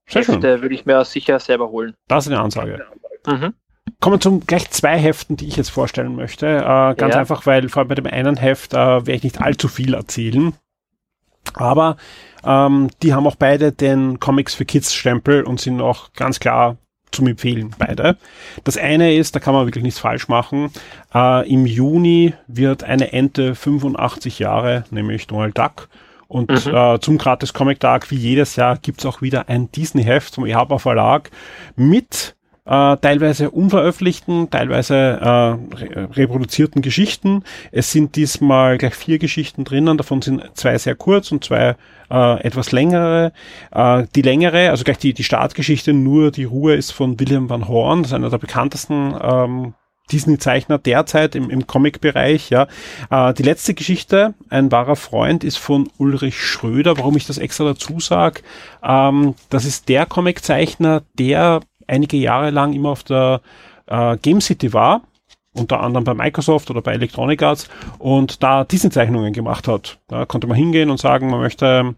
Lieblings-Gratis-Comic-Hefte, 0.07 0.63
würde 0.63 0.75
ich 0.75 0.87
mir 0.87 1.05
sicher 1.05 1.39
selber 1.39 1.71
holen. 1.71 1.95
Das 2.09 2.27
ist 2.27 2.33
eine 2.33 2.41
Ansage. 2.41 2.85
Mhm. 3.27 3.55
Kommen 4.01 4.17
wir 4.17 4.21
zum 4.21 4.47
gleich 4.47 4.71
zwei 4.71 4.99
Heften, 4.99 5.37
die 5.37 5.47
ich 5.47 5.57
jetzt 5.57 5.71
vorstellen 5.71 6.17
möchte. 6.17 6.47
Äh, 6.47 6.95
ganz 6.95 7.15
ja. 7.15 7.21
einfach, 7.21 7.47
weil 7.47 7.69
vor 7.69 7.81
allem 7.81 7.89
bei 7.89 7.95
dem 7.95 8.07
einen 8.07 8.37
Heft 8.37 8.75
äh, 8.75 8.77
werde 8.77 9.13
ich 9.13 9.23
nicht 9.23 9.41
allzu 9.41 9.69
viel 9.69 9.95
erzählen. 9.95 10.55
Aber 11.55 11.97
ähm, 12.45 12.91
die 13.03 13.15
haben 13.15 13.27
auch 13.27 13.37
beide 13.37 13.73
den 13.73 14.21
Comics 14.21 14.55
für 14.55 14.65
Kids 14.65 14.95
Stempel 14.95 15.43
und 15.45 15.61
sind 15.61 15.81
auch 15.81 16.13
ganz 16.15 16.41
klar 16.41 16.77
zum 17.11 17.27
Empfehlen, 17.27 17.75
beide. 17.79 18.17
Das 18.65 18.77
eine 18.77 19.15
ist, 19.15 19.37
da 19.37 19.41
kann 19.41 19.55
man 19.55 19.67
wirklich 19.67 19.85
nichts 19.85 20.01
falsch 20.01 20.29
machen. 20.29 20.71
Äh, 21.15 21.49
Im 21.51 21.67
Juni 21.67 22.35
wird 22.47 22.85
eine 22.85 23.13
Ente 23.13 23.55
85 23.55 24.39
Jahre, 24.39 24.85
nämlich 24.91 25.27
Donald 25.27 25.57
Duck. 25.57 25.89
Und 26.33 26.51
mhm. 26.51 26.75
äh, 26.75 26.99
zum 26.99 27.19
Gratis 27.19 27.53
Comic 27.53 27.79
Tag, 27.79 28.11
wie 28.11 28.17
jedes 28.17 28.57
Jahr, 28.57 28.79
gibt's 28.79 29.05
auch 29.05 29.21
wieder 29.21 29.51
ein 29.51 29.71
Disney-Heft 29.71 30.37
vom 30.37 30.47
EHPA 30.47 30.79
Verlag 30.79 31.31
mit 31.77 32.35
äh, 32.65 32.97
teilweise 32.97 33.51
unveröffentlichten, 33.51 34.49
teilweise 34.49 34.95
äh, 34.95 35.27
re 35.27 36.09
reproduzierten 36.17 36.81
Geschichten. 36.81 37.45
Es 37.71 37.93
sind 37.93 38.17
diesmal 38.17 38.79
gleich 38.79 38.95
vier 38.95 39.19
Geschichten 39.19 39.65
drinnen, 39.65 39.99
davon 39.99 40.23
sind 40.23 40.43
zwei 40.55 40.79
sehr 40.79 40.95
kurz 40.95 41.31
und 41.33 41.45
zwei 41.45 41.77
äh, 42.11 42.41
etwas 42.43 42.73
längere. 42.73 43.33
Äh, 43.71 44.05
die 44.15 44.23
längere, 44.23 44.71
also 44.71 44.85
gleich 44.85 44.99
die, 44.99 45.13
die 45.13 45.25
Startgeschichte, 45.25 45.93
nur 45.93 46.31
die 46.31 46.45
Ruhe 46.45 46.77
ist 46.77 46.93
von 46.93 47.21
William 47.21 47.51
Van 47.51 47.69
Horn, 47.69 48.05
das 48.05 48.13
ist 48.13 48.15
einer 48.15 48.31
der 48.31 48.39
bekanntesten 48.39 49.15
ähm, 49.21 49.75
Disney-Zeichner 50.11 50.79
derzeit 50.79 51.35
im, 51.35 51.51
im 51.51 51.67
Comic-Bereich. 51.67 52.51
Ja. 52.51 52.67
Äh, 53.11 53.35
die 53.35 53.43
letzte 53.43 53.75
Geschichte, 53.75 54.35
ein 54.49 54.73
wahrer 54.73 54.97
Freund, 54.97 55.45
ist 55.45 55.59
von 55.59 55.89
Ulrich 55.99 56.41
Schröder. 56.41 56.99
Warum 56.99 57.17
ich 57.17 57.27
das 57.27 57.39
extra 57.39 57.65
dazu 57.65 58.01
sage, 58.01 58.43
ähm, 58.83 59.35
das 59.51 59.65
ist 59.65 59.89
der 59.89 60.07
Comic-Zeichner, 60.07 61.03
der 61.15 61.61
einige 61.87 62.17
Jahre 62.17 62.51
lang 62.51 62.73
immer 62.73 62.91
auf 62.91 63.05
der 63.05 63.41
äh, 63.87 64.17
Game 64.19 64.41
City 64.41 64.73
war, 64.73 65.03
unter 65.55 65.81
anderem 65.81 66.05
bei 66.05 66.15
Microsoft 66.15 66.71
oder 66.71 66.81
bei 66.81 66.95
Electronic 66.95 67.43
Arts 67.43 67.69
und 67.99 68.43
da 68.43 68.65
Disney-Zeichnungen 68.65 69.33
gemacht 69.33 69.69
hat. 69.69 69.99
Da 70.09 70.25
konnte 70.25 70.47
man 70.47 70.57
hingehen 70.57 70.91
und 70.91 70.99
sagen, 70.99 71.31
man 71.31 71.41
möchte 71.41 71.95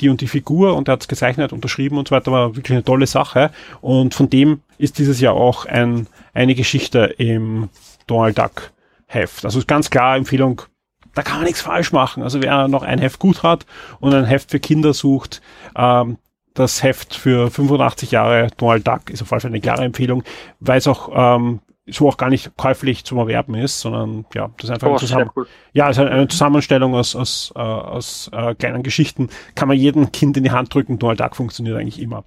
die 0.00 0.08
und 0.08 0.20
die 0.20 0.26
Figur 0.26 0.76
und 0.76 0.88
er 0.88 0.92
hat 0.92 1.02
es 1.02 1.08
gezeichnet, 1.08 1.52
unterschrieben 1.52 1.98
und 1.98 2.08
so 2.08 2.14
weiter, 2.14 2.32
war 2.32 2.56
wirklich 2.56 2.72
eine 2.72 2.84
tolle 2.84 3.06
Sache. 3.06 3.50
Und 3.80 4.14
von 4.14 4.28
dem 4.28 4.60
ist 4.78 4.98
dieses 4.98 5.20
Jahr 5.20 5.34
auch 5.34 5.66
ein, 5.66 6.08
eine 6.32 6.54
Geschichte 6.54 7.14
im 7.18 7.68
Donald 8.06 8.38
Duck 8.38 8.72
Heft. 9.06 9.44
Also 9.44 9.62
ganz 9.66 9.90
klar 9.90 10.16
Empfehlung, 10.16 10.62
da 11.14 11.22
kann 11.22 11.36
man 11.36 11.44
nichts 11.44 11.60
falsch 11.60 11.92
machen. 11.92 12.22
Also 12.22 12.42
wer 12.42 12.68
noch 12.68 12.82
ein 12.82 12.98
Heft 12.98 13.18
gut 13.18 13.42
hat 13.42 13.66
und 14.00 14.14
ein 14.14 14.24
Heft 14.24 14.50
für 14.50 14.60
Kinder 14.60 14.92
sucht, 14.92 15.40
ähm, 15.76 16.18
das 16.54 16.82
Heft 16.82 17.14
für 17.14 17.50
85 17.50 18.12
Jahre 18.12 18.48
Donald 18.56 18.86
Duck 18.86 19.10
ist 19.10 19.22
auf 19.22 19.30
jeden 19.30 19.40
Fall 19.40 19.50
eine 19.50 19.60
klare 19.60 19.84
Empfehlung, 19.84 20.22
weil 20.60 20.78
es 20.78 20.86
auch 20.86 21.10
ähm, 21.36 21.60
so 21.86 22.08
auch 22.08 22.16
gar 22.16 22.30
nicht 22.30 22.56
käuflich 22.56 23.04
zum 23.04 23.18
Erwerben 23.18 23.54
ist, 23.54 23.80
sondern 23.80 24.24
ja, 24.34 24.50
das 24.56 24.64
ist 24.64 24.70
einfach 24.70 24.88
oh, 24.88 24.90
eine, 24.92 24.98
Zusammen 25.00 25.30
cool. 25.36 25.46
ja, 25.72 25.86
also 25.86 26.02
eine 26.04 26.28
Zusammenstellung 26.28 26.94
aus, 26.94 27.14
aus, 27.14 27.52
äh, 27.54 27.58
aus 27.58 28.30
äh, 28.32 28.54
kleinen 28.54 28.82
Geschichten. 28.82 29.28
Kann 29.54 29.68
man 29.68 29.76
jedem 29.76 30.10
Kind 30.10 30.36
in 30.36 30.44
die 30.44 30.50
Hand 30.50 30.72
drücken. 30.72 30.98
Donald 30.98 31.20
Duck 31.20 31.36
funktioniert 31.36 31.76
eigentlich 31.76 32.00
immer. 32.00 32.24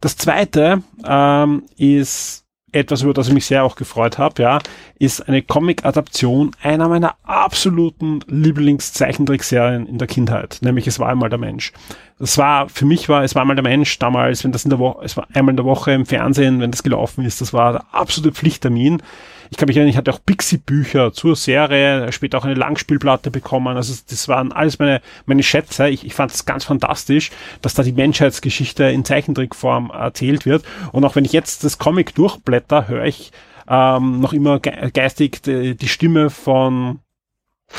Das 0.00 0.16
zweite 0.16 0.82
ähm, 1.06 1.64
ist 1.76 2.44
etwas, 2.72 3.02
über 3.02 3.14
das 3.14 3.28
ich 3.28 3.34
mich 3.34 3.46
sehr 3.46 3.64
auch 3.64 3.76
gefreut 3.76 4.18
habe, 4.18 4.42
ja, 4.42 4.58
ist 4.98 5.28
eine 5.28 5.42
Comic-Adaption 5.42 6.52
einer 6.62 6.88
meiner 6.88 7.16
absoluten 7.24 8.20
Lieblingszeichentrickserien 8.26 9.86
in 9.86 9.98
der 9.98 10.08
Kindheit, 10.08 10.58
nämlich 10.62 10.86
Es 10.86 10.98
war 10.98 11.08
einmal 11.08 11.30
der 11.30 11.38
Mensch. 11.38 11.72
Das 12.18 12.36
war, 12.38 12.68
für 12.68 12.84
mich 12.84 13.08
war 13.08 13.24
Es 13.24 13.34
war 13.34 13.42
einmal 13.42 13.56
der 13.56 13.64
Mensch 13.64 13.98
damals, 13.98 14.44
wenn 14.44 14.52
das 14.52 14.64
in 14.64 14.70
der 14.70 14.78
Woche, 14.78 15.04
es 15.04 15.16
war 15.16 15.26
einmal 15.32 15.52
in 15.52 15.56
der 15.56 15.64
Woche 15.64 15.92
im 15.92 16.06
Fernsehen, 16.06 16.60
wenn 16.60 16.70
das 16.70 16.82
gelaufen 16.82 17.24
ist, 17.24 17.40
das 17.40 17.52
war 17.52 17.72
der 17.72 17.84
absolute 17.92 18.34
Pflichttermin. 18.34 19.02
Ich 19.50 19.56
kann 19.56 19.66
mich 19.66 19.76
erinnern, 19.76 19.90
ich 19.90 19.96
hatte 19.96 20.12
auch 20.12 20.24
Pixie-Bücher 20.24 21.12
zur 21.12 21.34
Serie, 21.34 22.12
später 22.12 22.38
auch 22.38 22.44
eine 22.44 22.54
Langspielplatte 22.54 23.32
bekommen. 23.32 23.76
Also 23.76 23.94
das 24.08 24.28
waren 24.28 24.52
alles 24.52 24.78
meine, 24.78 25.02
meine 25.26 25.42
Schätze. 25.42 25.88
Ich, 25.88 26.06
ich 26.06 26.14
fand 26.14 26.32
es 26.32 26.46
ganz 26.46 26.64
fantastisch, 26.64 27.30
dass 27.60 27.74
da 27.74 27.82
die 27.82 27.92
Menschheitsgeschichte 27.92 28.84
in 28.84 29.04
Zeichentrickform 29.04 29.90
erzählt 29.90 30.46
wird. 30.46 30.64
Und 30.92 31.04
auch 31.04 31.16
wenn 31.16 31.24
ich 31.24 31.32
jetzt 31.32 31.64
das 31.64 31.78
Comic 31.78 32.14
durchblätter, 32.14 32.86
höre 32.86 33.04
ich 33.04 33.32
ähm, 33.68 34.20
noch 34.20 34.32
immer 34.32 34.60
ge 34.60 34.90
geistig 34.92 35.42
die, 35.42 35.76
die 35.76 35.88
Stimme 35.88 36.30
von 36.30 37.00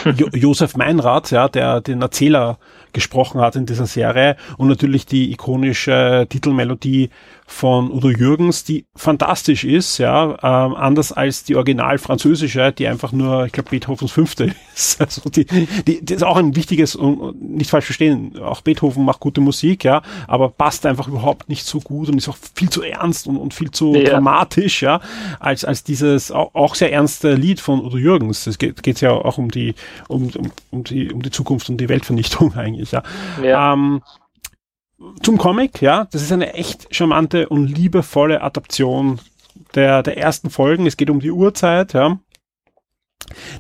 jo 0.06 0.28
Josef 0.34 0.76
Meinrad, 0.76 1.32
ja, 1.32 1.48
der 1.48 1.82
den 1.82 2.02
Erzähler 2.02 2.60
gesprochen 2.94 3.42
hat 3.42 3.56
in 3.56 3.66
dieser 3.66 3.86
Serie 3.86 4.36
und 4.58 4.68
natürlich 4.68 5.06
die 5.06 5.32
ikonische 5.32 6.28
Titelmelodie 6.30 7.10
von 7.52 7.92
Udo 7.92 8.10
Jürgens, 8.10 8.64
die 8.64 8.86
fantastisch 8.96 9.66
ist, 9.66 9.98
ja, 9.98 10.38
ähm, 10.42 10.74
anders 10.74 11.12
als 11.12 11.44
die 11.44 11.56
original 11.56 11.98
französische, 11.98 12.72
die 12.72 12.88
einfach 12.88 13.12
nur, 13.12 13.46
ich 13.46 13.52
glaube, 13.52 13.70
Beethovens 13.70 14.12
fünfte 14.12 14.56
ist. 14.76 15.02
Also 15.02 15.30
die, 15.30 15.46
die, 15.46 16.04
die 16.04 16.14
ist 16.14 16.24
auch 16.24 16.38
ein 16.38 16.56
wichtiges 16.56 16.96
und 16.96 17.42
nicht 17.42 17.70
falsch 17.70 17.86
verstehen. 17.86 18.40
Auch 18.40 18.62
Beethoven 18.62 19.04
macht 19.04 19.20
gute 19.20 19.42
Musik, 19.42 19.84
ja, 19.84 20.02
aber 20.28 20.50
passt 20.50 20.86
einfach 20.86 21.08
überhaupt 21.08 21.50
nicht 21.50 21.66
so 21.66 21.82
gut 21.82 22.10
und 22.10 22.18
ist 22.18 22.30
auch 22.30 22.38
viel 22.56 22.70
zu 22.70 22.84
ernst 22.84 23.28
und, 23.28 23.38
und 23.38 23.54
viel 23.54 23.70
zu 23.70 23.96
ja. 23.96 24.12
dramatisch, 24.12 24.82
ja, 24.82 25.02
als 25.40 25.66
als 25.66 25.84
dieses 25.84 26.32
auch, 26.32 26.56
auch 26.56 26.76
sehr 26.76 26.92
ernste 26.94 27.36
Lied 27.36 27.60
von 27.60 27.86
Udo 27.86 27.98
Jürgens. 27.98 28.48
Es 28.48 28.58
geht 28.58 28.82
geht's 28.82 29.02
ja 29.02 29.12
auch 29.12 29.38
um 29.38 29.52
die 29.52 29.76
um, 30.08 30.30
um, 30.38 30.52
um 30.72 30.84
die 30.86 31.12
um 31.12 31.22
die 31.22 31.32
Zukunft 31.32 31.70
und 31.70 31.78
die 31.78 31.90
Weltvernichtung 31.90 32.54
eigentlich, 32.56 32.81
ja. 32.90 33.04
ja. 33.44 33.74
Ähm, 33.74 34.02
zum 35.22 35.38
Comic, 35.38 35.82
ja, 35.82 36.08
das 36.12 36.24
ist 36.24 36.32
eine 36.32 36.54
echt 36.54 36.94
charmante 36.96 37.50
und 37.50 37.68
liebevolle 37.68 38.42
Adaption 38.42 39.20
der, 39.76 40.04
der 40.04 40.18
ersten 40.18 40.50
Folgen. 40.50 40.88
Es 40.88 40.98
geht 40.98 41.10
um 41.10 41.20
die 41.20 41.32
Uhrzeit, 41.32 41.94
ja. 41.94 42.20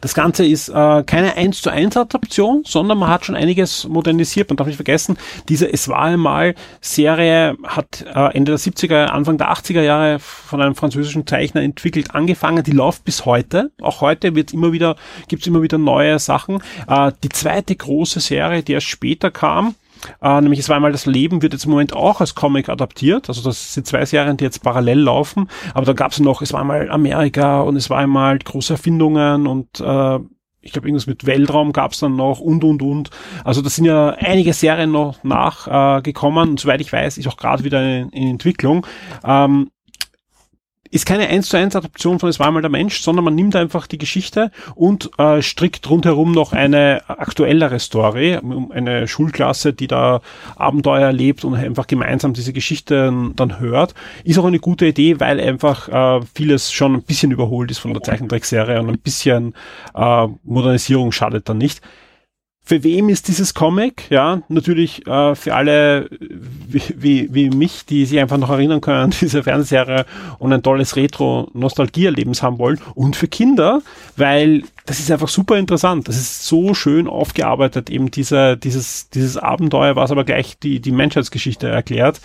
Das 0.01 0.13
Ganze 0.13 0.45
ist 0.45 0.69
äh, 0.69 1.03
keine 1.03 1.35
1 1.35 1.61
zu 1.61 1.69
1 1.69 1.97
Adaption, 1.97 2.63
sondern 2.65 2.97
man 2.97 3.09
hat 3.09 3.25
schon 3.25 3.35
einiges 3.35 3.87
modernisiert. 3.87 4.49
Man 4.49 4.57
darf 4.57 4.67
nicht 4.67 4.75
vergessen, 4.75 5.17
diese 5.49 5.71
Es 5.71 5.87
war 5.87 6.01
einmal 6.01 6.55
Serie 6.81 7.57
hat 7.63 8.05
äh, 8.13 8.35
Ende 8.35 8.51
der 8.51 8.59
70er, 8.59 9.05
Anfang 9.05 9.37
der 9.37 9.51
80er 9.51 9.81
Jahre 9.81 10.19
von 10.19 10.61
einem 10.61 10.75
französischen 10.75 11.27
Zeichner 11.27 11.61
entwickelt, 11.61 12.13
angefangen. 12.13 12.63
Die 12.63 12.71
läuft 12.71 13.03
bis 13.05 13.25
heute. 13.25 13.71
Auch 13.81 14.01
heute 14.01 14.35
wird 14.35 14.53
immer 14.53 14.71
wieder, 14.71 14.95
gibt's 15.27 15.47
immer 15.47 15.61
wieder 15.61 15.77
neue 15.77 16.19
Sachen. 16.19 16.61
Äh, 16.87 17.11
die 17.23 17.29
zweite 17.29 17.75
große 17.75 18.19
Serie, 18.19 18.63
die 18.63 18.73
erst 18.73 18.87
später 18.87 19.31
kam, 19.31 19.75
äh, 20.21 20.41
nämlich 20.41 20.59
es 20.59 20.69
war 20.69 20.75
einmal 20.75 20.91
das 20.91 21.05
Leben, 21.05 21.41
wird 21.41 21.53
jetzt 21.53 21.65
im 21.65 21.71
Moment 21.71 21.93
auch 21.93 22.21
als 22.21 22.35
Comic 22.35 22.69
adaptiert. 22.69 23.29
Also 23.29 23.41
das 23.41 23.73
sind 23.73 23.87
zwei 23.87 24.05
Serien, 24.05 24.37
die 24.37 24.43
jetzt 24.43 24.63
parallel 24.63 24.99
laufen. 24.99 25.49
Aber 25.73 25.85
da 25.85 25.93
gab 25.93 26.11
es 26.11 26.19
noch, 26.19 26.41
es 26.41 26.53
war 26.53 26.61
einmal 26.61 26.89
Amerika 26.89 27.61
und 27.61 27.75
es 27.75 27.89
war 27.89 27.99
einmal 27.99 28.39
große 28.39 28.73
Erfindungen 28.73 29.47
und 29.47 29.79
äh, 29.79 30.19
ich 30.63 30.71
glaube, 30.71 30.87
irgendwas 30.87 31.07
mit 31.07 31.25
Weltraum 31.25 31.73
gab 31.73 31.91
es 31.91 31.99
dann 31.99 32.15
noch 32.15 32.39
und 32.39 32.63
und 32.63 32.81
und. 32.81 33.09
Also 33.43 33.61
das 33.61 33.75
sind 33.75 33.85
ja 33.85 34.09
einige 34.09 34.53
Serien 34.53 34.91
noch 34.91 35.23
nachgekommen 35.23 36.47
äh, 36.47 36.51
und 36.51 36.59
soweit 36.59 36.81
ich 36.81 36.93
weiß, 36.93 37.17
ist 37.17 37.27
auch 37.27 37.37
gerade 37.37 37.63
wieder 37.63 37.81
in, 37.81 38.09
in 38.09 38.27
Entwicklung. 38.29 38.85
Ähm, 39.23 39.71
ist 40.91 41.05
keine 41.05 41.27
1 41.27 41.49
zu 41.49 41.57
1 41.57 41.75
Adaption 41.75 42.19
von 42.19 42.29
Es 42.29 42.39
war 42.39 42.47
einmal 42.47 42.61
der 42.61 42.69
Mensch, 42.69 43.01
sondern 43.01 43.25
man 43.25 43.33
nimmt 43.33 43.55
einfach 43.55 43.87
die 43.87 43.97
Geschichte 43.97 44.51
und 44.75 45.09
äh, 45.17 45.41
strickt 45.41 45.89
rundherum 45.89 46.33
noch 46.33 46.51
eine 46.51 47.01
aktuellere 47.07 47.79
Story, 47.79 48.37
eine 48.71 49.07
Schulklasse, 49.07 49.73
die 49.73 49.87
da 49.87 50.21
Abenteuer 50.57 51.07
erlebt 51.07 51.45
und 51.45 51.55
einfach 51.55 51.87
gemeinsam 51.87 52.33
diese 52.33 52.51
Geschichte 52.51 53.13
dann 53.35 53.59
hört. 53.59 53.95
Ist 54.25 54.37
auch 54.37 54.45
eine 54.45 54.59
gute 54.59 54.85
Idee, 54.85 55.19
weil 55.21 55.39
einfach 55.39 55.87
äh, 55.87 56.25
vieles 56.35 56.71
schon 56.71 56.93
ein 56.93 57.03
bisschen 57.03 57.31
überholt 57.31 57.71
ist 57.71 57.79
von 57.79 57.93
der 57.93 58.03
Zeichentrickserie 58.03 58.79
und 58.79 58.89
ein 58.89 58.99
bisschen 58.99 59.55
äh, 59.95 60.27
Modernisierung 60.43 61.13
schadet 61.13 61.47
dann 61.47 61.57
nicht. 61.57 61.81
Für 62.71 62.85
wem 62.85 63.09
ist 63.09 63.27
dieses 63.27 63.53
Comic? 63.53 64.09
Ja, 64.09 64.43
natürlich 64.47 65.05
äh, 65.05 65.35
für 65.35 65.55
alle 65.55 66.07
wie, 66.21 66.81
wie, 66.95 67.33
wie 67.33 67.49
mich, 67.49 67.85
die 67.85 68.05
sich 68.05 68.17
einfach 68.17 68.37
noch 68.37 68.49
erinnern 68.49 68.79
können 68.79 68.97
an 68.97 69.13
diese 69.19 69.43
Fernsehserie 69.43 70.05
und 70.39 70.53
ein 70.53 70.63
tolles 70.63 70.95
Retro-Nostalgie-Erlebnis 70.95 72.41
haben 72.41 72.59
wollen. 72.59 72.79
Und 72.95 73.17
für 73.17 73.27
Kinder, 73.27 73.81
weil 74.15 74.63
das 74.85 75.01
ist 75.01 75.11
einfach 75.11 75.27
super 75.27 75.57
interessant. 75.57 76.07
Das 76.07 76.15
ist 76.15 76.47
so 76.47 76.73
schön 76.73 77.09
aufgearbeitet, 77.09 77.89
eben 77.89 78.09
dieser, 78.09 78.55
dieses, 78.55 79.09
dieses 79.09 79.35
Abenteuer, 79.35 79.97
was 79.97 80.11
aber 80.11 80.23
gleich 80.23 80.57
die, 80.57 80.79
die 80.79 80.93
Menschheitsgeschichte 80.93 81.67
erklärt. 81.67 82.21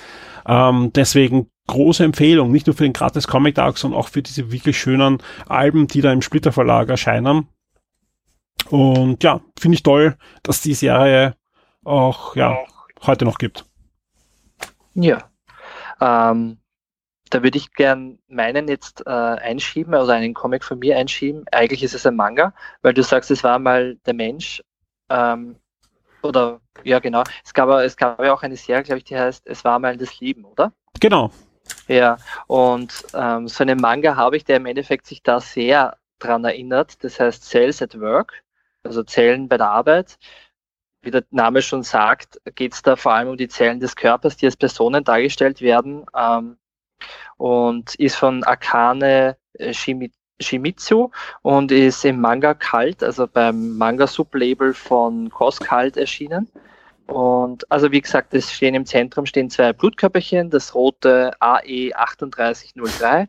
Ähm, 0.46 0.92
deswegen 0.94 1.48
große 1.66 2.04
Empfehlung, 2.04 2.52
nicht 2.52 2.68
nur 2.68 2.76
für 2.76 2.84
den 2.84 2.92
gratis 2.92 3.26
Comic 3.26 3.56
Tag, 3.56 3.78
sondern 3.78 3.98
auch 3.98 4.10
für 4.10 4.22
diese 4.22 4.52
wirklich 4.52 4.78
schönen 4.78 5.18
Alben, 5.48 5.88
die 5.88 6.02
da 6.02 6.12
im 6.12 6.22
Splitter 6.22 6.52
Verlag 6.52 6.88
erscheinen. 6.88 7.48
Und 8.70 9.22
ja, 9.22 9.40
finde 9.58 9.76
ich 9.76 9.82
toll, 9.82 10.16
dass 10.42 10.60
die 10.60 10.74
Serie 10.74 11.36
auch 11.84 12.34
ja, 12.36 12.58
heute 13.06 13.24
noch 13.24 13.38
gibt. 13.38 13.64
Ja. 14.94 15.30
Ähm, 16.00 16.58
da 17.30 17.42
würde 17.42 17.58
ich 17.58 17.72
gern 17.72 18.18
meinen 18.28 18.68
jetzt 18.68 19.02
äh, 19.06 19.10
einschieben, 19.10 19.94
also 19.94 20.12
einen 20.12 20.34
Comic 20.34 20.64
von 20.64 20.78
mir 20.78 20.96
einschieben. 20.96 21.44
Eigentlich 21.52 21.82
ist 21.82 21.94
es 21.94 22.06
ein 22.06 22.16
Manga, 22.16 22.54
weil 22.82 22.94
du 22.94 23.02
sagst, 23.02 23.30
es 23.30 23.42
war 23.42 23.58
mal 23.58 23.96
der 24.06 24.14
Mensch. 24.14 24.62
Ähm, 25.08 25.56
oder 26.22 26.60
ja, 26.84 26.98
genau. 26.98 27.22
Es 27.44 27.52
gab, 27.52 27.68
es 27.80 27.96
gab 27.96 28.22
ja 28.22 28.32
auch 28.32 28.42
eine 28.42 28.56
Serie, 28.56 28.82
glaube 28.82 28.98
ich, 28.98 29.04
die 29.04 29.16
heißt 29.16 29.46
Es 29.46 29.64
war 29.64 29.78
mal 29.78 29.96
das 29.96 30.20
Leben, 30.20 30.44
oder? 30.44 30.72
Genau. 31.00 31.30
Ja, 31.88 32.16
und 32.46 33.04
ähm, 33.12 33.48
so 33.48 33.62
einen 33.64 33.80
Manga 33.80 34.14
habe 34.14 34.36
ich, 34.36 34.44
der 34.44 34.56
im 34.56 34.66
Endeffekt 34.66 35.06
sich 35.06 35.22
da 35.22 35.40
sehr 35.40 35.96
dran 36.18 36.44
erinnert. 36.44 37.02
Das 37.02 37.18
heißt 37.18 37.44
Cells 37.44 37.82
at 37.82 38.00
Work 38.00 38.44
also 38.86 39.02
Zellen 39.02 39.48
bei 39.48 39.56
der 39.56 39.70
Arbeit. 39.70 40.18
Wie 41.02 41.10
der 41.10 41.24
Name 41.30 41.62
schon 41.62 41.82
sagt, 41.82 42.40
geht 42.54 42.72
es 42.74 42.82
da 42.82 42.96
vor 42.96 43.12
allem 43.12 43.28
um 43.28 43.36
die 43.36 43.48
Zellen 43.48 43.80
des 43.80 43.94
Körpers, 43.94 44.36
die 44.36 44.46
als 44.46 44.56
Personen 44.56 45.04
dargestellt 45.04 45.60
werden 45.60 46.04
ähm, 46.16 46.56
und 47.36 47.94
ist 47.96 48.16
von 48.16 48.42
Akane 48.44 49.36
äh, 49.54 49.72
Shimizu 50.40 51.10
und 51.42 51.72
ist 51.72 52.04
im 52.04 52.20
Manga 52.20 52.54
Kalt, 52.54 53.02
also 53.02 53.26
beim 53.26 53.76
Manga-Sublabel 53.76 54.74
von 54.74 55.30
Cross 55.30 55.60
Kalt 55.60 55.96
erschienen. 55.96 56.50
Und 57.06 57.70
also 57.70 57.92
wie 57.92 58.00
gesagt, 58.00 58.34
es 58.34 58.52
stehen 58.52 58.74
im 58.74 58.84
Zentrum 58.84 59.26
stehen 59.26 59.48
zwei 59.48 59.72
Blutkörperchen, 59.72 60.50
das 60.50 60.74
rote 60.74 61.32
AE 61.40 61.90
3803 61.90 63.28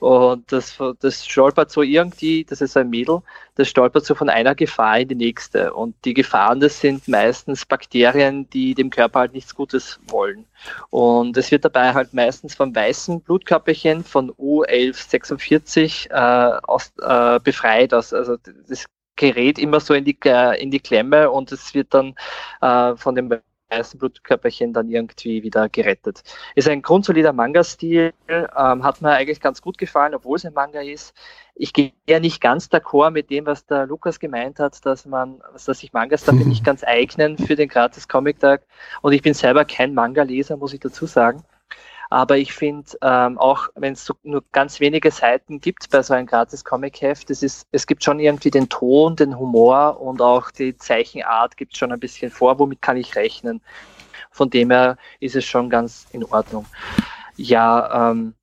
und 0.00 0.50
das, 0.50 0.78
das 1.00 1.26
stolpert 1.26 1.70
so 1.70 1.82
irgendwie, 1.82 2.44
das 2.44 2.62
ist 2.62 2.76
ein 2.76 2.88
Mädel, 2.88 3.20
das 3.56 3.68
stolpert 3.68 4.06
so 4.06 4.14
von 4.14 4.30
einer 4.30 4.54
Gefahr 4.54 5.00
in 5.00 5.08
die 5.08 5.14
nächste. 5.14 5.74
Und 5.74 5.94
die 6.06 6.14
Gefahren, 6.14 6.58
das 6.58 6.80
sind 6.80 7.06
meistens 7.06 7.66
Bakterien, 7.66 8.48
die 8.50 8.74
dem 8.74 8.88
Körper 8.88 9.20
halt 9.20 9.34
nichts 9.34 9.54
Gutes 9.54 10.00
wollen. 10.08 10.46
Und 10.88 11.36
es 11.36 11.50
wird 11.50 11.66
dabei 11.66 11.92
halt 11.92 12.14
meistens 12.14 12.54
vom 12.54 12.74
weißen 12.74 13.20
Blutkörperchen 13.20 14.02
von 14.02 14.32
U1146 14.32 16.10
äh, 16.10 16.60
aus, 16.62 16.92
äh, 17.02 17.38
befreit. 17.40 17.92
Aus, 17.92 18.14
also 18.14 18.36
das 18.68 18.86
gerät 19.16 19.58
immer 19.58 19.80
so 19.80 19.92
in 19.92 20.06
die, 20.06 20.16
in 20.58 20.70
die 20.70 20.80
Klemme 20.80 21.30
und 21.30 21.52
es 21.52 21.74
wird 21.74 21.92
dann 21.92 22.14
äh, 22.62 22.96
von 22.96 23.14
dem 23.14 23.28
weißen 23.70 23.98
Blutkörperchen 23.98 24.72
dann 24.72 24.88
irgendwie 24.88 25.42
wieder 25.42 25.68
gerettet. 25.68 26.22
Ist 26.54 26.68
ein 26.68 26.82
grundsolider 26.82 27.32
Manga-Stil, 27.32 28.12
ähm, 28.28 28.84
hat 28.84 29.00
mir 29.00 29.10
eigentlich 29.10 29.40
ganz 29.40 29.62
gut 29.62 29.78
gefallen, 29.78 30.14
obwohl 30.14 30.36
es 30.36 30.44
ein 30.44 30.54
Manga 30.54 30.80
ist. 30.80 31.14
Ich 31.54 31.72
gehe 31.72 31.92
ja 32.08 32.20
nicht 32.20 32.40
ganz 32.40 32.66
d'accord 32.66 33.10
mit 33.10 33.30
dem, 33.30 33.46
was 33.46 33.66
der 33.66 33.86
Lukas 33.86 34.18
gemeint 34.18 34.58
hat, 34.58 34.84
dass 34.84 35.06
man, 35.06 35.42
dass 35.52 35.66
sich 35.66 35.92
Mangas 35.92 36.24
dafür 36.24 36.46
nicht 36.46 36.64
ganz 36.64 36.84
eignen 36.84 37.38
für 37.38 37.56
den 37.56 37.68
gratis 37.68 38.08
Comic-Tag. 38.08 38.62
Und 39.02 39.12
ich 39.12 39.22
bin 39.22 39.34
selber 39.34 39.64
kein 39.64 39.94
Manga-Leser, 39.94 40.56
muss 40.56 40.72
ich 40.72 40.80
dazu 40.80 41.06
sagen. 41.06 41.42
Aber 42.12 42.36
ich 42.36 42.52
finde, 42.52 42.90
ähm, 43.02 43.38
auch 43.38 43.68
wenn 43.76 43.92
es 43.92 44.04
so 44.04 44.14
nur 44.24 44.42
ganz 44.50 44.80
wenige 44.80 45.12
Seiten 45.12 45.60
gibt 45.60 45.88
bei 45.90 46.02
so 46.02 46.12
einem 46.12 46.26
gratis 46.26 46.64
Comic-Heft, 46.64 47.30
es, 47.30 47.86
gibt 47.86 48.02
schon 48.02 48.18
irgendwie 48.18 48.50
den 48.50 48.68
Ton, 48.68 49.14
den 49.14 49.38
Humor 49.38 50.00
und 50.00 50.20
auch 50.20 50.50
die 50.50 50.76
Zeichenart 50.76 51.56
gibt 51.56 51.76
schon 51.76 51.92
ein 51.92 52.00
bisschen 52.00 52.32
vor, 52.32 52.58
womit 52.58 52.82
kann 52.82 52.96
ich 52.96 53.14
rechnen. 53.14 53.60
Von 54.32 54.50
dem 54.50 54.72
her 54.72 54.96
ist 55.20 55.36
es 55.36 55.44
schon 55.44 55.70
ganz 55.70 56.08
in 56.10 56.24
Ordnung. 56.24 56.66
Ja, 57.36 58.10
ähm, 58.10 58.34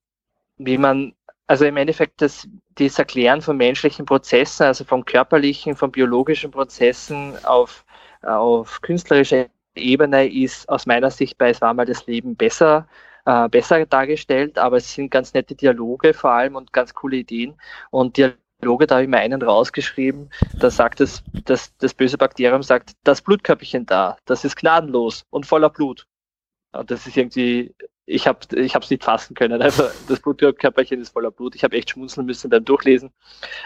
wie 0.57 0.77
man, 0.77 1.13
also 1.45 1.65
im 1.65 1.75
Endeffekt 1.75 2.21
das, 2.21 2.47
das 2.75 2.97
Erklären 2.97 3.41
von 3.41 3.57
menschlichen 3.57 4.05
Prozessen, 4.05 4.65
also 4.65 4.85
von 4.85 5.03
körperlichen, 5.03 5.75
von 5.75 5.91
biologischen 5.91 6.51
Prozessen 6.51 7.33
auf, 7.43 7.83
auf 8.21 8.81
künstlerischer 8.81 9.47
Ebene 9.75 10.25
ist 10.25 10.69
aus 10.69 10.85
meiner 10.85 11.11
Sicht 11.11 11.37
bei 11.37 11.49
Es 11.49 11.59
war 11.59 11.73
mal 11.73 11.85
das 11.85 12.07
Leben 12.07 12.35
besser 12.37 12.87
äh, 13.27 13.49
besser 13.49 13.85
dargestellt, 13.85 14.57
aber 14.57 14.77
es 14.77 14.93
sind 14.93 15.11
ganz 15.11 15.33
nette 15.33 15.53
Dialoge 15.53 16.13
vor 16.13 16.31
allem 16.31 16.55
und 16.55 16.71
ganz 16.71 16.93
coole 16.93 17.17
Ideen. 17.17 17.59
Und 17.91 18.15
Dialoge, 18.15 18.87
da 18.87 18.95
habe 18.95 19.03
ich 19.03 19.09
mir 19.09 19.17
einen 19.17 19.41
rausgeschrieben, 19.41 20.29
da 20.57 20.69
sagt 20.71 21.01
es, 21.01 21.23
das, 21.43 21.75
das 21.77 21.93
böse 21.93 22.17
Bakterium 22.17 22.63
sagt, 22.63 22.93
das 23.03 23.21
Blutkörperchen 23.21 23.85
da, 23.85 24.17
das 24.25 24.45
ist 24.45 24.55
gnadenlos 24.55 25.25
und 25.29 25.45
voller 25.45 25.69
Blut. 25.69 26.07
Und 26.71 26.89
das 26.89 27.05
ist 27.05 27.17
irgendwie, 27.17 27.75
ich 28.05 28.27
habe 28.27 28.39
ich 28.55 28.73
es 28.73 28.89
nicht 28.89 29.03
fassen 29.03 29.35
können. 29.35 29.61
Also 29.61 29.89
das 30.07 30.21
Blutkörperchen 30.21 31.01
ist 31.01 31.09
voller 31.09 31.31
Blut. 31.31 31.53
Ich 31.55 31.65
habe 31.65 31.75
echt 31.75 31.89
schmunzeln 31.89 32.25
müssen 32.25 32.49
beim 32.49 32.63
Durchlesen. 32.63 33.11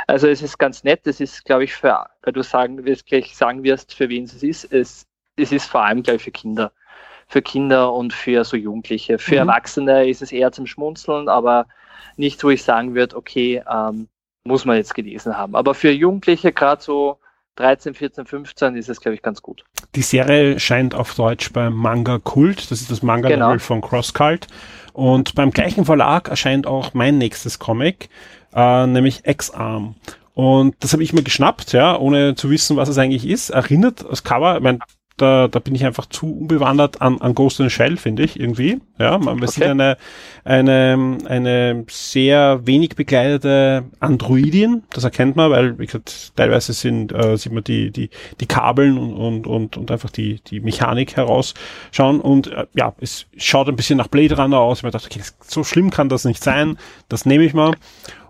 Also 0.07 0.27
es 0.27 0.41
ist 0.41 0.57
ganz 0.57 0.83
nett. 0.83 1.05
Es 1.05 1.19
ist, 1.19 1.45
glaube 1.45 1.65
ich, 1.65 1.73
für, 1.73 2.07
weil 2.23 2.33
du 2.33 2.41
sagen 2.41 2.83
wirst, 2.85 3.05
gleich 3.05 3.35
sagen 3.37 3.63
wirst, 3.63 3.93
für 3.93 4.09
wen 4.09 4.23
es 4.23 4.41
ist. 4.41 4.71
Es, 4.73 5.05
es 5.35 5.51
ist 5.51 5.65
vor 5.65 5.83
allem, 5.83 6.01
glaube 6.01 6.17
ich, 6.17 6.23
für 6.23 6.31
Kinder 6.31 6.71
für 7.31 7.41
Kinder 7.41 7.93
und 7.93 8.11
für 8.11 8.43
so 8.43 8.57
Jugendliche. 8.57 9.17
Für 9.17 9.35
mhm. 9.35 9.49
Erwachsene 9.49 10.09
ist 10.09 10.21
es 10.21 10.33
eher 10.33 10.51
zum 10.51 10.67
Schmunzeln, 10.67 11.29
aber 11.29 11.65
nicht, 12.17 12.43
wo 12.43 12.49
ich 12.49 12.61
sagen 12.61 12.93
würde, 12.93 13.15
okay, 13.15 13.63
ähm, 13.71 14.09
muss 14.43 14.65
man 14.65 14.75
jetzt 14.75 14.93
gelesen 14.93 15.37
haben. 15.37 15.55
Aber 15.55 15.73
für 15.73 15.91
Jugendliche, 15.91 16.51
gerade 16.51 16.81
so 16.81 17.19
13, 17.55 17.93
14, 17.93 18.25
15, 18.25 18.75
ist 18.75 18.89
es, 18.89 18.99
glaube 18.99 19.15
ich, 19.15 19.21
ganz 19.21 19.41
gut. 19.41 19.63
Die 19.95 20.01
Serie 20.01 20.59
scheint 20.59 20.93
auf 20.93 21.15
Deutsch 21.15 21.53
beim 21.53 21.73
Manga 21.73 22.19
Kult, 22.19 22.69
das 22.69 22.81
ist 22.81 22.91
das 22.91 23.01
Manga-Level 23.01 23.47
genau. 23.47 23.59
von 23.59 23.79
Crosscult. 23.79 24.47
Und 24.91 25.33
beim 25.33 25.51
gleichen 25.51 25.85
Verlag 25.85 26.27
erscheint 26.27 26.67
auch 26.67 26.93
mein 26.93 27.17
nächstes 27.17 27.59
Comic, 27.59 28.09
äh, 28.53 28.87
nämlich 28.87 29.25
X-Arm. 29.25 29.95
Und 30.33 30.75
das 30.81 30.91
habe 30.91 31.03
ich 31.03 31.13
mir 31.13 31.23
geschnappt, 31.23 31.71
ja, 31.71 31.97
ohne 31.97 32.35
zu 32.35 32.49
wissen, 32.49 32.75
was 32.75 32.89
es 32.89 32.97
eigentlich 32.97 33.25
ist. 33.25 33.51
Erinnert 33.51 34.03
das 34.09 34.25
Cover, 34.25 34.57
ich 34.57 34.63
mein, 34.63 34.79
da, 35.17 35.47
da 35.47 35.59
bin 35.59 35.75
ich 35.75 35.85
einfach 35.85 36.05
zu 36.07 36.39
unbewandert 36.39 37.01
an, 37.01 37.21
an 37.21 37.35
Ghost 37.35 37.59
in 37.59 37.69
Shell, 37.69 37.97
finde 37.97 38.23
ich, 38.23 38.39
irgendwie. 38.39 38.79
Ja, 38.97 39.17
man 39.17 39.37
okay. 39.37 39.47
sieht 39.47 39.63
eine, 39.63 39.97
eine, 40.43 41.17
eine 41.25 41.85
sehr 41.89 42.65
wenig 42.65 42.95
bekleidete 42.95 43.83
Androidin, 43.99 44.83
das 44.91 45.03
erkennt 45.03 45.35
man, 45.35 45.51
weil, 45.51 45.77
wie 45.79 45.85
gesagt, 45.85 46.35
teilweise 46.35 46.73
sind, 46.73 47.11
äh, 47.11 47.37
sieht 47.37 47.51
man 47.51 47.63
die, 47.63 47.91
die, 47.91 48.09
die 48.39 48.45
Kabeln 48.45 48.97
und, 48.97 49.13
und, 49.13 49.47
und, 49.47 49.77
und 49.77 49.91
einfach 49.91 50.09
die, 50.09 50.39
die 50.47 50.59
Mechanik 50.59 51.15
herausschauen 51.17 52.19
und, 52.19 52.47
äh, 52.47 52.65
ja, 52.73 52.93
es 52.99 53.27
schaut 53.37 53.69
ein 53.69 53.75
bisschen 53.75 53.97
nach 53.97 54.07
Blade 54.07 54.37
Runner 54.37 54.59
aus. 54.59 54.79
Ich 54.79 54.83
mir 54.83 54.91
dachte, 54.91 55.07
okay, 55.11 55.21
so 55.41 55.63
schlimm 55.63 55.89
kann 55.89 56.09
das 56.09 56.25
nicht 56.25 56.43
sein, 56.43 56.77
das 57.09 57.25
nehme 57.25 57.43
ich 57.43 57.53
mal 57.53 57.73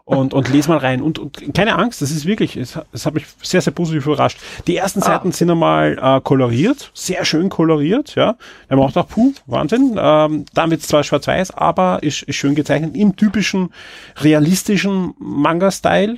und, 0.05 0.33
und 0.33 0.49
lese 0.49 0.69
mal 0.69 0.77
rein. 0.77 1.01
Und, 1.01 1.19
und 1.19 1.53
keine 1.53 1.77
Angst, 1.77 2.01
das 2.01 2.11
ist 2.11 2.25
wirklich, 2.25 2.57
es, 2.57 2.79
es 2.91 3.05
hat 3.05 3.13
mich 3.13 3.25
sehr, 3.41 3.61
sehr 3.61 3.73
positiv 3.73 4.05
überrascht. 4.05 4.39
Die 4.67 4.75
ersten 4.75 5.01
ah. 5.01 5.05
Seiten 5.05 5.31
sind 5.31 5.49
einmal 5.49 5.97
äh, 6.01 6.21
koloriert, 6.21 6.91
sehr 6.93 7.25
schön 7.25 7.49
koloriert, 7.49 8.15
ja. 8.15 8.37
Er 8.67 8.77
macht 8.77 8.97
auch, 8.97 9.07
puh, 9.07 9.33
Wahnsinn. 9.45 9.97
Ähm, 9.97 10.45
dann 10.53 10.71
wird 10.71 10.81
es 10.81 10.87
zwar 10.87 11.03
schwarz-weiß, 11.03 11.51
aber 11.51 12.03
ist, 12.03 12.23
ist 12.23 12.35
schön 12.35 12.55
gezeichnet 12.55 12.95
im 12.95 13.15
typischen 13.15 13.73
realistischen 14.17 15.13
Manga-Style. 15.19 16.17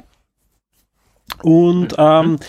Und 1.42 1.98
mhm. 1.98 1.98
ähm, 1.98 2.40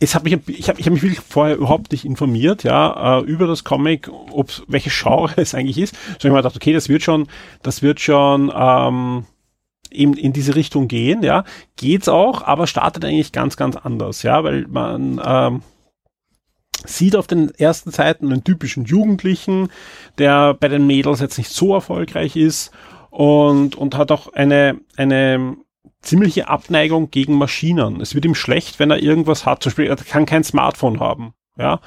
es 0.00 0.14
hat 0.14 0.24
mich, 0.24 0.38
ich 0.46 0.68
habe 0.68 0.80
ich 0.80 0.86
hab 0.86 0.94
mich 0.94 1.02
wirklich 1.02 1.20
vorher 1.20 1.56
überhaupt 1.56 1.92
nicht 1.92 2.06
informiert, 2.06 2.64
ja, 2.64 3.18
äh, 3.18 3.22
über 3.22 3.46
das 3.46 3.64
Comic, 3.64 4.08
ob 4.30 4.50
welche 4.66 4.90
Genre 4.90 5.32
es 5.36 5.54
eigentlich 5.54 5.78
ist. 5.78 5.94
So 6.18 6.26
ich 6.26 6.32
mir 6.32 6.38
gedacht, 6.38 6.56
okay, 6.56 6.72
das 6.72 6.88
wird 6.88 7.02
schon, 7.02 7.28
das 7.62 7.82
wird 7.82 8.00
schon 8.00 8.50
ähm, 8.54 9.26
eben 9.90 10.14
in 10.14 10.32
diese 10.32 10.54
Richtung 10.54 10.88
gehen, 10.88 11.22
ja, 11.22 11.44
geht's 11.76 12.08
auch, 12.08 12.42
aber 12.42 12.66
startet 12.66 13.04
eigentlich 13.04 13.32
ganz, 13.32 13.56
ganz 13.56 13.76
anders, 13.76 14.22
ja, 14.22 14.44
weil 14.44 14.66
man 14.68 15.20
ähm, 15.24 15.62
sieht 16.84 17.16
auf 17.16 17.26
den 17.26 17.50
ersten 17.54 17.90
Seiten 17.90 18.32
einen 18.32 18.44
typischen 18.44 18.84
Jugendlichen, 18.84 19.68
der 20.18 20.54
bei 20.54 20.68
den 20.68 20.86
Mädels 20.86 21.20
jetzt 21.20 21.38
nicht 21.38 21.50
so 21.50 21.74
erfolgreich 21.74 22.36
ist 22.36 22.70
und, 23.10 23.74
und 23.76 23.96
hat 23.96 24.12
auch 24.12 24.32
eine, 24.32 24.80
eine 24.96 25.56
ziemliche 26.00 26.48
Abneigung 26.48 27.10
gegen 27.10 27.34
Maschinen. 27.34 28.00
Es 28.00 28.14
wird 28.14 28.24
ihm 28.24 28.34
schlecht, 28.34 28.78
wenn 28.78 28.90
er 28.90 29.02
irgendwas 29.02 29.44
hat, 29.46 29.62
zum 29.62 29.70
Beispiel, 29.70 29.86
er 29.86 29.96
kann 29.96 30.26
kein 30.26 30.44
Smartphone 30.44 31.00
haben. 31.00 31.34
Ja. 31.60 31.80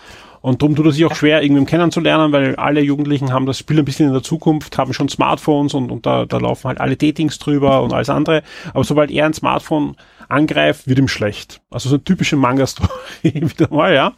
Und 0.44 0.62
darum 0.62 0.76
tut 0.76 0.88
es 0.88 0.96
sich 0.96 1.06
auch 1.06 1.16
schwer, 1.16 1.42
irgendwem 1.42 1.66
kennenzulernen, 1.66 2.34
weil 2.34 2.58
alle 2.58 2.82
Jugendlichen 2.82 3.32
haben 3.32 3.46
das 3.46 3.58
Spiel 3.58 3.80
ein 3.80 3.86
bisschen 3.86 4.08
in 4.08 4.14
der 4.14 4.24
Zukunft, 4.24 4.78
haben 4.78 4.94
schon 4.94 5.08
Smartphones 5.08 5.74
und, 5.74 5.90
und 5.90 6.06
da, 6.06 6.26
da 6.26 6.38
laufen 6.38 6.68
halt 6.68 6.82
alle 6.82 6.98
Datings 6.98 7.40
drüber 7.40 7.82
und 7.82 7.94
alles 7.94 8.10
andere. 8.10 8.44
Aber 8.74 8.84
sobald 8.84 9.10
er 9.10 9.26
ein 9.26 9.34
Smartphone 9.34 9.96
angreift, 10.28 10.86
wird 10.86 11.00
ihm 11.00 11.08
schlecht. 11.08 11.62
Also 11.70 11.88
so 11.88 11.96
eine 11.96 12.04
typische 12.04 12.36
Manga-Story 12.36 12.90
wieder 13.24 13.70
mal, 13.74 13.94
ja. 13.94 14.14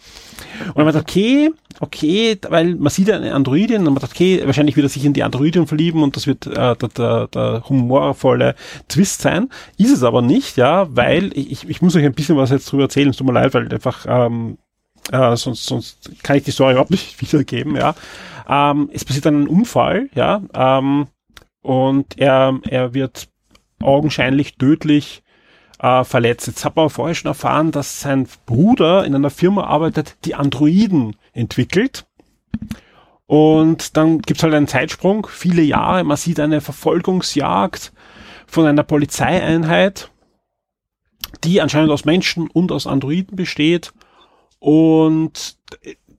Und 0.73 0.83
man 0.83 0.93
sagt, 0.93 1.11
okay, 1.11 1.51
okay, 1.79 2.39
weil 2.49 2.73
man 2.73 2.89
sieht 2.89 3.11
eine 3.11 3.35
Androidin 3.35 3.85
und 3.85 3.93
man 3.93 4.01
sagt, 4.01 4.13
okay, 4.13 4.41
wahrscheinlich 4.45 4.75
wird 4.75 4.87
er 4.87 4.89
sich 4.89 5.05
in 5.05 5.13
die 5.13 5.21
Androidin 5.21 5.67
verlieben 5.67 6.01
und 6.01 6.15
das 6.15 6.25
wird 6.25 6.47
äh, 6.47 6.75
der, 6.75 6.89
der, 6.89 7.27
der 7.27 7.63
humorvolle 7.69 8.55
Twist 8.87 9.21
sein. 9.21 9.49
Ist 9.77 9.93
es 9.93 10.01
aber 10.01 10.23
nicht, 10.23 10.57
ja, 10.57 10.87
weil 10.89 11.31
ich, 11.37 11.69
ich 11.69 11.83
muss 11.83 11.95
euch 11.95 12.03
ein 12.03 12.13
bisschen 12.15 12.35
was 12.35 12.49
jetzt 12.49 12.71
drüber 12.71 12.83
erzählen, 12.83 13.09
es 13.09 13.17
tut 13.17 13.27
mir 13.27 13.33
leid, 13.33 13.53
weil 13.53 13.71
einfach 13.71 14.07
ähm, 14.09 14.57
äh, 15.11 15.35
sonst, 15.35 15.65
sonst 15.65 16.23
kann 16.23 16.37
ich 16.37 16.43
die 16.43 16.51
Story 16.51 16.71
überhaupt 16.71 16.91
nicht 16.91 17.21
wiedergeben, 17.21 17.75
ja. 17.75 17.95
Ähm, 18.47 18.89
es 18.93 19.05
passiert 19.05 19.25
dann 19.25 19.43
ein 19.43 19.47
Unfall, 19.47 20.09
ja, 20.13 20.41
ähm, 20.53 21.07
und 21.61 22.19
er, 22.19 22.59
er 22.67 22.93
wird 22.93 23.27
augenscheinlich 23.81 24.57
tödlich 24.57 25.23
äh, 25.79 26.03
verletzt. 26.03 26.47
Jetzt 26.47 26.63
hat 26.63 26.75
man 26.75 26.89
vorher 26.89 27.15
schon 27.15 27.29
erfahren, 27.29 27.71
dass 27.71 28.01
sein 28.01 28.27
Bruder 28.45 29.05
in 29.05 29.15
einer 29.15 29.29
Firma 29.29 29.63
arbeitet, 29.65 30.17
die 30.25 30.35
Androiden 30.35 31.15
entwickelt. 31.33 32.05
Und 33.25 33.97
dann 33.97 34.19
gibt's 34.19 34.43
halt 34.43 34.53
einen 34.53 34.67
Zeitsprung, 34.67 35.27
viele 35.27 35.63
Jahre. 35.63 36.03
Man 36.03 36.17
sieht 36.17 36.39
eine 36.39 36.61
Verfolgungsjagd 36.61 37.91
von 38.45 38.67
einer 38.67 38.83
Polizeieinheit, 38.83 40.11
die 41.43 41.61
anscheinend 41.61 41.91
aus 41.91 42.05
Menschen 42.05 42.47
und 42.47 42.71
aus 42.71 42.85
Androiden 42.85 43.35
besteht 43.35 43.91
und 44.65 45.57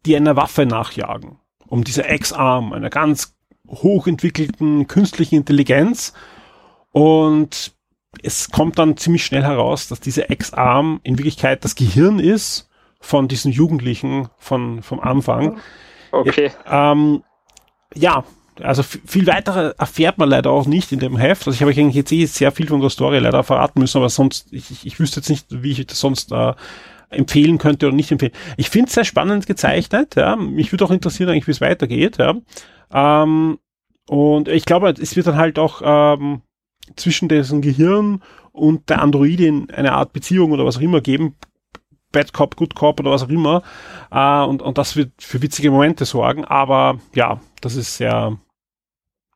die 0.05 0.15
einer 0.15 0.37
Waffe 0.37 0.67
nachjagen, 0.67 1.41
um 1.67 1.83
diese 1.83 2.09
X-Arm, 2.09 2.73
einer 2.73 2.91
ganz 2.91 3.35
hochentwickelten 3.67 4.87
künstlichen 4.87 5.35
Intelligenz. 5.35 6.13
Und 6.93 7.73
es 8.23 8.53
kommt 8.53 8.79
dann 8.79 8.97
ziemlich 8.97 9.27
schnell 9.27 9.43
heraus, 9.43 9.89
dass 9.89 9.99
diese 9.99 10.31
X-Arm 10.31 11.01
in 11.03 11.19
Wirklichkeit 11.19 11.65
das 11.65 11.75
Gehirn 11.75 12.21
ist 12.21 12.71
von 13.01 13.27
diesen 13.27 13.51
Jugendlichen 13.51 14.29
von, 14.39 14.81
vom 14.85 15.01
Anfang. 15.01 15.59
Okay. 16.13 16.53
Ähm, 16.71 17.25
ja, 17.97 18.23
also 18.63 18.85
viel 18.85 19.27
weiter 19.27 19.75
erfährt 19.77 20.19
man 20.19 20.29
leider 20.29 20.53
auch 20.53 20.67
nicht 20.67 20.93
in 20.93 21.01
dem 21.01 21.17
Heft. 21.17 21.49
Also 21.49 21.57
ich 21.57 21.63
habe 21.63 21.73
euch 21.73 21.81
eigentlich 21.81 21.97
jetzt 21.97 22.13
eh 22.13 22.25
sehr 22.27 22.53
viel 22.53 22.69
von 22.69 22.81
der 22.81 22.91
Story 22.91 23.19
leider 23.19 23.43
verraten 23.43 23.81
müssen, 23.81 23.99
aber 23.99 24.09
sonst, 24.09 24.53
ich, 24.53 24.71
ich, 24.71 24.87
ich 24.87 25.01
wüsste 25.01 25.19
jetzt 25.19 25.31
nicht, 25.31 25.47
wie 25.51 25.73
ich 25.73 25.85
das 25.85 25.99
sonst 25.99 26.31
äh, 26.31 26.55
empfehlen 27.11 27.59
könnte 27.59 27.87
oder 27.87 27.97
nicht 27.97 28.11
empfehlen. 28.11 28.33
Ich 28.57 28.71
finde 28.71 28.89
es 28.89 28.95
sehr 28.95 29.05
spannend 29.05 29.47
gezeichnet, 29.47 30.17
ja. 30.17 30.37
Mich 30.37 30.73
würde 30.73 30.85
auch 30.85 30.91
interessieren 30.91 31.31
eigentlich, 31.31 31.47
wie 31.47 31.53
es 31.53 31.61
weitergeht, 31.61 32.19
ja. 32.19 32.35
Ähm, 32.93 33.59
und 34.09 34.49
ich 34.49 34.65
glaube, 34.65 34.91
es 34.91 35.17
wird 35.17 35.27
dann 35.27 35.37
halt 35.37 35.59
auch 35.59 35.83
ähm, 35.85 36.43
zwischen 36.95 37.29
dessen 37.29 37.63
Gehirn 37.63 38.23
und 38.53 38.89
der 38.89 39.03
Androidin 39.03 39.71
eine 39.71 39.93
Art 39.93 40.13
Beziehung 40.13 40.53
oder 40.53 40.65
was 40.65 40.77
auch 40.77 40.83
immer 40.83 41.01
geben. 41.01 41.35
Bad 42.13 42.33
Cop, 42.33 42.57
Good 42.57 42.75
Cop 42.75 43.01
oder 43.01 43.11
was 43.11 43.25
auch 43.25 43.29
immer. 43.29 43.63
Äh, 44.11 44.45
und, 44.45 44.63
und 44.63 44.79
das 44.79 44.97
wird 44.97 45.13
für 45.19 45.43
witzige 45.43 45.71
Momente 45.71 46.05
sorgen. 46.05 46.45
Aber 46.45 46.99
ja, 47.15 47.41
das 47.61 47.75
ist 47.75 47.97
sehr, 47.97 48.39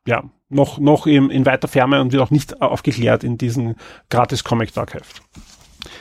ja, 0.07 0.23
noch, 0.49 0.79
noch 0.79 1.05
in, 1.07 1.29
in 1.29 1.45
weiter 1.45 1.67
Ferne 1.67 2.01
und 2.01 2.11
wird 2.11 2.21
auch 2.23 2.31
nicht 2.31 2.61
aufgeklärt 2.61 3.23
in 3.23 3.37
diesem 3.37 3.75
gratis 4.09 4.43
Comic 4.43 4.73
Dark 4.73 4.93
Heft. 4.93 5.21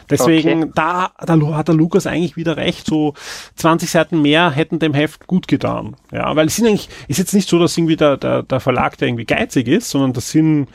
Deswegen, 0.08 0.64
okay. 0.64 0.72
da, 0.74 1.12
da 1.24 1.56
hat 1.56 1.68
der 1.68 1.74
Lukas 1.74 2.06
eigentlich 2.06 2.36
wieder 2.36 2.56
recht. 2.56 2.86
So 2.86 3.14
20 3.56 3.90
Seiten 3.90 4.22
mehr 4.22 4.50
hätten 4.50 4.78
dem 4.78 4.94
Heft 4.94 5.26
gut 5.26 5.48
getan. 5.48 5.96
Ja, 6.12 6.34
weil 6.36 6.46
es 6.46 6.56
sind 6.56 6.66
eigentlich, 6.66 6.88
ist 7.08 7.18
jetzt 7.18 7.34
nicht 7.34 7.48
so, 7.48 7.58
dass 7.58 7.76
irgendwie 7.76 7.96
der, 7.96 8.16
der, 8.16 8.42
der 8.42 8.60
Verlag, 8.60 8.98
der 8.98 9.08
irgendwie 9.08 9.26
geizig 9.26 9.68
ist, 9.68 9.90
sondern 9.90 10.12
das 10.12 10.30
sind, 10.30 10.68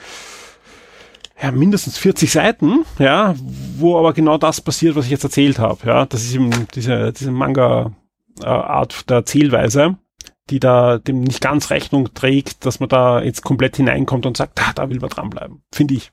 ja, 1.41 1.51
mindestens 1.51 1.97
40 1.97 2.31
Seiten, 2.31 2.85
ja, 2.97 3.35
wo 3.77 3.97
aber 3.97 4.13
genau 4.13 4.37
das 4.37 4.61
passiert, 4.61 4.95
was 4.95 5.05
ich 5.05 5.11
jetzt 5.11 5.23
erzählt 5.23 5.59
habe. 5.59 5.85
Ja, 5.85 6.05
das 6.05 6.23
ist 6.23 6.35
eben 6.35 6.51
diese, 6.73 7.11
diese 7.11 7.31
Manga-Art 7.31 8.93
äh, 8.93 9.05
der 9.07 9.17
Erzählweise, 9.17 9.97
die 10.49 10.59
da 10.59 10.97
dem 10.97 11.21
nicht 11.21 11.41
ganz 11.41 11.71
Rechnung 11.71 12.13
trägt, 12.13 12.65
dass 12.65 12.79
man 12.79 12.89
da 12.89 13.21
jetzt 13.21 13.43
komplett 13.43 13.77
hineinkommt 13.77 14.25
und 14.25 14.37
sagt, 14.37 14.59
ah, 14.61 14.71
da 14.73 14.89
will 14.89 14.99
man 14.99 15.09
dranbleiben. 15.09 15.61
Finde 15.71 15.95
ich. 15.95 16.11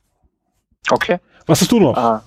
Okay. 0.89 1.19
Was 1.45 1.61
hast 1.61 1.71
du 1.71 1.79
noch? 1.79 1.95
Ah, 1.95 2.23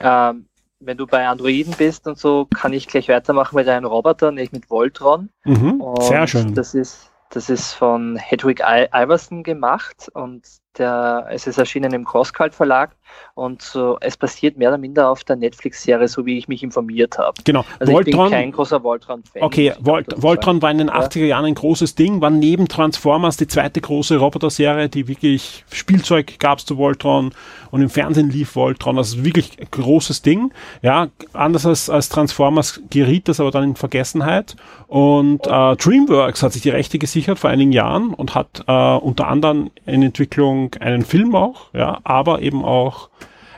ähm, 0.00 0.46
wenn 0.80 0.96
du 0.96 1.06
bei 1.06 1.26
Androiden 1.26 1.74
bist 1.76 2.06
und 2.06 2.18
so, 2.18 2.46
kann 2.46 2.72
ich 2.72 2.86
gleich 2.88 3.08
weitermachen 3.08 3.56
mit 3.56 3.68
einem 3.68 3.86
Roboter, 3.86 4.30
nämlich 4.30 4.52
mit 4.52 4.68
Voltron. 4.68 5.30
Mhm, 5.44 5.82
sehr 6.00 6.26
schön. 6.26 6.54
Das 6.54 6.74
ist, 6.74 7.10
das 7.30 7.48
ist 7.48 7.72
von 7.72 8.16
Hedwig 8.16 8.60
Iverson 8.60 9.42
gemacht 9.42 10.10
und 10.12 10.42
der, 10.78 11.26
es 11.30 11.46
ist 11.46 11.58
erschienen 11.58 11.92
im 11.92 12.04
Crosscult 12.04 12.54
Verlag 12.54 12.96
und 13.34 13.62
so, 13.62 13.96
es 14.00 14.16
basiert 14.16 14.58
mehr 14.58 14.68
oder 14.68 14.78
minder 14.78 15.08
auf 15.08 15.24
der 15.24 15.36
Netflix-Serie, 15.36 16.08
so 16.08 16.26
wie 16.26 16.36
ich 16.38 16.48
mich 16.48 16.62
informiert 16.62 17.18
habe. 17.18 17.40
Genau. 17.44 17.64
Also 17.78 17.92
Voltron, 17.92 18.10
ich 18.10 18.30
bin 18.30 18.30
kein 18.30 18.52
großer 18.52 18.82
Voltron-Fan. 18.82 19.42
Okay, 19.42 19.72
Volt, 19.80 20.06
Voltron 20.16 20.60
war 20.60 20.70
in 20.70 20.78
den 20.78 20.90
80er 20.90 21.24
Jahren 21.24 21.46
ein 21.46 21.54
großes 21.54 21.94
Ding, 21.94 22.20
war 22.20 22.30
neben 22.30 22.68
Transformers 22.68 23.36
die 23.36 23.46
zweite 23.46 23.80
große 23.80 24.16
Roboter-Serie, 24.16 24.88
die 24.88 25.08
wirklich 25.08 25.64
Spielzeug 25.70 26.38
gab's 26.38 26.64
zu 26.64 26.76
Voltron 26.76 27.32
und 27.70 27.80
im 27.80 27.88
Fernsehen 27.88 28.30
lief 28.30 28.54
Voltron. 28.54 28.98
Also 28.98 29.24
wirklich 29.24 29.58
ein 29.58 29.68
großes 29.70 30.22
Ding. 30.22 30.52
Ja, 30.82 31.08
anders 31.32 31.64
als, 31.64 31.88
als 31.88 32.10
Transformers 32.10 32.80
geriet 32.90 33.28
das 33.28 33.40
aber 33.40 33.50
dann 33.50 33.64
in 33.64 33.76
Vergessenheit. 33.76 34.56
Und 34.88 35.46
äh, 35.46 35.76
DreamWorks 35.76 36.42
hat 36.42 36.52
sich 36.52 36.60
die 36.60 36.70
Rechte 36.70 36.98
gesichert 36.98 37.38
vor 37.38 37.48
einigen 37.48 37.72
Jahren 37.72 38.12
und 38.12 38.34
hat 38.34 38.62
äh, 38.66 38.96
unter 38.96 39.26
anderem 39.28 39.70
in 39.86 40.02
Entwicklung 40.02 40.74
einen 40.80 41.02
Film 41.02 41.34
auch, 41.34 41.72
ja, 41.72 41.98
aber 42.04 42.42
eben 42.42 42.62
auch 42.62 43.01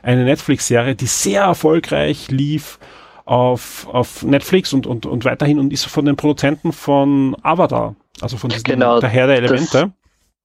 eine 0.02 0.24
Netflix-Serie, 0.24 0.94
die 0.94 1.06
sehr 1.06 1.42
erfolgreich 1.42 2.30
lief 2.30 2.78
auf, 3.24 3.86
auf 3.88 4.22
Netflix 4.22 4.72
und, 4.72 4.86
und, 4.86 5.06
und 5.06 5.24
weiterhin 5.24 5.58
und 5.58 5.72
ist 5.72 5.86
von 5.86 6.04
den 6.04 6.16
Produzenten 6.16 6.72
von 6.72 7.36
Avatar, 7.42 7.96
also 8.20 8.36
von 8.36 8.50
diesem 8.50 8.64
genau, 8.64 9.00
der 9.00 9.08
Herr 9.08 9.26
der 9.26 9.36
Elemente. 9.36 9.92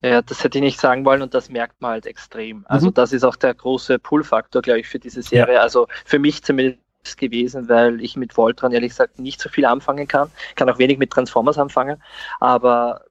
Das, 0.02 0.12
ja, 0.12 0.22
das 0.22 0.44
hätte 0.44 0.60
ich 0.60 0.64
nicht 0.64 0.80
sagen 0.80 1.04
wollen 1.04 1.22
und 1.22 1.34
das 1.34 1.50
merkt 1.50 1.82
man 1.82 1.92
halt 1.92 2.06
extrem. 2.06 2.66
Also 2.70 2.88
mhm. 2.88 2.94
das 2.94 3.12
ist 3.12 3.26
auch 3.26 3.36
der 3.36 3.54
große 3.54 4.00
Pull-Faktor, 4.00 4.62
glaube 4.62 4.80
ich, 4.80 4.88
für 4.88 5.00
diese 5.00 5.22
Serie. 5.22 5.56
Ja. 5.56 5.62
Also 5.62 5.88
für 6.06 6.20
mich 6.20 6.42
zumindest 6.42 6.80
gewesen, 7.18 7.68
weil 7.68 8.02
ich 8.02 8.16
mit 8.16 8.38
Voltron 8.38 8.72
ehrlich 8.72 8.92
gesagt 8.92 9.20
nicht 9.20 9.42
so 9.42 9.50
viel 9.50 9.66
anfangen 9.66 10.08
kann. 10.08 10.30
Kann 10.56 10.70
auch 10.70 10.78
wenig 10.78 11.00
mit 11.00 11.12
Transformers 11.12 11.58
anfangen, 11.58 12.02
aber 12.40 13.02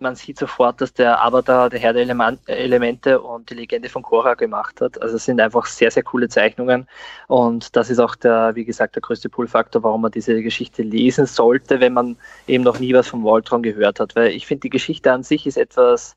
man 0.00 0.14
sieht 0.14 0.38
sofort, 0.38 0.80
dass 0.80 0.92
der 0.92 1.22
Avatar 1.22 1.70
der 1.70 1.80
Herr 1.80 1.92
der 1.92 2.06
Elemente 2.46 3.20
und 3.20 3.50
die 3.50 3.54
Legende 3.54 3.88
von 3.88 4.02
Korra 4.02 4.34
gemacht 4.34 4.80
hat. 4.80 5.00
Also 5.02 5.16
es 5.16 5.24
sind 5.24 5.40
einfach 5.40 5.66
sehr, 5.66 5.90
sehr 5.90 6.04
coole 6.04 6.28
Zeichnungen. 6.28 6.86
Und 7.26 7.74
das 7.74 7.90
ist 7.90 7.98
auch 7.98 8.14
der, 8.14 8.54
wie 8.54 8.64
gesagt, 8.64 8.94
der 8.94 9.02
größte 9.02 9.28
Pull-Faktor, 9.28 9.82
warum 9.82 10.02
man 10.02 10.12
diese 10.12 10.40
Geschichte 10.42 10.82
lesen 10.82 11.26
sollte, 11.26 11.80
wenn 11.80 11.94
man 11.94 12.16
eben 12.46 12.64
noch 12.64 12.78
nie 12.78 12.94
was 12.94 13.08
von 13.08 13.24
Voltron 13.24 13.62
gehört 13.62 13.98
hat. 13.98 14.14
Weil 14.14 14.28
ich 14.28 14.46
finde, 14.46 14.62
die 14.62 14.70
Geschichte 14.70 15.12
an 15.12 15.22
sich 15.24 15.46
ist 15.46 15.56
etwas, 15.56 16.16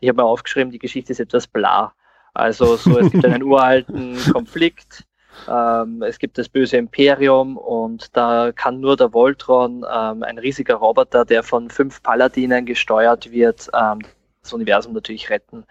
ich 0.00 0.08
habe 0.08 0.16
mal 0.16 0.28
aufgeschrieben, 0.28 0.70
die 0.70 0.78
Geschichte 0.78 1.12
ist 1.12 1.20
etwas 1.20 1.46
bla. 1.46 1.94
Also 2.34 2.76
so, 2.76 2.98
es 2.98 3.10
gibt 3.10 3.24
einen 3.24 3.42
uralten 3.42 4.18
Konflikt 4.32 5.06
ähm, 5.48 6.02
es 6.02 6.18
gibt 6.18 6.38
das 6.38 6.48
böse 6.48 6.76
Imperium 6.76 7.56
und 7.56 8.16
da 8.16 8.52
kann 8.52 8.80
nur 8.80 8.96
der 8.96 9.12
Voltron, 9.12 9.84
ähm, 9.90 10.22
ein 10.22 10.38
riesiger 10.38 10.76
Roboter, 10.76 11.24
der 11.24 11.42
von 11.42 11.70
fünf 11.70 12.02
Paladinen 12.02 12.66
gesteuert 12.66 13.30
wird, 13.30 13.68
ähm, 13.74 14.00
das 14.42 14.52
Universum 14.52 14.92
natürlich 14.92 15.30
retten. 15.30 15.64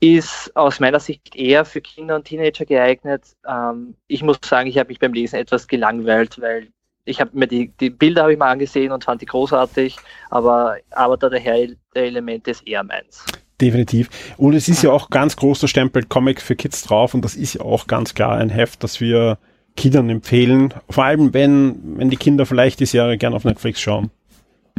Ist 0.00 0.56
aus 0.56 0.80
meiner 0.80 1.00
Sicht 1.00 1.36
eher 1.36 1.64
für 1.64 1.80
Kinder 1.80 2.16
und 2.16 2.24
Teenager 2.24 2.64
geeignet. 2.64 3.36
Ähm, 3.46 3.94
ich 4.06 4.22
muss 4.22 4.38
sagen, 4.44 4.68
ich 4.68 4.78
habe 4.78 4.88
mich 4.88 4.98
beim 4.98 5.12
Lesen 5.12 5.36
etwas 5.36 5.68
gelangweilt, 5.68 6.40
weil 6.40 6.68
ich 7.04 7.20
habe 7.20 7.30
mir 7.34 7.46
die, 7.46 7.68
die 7.80 7.90
Bilder 7.90 8.22
habe 8.22 8.32
ich 8.32 8.38
mal 8.38 8.50
angesehen 8.50 8.92
und 8.92 9.04
fand 9.04 9.20
die 9.20 9.26
großartig, 9.26 9.96
aber 10.30 10.76
Avatar 10.90 11.30
der 11.30 11.40
Herr 11.40 11.66
der 11.94 12.04
Elemente 12.04 12.52
ist 12.52 12.66
eher 12.66 12.84
meins. 12.84 13.26
Definitiv. 13.60 14.08
Und 14.36 14.54
es 14.54 14.68
ist 14.68 14.82
ja 14.82 14.90
auch 14.90 15.10
ganz 15.10 15.36
groß 15.36 15.60
der 15.60 15.68
Stempel 15.68 16.04
Comic 16.04 16.40
für 16.40 16.56
Kids 16.56 16.82
drauf 16.82 17.14
und 17.14 17.24
das 17.24 17.36
ist 17.36 17.54
ja 17.54 17.60
auch 17.60 17.86
ganz 17.86 18.14
klar 18.14 18.36
ein 18.36 18.48
Heft, 18.48 18.82
das 18.82 19.00
wir 19.00 19.38
Kindern 19.76 20.08
empfehlen. 20.08 20.72
Vor 20.88 21.04
allem, 21.04 21.34
wenn, 21.34 21.98
wenn 21.98 22.10
die 22.10 22.16
Kinder 22.16 22.46
vielleicht 22.46 22.80
die 22.80 22.86
Serie 22.86 23.18
gerne 23.18 23.36
auf 23.36 23.44
Netflix 23.44 23.80
schauen. 23.80 24.10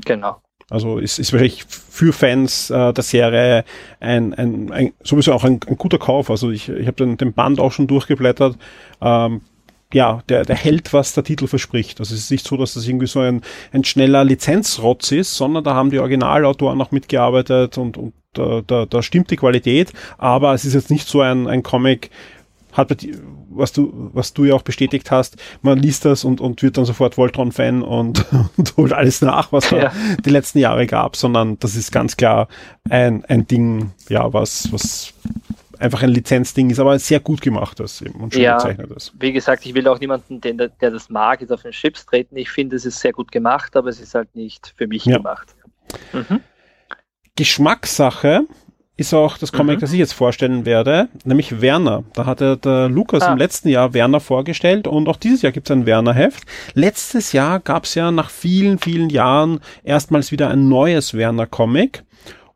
Genau. 0.06 0.42
Also 0.70 1.00
es 1.00 1.20
ist 1.20 1.34
wirklich 1.34 1.66
für 1.68 2.14
Fans 2.14 2.70
äh, 2.70 2.94
der 2.94 3.04
Serie 3.04 3.66
ein, 4.00 4.34
ein, 4.34 4.72
ein 4.72 4.94
sowieso 5.04 5.34
auch 5.34 5.44
ein, 5.44 5.60
ein 5.68 5.78
guter 5.78 5.98
Kauf. 5.98 6.30
Also 6.32 6.50
ich, 6.50 6.70
ich 6.70 6.88
habe 6.88 6.96
den, 6.96 7.18
den 7.18 7.34
Band 7.34 7.60
auch 7.60 7.74
schon 7.74 7.88
durchgeblättert. 7.88 8.58
Ähm, 9.02 9.42
ja, 9.94 10.24
der, 10.30 10.46
der 10.46 10.56
hält, 10.56 10.94
was 10.94 11.14
der 11.14 11.26
Titel 11.26 11.48
verspricht. 11.48 12.00
Also 12.00 12.16
es 12.16 12.22
ist 12.22 12.32
nicht 12.32 12.48
so, 12.48 12.56
dass 12.56 12.76
das 12.76 12.88
irgendwie 12.88 13.08
so 13.08 13.20
ein, 13.20 13.42
ein 13.74 13.84
schneller 13.84 14.24
Lizenzrotz 14.24 15.12
ist, 15.12 15.36
sondern 15.36 15.66
da 15.66 15.74
haben 15.74 15.92
die 15.92 16.00
Originalautoren 16.00 16.78
noch 16.78 16.92
mitgearbeitet 16.92 17.78
und, 17.78 17.98
und 17.98 18.14
da, 18.34 18.62
da, 18.66 18.86
da 18.86 19.02
stimmt 19.02 19.32
die 19.32 19.36
Qualität, 19.36 19.92
aber 20.18 20.54
es 20.54 20.66
ist 20.66 20.74
jetzt 20.74 20.90
nicht 20.90 21.08
so 21.08 21.22
ein, 21.22 21.48
ein 21.48 21.64
Comic, 21.64 22.10
hat 22.74 22.96
was 23.50 23.74
du, 23.74 24.10
was 24.14 24.34
du 24.34 24.46
ja 24.46 24.54
auch 24.54 24.62
bestätigt 24.62 25.12
hast, 25.12 25.36
man 25.62 25.78
liest 25.78 26.06
das 26.06 26.24
und, 26.24 26.40
und 26.40 26.64
wird 26.64 26.78
dann 26.78 26.86
sofort 26.86 27.18
Voltron-Fan 27.18 27.84
und, 27.84 28.26
und 28.58 28.78
holt 28.78 28.94
alles 28.94 29.22
nach, 29.22 29.52
was 29.52 29.70
ja. 29.72 29.80
da 29.80 29.94
die 30.24 30.30
letzten 30.30 30.60
Jahre 30.60 30.88
gab, 30.88 31.18
sondern 31.18 31.60
das 31.60 31.76
ist 31.76 31.92
ganz 31.92 32.16
klar 32.16 32.48
ein, 32.90 33.26
ein 33.26 33.46
Ding, 33.48 33.92
ja, 34.08 34.32
was, 34.32 34.72
was 34.72 35.14
einfach 35.80 36.04
ein 36.04 36.10
Lizenzding 36.12 36.70
ist, 36.70 36.80
aber 36.80 36.98
sehr 37.00 37.20
gut 37.20 37.42
gemacht 37.42 37.80
das 37.80 38.02
eben 38.02 38.22
und 38.22 38.34
schön 38.34 38.44
ja, 38.44 38.56
gezeichnet 38.56 38.92
ist. 38.92 39.12
Wie 39.20 39.34
gesagt, 39.34 39.66
ich 39.66 39.74
will 39.74 39.88
auch 39.88 40.00
niemanden, 40.00 40.40
den, 40.40 40.58
der, 40.58 40.70
der 40.70 40.92
das 40.92 41.10
mag, 41.10 41.42
jetzt 41.42 41.52
auf 41.52 41.64
den 41.64 41.72
Chips 41.72 42.06
treten. 42.06 42.38
Ich 42.38 42.50
finde, 42.50 42.78
es 42.78 42.86
ist 42.86 43.00
sehr 43.00 43.12
gut 43.12 43.32
gemacht, 43.32 43.76
aber 43.76 43.90
es 43.90 44.00
ist 44.00 44.16
halt 44.16 44.34
nicht 44.36 44.74
für 44.78 44.88
mich 44.88 45.06
ja. 45.06 45.18
gemacht. 45.18 45.56
Mhm. 46.14 46.40
Geschmackssache 47.42 48.46
ist 48.98 49.16
auch 49.16 49.36
das 49.36 49.52
Comic, 49.52 49.78
mhm. 49.78 49.82
das 49.82 49.94
ich 49.94 49.98
jetzt 49.98 50.14
vorstellen 50.14 50.64
werde, 50.64 51.10
nämlich 51.24 51.60
Werner. 51.60 52.04
Da 52.14 52.28
hatte 52.28 52.56
der 52.56 52.88
Lukas 52.88 53.24
ah. 53.24 53.32
im 53.32 53.40
letzten 53.40 53.70
Jahr 53.70 53.96
Werner 53.96 54.20
vorgestellt 54.20 54.86
und 54.86 55.10
auch 55.10 55.16
dieses 55.16 55.42
Jahr 55.42 55.52
gibt 55.52 55.68
es 55.68 55.76
ein 55.76 55.88
Werner-Heft. 55.88 56.44
Letztes 56.76 57.34
Jahr 57.34 57.60
gab 57.60 57.86
es 57.86 57.96
ja 57.96 58.12
nach 58.12 58.30
vielen, 58.30 58.78
vielen 58.78 59.10
Jahren 59.10 59.60
erstmals 59.84 60.32
wieder 60.32 60.50
ein 60.50 60.70
neues 60.70 61.16
Werner-Comic. 61.16 62.04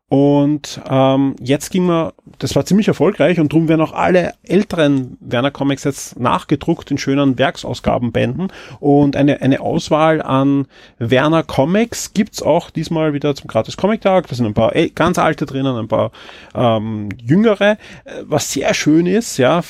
Und 0.08 0.80
ähm, 0.88 1.34
jetzt 1.40 1.70
ging 1.70 1.86
man, 1.86 2.12
das 2.38 2.54
war 2.54 2.64
ziemlich 2.64 2.86
erfolgreich 2.86 3.40
und 3.40 3.52
darum 3.52 3.66
werden 3.66 3.80
auch 3.80 3.92
alle 3.92 4.34
älteren 4.44 5.16
Werner 5.20 5.50
Comics 5.50 5.82
jetzt 5.82 6.20
nachgedruckt 6.20 6.92
in 6.92 6.98
schönen 6.98 7.38
Werksausgabenbänden. 7.38 8.52
Und 8.78 9.16
eine, 9.16 9.42
eine 9.42 9.60
Auswahl 9.60 10.22
an 10.22 10.66
Werner 10.98 11.42
Comics 11.42 12.12
gibt's 12.14 12.40
auch 12.40 12.70
diesmal 12.70 13.14
wieder 13.14 13.34
zum 13.34 13.48
Gratis 13.48 13.76
Comic 13.76 14.00
Tag. 14.02 14.28
Da 14.28 14.36
sind 14.36 14.46
ein 14.46 14.54
paar 14.54 14.72
ganz 14.94 15.18
alte 15.18 15.44
drinnen, 15.44 15.76
ein 15.76 15.88
paar 15.88 16.12
ähm, 16.54 17.08
jüngere. 17.20 17.72
Äh, 17.72 17.76
was 18.22 18.52
sehr 18.52 18.74
schön 18.74 19.06
ist, 19.06 19.38
ja, 19.38 19.62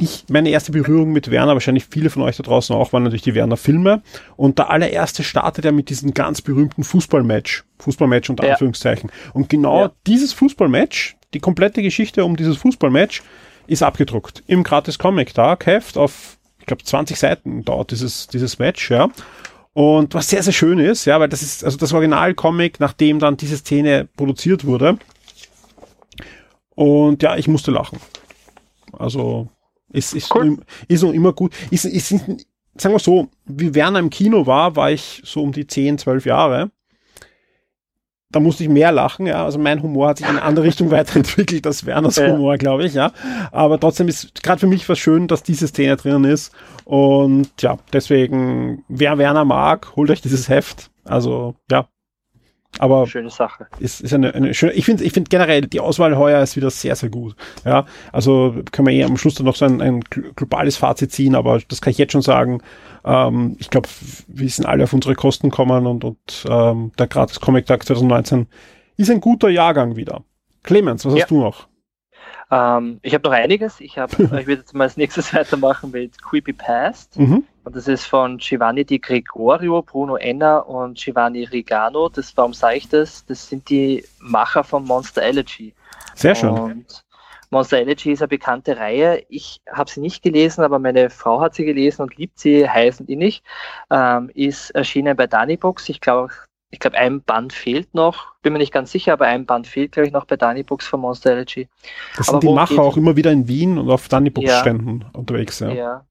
ich, 0.00 0.24
meine 0.28 0.50
erste 0.50 0.72
Berührung 0.72 1.12
mit 1.12 1.30
Werner, 1.30 1.52
wahrscheinlich 1.52 1.86
viele 1.90 2.10
von 2.10 2.22
euch 2.22 2.36
da 2.36 2.42
draußen 2.42 2.74
auch, 2.74 2.92
waren 2.92 3.02
natürlich 3.02 3.22
die 3.22 3.34
Werner-Filme. 3.34 4.02
Und 4.36 4.58
der 4.58 4.70
allererste 4.70 5.22
startet 5.22 5.64
ja 5.64 5.72
mit 5.72 5.90
diesem 5.90 6.14
ganz 6.14 6.42
berühmten 6.42 6.84
Fußballmatch. 6.84 7.64
Fußballmatch 7.78 8.30
unter 8.30 8.44
ja. 8.44 8.52
Anführungszeichen. 8.52 9.10
Und 9.34 9.48
genau 9.48 9.84
ja. 9.84 9.92
dieses 10.06 10.32
Fußballmatch, 10.32 11.16
die 11.34 11.40
komplette 11.40 11.82
Geschichte 11.82 12.24
um 12.24 12.36
dieses 12.36 12.56
Fußballmatch, 12.56 13.22
ist 13.66 13.82
abgedruckt. 13.82 14.42
Im 14.46 14.62
gratis 14.62 14.98
Comic 14.98 15.34
Tag 15.34 15.66
Heft 15.66 15.96
auf, 15.96 16.38
ich 16.58 16.66
glaube, 16.66 16.82
20 16.82 17.18
Seiten 17.18 17.64
dauert 17.64 17.90
dieses, 17.90 18.26
dieses 18.26 18.58
Match, 18.58 18.90
ja. 18.90 19.08
Und 19.72 20.14
was 20.14 20.28
sehr, 20.28 20.42
sehr 20.42 20.52
schön 20.52 20.78
ist, 20.78 21.04
ja, 21.04 21.20
weil 21.20 21.28
das 21.28 21.42
ist, 21.42 21.64
also 21.64 21.76
das 21.76 21.92
Original-Comic, 21.92 22.80
nachdem 22.80 23.20
dann 23.20 23.36
diese 23.36 23.56
Szene 23.56 24.08
produziert 24.16 24.64
wurde. 24.64 24.98
Und 26.74 27.22
ja, 27.22 27.36
ich 27.36 27.46
musste 27.46 27.70
lachen. 27.70 28.00
Also, 28.92 29.48
ist, 29.92 30.14
ist, 30.14 30.34
cool. 30.34 30.58
ist 30.88 31.02
noch 31.02 31.12
immer 31.12 31.32
gut. 31.32 31.52
Ist, 31.70 31.84
ist, 31.84 32.08
sagen 32.08 32.94
wir 32.94 32.98
so, 32.98 33.28
wie 33.46 33.74
Werner 33.74 33.98
im 33.98 34.10
Kino 34.10 34.46
war, 34.46 34.76
war 34.76 34.90
ich 34.90 35.22
so 35.24 35.42
um 35.42 35.52
die 35.52 35.66
10, 35.66 35.98
12 35.98 36.26
Jahre. 36.26 36.70
Da 38.32 38.38
musste 38.38 38.62
ich 38.62 38.68
mehr 38.68 38.92
lachen, 38.92 39.26
ja. 39.26 39.44
Also 39.44 39.58
mein 39.58 39.82
Humor 39.82 40.10
hat 40.10 40.18
sich 40.18 40.26
in 40.26 40.36
eine 40.36 40.42
andere 40.42 40.64
Richtung 40.64 40.90
weiterentwickelt 40.92 41.66
als 41.66 41.84
Werners 41.84 42.16
ja. 42.16 42.30
Humor, 42.30 42.58
glaube 42.58 42.84
ich, 42.84 42.94
ja. 42.94 43.12
Aber 43.50 43.80
trotzdem 43.80 44.06
ist 44.06 44.42
gerade 44.42 44.60
für 44.60 44.68
mich 44.68 44.88
was 44.88 44.98
schön, 44.98 45.26
dass 45.26 45.42
diese 45.42 45.66
Szene 45.66 45.96
drinnen 45.96 46.24
ist. 46.24 46.52
Und 46.84 47.50
ja, 47.60 47.78
deswegen, 47.92 48.84
wer 48.88 49.18
Werner 49.18 49.44
mag, 49.44 49.96
holt 49.96 50.10
euch 50.10 50.20
dieses 50.20 50.48
Heft. 50.48 50.90
Also, 51.04 51.56
ja, 51.70 51.88
aber 52.78 53.06
schöne 53.06 53.30
Sache. 53.30 53.66
Ist, 53.78 54.00
ist 54.00 54.14
eine, 54.14 54.34
eine 54.34 54.54
schöne, 54.54 54.72
ich 54.72 54.84
finde 54.84 55.04
ich 55.04 55.12
finde 55.12 55.28
generell 55.28 55.62
die 55.62 55.80
Auswahl 55.80 56.16
heuer 56.16 56.40
ist 56.42 56.56
wieder 56.56 56.70
sehr, 56.70 56.96
sehr 56.96 57.10
gut. 57.10 57.34
Ja, 57.64 57.84
also 58.12 58.54
können 58.72 58.88
wir 58.88 58.94
eh 58.94 59.04
am 59.04 59.16
Schluss 59.16 59.34
dann 59.34 59.46
noch 59.46 59.56
so 59.56 59.64
ein, 59.64 59.82
ein 59.82 60.00
globales 60.00 60.76
Fazit 60.76 61.12
ziehen, 61.12 61.34
aber 61.34 61.60
das 61.68 61.80
kann 61.80 61.90
ich 61.90 61.98
jetzt 61.98 62.12
schon 62.12 62.22
sagen. 62.22 62.62
Ähm, 63.04 63.56
ich 63.58 63.70
glaube, 63.70 63.88
wir 64.28 64.48
sind 64.48 64.66
alle 64.66 64.84
auf 64.84 64.92
unsere 64.92 65.14
Kosten 65.14 65.50
kommen 65.50 65.86
und, 65.86 66.04
und 66.04 66.44
ähm, 66.48 66.92
der 66.98 67.06
Gratis 67.06 67.40
Comic 67.40 67.66
Tag 67.66 67.84
2019 67.84 68.46
ist 68.96 69.10
ein 69.10 69.20
guter 69.20 69.48
Jahrgang 69.48 69.96
wieder. 69.96 70.22
Clemens, 70.62 71.04
was 71.04 71.14
ja. 71.14 71.22
hast 71.22 71.30
du 71.30 71.40
noch? 71.40 71.68
Ähm, 72.50 72.98
ich 73.02 73.14
habe 73.14 73.28
noch 73.28 73.34
einiges. 73.34 73.80
Ich, 73.80 73.98
hab, 73.98 74.12
ich 74.18 74.30
würde 74.30 74.52
jetzt 74.52 74.74
mal 74.74 74.84
als 74.84 74.96
nächstes 74.96 75.32
weitermachen 75.34 75.90
mit 75.90 76.20
Creepy 76.22 76.52
Past. 76.52 77.18
Mhm. 77.18 77.44
Und 77.64 77.76
das 77.76 77.88
ist 77.88 78.06
von 78.06 78.38
Giovanni 78.38 78.84
Di 78.84 78.98
Gregorio, 78.98 79.82
Bruno 79.82 80.16
Enna 80.16 80.58
und 80.58 80.98
Giovanni 80.98 81.44
Rigano. 81.44 82.08
Das, 82.08 82.36
warum 82.36 82.54
sage 82.54 82.78
ich 82.78 82.88
das? 82.88 83.24
Das 83.26 83.48
sind 83.48 83.68
die 83.68 84.04
Macher 84.18 84.64
von 84.64 84.84
Monster 84.84 85.22
Elegy. 85.22 85.74
Sehr 86.14 86.34
schön. 86.34 86.50
Und 86.50 87.04
Monster 87.50 87.78
Elegy 87.78 88.12
ist 88.12 88.22
eine 88.22 88.28
bekannte 88.28 88.76
Reihe. 88.76 89.24
Ich 89.28 89.60
habe 89.70 89.90
sie 89.90 90.00
nicht 90.00 90.22
gelesen, 90.22 90.62
aber 90.62 90.78
meine 90.78 91.10
Frau 91.10 91.40
hat 91.40 91.54
sie 91.54 91.64
gelesen 91.64 92.02
und 92.02 92.16
liebt 92.16 92.38
sie 92.38 92.68
heiß 92.68 93.00
und 93.00 93.10
innig. 93.10 93.42
Ähm, 93.90 94.30
ist 94.34 94.70
erschienen 94.70 95.16
bei 95.16 95.26
Danibox. 95.26 95.88
Ich 95.88 96.00
glaube, 96.00 96.32
ich 96.70 96.78
glaube, 96.78 96.96
ein 96.96 97.22
Band 97.22 97.52
fehlt 97.52 97.92
noch, 97.94 98.34
bin 98.42 98.52
mir 98.52 98.60
nicht 98.60 98.72
ganz 98.72 98.92
sicher, 98.92 99.12
aber 99.12 99.26
ein 99.26 99.44
Band 99.44 99.66
fehlt, 99.66 99.92
glaube 99.92 100.06
ich, 100.06 100.12
noch 100.12 100.24
bei 100.24 100.36
Danibox 100.36 100.86
von 100.86 101.00
Monster 101.00 101.32
Energy. 101.32 101.68
Das 102.16 102.26
sind 102.26 102.36
aber 102.36 102.46
die 102.46 102.54
Macher 102.54 102.80
auch 102.80 102.96
immer 102.96 103.16
wieder 103.16 103.32
in 103.32 103.48
Wien 103.48 103.76
und 103.76 103.90
auf 103.90 104.08
Danibox-Ständen 104.08 105.00
ja. 105.00 105.18
unterwegs, 105.18 105.58
ja. 105.58 105.70
ja. 105.70 106.06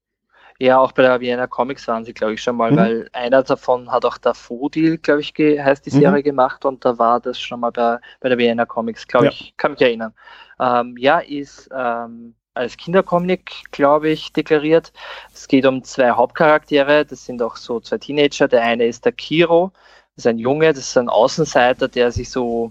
Ja, 0.60 0.78
auch 0.78 0.92
bei 0.92 1.02
der 1.02 1.20
Vienna 1.20 1.46
Comics 1.46 1.88
waren 1.88 2.04
sie, 2.04 2.12
glaube 2.12 2.34
ich, 2.34 2.42
schon 2.42 2.56
mal, 2.56 2.70
mhm. 2.70 2.76
weil 2.76 3.08
einer 3.14 3.42
davon 3.42 3.90
hat 3.90 4.04
auch 4.04 4.18
der 4.18 4.34
Fodil, 4.34 4.98
glaube 4.98 5.22
ich, 5.22 5.32
heißt 5.32 5.86
die 5.86 5.90
Serie 5.90 6.20
mhm. 6.20 6.24
gemacht 6.24 6.66
und 6.66 6.84
da 6.84 6.98
war 6.98 7.18
das 7.18 7.40
schon 7.40 7.60
mal 7.60 7.70
bei, 7.70 7.98
bei 8.20 8.28
der 8.28 8.36
Vienna 8.36 8.66
Comics, 8.66 9.08
glaube 9.08 9.26
ja. 9.26 9.32
ich, 9.32 9.54
kann 9.56 9.72
mich 9.72 9.80
erinnern. 9.80 10.12
Ähm, 10.60 10.96
ja, 10.98 11.20
ist 11.20 11.70
ähm, 11.74 12.34
als 12.52 12.76
Kindercomic, 12.76 13.62
glaube 13.70 14.10
ich, 14.10 14.34
deklariert. 14.34 14.92
Es 15.32 15.48
geht 15.48 15.64
um 15.64 15.82
zwei 15.82 16.10
Hauptcharaktere, 16.10 17.06
das 17.06 17.24
sind 17.24 17.40
auch 17.40 17.56
so 17.56 17.80
zwei 17.80 17.96
Teenager. 17.96 18.46
Der 18.46 18.62
eine 18.62 18.84
ist 18.84 19.06
der 19.06 19.12
Kiro, 19.12 19.72
das 20.14 20.26
ist 20.26 20.26
ein 20.26 20.38
Junge, 20.38 20.74
das 20.74 20.80
ist 20.88 20.98
ein 20.98 21.08
Außenseiter, 21.08 21.88
der 21.88 22.12
sich 22.12 22.28
so, 22.28 22.70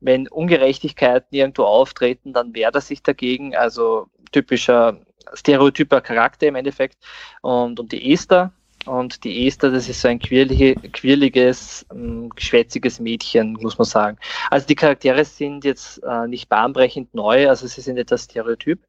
wenn 0.00 0.26
Ungerechtigkeiten 0.26 1.28
irgendwo 1.30 1.62
auftreten, 1.62 2.32
dann 2.32 2.54
wehrt 2.56 2.74
er 2.74 2.80
sich 2.80 3.04
dagegen. 3.04 3.54
Also 3.54 4.08
typischer, 4.32 4.98
stereotyper 5.34 6.00
Charakter 6.00 6.46
im 6.46 6.56
Endeffekt. 6.56 6.98
Und, 7.42 7.80
und 7.80 7.92
die 7.92 8.12
Esther, 8.12 8.52
und 8.86 9.24
die 9.24 9.46
Esther, 9.46 9.70
das 9.70 9.88
ist 9.88 10.00
so 10.00 10.08
ein 10.08 10.18
quirlige, 10.18 10.74
quirliges, 10.74 11.86
ähm, 11.92 12.30
geschwätziges 12.30 13.00
Mädchen, 13.00 13.54
muss 13.60 13.78
man 13.78 13.84
sagen. 13.84 14.18
Also 14.50 14.66
die 14.66 14.74
Charaktere 14.74 15.24
sind 15.24 15.64
jetzt 15.64 16.02
äh, 16.02 16.26
nicht 16.26 16.48
bahnbrechend 16.48 17.14
neu, 17.14 17.48
also 17.48 17.66
sie 17.66 17.80
sind 17.80 17.98
etwas 17.98 18.24
stereotyp. 18.24 18.80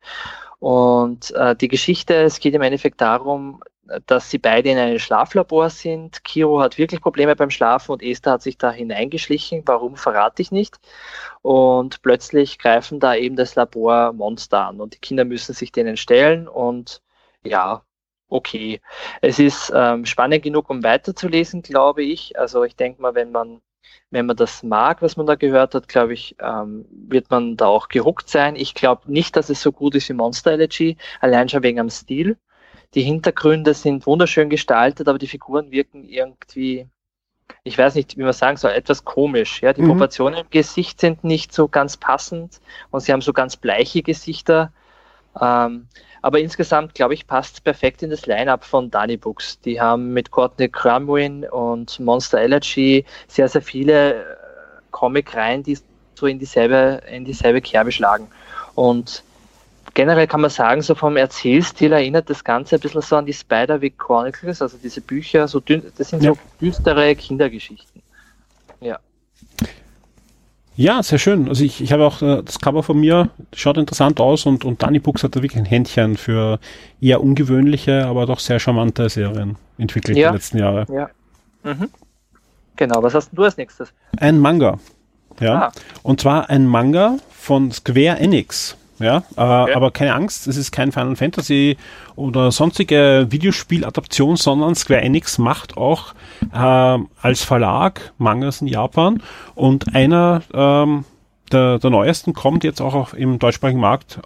Und 0.59 1.31
äh, 1.31 1.55
die 1.55 1.67
Geschichte, 1.67 2.15
es 2.15 2.39
geht 2.39 2.53
im 2.53 2.61
Endeffekt 2.61 3.01
darum, 3.01 3.61
dass 4.05 4.29
sie 4.29 4.37
beide 4.37 4.69
in 4.69 4.77
einem 4.77 4.99
Schlaflabor 4.99 5.69
sind. 5.69 6.23
Kiro 6.23 6.61
hat 6.61 6.77
wirklich 6.77 7.01
Probleme 7.01 7.35
beim 7.35 7.49
Schlafen 7.49 7.91
und 7.91 8.03
Esther 8.03 8.33
hat 8.33 8.41
sich 8.41 8.57
da 8.57 8.71
hineingeschlichen. 8.71 9.63
Warum 9.65 9.95
verrate 9.97 10.41
ich 10.41 10.51
nicht? 10.51 10.79
Und 11.41 12.01
plötzlich 12.01 12.59
greifen 12.59 12.99
da 12.99 13.15
eben 13.15 13.35
das 13.35 13.55
Labor 13.55 14.13
Monster 14.13 14.67
an 14.67 14.79
und 14.79 14.93
die 14.93 14.99
Kinder 14.99 15.25
müssen 15.25 15.53
sich 15.53 15.71
denen 15.71 15.97
stellen 15.97 16.47
und 16.47 17.01
ja, 17.43 17.83
okay. 18.31 18.81
Es 19.21 19.39
ist 19.39 19.71
ähm, 19.75 20.05
spannend 20.05 20.43
genug, 20.43 20.69
um 20.69 20.83
weiterzulesen, 20.83 21.61
glaube 21.61 22.03
ich. 22.03 22.37
Also 22.39 22.63
ich 22.63 22.75
denke 22.75 23.01
mal, 23.01 23.15
wenn 23.15 23.31
man 23.31 23.61
wenn 24.11 24.25
man 24.25 24.35
das 24.35 24.61
mag, 24.61 25.01
was 25.01 25.15
man 25.15 25.25
da 25.25 25.35
gehört 25.35 25.73
hat, 25.73 25.87
glaube 25.87 26.13
ich, 26.13 26.35
ähm, 26.41 26.85
wird 26.91 27.31
man 27.31 27.55
da 27.55 27.67
auch 27.67 27.87
gehuckt 27.87 28.29
sein. 28.29 28.55
Ich 28.57 28.73
glaube 28.73 29.11
nicht, 29.11 29.35
dass 29.37 29.49
es 29.49 29.61
so 29.61 29.71
gut 29.71 29.95
ist 29.95 30.09
wie 30.09 30.13
Monster 30.13 30.51
Elegy, 30.51 30.97
allein 31.21 31.47
schon 31.47 31.63
wegen 31.63 31.79
am 31.79 31.89
Stil. 31.89 32.37
Die 32.93 33.03
Hintergründe 33.03 33.73
sind 33.73 34.05
wunderschön 34.05 34.49
gestaltet, 34.49 35.07
aber 35.07 35.17
die 35.17 35.27
Figuren 35.27 35.71
wirken 35.71 36.03
irgendwie, 36.03 36.89
ich 37.63 37.77
weiß 37.77 37.95
nicht, 37.95 38.17
wie 38.17 38.23
man 38.23 38.33
sagen 38.33 38.57
soll, 38.57 38.71
etwas 38.71 39.05
komisch. 39.05 39.61
Ja? 39.61 39.71
Die 39.71 39.81
mhm. 39.81 39.87
Proportionen 39.87 40.39
im 40.39 40.49
Gesicht 40.49 40.99
sind 40.99 41.23
nicht 41.23 41.53
so 41.53 41.69
ganz 41.69 41.95
passend 41.95 42.59
und 42.89 42.99
sie 42.99 43.13
haben 43.13 43.21
so 43.21 43.31
ganz 43.31 43.55
bleiche 43.55 44.03
Gesichter. 44.03 44.73
Ähm, 45.39 45.87
aber 46.21 46.39
insgesamt, 46.39 46.93
glaube 46.93 47.13
ich, 47.13 47.25
passt 47.25 47.55
es 47.55 47.61
perfekt 47.61 48.03
in 48.03 48.09
das 48.09 48.25
Line-up 48.25 48.63
von 48.63 48.91
Danny 48.91 49.17
Books. 49.17 49.59
Die 49.61 49.81
haben 49.81 50.13
mit 50.13 50.31
Courtney 50.31 50.69
Crumwin 50.69 51.45
und 51.45 51.99
Monster 51.99 52.39
Allergy 52.39 53.05
sehr, 53.27 53.47
sehr 53.47 53.61
viele 53.61 54.13
äh, 54.13 54.23
Comic-Reihen, 54.91 55.63
die 55.63 55.77
so 56.15 56.27
in 56.27 56.37
dieselbe, 56.37 57.01
in 57.11 57.25
dieselbe 57.25 57.61
Kerbe 57.61 57.91
schlagen. 57.91 58.27
Und 58.75 59.23
generell 59.95 60.27
kann 60.27 60.41
man 60.41 60.51
sagen, 60.51 60.81
so 60.83 60.93
vom 60.93 61.17
Erzählstil 61.17 61.91
erinnert 61.91 62.29
das 62.29 62.43
Ganze 62.43 62.75
ein 62.75 62.81
bisschen 62.81 63.01
so 63.01 63.15
an 63.15 63.25
die 63.25 63.33
Spider-Wick 63.33 63.97
Chronicles, 63.97 64.61
also 64.61 64.77
diese 64.77 65.01
Bücher, 65.01 65.47
so 65.47 65.59
dünn, 65.59 65.91
das 65.97 66.09
sind 66.09 66.23
ja. 66.23 66.33
so 66.33 66.39
düstere 66.61 67.15
Kindergeschichten. 67.15 68.00
Ja. 70.75 71.03
Sehr 71.03 71.19
schön. 71.19 71.47
Also 71.47 71.63
ich, 71.63 71.81
ich 71.81 71.91
habe 71.91 72.05
auch 72.05 72.21
äh, 72.21 72.41
das 72.43 72.59
Cover 72.59 72.83
von 72.83 72.99
mir, 72.99 73.29
schaut 73.53 73.77
interessant 73.77 74.19
aus 74.19 74.45
und, 74.45 74.65
und 74.65 74.81
Danny 74.81 74.99
Books 74.99 75.23
hat 75.23 75.35
da 75.35 75.41
wirklich 75.41 75.59
ein 75.59 75.65
Händchen 75.65 76.17
für 76.17 76.59
eher 76.99 77.21
ungewöhnliche, 77.21 78.05
aber 78.05 78.25
doch 78.25 78.39
sehr 78.39 78.59
charmante 78.59 79.09
Serien 79.09 79.57
entwickelt 79.77 80.17
ja. 80.17 80.29
die 80.29 80.35
letzten 80.35 80.57
Jahre. 80.57 80.85
Ja. 80.91 81.09
Mhm. 81.63 81.89
Genau, 82.75 83.03
was 83.03 83.13
hast 83.13 83.29
du 83.31 83.43
als 83.43 83.57
nächstes? 83.57 83.93
Ein 84.17 84.39
Manga. 84.39 84.79
Ja. 85.39 85.67
Ah. 85.67 85.71
Und 86.03 86.21
zwar 86.21 86.49
ein 86.49 86.65
Manga 86.65 87.17
von 87.31 87.71
Square 87.71 88.17
Enix 88.19 88.77
ja, 89.01 89.17
äh, 89.35 89.41
okay. 89.41 89.73
aber 89.73 89.91
keine 89.91 90.13
Angst, 90.13 90.47
es 90.47 90.57
ist 90.57 90.71
kein 90.71 90.91
Final 90.91 91.15
Fantasy 91.15 91.77
oder 92.15 92.51
sonstige 92.51 93.27
Videospieladaption, 93.29 94.35
sondern 94.35 94.75
Square 94.75 95.01
Enix 95.01 95.37
macht 95.37 95.77
auch 95.77 96.13
äh, 96.53 96.57
als 97.21 97.43
Verlag 97.43 98.13
Mangas 98.17 98.61
in 98.61 98.67
Japan. 98.67 99.21
Und 99.55 99.95
einer 99.95 100.41
ähm, 100.53 101.05
der, 101.51 101.79
der 101.79 101.89
neuesten 101.89 102.33
kommt 102.33 102.63
jetzt 102.63 102.81
auch 102.81 102.93
auf, 102.93 103.13
im 103.13 103.39
deutschsprachigen 103.39 103.79
Markt 103.79 104.19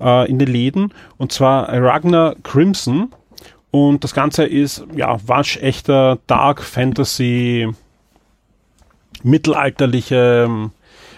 äh, 0.00 0.28
in 0.28 0.38
den 0.38 0.48
Läden. 0.48 0.92
Und 1.16 1.32
zwar 1.32 1.68
Ragnar 1.68 2.36
Crimson. 2.42 3.12
Und 3.70 4.04
das 4.04 4.14
Ganze 4.14 4.44
ist 4.44 4.84
ja 4.94 5.16
waschechter 5.26 6.18
Dark 6.26 6.62
Fantasy 6.62 7.68
mittelalterliche 9.22 10.44
ähm, 10.46 10.72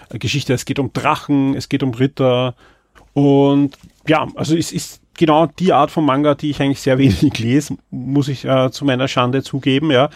Geschichte. 0.09 0.53
Es 0.53 0.65
geht 0.65 0.79
um 0.79 0.91
Drachen, 0.93 1.55
es 1.55 1.69
geht 1.69 1.83
um 1.83 1.93
Ritter 1.93 2.55
und 3.13 3.77
ja, 4.07 4.27
also 4.35 4.55
es 4.57 4.71
ist 4.71 5.01
genau 5.17 5.47
die 5.47 5.73
Art 5.73 5.89
von 5.89 6.05
Manga, 6.05 6.35
die 6.35 6.49
ich 6.49 6.61
eigentlich 6.61 6.81
sehr 6.81 6.97
wenig 6.99 7.39
lese, 7.39 7.77
muss 7.89 8.27
ich 8.27 8.45
äh, 8.45 8.71
zu 8.71 8.85
meiner 8.85 9.07
Schande 9.07 9.41
zugeben. 9.41 9.89
Ja, 9.91 10.09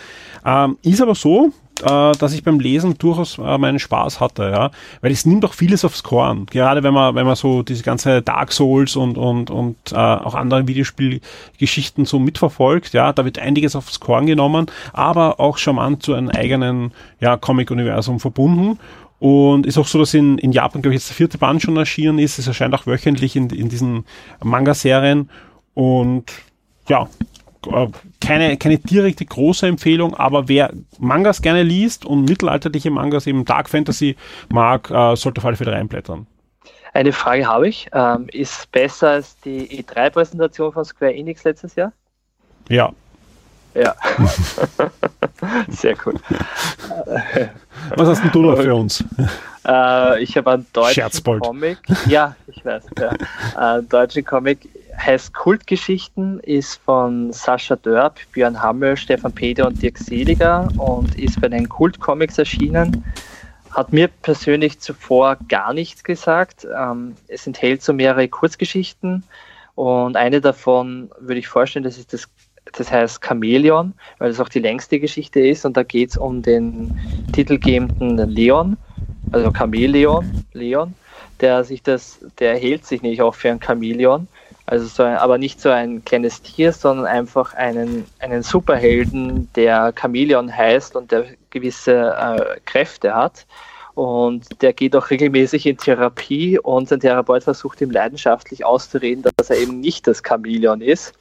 ähm, 0.46 0.78
ist 0.84 1.02
aber 1.02 1.16
so, 1.16 1.52
äh, 1.82 2.12
dass 2.12 2.34
ich 2.34 2.44
beim 2.44 2.60
Lesen 2.60 2.98
durchaus 2.98 3.38
äh, 3.38 3.58
meinen 3.58 3.80
Spaß 3.80 4.20
hatte, 4.20 4.52
ja, 4.52 4.72
weil 5.00 5.12
es 5.12 5.26
nimmt 5.26 5.46
auch 5.46 5.54
vieles 5.54 5.86
aufs 5.86 6.04
Korn. 6.04 6.46
Gerade 6.48 6.84
wenn 6.84 6.94
man, 6.94 7.16
wenn 7.16 7.26
man 7.26 7.38
so 7.38 7.64
diese 7.64 7.84
ganze 7.84 8.22
Dark 8.22 8.52
Souls 8.52 8.98
und 8.98 9.18
und 9.18 9.50
und 9.50 9.78
äh, 9.92 9.96
auch 9.96 10.36
andere 10.36 10.68
Videospielgeschichten 10.68 12.04
so 12.04 12.20
mitverfolgt, 12.20 12.94
ja, 12.94 13.14
da 13.14 13.24
wird 13.24 13.40
einiges 13.40 13.78
aufs 13.78 14.02
Korn 14.02 14.26
genommen, 14.26 14.66
aber 14.92 15.40
auch 15.40 15.58
charmant 15.58 16.04
zu 16.04 16.14
einem 16.14 16.30
eigenen 16.30 16.92
ja, 17.22 17.38
Comic-Universum 17.38 18.20
verbunden. 18.20 18.78
Und 19.20 19.66
ist 19.66 19.78
auch 19.78 19.88
so, 19.88 20.00
dass 20.00 20.14
in, 20.14 20.38
in 20.38 20.52
Japan, 20.52 20.82
glaube 20.82 20.96
ich, 20.96 21.02
jetzt 21.02 21.10
der 21.10 21.16
vierte 21.16 21.38
Band 21.38 21.62
schon 21.62 21.76
erschienen 21.76 22.20
ist. 22.20 22.40
Es 22.40 22.48
erscheint 22.48 22.74
auch 22.74 22.88
wöchentlich 22.88 23.36
in, 23.36 23.50
in 23.50 23.70
diesen 23.70 24.06
Manga-Serien. 24.42 25.30
Und 25.74 26.32
ja, 26.88 27.10
äh, 27.68 27.88
keine, 28.22 28.58
keine 28.58 28.78
direkte 28.78 29.26
große 29.26 29.68
Empfehlung, 29.68 30.14
aber 30.16 30.48
wer 30.48 30.72
Mangas 30.98 31.42
gerne 31.42 31.64
liest 31.64 32.06
und 32.06 32.30
mittelalterliche 32.30 32.92
Mangas, 32.92 33.28
eben 33.28 33.46
Dark 33.46 33.70
Fantasy 33.70 34.16
mag, 34.50 34.90
äh, 34.90 35.16
sollte 35.16 35.40
auf 35.40 35.46
alle 35.46 35.58
Fälle 35.58 35.74
reinblättern. 35.74 36.26
Eine 36.94 37.12
Frage 37.12 37.46
habe 37.46 37.68
ich. 37.68 37.88
Ähm, 37.94 38.28
ist 38.32 38.72
besser 38.72 39.12
als 39.12 39.38
die 39.42 39.84
E3-Präsentation 39.84 40.72
von 40.72 40.86
Square 40.86 41.14
Enix 41.14 41.44
letztes 41.44 41.76
Jahr? 41.76 41.92
Ja. 42.68 42.94
Ja. 43.76 43.96
Sehr 45.70 45.96
cool. 46.06 46.16
Was 47.96 48.08
hast 48.08 48.24
denn 48.24 48.32
du 48.32 48.42
noch 48.42 48.58
für 48.58 48.74
uns? 48.74 49.04
Äh, 49.66 50.24
ich 50.24 50.36
habe 50.38 50.52
einen 50.52 50.66
deutschen 50.74 50.96
Scherzbold. 50.96 51.44
Comic. 51.44 51.78
Ja, 52.08 52.36
ich 52.48 52.64
weiß. 52.66 52.86
Ja. 52.98 53.78
Äh, 53.78 53.84
deutschen 53.84 54.26
Comic 54.26 54.68
heißt 54.98 55.34
Kultgeschichten, 55.34 56.40
ist 56.42 56.82
von 56.84 57.32
Sascha 57.32 57.76
Dörp, 57.76 58.20
Björn 58.34 58.62
Hammel, 58.62 58.98
Stefan 58.98 59.32
Peder 59.32 59.68
und 59.68 59.82
Dirk 59.82 59.98
Seliger 59.98 60.68
und 60.78 61.18
ist 61.18 61.40
bei 61.40 61.48
den 61.48 61.70
Kultcomics 61.70 62.38
erschienen. 62.38 63.04
Hat 63.72 63.94
mir 63.94 64.08
persönlich 64.08 64.80
zuvor 64.80 65.38
gar 65.48 65.74
nichts 65.74 66.04
gesagt. 66.04 66.68
Ähm, 66.76 67.16
es 67.28 67.46
enthält 67.46 67.84
so 67.84 67.94
mehrere 67.94 68.28
Kurzgeschichten 68.28 69.24
und 69.76 70.18
eine 70.18 70.42
davon 70.42 71.10
würde 71.20 71.40
ich 71.40 71.48
vorstellen, 71.48 71.84
das 71.84 71.98
ist 71.98 72.12
das, 72.12 72.28
das 72.74 72.92
heißt 72.92 73.24
Chamäleon, 73.24 73.94
weil 74.18 74.32
es 74.32 74.40
auch 74.40 74.50
die 74.50 74.60
längste 74.60 75.00
Geschichte 75.00 75.40
ist 75.40 75.66
und 75.66 75.78
da 75.78 75.84
geht 75.84 76.12
es 76.12 76.18
um 76.18 76.42
den 76.42 77.00
titelgebenden 77.34 78.18
Leon, 78.30 78.78
also 79.32 79.52
Chamäleon, 79.52 80.46
Leon, 80.54 80.94
der 81.42 81.64
sich 81.64 81.84
das, 81.84 82.20
der 82.40 82.58
hält 82.58 82.86
sich 82.86 83.02
nicht 83.02 83.22
auch 83.22 83.36
für 83.36 83.50
ein 83.50 83.60
Chamäleon 83.62 84.28
also 84.70 84.86
so 84.86 85.02
ein, 85.02 85.16
aber 85.16 85.40
nicht 85.40 85.60
so 85.60 85.70
ein 85.70 86.06
kleines 86.06 86.44
Tier, 86.44 86.72
sondern 86.74 87.08
einfach 87.08 87.56
einen, 87.56 88.06
einen 88.20 88.44
Superhelden, 88.44 89.50
der 89.56 89.92
Chameleon 90.00 90.56
heißt 90.56 90.96
und 90.96 91.12
der 91.12 91.26
gewisse 91.50 92.16
äh, 92.16 92.60
Kräfte 92.66 93.16
hat. 93.16 93.48
Und 93.96 94.62
der 94.62 94.74
geht 94.74 94.96
auch 94.96 95.10
regelmäßig 95.10 95.66
in 95.66 95.78
Therapie 95.78 96.60
und 96.60 96.88
sein 96.88 97.00
Therapeut 97.00 97.44
versucht 97.44 97.82
ihm 97.82 97.90
leidenschaftlich 97.90 98.64
auszureden, 98.64 99.26
dass 99.38 99.50
er 99.50 99.58
eben 99.58 99.80
nicht 99.80 100.06
das 100.06 100.22
Chameleon 100.22 100.82
ist. 100.82 101.14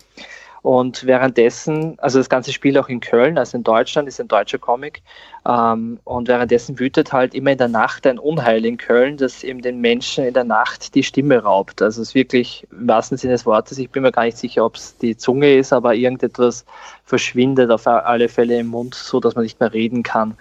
Und 0.68 1.06
währenddessen, 1.06 1.98
also 1.98 2.18
das 2.18 2.28
ganze 2.28 2.52
Spiel 2.52 2.76
auch 2.76 2.90
in 2.90 3.00
Köln, 3.00 3.38
also 3.38 3.56
in 3.56 3.64
Deutschland, 3.64 4.06
ist 4.06 4.20
ein 4.20 4.28
deutscher 4.28 4.58
Comic. 4.58 5.00
Ähm, 5.48 5.98
und 6.04 6.28
währenddessen 6.28 6.78
wütet 6.78 7.10
halt 7.10 7.34
immer 7.34 7.52
in 7.52 7.56
der 7.56 7.68
Nacht 7.68 8.06
ein 8.06 8.18
Unheil 8.18 8.66
in 8.66 8.76
Köln, 8.76 9.16
das 9.16 9.44
eben 9.44 9.62
den 9.62 9.80
Menschen 9.80 10.24
in 10.24 10.34
der 10.34 10.44
Nacht 10.44 10.94
die 10.94 11.02
Stimme 11.02 11.42
raubt. 11.42 11.80
Also 11.80 12.02
es 12.02 12.08
ist 12.08 12.14
wirklich 12.14 12.66
im 12.70 12.86
wahrsten 12.86 13.16
Sinne 13.16 13.32
des 13.32 13.46
Wortes, 13.46 13.78
ich 13.78 13.88
bin 13.88 14.02
mir 14.02 14.12
gar 14.12 14.24
nicht 14.24 14.36
sicher, 14.36 14.62
ob 14.62 14.76
es 14.76 14.98
die 14.98 15.16
Zunge 15.16 15.54
ist, 15.56 15.72
aber 15.72 15.94
irgendetwas 15.94 16.66
verschwindet 17.06 17.70
auf 17.70 17.86
alle 17.86 18.28
Fälle 18.28 18.58
im 18.58 18.66
Mund, 18.66 18.94
so 18.94 19.20
dass 19.20 19.36
man 19.36 19.44
nicht 19.44 19.60
mehr 19.60 19.72
reden 19.72 20.02
kann. 20.02 20.36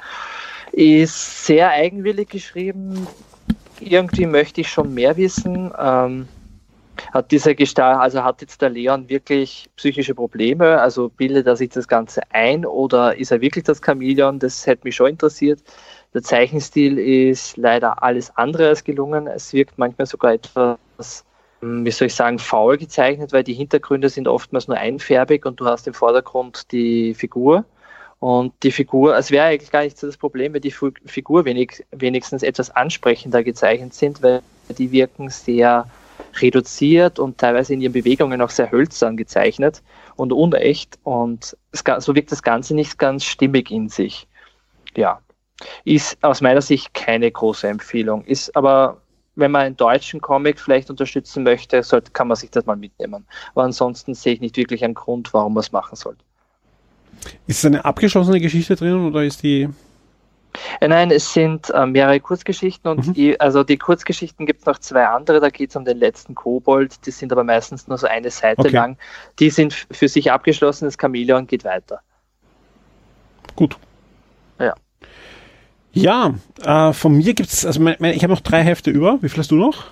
Ist 0.73 1.45
sehr 1.45 1.69
eigenwillig 1.69 2.27
geschrieben. 2.27 3.07
Irgendwie 3.79 4.25
möchte 4.25 4.59
ich 4.59 4.67
schon 4.67 4.93
mehr 4.93 5.15
wissen. 5.15 5.71
Ähm, 5.79 6.27
hat 7.13 7.31
dieser 7.31 7.55
Gestalt, 7.55 7.97
also 7.97 8.23
hat 8.23 8.41
jetzt 8.41 8.61
der 8.61 8.69
Leon 8.69 9.09
wirklich 9.09 9.69
psychische 9.75 10.15
Probleme? 10.15 10.79
Also 10.79 11.09
bildet 11.09 11.47
er 11.47 11.55
sich 11.55 11.69
das 11.69 11.87
Ganze 11.87 12.21
ein 12.31 12.65
oder 12.65 13.17
ist 13.17 13.31
er 13.31 13.41
wirklich 13.41 13.63
das 13.63 13.81
Chameleon? 13.81 14.39
Das 14.39 14.65
hätte 14.65 14.85
mich 14.85 14.95
schon 14.95 15.09
interessiert. 15.09 15.59
Der 16.13 16.23
Zeichenstil 16.23 16.97
ist 16.97 17.57
leider 17.57 18.01
alles 18.01 18.35
andere 18.37 18.69
als 18.69 18.83
gelungen. 18.83 19.27
Es 19.27 19.53
wirkt 19.53 19.77
manchmal 19.77 20.07
sogar 20.07 20.33
etwas, 20.33 21.25
hm, 21.61 21.85
wie 21.85 21.91
soll 21.91 22.07
ich 22.07 22.15
sagen, 22.15 22.39
faul 22.39 22.77
gezeichnet, 22.77 23.33
weil 23.33 23.43
die 23.43 23.53
Hintergründe 23.53 24.09
sind 24.09 24.27
oftmals 24.27 24.67
nur 24.67 24.77
einfärbig 24.77 25.45
und 25.45 25.59
du 25.59 25.65
hast 25.65 25.87
im 25.87 25.93
Vordergrund 25.93 26.71
die 26.71 27.13
Figur. 27.13 27.65
Und 28.19 28.53
die 28.63 28.71
Figur, 28.71 29.15
es 29.15 29.29
wäre 29.29 29.45
eigentlich 29.45 29.71
gar 29.71 29.83
nicht 29.83 29.97
so 29.97 30.07
das 30.07 30.17
Problem, 30.17 30.53
wenn 30.53 30.61
die 30.61 30.71
Figur 30.71 31.45
wenig, 31.45 31.85
wenigstens 31.91 32.41
etwas 32.41 32.71
ansprechender 32.71 33.43
gezeichnet 33.43 33.93
sind, 33.93 34.23
weil 34.23 34.41
die 34.69 34.91
wirken 34.91 35.29
sehr 35.29 35.87
reduziert 36.41 37.19
und 37.19 37.37
teilweise 37.37 37.73
in 37.73 37.81
ihren 37.81 37.93
Bewegungen 37.93 38.41
auch 38.41 38.49
sehr 38.49 38.71
hölzern 38.71 39.17
gezeichnet 39.17 39.81
und 40.15 40.33
unecht. 40.33 40.97
Und 41.03 41.57
es, 41.71 41.83
so 41.99 42.15
wirkt 42.15 42.31
das 42.31 42.43
Ganze 42.43 42.75
nicht 42.75 42.97
ganz 42.97 43.23
stimmig 43.23 43.71
in 43.71 43.89
sich. 43.89 44.27
Ja, 44.95 45.19
ist 45.85 46.23
aus 46.23 46.41
meiner 46.41 46.61
Sicht 46.61 46.93
keine 46.93 47.31
große 47.31 47.67
Empfehlung. 47.67 48.23
Ist 48.25 48.55
aber, 48.55 49.01
wenn 49.35 49.51
man 49.51 49.61
einen 49.61 49.77
deutschen 49.77 50.21
Comic 50.21 50.59
vielleicht 50.59 50.89
unterstützen 50.89 51.43
möchte, 51.43 51.81
sollte, 51.83 52.11
kann 52.11 52.27
man 52.27 52.37
sich 52.37 52.51
das 52.51 52.65
mal 52.65 52.75
mitnehmen. 52.75 53.25
Aber 53.53 53.63
ansonsten 53.63 54.13
sehe 54.13 54.33
ich 54.33 54.41
nicht 54.41 54.57
wirklich 54.57 54.83
einen 54.83 54.93
Grund, 54.93 55.33
warum 55.33 55.53
man 55.53 55.61
es 55.61 55.71
machen 55.71 55.95
sollte. 55.95 56.23
Ist 57.47 57.59
es 57.59 57.65
eine 57.65 57.83
abgeschlossene 57.83 58.39
Geschichte 58.39 58.75
drin 58.75 59.05
oder 59.05 59.23
ist 59.23 59.41
die 59.41 59.69
nein, 60.81 61.11
es 61.11 61.33
sind 61.33 61.69
äh, 61.69 61.85
mehrere 61.85 62.19
Kurzgeschichten 62.19 62.89
und 62.89 63.07
mhm. 63.07 63.13
die, 63.13 63.39
also 63.39 63.63
die 63.63 63.77
Kurzgeschichten 63.77 64.45
gibt 64.45 64.61
es 64.61 64.65
noch 64.65 64.79
zwei 64.79 65.05
andere, 65.05 65.39
da 65.39 65.49
geht 65.49 65.69
es 65.69 65.75
um 65.75 65.85
den 65.85 65.97
letzten 65.97 66.35
Kobold, 66.35 67.05
die 67.05 67.11
sind 67.11 67.31
aber 67.31 67.43
meistens 67.43 67.87
nur 67.87 67.97
so 67.97 68.07
eine 68.07 68.29
Seite 68.31 68.61
okay. 68.61 68.71
lang. 68.71 68.97
Die 69.39 69.49
sind 69.49 69.73
für 69.91 70.07
sich 70.07 70.31
abgeschlossen, 70.31 70.85
das 70.85 70.97
Chameleon 70.97 71.47
geht 71.47 71.63
weiter. 71.63 72.01
Gut. 73.55 73.77
Ja. 74.59 74.73
Ja, 75.93 76.35
äh, 76.63 76.93
von 76.93 77.17
mir 77.17 77.33
gibt 77.33 77.49
es, 77.49 77.65
also 77.65 77.79
mein, 77.81 77.95
mein, 77.99 78.13
ich 78.13 78.23
habe 78.23 78.33
noch 78.33 78.41
drei 78.41 78.61
Hefte 78.63 78.91
über. 78.91 79.17
Wie 79.21 79.29
viel 79.29 79.39
hast 79.39 79.51
du 79.51 79.55
noch? 79.55 79.85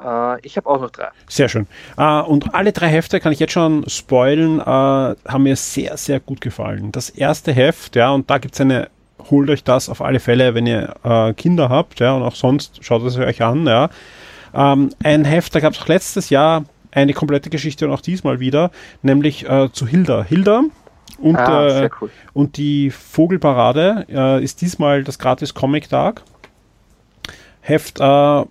Äh, 0.00 0.40
ich 0.46 0.56
habe 0.56 0.68
auch 0.68 0.80
noch 0.80 0.90
drei. 0.90 1.08
Sehr 1.28 1.48
schön. 1.48 1.66
Uh, 1.98 2.22
und 2.24 2.54
alle 2.54 2.72
drei 2.72 2.88
Hefte 2.88 3.20
kann 3.20 3.32
ich 3.32 3.40
jetzt 3.40 3.52
schon 3.52 3.88
spoilen, 3.88 4.64
haben 4.64 5.42
mir 5.42 5.56
sehr, 5.56 5.96
sehr 5.96 6.20
gut 6.20 6.40
gefallen. 6.40 6.92
Das 6.92 7.10
erste 7.10 7.52
Heft, 7.52 7.96
ja, 7.96 8.10
und 8.10 8.30
da 8.30 8.38
gibt 8.38 8.54
es 8.54 8.60
eine 8.60 8.90
holt 9.30 9.50
euch 9.50 9.64
das 9.64 9.88
auf 9.88 10.00
alle 10.00 10.20
Fälle, 10.20 10.54
wenn 10.54 10.66
ihr 10.66 10.94
äh, 11.02 11.32
Kinder 11.34 11.68
habt, 11.68 12.00
ja, 12.00 12.12
und 12.12 12.22
auch 12.22 12.34
sonst 12.34 12.84
schaut 12.84 13.02
es 13.02 13.16
euch 13.18 13.42
an, 13.42 13.66
ja. 13.66 13.90
Ähm, 14.54 14.90
ein 15.02 15.24
Heft, 15.24 15.54
da 15.54 15.60
gab 15.60 15.74
es 15.74 15.80
auch 15.80 15.88
letztes 15.88 16.30
Jahr 16.30 16.64
eine 16.92 17.12
komplette 17.12 17.50
Geschichte 17.50 17.86
und 17.86 17.92
auch 17.92 18.00
diesmal 18.00 18.40
wieder, 18.40 18.70
nämlich 19.02 19.48
äh, 19.48 19.70
zu 19.72 19.86
Hilda. 19.86 20.24
Hilda 20.24 20.64
und, 21.18 21.36
ah, 21.36 21.84
äh, 21.84 21.90
cool. 22.00 22.10
und 22.32 22.56
die 22.56 22.90
Vogelparade 22.90 24.06
äh, 24.08 24.42
ist 24.42 24.60
diesmal 24.60 25.04
das 25.04 25.18
gratis 25.18 25.54
Comic 25.54 25.88
Tag. 25.88 26.22
Heft, 27.60 28.00
äh, 28.00 28.44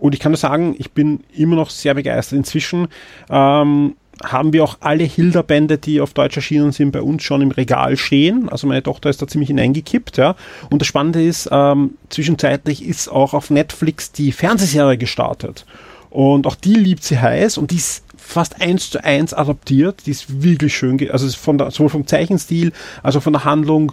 und 0.00 0.14
ich 0.14 0.20
kann 0.20 0.32
nur 0.32 0.38
sagen, 0.38 0.74
ich 0.78 0.92
bin 0.92 1.22
immer 1.36 1.56
noch 1.56 1.70
sehr 1.70 1.94
begeistert. 1.94 2.38
Inzwischen 2.38 2.88
ähm, 3.28 3.96
haben 4.22 4.52
wir 4.52 4.64
auch 4.64 4.78
alle 4.80 5.04
Hilda-Bände, 5.04 5.78
die 5.78 6.00
auf 6.00 6.12
Deutsch 6.12 6.36
erschienen 6.36 6.72
sind, 6.72 6.92
bei 6.92 7.02
uns 7.02 7.22
schon 7.22 7.40
im 7.40 7.50
Regal 7.50 7.96
stehen. 7.96 8.48
Also 8.48 8.66
meine 8.66 8.82
Tochter 8.82 9.10
ist 9.10 9.22
da 9.22 9.26
ziemlich 9.26 9.48
hineingekippt, 9.48 10.16
ja. 10.18 10.36
Und 10.70 10.80
das 10.80 10.88
Spannende 10.88 11.24
ist, 11.24 11.48
ähm, 11.50 11.94
zwischenzeitlich 12.10 12.84
ist 12.84 13.08
auch 13.08 13.34
auf 13.34 13.50
Netflix 13.50 14.12
die 14.12 14.32
Fernsehserie 14.32 14.98
gestartet. 14.98 15.64
Und 16.10 16.46
auch 16.46 16.56
die 16.56 16.74
liebt 16.74 17.04
sie 17.04 17.20
heiß 17.20 17.56
und 17.56 17.70
die 17.70 17.76
ist 17.76 18.04
fast 18.30 18.60
eins 18.60 18.90
zu 18.90 19.02
eins 19.02 19.34
adaptiert. 19.34 20.06
Die 20.06 20.12
ist 20.12 20.42
wirklich 20.42 20.74
schön, 20.74 21.10
also 21.10 21.28
von 21.36 21.58
der, 21.58 21.70
sowohl 21.70 21.90
vom 21.90 22.06
Zeichenstil 22.06 22.72
als 23.02 23.16
auch 23.16 23.22
von 23.22 23.32
der 23.32 23.44
Handlung 23.44 23.92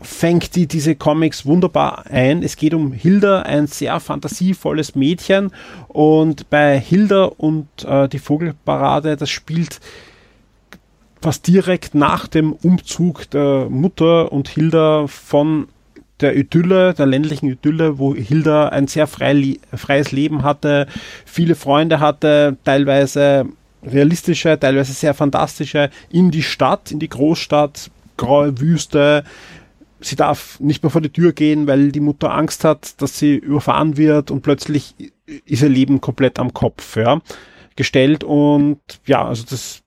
fängt 0.00 0.54
die 0.54 0.66
diese 0.66 0.94
Comics 0.94 1.46
wunderbar 1.46 2.04
ein. 2.06 2.42
Es 2.42 2.56
geht 2.56 2.74
um 2.74 2.92
Hilda, 2.92 3.42
ein 3.42 3.66
sehr 3.66 3.98
fantasievolles 4.00 4.94
Mädchen 4.94 5.50
und 5.88 6.50
bei 6.50 6.78
Hilda 6.78 7.24
und 7.24 7.66
äh, 7.84 8.08
die 8.08 8.18
Vogelparade, 8.18 9.16
das 9.16 9.30
spielt 9.30 9.80
fast 11.20 11.46
direkt 11.46 11.94
nach 11.94 12.28
dem 12.28 12.52
Umzug 12.52 13.30
der 13.30 13.68
Mutter 13.70 14.30
und 14.30 14.48
Hilda 14.48 15.06
von 15.06 15.68
der 16.20 16.36
Idylle, 16.36 16.94
der 16.94 17.06
ländlichen 17.06 17.48
Idylle, 17.48 17.98
wo 17.98 18.14
Hilda 18.14 18.68
ein 18.68 18.86
sehr 18.86 19.06
frei, 19.06 19.56
freies 19.72 20.12
Leben 20.12 20.42
hatte, 20.42 20.86
viele 21.24 21.54
Freunde 21.54 22.00
hatte, 22.00 22.56
teilweise 22.64 23.46
realistische, 23.82 24.58
teilweise 24.58 24.92
sehr 24.92 25.14
fantastische, 25.14 25.90
in 26.10 26.30
die 26.30 26.42
Stadt, 26.42 26.90
in 26.90 26.98
die 26.98 27.08
Großstadt, 27.08 27.90
graue 28.16 28.60
Wüste. 28.60 29.24
Sie 30.00 30.16
darf 30.16 30.60
nicht 30.60 30.82
mehr 30.82 30.90
vor 30.90 31.00
die 31.00 31.12
Tür 31.12 31.32
gehen, 31.32 31.66
weil 31.66 31.90
die 31.92 32.00
Mutter 32.00 32.32
Angst 32.32 32.64
hat, 32.64 33.00
dass 33.02 33.18
sie 33.18 33.34
überfahren 33.34 33.96
wird 33.96 34.30
und 34.30 34.42
plötzlich 34.42 34.94
ist 35.44 35.62
ihr 35.62 35.68
Leben 35.68 36.00
komplett 36.00 36.38
am 36.38 36.54
Kopf, 36.54 36.96
ja, 36.96 37.20
gestellt 37.76 38.24
und 38.24 38.80
ja, 39.06 39.24
also 39.24 39.44
das 39.48 39.82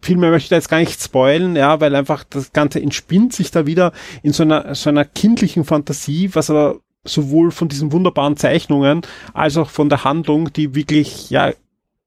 viel 0.00 0.16
mehr 0.16 0.30
möchte 0.30 0.44
ich 0.46 0.50
da 0.50 0.56
jetzt 0.56 0.68
gar 0.68 0.78
nicht 0.78 1.02
spoilen, 1.02 1.56
ja, 1.56 1.80
weil 1.80 1.94
einfach 1.94 2.24
das 2.24 2.52
Ganze 2.52 2.80
entspinnt 2.80 3.32
sich 3.32 3.50
da 3.50 3.66
wieder 3.66 3.92
in 4.22 4.32
so 4.32 4.44
einer, 4.44 4.74
so 4.74 4.90
einer 4.90 5.04
kindlichen 5.04 5.64
Fantasie, 5.64 6.30
was 6.34 6.50
aber 6.50 6.76
sowohl 7.04 7.50
von 7.50 7.68
diesen 7.68 7.92
wunderbaren 7.92 8.36
Zeichnungen 8.36 9.02
als 9.32 9.56
auch 9.56 9.70
von 9.70 9.88
der 9.88 10.04
Handlung, 10.04 10.52
die 10.52 10.74
wirklich, 10.74 11.30
ja, 11.30 11.52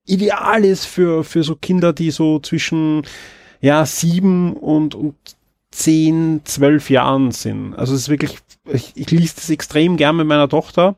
ideal 0.05 0.65
ist 0.65 0.85
für, 0.85 1.23
für 1.23 1.43
so 1.43 1.55
Kinder, 1.55 1.93
die 1.93 2.11
so 2.11 2.39
zwischen, 2.39 3.03
ja, 3.59 3.85
sieben 3.85 4.53
und, 4.53 4.95
und 4.95 5.15
zehn, 5.71 6.41
zwölf 6.43 6.89
Jahren 6.89 7.31
sind. 7.31 7.73
Also 7.75 7.93
es 7.93 8.01
ist 8.01 8.09
wirklich, 8.09 8.37
ich, 8.71 8.91
ich 8.95 9.11
lese 9.11 9.35
das 9.35 9.49
extrem 9.49 9.97
gern 9.97 10.17
mit 10.17 10.27
meiner 10.27 10.49
Tochter 10.49 10.95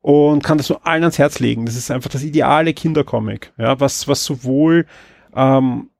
und 0.00 0.44
kann 0.44 0.58
das 0.58 0.68
nur 0.68 0.86
allen 0.86 1.02
ans 1.02 1.18
Herz 1.18 1.40
legen. 1.40 1.66
Das 1.66 1.76
ist 1.76 1.90
einfach 1.90 2.10
das 2.10 2.22
ideale 2.22 2.72
Kindercomic, 2.72 3.52
ja, 3.58 3.78
was, 3.80 4.06
was 4.06 4.24
sowohl 4.24 4.86
ähm, 5.34 5.90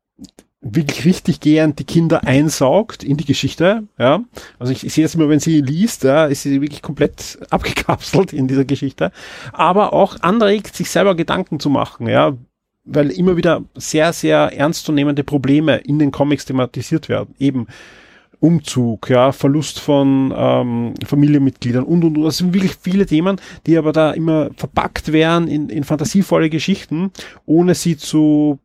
wirklich 0.74 1.04
richtig 1.04 1.40
gern 1.40 1.76
die 1.76 1.84
Kinder 1.84 2.24
einsaugt 2.24 3.04
in 3.04 3.16
die 3.16 3.24
Geschichte. 3.24 3.84
Ja, 3.98 4.24
also 4.58 4.72
ich, 4.72 4.84
ich 4.84 4.92
sehe 4.92 5.04
das 5.04 5.14
immer, 5.14 5.28
wenn 5.28 5.40
sie 5.40 5.60
liest, 5.60 6.04
ja, 6.04 6.26
ist 6.26 6.42
sie 6.42 6.60
wirklich 6.60 6.82
komplett 6.82 7.38
abgekapselt 7.50 8.32
in 8.32 8.48
dieser 8.48 8.64
Geschichte, 8.64 9.12
aber 9.52 9.92
auch 9.92 10.20
anregt, 10.20 10.74
sich 10.74 10.90
selber 10.90 11.14
Gedanken 11.14 11.60
zu 11.60 11.70
machen. 11.70 12.08
Ja, 12.08 12.36
weil 12.84 13.10
immer 13.10 13.36
wieder 13.36 13.64
sehr, 13.74 14.12
sehr 14.12 14.56
ernstzunehmende 14.56 15.24
Probleme 15.24 15.78
in 15.78 15.98
den 15.98 16.12
Comics 16.12 16.44
thematisiert 16.44 17.08
werden. 17.08 17.34
Eben 17.38 17.66
Umzug, 18.38 19.08
ja, 19.10 19.32
Verlust 19.32 19.80
von 19.80 20.32
ähm, 20.36 20.94
Familienmitgliedern 21.04 21.84
und 21.84 22.04
und 22.04 22.18
und. 22.18 22.24
Das 22.24 22.36
sind 22.36 22.54
wirklich 22.54 22.76
viele 22.80 23.06
Themen, 23.06 23.40
die 23.66 23.76
aber 23.76 23.92
da 23.92 24.12
immer 24.12 24.50
verpackt 24.56 25.12
werden 25.12 25.48
in, 25.48 25.68
in 25.68 25.84
fantasievolle 25.84 26.50
Geschichten, 26.50 27.10
ohne 27.44 27.74
sie 27.74 27.96
zu 27.96 28.58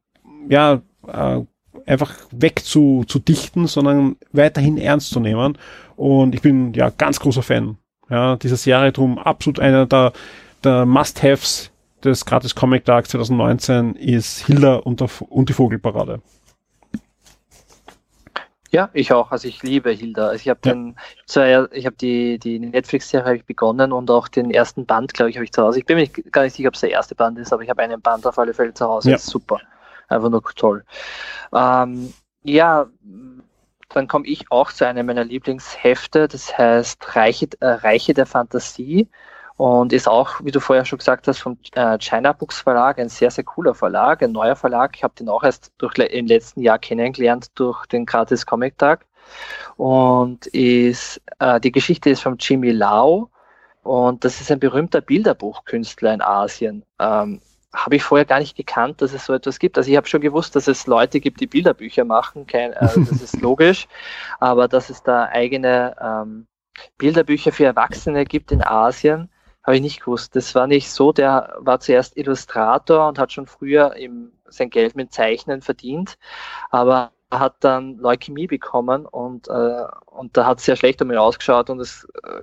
ja, 0.50 0.82
äh, 1.08 1.42
einfach 1.86 2.14
weg 2.32 2.64
zu, 2.64 3.04
zu 3.08 3.20
dichten, 3.20 3.68
sondern 3.68 4.16
weiterhin 4.32 4.78
ernst 4.78 5.12
zu 5.12 5.20
nehmen. 5.20 5.58
Und 5.96 6.36
ich 6.36 6.42
bin 6.42 6.74
ja 6.74 6.90
ganz 6.90 7.20
großer 7.20 7.44
Fan 7.44 7.78
ja, 8.12 8.36
dieser 8.36 8.58
Serie, 8.58 8.92
drum 8.92 9.18
absolut 9.18 9.60
einer 9.60 9.86
der, 9.86 10.12
der 10.64 10.86
Must-Haves 10.86 11.72
des 12.04 12.26
Gratis 12.26 12.54
Comic 12.54 12.84
Tag 12.84 13.08
2019 13.08 13.96
ist 13.96 14.46
Hilda 14.46 14.76
und, 14.76 15.02
und 15.30 15.50
die 15.50 15.54
Vogelparade. 15.54 16.22
Ja, 18.72 18.90
ich 18.94 19.12
auch. 19.12 19.32
Also 19.32 19.48
ich 19.48 19.64
liebe 19.64 19.92
Hilda. 19.92 20.28
Also 20.28 20.42
ich 20.42 20.50
habe 20.50 20.60
ja. 20.66 20.74
den, 20.74 20.96
ich 21.74 21.86
habe 21.86 21.96
die, 22.00 22.40
die 22.40 22.60
Netflix-Serie 22.60 23.44
begonnen 23.46 23.92
und 23.92 24.10
auch 24.10 24.28
den 24.28 24.50
ersten 24.52 24.86
Band, 24.86 25.14
glaube 25.14 25.30
ich, 25.30 25.38
habe 25.38 25.44
ich 25.44 25.52
zu 25.52 25.62
Hause. 25.62 25.80
Ich 25.80 25.86
bin 25.86 25.98
mir 25.98 26.08
gar 26.08 26.44
nicht 26.44 26.56
sicher, 26.56 26.70
ob 26.70 26.76
es 26.76 26.82
der 26.82 26.92
erste 26.92 27.16
Band 27.16 27.38
ist, 27.38 27.52
aber 27.52 27.64
ich 27.64 27.70
habe 27.70 27.82
einen 27.82 28.02
Band 28.02 28.26
auf 28.26 28.40
alle 28.40 28.54
Fälle 28.54 28.74
zu 28.74 28.86
Hause. 28.86 29.10
Ja. 29.10 29.16
Das 29.16 29.26
ist 29.26 29.30
super 29.30 29.60
einfach 30.12 30.30
nur 30.30 30.44
toll. 30.56 30.84
Ähm, 31.54 32.14
ja, 32.44 32.88
dann 33.90 34.08
komme 34.08 34.28
ich 34.28 34.52
auch 34.52 34.72
zu 34.72 34.86
einem 34.86 35.06
meiner 35.06 35.24
Lieblingshefte, 35.24 36.28
das 36.28 36.58
heißt 36.58 37.16
Reiche, 37.16 37.50
äh, 37.60 37.68
Reiche 37.68 38.14
der 38.14 38.26
Fantasie 38.26 39.10
und 39.58 39.94
ist 39.94 40.08
auch, 40.08 40.44
wie 40.44 40.52
du 40.52 40.60
vorher 40.60 40.86
schon 40.86 41.00
gesagt 41.00 41.28
hast, 41.28 41.40
vom 41.40 41.58
äh, 41.74 41.98
China 42.00 42.34
Books 42.34 42.62
Verlag, 42.62 43.00
ein 43.00 43.10
sehr, 43.10 43.30
sehr 43.30 43.44
cooler 43.44 43.76
Verlag, 43.76 44.24
ein 44.24 44.32
neuer 44.32 44.56
Verlag. 44.56 44.96
Ich 44.96 45.04
habe 45.04 45.14
den 45.14 45.30
auch 45.30 45.44
erst 45.44 45.72
durch, 45.78 45.98
im 45.98 46.26
letzten 46.26 46.62
Jahr 46.62 46.80
kennengelernt 46.80 47.52
durch 47.56 47.86
den 47.86 48.06
Gratis 48.06 48.46
Comic 48.46 48.78
Tag. 48.78 49.06
Und 49.78 50.48
ist, 50.48 51.22
äh, 51.40 51.60
die 51.60 51.72
Geschichte 51.72 52.10
ist 52.10 52.22
von 52.24 52.38
Jimmy 52.40 52.72
Lau 52.72 53.30
und 53.84 54.26
das 54.26 54.42
ist 54.42 54.52
ein 54.52 54.60
berühmter 54.60 55.02
Bilderbuchkünstler 55.02 56.14
in 56.14 56.22
Asien. 56.22 56.84
Ähm, 57.00 57.42
habe 57.74 57.96
ich 57.96 58.04
vorher 58.04 58.26
gar 58.26 58.40
nicht 58.40 58.58
gekannt, 58.58 59.02
dass 59.02 59.14
es 59.14 59.26
so 59.26 59.34
etwas 59.34 59.60
gibt. 59.60 59.78
Also 59.78 59.90
ich 59.90 59.98
habe 59.98 60.08
schon 60.08 60.22
gewusst, 60.22 60.56
dass 60.56 60.68
es 60.68 60.88
Leute 60.88 61.20
gibt, 61.20 61.40
die 61.40 61.48
Bilderbücher 61.48 62.04
machen, 62.04 62.46
kein, 62.46 62.74
äh, 62.74 62.80
das 63.10 63.22
ist 63.22 63.42
logisch, 63.42 63.88
aber 64.40 64.68
dass 64.68 64.90
es 64.90 65.04
da 65.04 65.26
eigene 65.26 65.96
ähm, 66.02 66.48
Bilderbücher 66.98 67.52
für 67.52 67.66
Erwachsene 67.66 68.26
gibt 68.26 68.52
in 68.52 68.64
Asien, 68.64 69.30
habe 69.64 69.76
ich 69.76 69.82
nicht 69.82 70.00
gewusst. 70.02 70.36
Das 70.36 70.54
war 70.56 70.68
nicht 70.68 70.90
so, 70.90 71.12
der 71.12 71.56
war 71.60 71.80
zuerst 71.80 72.18
Illustrator 72.18 73.08
und 73.08 73.20
hat 73.20 73.32
schon 73.32 73.48
früher 73.48 73.96
im, 73.96 74.32
sein 74.48 74.70
Geld 74.70 74.96
mit 74.96 75.14
Zeichnen 75.14 75.62
verdient, 75.62 76.18
aber 76.72 77.12
hat 77.32 77.56
dann 77.62 77.98
Leukämie 77.98 78.48
bekommen 78.48 79.06
und, 79.06 79.48
äh, 79.48 79.86
und 80.08 80.36
da 80.36 80.46
hat 80.46 80.60
es 80.60 80.66
sehr 80.66 80.76
schlecht 80.76 81.02
um 81.02 81.12
ihn 81.12 81.18
ausgeschaut 81.18 81.70
und 81.70 81.80
es 81.80 82.06
äh, 82.24 82.42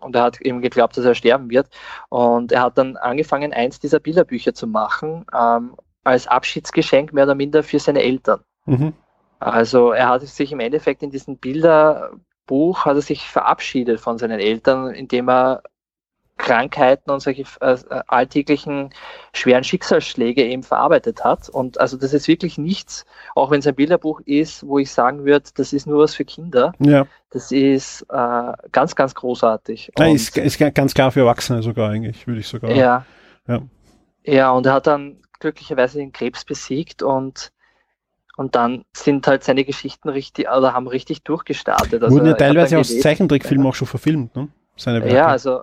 und 0.00 0.14
er 0.14 0.22
hat 0.22 0.40
eben 0.40 0.60
geglaubt, 0.60 0.96
dass 0.96 1.04
er 1.04 1.14
sterben 1.14 1.50
wird. 1.50 1.68
Und 2.08 2.52
er 2.52 2.62
hat 2.62 2.78
dann 2.78 2.96
angefangen, 2.96 3.52
eins 3.52 3.78
dieser 3.78 4.00
Bilderbücher 4.00 4.54
zu 4.54 4.66
machen, 4.66 5.26
ähm, 5.36 5.74
als 6.04 6.26
Abschiedsgeschenk 6.26 7.12
mehr 7.12 7.24
oder 7.24 7.34
minder 7.34 7.62
für 7.62 7.78
seine 7.78 8.02
Eltern. 8.02 8.40
Mhm. 8.66 8.94
Also 9.40 9.92
er 9.92 10.08
hat 10.08 10.22
sich 10.22 10.52
im 10.52 10.60
Endeffekt 10.60 11.02
in 11.02 11.10
diesem 11.10 11.36
Bilderbuch, 11.36 12.84
hat 12.84 12.96
er 12.96 13.02
sich 13.02 13.28
verabschiedet 13.28 14.00
von 14.00 14.18
seinen 14.18 14.40
Eltern, 14.40 14.90
indem 14.90 15.28
er 15.28 15.62
Krankheiten 16.38 17.10
und 17.10 17.20
solche 17.20 17.44
äh, 17.60 17.76
alltäglichen 18.06 18.90
schweren 19.32 19.64
Schicksalsschläge 19.64 20.44
eben 20.44 20.62
verarbeitet 20.62 21.24
hat. 21.24 21.48
Und 21.48 21.78
also 21.80 21.96
das 21.96 22.14
ist 22.14 22.28
wirklich 22.28 22.56
nichts, 22.56 23.04
auch 23.34 23.50
wenn 23.50 23.60
es 23.60 23.66
ein 23.66 23.74
Bilderbuch 23.74 24.20
ist, 24.24 24.66
wo 24.66 24.78
ich 24.78 24.90
sagen 24.90 25.24
würde, 25.24 25.50
das 25.54 25.72
ist 25.72 25.86
nur 25.86 25.98
was 25.98 26.14
für 26.14 26.24
Kinder. 26.24 26.72
Ja. 26.78 27.06
Das 27.30 27.52
ist 27.52 28.06
äh, 28.08 28.52
ganz, 28.72 28.94
ganz 28.94 29.14
großartig. 29.14 29.92
Ja, 29.98 30.06
ist, 30.06 30.36
ist 30.38 30.58
ganz 30.74 30.94
klar 30.94 31.12
für 31.12 31.20
Erwachsene 31.20 31.62
sogar 31.62 31.90
eigentlich, 31.90 32.26
würde 32.26 32.40
ich 32.40 32.48
sogar. 32.48 32.70
Ja. 32.70 33.04
ja. 33.46 33.60
Ja, 34.24 34.50
und 34.50 34.66
er 34.66 34.74
hat 34.74 34.86
dann 34.86 35.22
glücklicherweise 35.40 35.98
den 35.98 36.12
Krebs 36.12 36.44
besiegt 36.44 37.02
und 37.02 37.52
und 38.36 38.54
dann 38.54 38.84
sind 38.92 39.26
halt 39.26 39.42
seine 39.42 39.64
Geschichten 39.64 40.08
richtig, 40.08 40.48
oder 40.48 40.72
haben 40.72 40.86
richtig 40.86 41.24
durchgestartet. 41.24 42.04
Also 42.04 42.14
Wurden 42.14 42.28
ja 42.28 42.34
teilweise 42.34 42.78
aus 42.78 42.96
Zeichentrickfilmen 43.00 43.66
auch 43.66 43.74
schon 43.74 43.88
verfilmt, 43.88 44.36
ne? 44.36 44.48
Seine 44.76 45.12
Ja, 45.12 45.26
also 45.26 45.62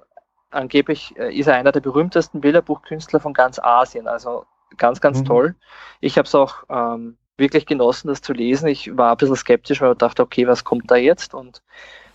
angeblich 0.56 1.14
äh, 1.18 1.34
ist 1.36 1.48
er 1.48 1.56
einer 1.56 1.72
der 1.72 1.82
berühmtesten 1.82 2.41
Bilderbuchkünstler 2.41 3.19
von 3.19 3.34
ganz 3.34 3.60
Asien. 3.60 4.07
Also 4.07 4.45
ganz, 4.77 5.02
ganz 5.02 5.19
mhm. 5.19 5.26
toll. 5.26 5.56
Ich 6.02 6.18
habe 6.18 6.26
es 6.26 6.36
auch 6.36 6.64
ähm, 6.69 7.18
wirklich 7.38 7.65
genossen, 7.65 8.07
das 8.07 8.22
zu 8.22 8.34
lesen. 8.34 8.68
Ich 8.68 8.95
war 8.98 9.11
ein 9.11 9.18
bisschen 9.18 9.36
skeptisch, 9.36 9.82
weil 9.82 9.91
ich 9.91 9.98
dachte, 9.98 10.23
okay, 10.23 10.48
was 10.48 10.64
kommt 10.64 10.90
da 10.90 10.95
jetzt? 10.95 11.34
Und 11.34 11.61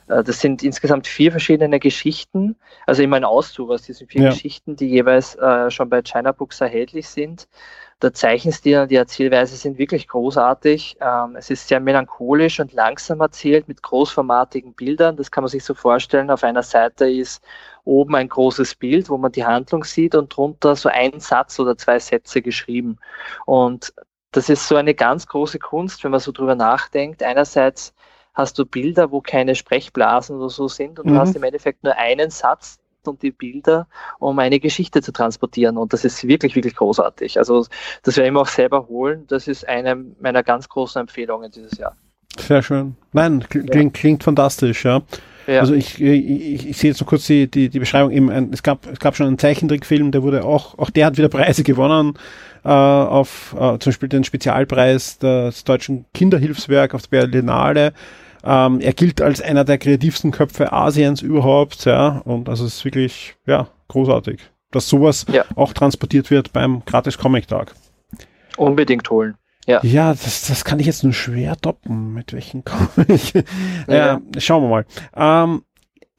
äh, 0.09 0.23
das 0.23 0.41
sind 0.41 0.63
insgesamt 0.63 1.07
vier 1.07 1.31
verschiedene 1.31 1.79
Geschichten, 1.79 2.57
also 2.87 3.03
immer 3.03 3.17
ein 3.17 3.25
Auszug 3.25 3.71
aus 3.71 3.83
diesen 3.83 4.09
vier 4.09 4.23
ja. 4.23 4.31
Geschichten, 4.31 4.77
die 4.77 4.89
jeweils 4.89 5.37
äh, 5.37 5.71
schon 5.71 5.89
bei 5.89 6.03
China 6.03 6.33
Books 6.33 6.61
erhältlich 6.61 7.09
sind. 7.09 7.49
Der 8.03 8.15
Zeichenstil 8.15 8.79
und 8.81 8.91
die 8.91 8.97
Erzählweise 8.97 9.57
sind 9.57 9.77
wirklich 9.77 10.09
großartig. 10.09 10.97
Ähm, 11.01 11.37
es 11.37 11.51
ist 11.51 11.69
sehr 11.69 11.81
melancholisch 11.81 12.59
und 12.59 12.73
langsam 12.73 13.21
erzählt 13.21 13.69
mit 13.69 13.83
großformatigen 13.83 14.73
Bildern. 14.73 15.17
Das 15.17 15.31
kann 15.31 15.45
man 15.45 15.51
sich 15.51 15.65
so 15.65 15.75
vorstellen. 15.75 16.31
Auf 16.31 16.43
einer 16.43 16.63
Seite 16.63 17.11
ist 17.11 17.43
oben 17.85 18.15
ein 18.15 18.29
großes 18.29 18.75
Bild, 18.77 19.11
wo 19.11 19.19
man 19.19 19.33
die 19.33 19.45
Handlung 19.45 19.85
sieht 19.85 20.15
und 20.15 20.35
drunter 20.35 20.77
so 20.77 20.89
ein 20.89 21.21
Satz 21.21 21.59
oder 21.61 21.77
zwei 21.77 21.99
Sätze 21.99 22.41
geschrieben. 22.41 22.99
Und 23.45 23.93
das 24.33 24.49
ist 24.49 24.67
so 24.67 24.77
eine 24.77 24.95
ganz 24.95 25.27
große 25.27 25.59
Kunst, 25.59 26.03
wenn 26.03 26.11
man 26.11 26.21
so 26.21 26.33
drüber 26.33 26.55
nachdenkt. 26.55 27.23
Einerseits 27.23 27.95
hast 28.33 28.59
du 28.59 28.65
Bilder, 28.65 29.11
wo 29.11 29.21
keine 29.21 29.55
Sprechblasen 29.55 30.37
oder 30.37 30.49
so 30.49 30.69
sind 30.69 30.99
und 30.99 31.07
mhm. 31.07 31.15
du 31.15 31.19
hast 31.19 31.37
im 31.37 31.43
Endeffekt 31.43 31.85
nur 31.85 31.97
einen 31.97 32.31
Satz, 32.31 32.80
und 33.09 33.23
die 33.23 33.31
Bilder, 33.31 33.87
um 34.19 34.39
eine 34.39 34.61
Geschichte 34.61 35.03
zu 35.03 35.13
transportieren. 35.13 35.77
Und 35.77 35.93
das 35.93 36.05
ist 36.05 36.27
wirklich, 36.27 36.55
wirklich 36.55 36.77
großartig. 36.77 37.39
Also 37.39 37.67
das 38.03 38.17
werde 38.17 38.29
ich 38.29 38.33
mir 38.33 38.41
auch 38.41 38.49
selber 38.49 38.89
holen. 38.89 39.25
Das 39.29 39.49
ist 39.49 39.69
eine 39.69 39.97
meiner 40.21 40.43
ganz 40.43 40.69
großen 40.69 41.01
Empfehlungen 41.01 41.51
dieses 41.51 41.79
Jahr. 41.79 41.97
Sehr 42.39 42.63
schön. 42.63 42.97
Nein, 43.13 43.45
klingt, 43.49 43.75
ja. 43.75 43.89
klingt 43.91 44.23
fantastisch, 44.23 44.85
ja. 44.85 45.03
Ja. 45.47 45.61
Also 45.61 45.75
ich, 45.75 46.01
ich, 46.01 46.69
ich 46.69 46.77
sehe 46.77 46.91
jetzt 46.91 47.01
noch 47.01 47.09
kurz 47.09 47.27
die, 47.27 47.51
die, 47.51 47.69
die 47.69 47.79
Beschreibung. 47.81 48.13
Eben 48.13 48.31
ein, 48.31 48.51
es, 48.53 48.63
gab, 48.63 48.87
es 48.87 49.01
gab 49.01 49.17
schon 49.17 49.27
einen 49.27 49.39
Zeichentrickfilm, 49.39 50.13
der 50.13 50.23
wurde 50.23 50.45
auch, 50.45 50.79
auch 50.79 50.91
der 50.91 51.07
hat 51.07 51.17
wieder 51.17 51.29
Preise 51.29 51.65
gewonnen, 51.65 52.15
äh, 52.65 52.69
auf 52.69 53.55
äh, 53.55 53.79
zum 53.79 53.91
Beispiel 53.91 54.09
den 54.09 54.23
Spezialpreis 54.23 55.19
des 55.19 55.65
Deutschen 55.65 56.05
Kinderhilfswerk 56.15 56.95
auf 56.95 57.07
der 57.09 57.27
Berlinale. 57.27 57.93
Ähm, 58.45 58.81
er 58.81 58.93
gilt 58.93 59.21
als 59.21 59.41
einer 59.41 59.65
der 59.65 59.79
kreativsten 59.79 60.31
Köpfe 60.31 60.73
Asiens 60.73 61.23
überhaupt, 61.23 61.85
ja, 61.85 62.19
und 62.25 62.49
also 62.49 62.65
es 62.65 62.77
ist 62.77 62.85
wirklich, 62.85 63.37
ja, 63.47 63.69
großartig, 63.89 64.41
dass 64.71 64.89
sowas 64.89 65.27
ja. 65.31 65.45
auch 65.57 65.73
transportiert 65.73 66.31
wird 66.31 66.53
beim 66.53 66.83
Gratis 66.85 67.19
Comic 67.19 67.49
Tag. 67.49 67.75
Unbedingt 68.57 69.11
holen. 69.11 69.37
Ja, 69.67 69.81
ja 69.83 70.11
das, 70.11 70.47
das 70.47 70.65
kann 70.65 70.81
ich 70.81 70.87
jetzt 70.87 71.05
nur 71.05 71.13
schwer 71.13 71.57
toppen, 71.57 72.15
mit 72.15 72.33
welchen 72.33 72.65
Comic. 72.65 73.45
ja. 73.89 74.21
äh, 74.35 74.41
schauen 74.41 74.63
wir 74.65 74.69
mal. 74.69 74.87
Ähm, 75.15 75.63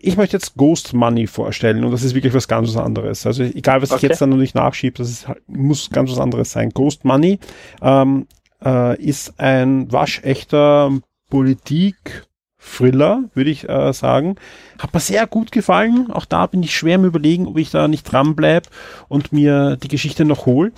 ich 0.04 0.18
möchte 0.18 0.36
jetzt 0.36 0.56
Ghost 0.56 0.94
Money 0.94 1.28
vorstellen 1.28 1.84
und 1.84 1.92
das 1.92 2.04
ist 2.04 2.16
wirklich 2.16 2.34
was 2.34 2.48
ganz 2.48 2.70
was 2.70 2.78
anderes. 2.78 3.26
Also 3.26 3.44
egal, 3.44 3.82
was 3.82 3.92
okay. 3.92 3.98
ich 3.98 4.10
jetzt 4.10 4.22
dann 4.22 4.30
noch 4.30 4.38
nicht 4.38 4.56
nachschiebe, 4.56 4.98
das 4.98 5.10
ist, 5.10 5.28
halt, 5.28 5.48
muss 5.48 5.90
ganz 5.90 6.12
was 6.12 6.20
anderes 6.20 6.52
sein. 6.52 6.72
Ghost 6.72 7.06
Money 7.06 7.40
ähm, 7.82 8.28
äh, 8.64 9.00
ist 9.02 9.40
ein 9.40 9.92
waschechter 9.92 10.92
Politik 11.32 12.28
Thriller, 12.64 13.24
würde 13.34 13.50
ich 13.50 13.68
äh, 13.68 13.92
sagen. 13.92 14.36
Hat 14.78 14.94
mir 14.94 15.00
sehr 15.00 15.26
gut 15.26 15.52
gefallen. 15.52 16.12
Auch 16.12 16.26
da 16.26 16.46
bin 16.46 16.62
ich 16.62 16.76
schwer 16.76 16.96
im 16.96 17.06
Überlegen, 17.06 17.48
ob 17.48 17.58
ich 17.58 17.72
da 17.72 17.88
nicht 17.88 18.04
dran 18.04 18.36
bleib 18.36 18.68
und 19.08 19.34
mir 19.34 19.78
die 19.78 19.88
Geschichte 19.88 20.26
noch 20.26 20.46
hol. 20.46 20.72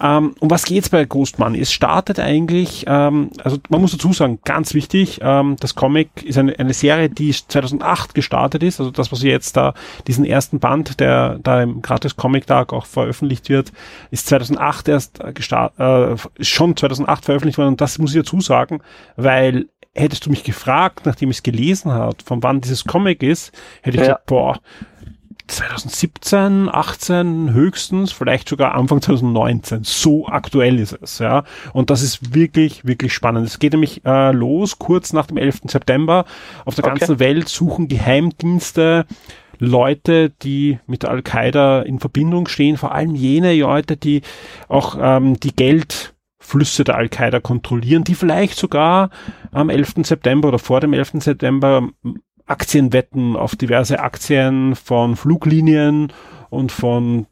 Ähm, 0.00 0.34
um 0.40 0.50
was 0.50 0.64
geht's 0.64 0.88
bei 0.88 1.04
Ghost 1.04 1.38
Money? 1.38 1.60
Es 1.60 1.72
startet 1.72 2.18
eigentlich, 2.18 2.84
ähm, 2.88 3.30
also 3.42 3.58
man 3.68 3.80
muss 3.80 3.92
dazu 3.92 4.12
sagen, 4.12 4.40
ganz 4.44 4.74
wichtig, 4.74 5.20
ähm, 5.22 5.56
das 5.60 5.76
Comic 5.76 6.24
ist 6.24 6.38
eine, 6.38 6.58
eine 6.58 6.74
Serie, 6.74 7.08
die 7.08 7.32
2008 7.32 8.14
gestartet 8.14 8.64
ist. 8.64 8.80
Also 8.80 8.90
das, 8.90 9.12
was 9.12 9.22
jetzt 9.22 9.56
da, 9.56 9.74
diesen 10.08 10.24
ersten 10.24 10.58
Band, 10.58 10.98
der 10.98 11.38
da 11.38 11.62
im 11.62 11.82
Gratis 11.82 12.16
Comic 12.16 12.48
Tag 12.48 12.72
auch 12.72 12.86
veröffentlicht 12.86 13.48
wird, 13.48 13.72
ist 14.10 14.26
2008 14.26 14.88
erst 14.88 15.20
gestartet, 15.34 15.78
äh, 15.78 16.44
schon 16.44 16.76
2008 16.76 17.24
veröffentlicht 17.24 17.58
worden. 17.58 17.68
Und 17.68 17.80
das 17.80 17.98
muss 17.98 18.12
ich 18.12 18.22
dazu 18.22 18.40
sagen, 18.40 18.80
weil 19.16 19.66
hättest 19.98 20.26
du 20.26 20.30
mich 20.30 20.44
gefragt, 20.44 21.06
nachdem 21.06 21.30
ich 21.30 21.38
es 21.38 21.42
gelesen 21.42 21.92
habe, 21.92 22.16
von 22.24 22.42
wann 22.42 22.60
dieses 22.60 22.84
Comic 22.84 23.22
ist, 23.22 23.52
hätte 23.82 23.96
ich 23.96 24.02
ja. 24.02 24.14
gesagt, 24.14 24.26
boah, 24.26 24.60
2017, 25.48 26.68
18 26.70 27.52
höchstens, 27.52 28.12
vielleicht 28.12 28.48
sogar 28.48 28.74
Anfang 28.74 29.00
2019. 29.00 29.82
So 29.82 30.26
aktuell 30.26 30.78
ist 30.78 30.96
es, 31.00 31.18
ja. 31.18 31.44
Und 31.72 31.90
das 31.90 32.02
ist 32.02 32.34
wirklich, 32.34 32.86
wirklich 32.86 33.14
spannend. 33.14 33.46
Es 33.46 33.58
geht 33.58 33.72
nämlich 33.72 34.04
äh, 34.04 34.32
los 34.32 34.78
kurz 34.78 35.12
nach 35.12 35.26
dem 35.26 35.38
11. 35.38 35.60
September. 35.64 36.26
Auf 36.64 36.74
der 36.74 36.84
okay. 36.84 36.98
ganzen 36.98 37.18
Welt 37.18 37.48
suchen 37.48 37.88
Geheimdienste 37.88 39.06
Leute, 39.58 40.30
die 40.42 40.78
mit 40.86 41.04
Al-Qaida 41.04 41.82
in 41.82 41.98
Verbindung 41.98 42.46
stehen, 42.46 42.76
vor 42.76 42.92
allem 42.92 43.14
jene 43.14 43.54
Leute, 43.54 43.96
die 43.96 44.22
auch 44.68 44.96
ähm, 45.00 45.40
die 45.40 45.56
Geld 45.56 46.14
Flüsse 46.48 46.82
der 46.82 46.96
Al-Qaida 46.96 47.40
kontrollieren, 47.40 48.04
die 48.04 48.14
vielleicht 48.14 48.58
sogar 48.58 49.10
am 49.52 49.68
11. 49.68 49.96
September 50.04 50.48
oder 50.48 50.58
vor 50.58 50.80
dem 50.80 50.94
11. 50.94 51.22
September 51.22 51.90
Aktienwetten 52.46 53.36
auf 53.36 53.54
diverse 53.54 54.00
Aktien 54.00 54.74
von 54.74 55.16
Fluglinien 55.16 56.10
und 56.48 56.72
von 56.72 57.26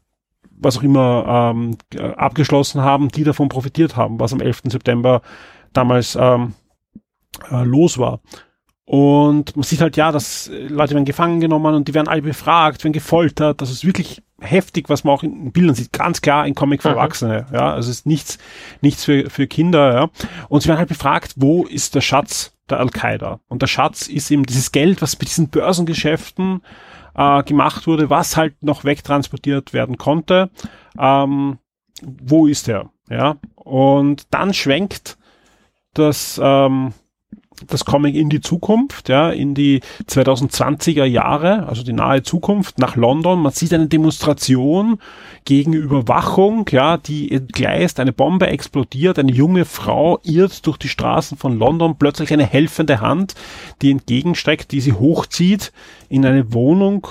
was 0.51 0.77
auch 0.77 0.83
immer 0.83 1.53
ähm, 1.55 1.77
abgeschlossen 2.15 2.81
haben, 2.81 3.09
die 3.09 3.23
davon 3.23 3.49
profitiert 3.49 3.95
haben, 3.95 4.19
was 4.19 4.33
am 4.33 4.41
11. 4.41 4.63
September 4.65 5.23
damals 5.73 6.15
ähm, 6.19 6.53
äh, 7.49 7.63
los 7.63 7.97
war. 7.97 8.19
Und 8.87 9.53
man 9.57 9.63
sieht 9.63 9.81
halt 9.81 9.97
ja, 9.97 10.13
dass 10.13 10.49
Leute 10.49 10.93
werden 10.93 11.03
gefangen 11.03 11.41
genommen 11.41 11.75
und 11.75 11.89
die 11.89 11.93
werden 11.93 12.07
alle 12.07 12.21
befragt, 12.21 12.85
werden 12.85 12.93
gefoltert. 12.93 13.59
Das 13.59 13.69
ist 13.69 13.83
wirklich 13.83 14.23
heftig, 14.39 14.87
was 14.87 15.03
man 15.03 15.13
auch 15.13 15.23
in 15.23 15.51
Bildern 15.51 15.75
sieht. 15.75 15.91
Ganz 15.91 16.21
klar 16.21 16.43
ein 16.43 16.55
Comic 16.55 16.83
für. 16.83 16.89
Erwachsene. 16.89 17.47
Ja, 17.51 17.73
also 17.73 17.89
es 17.89 17.97
ist 17.97 18.05
nichts, 18.05 18.37
nichts 18.79 19.03
für, 19.03 19.29
für 19.29 19.45
Kinder. 19.45 19.93
Ja. 19.93 20.09
Und 20.47 20.61
sie 20.61 20.69
werden 20.69 20.79
halt 20.79 20.87
befragt, 20.87 21.33
wo 21.35 21.65
ist 21.65 21.95
der 21.95 22.01
Schatz 22.01 22.53
der 22.69 22.79
Al-Qaida? 22.79 23.41
Und 23.49 23.61
der 23.61 23.67
Schatz 23.67 24.07
ist 24.07 24.31
eben 24.31 24.45
dieses 24.45 24.71
Geld, 24.71 25.01
was 25.01 25.17
bei 25.17 25.25
diesen 25.25 25.49
Börsengeschäften 25.49 26.61
äh, 27.13 27.43
gemacht 27.43 27.87
wurde, 27.87 28.09
was 28.09 28.37
halt 28.37 28.63
noch 28.63 28.85
wegtransportiert 28.85 29.73
werden 29.73 29.97
konnte. 29.97 30.49
Ähm, 30.97 31.57
wo 32.01 32.47
ist 32.47 32.69
er? 32.69 32.89
Ja. 33.09 33.35
Und 33.55 34.33
dann 34.33 34.53
schwenkt 34.53 35.17
das, 35.93 36.39
ähm, 36.41 36.93
das 37.65 37.85
Comic 37.85 38.15
in 38.15 38.29
die 38.29 38.41
Zukunft, 38.41 39.09
ja, 39.09 39.31
in 39.31 39.55
die 39.55 39.81
2020er 40.07 41.05
Jahre, 41.05 41.67
also 41.67 41.83
die 41.83 41.93
nahe 41.93 42.21
Zukunft 42.21 42.77
nach 42.77 42.95
London. 42.95 43.41
Man 43.41 43.51
sieht 43.51 43.73
eine 43.73 43.87
Demonstration 43.87 44.99
gegen 45.45 45.73
Überwachung, 45.73 46.67
ja, 46.69 46.97
die 46.97 47.31
entgleist, 47.31 47.99
eine 47.99 48.13
Bombe 48.13 48.47
explodiert, 48.47 49.17
eine 49.17 49.31
junge 49.31 49.65
Frau 49.65 50.19
irrt 50.23 50.65
durch 50.67 50.77
die 50.77 50.89
Straßen 50.89 51.37
von 51.37 51.57
London, 51.57 51.97
plötzlich 51.97 52.31
eine 52.31 52.45
helfende 52.45 53.01
Hand, 53.01 53.33
die 53.81 53.91
entgegenstreckt, 53.91 54.71
die 54.71 54.81
sie 54.81 54.93
hochzieht 54.93 55.71
in 56.09 56.25
eine 56.25 56.53
Wohnung, 56.53 57.07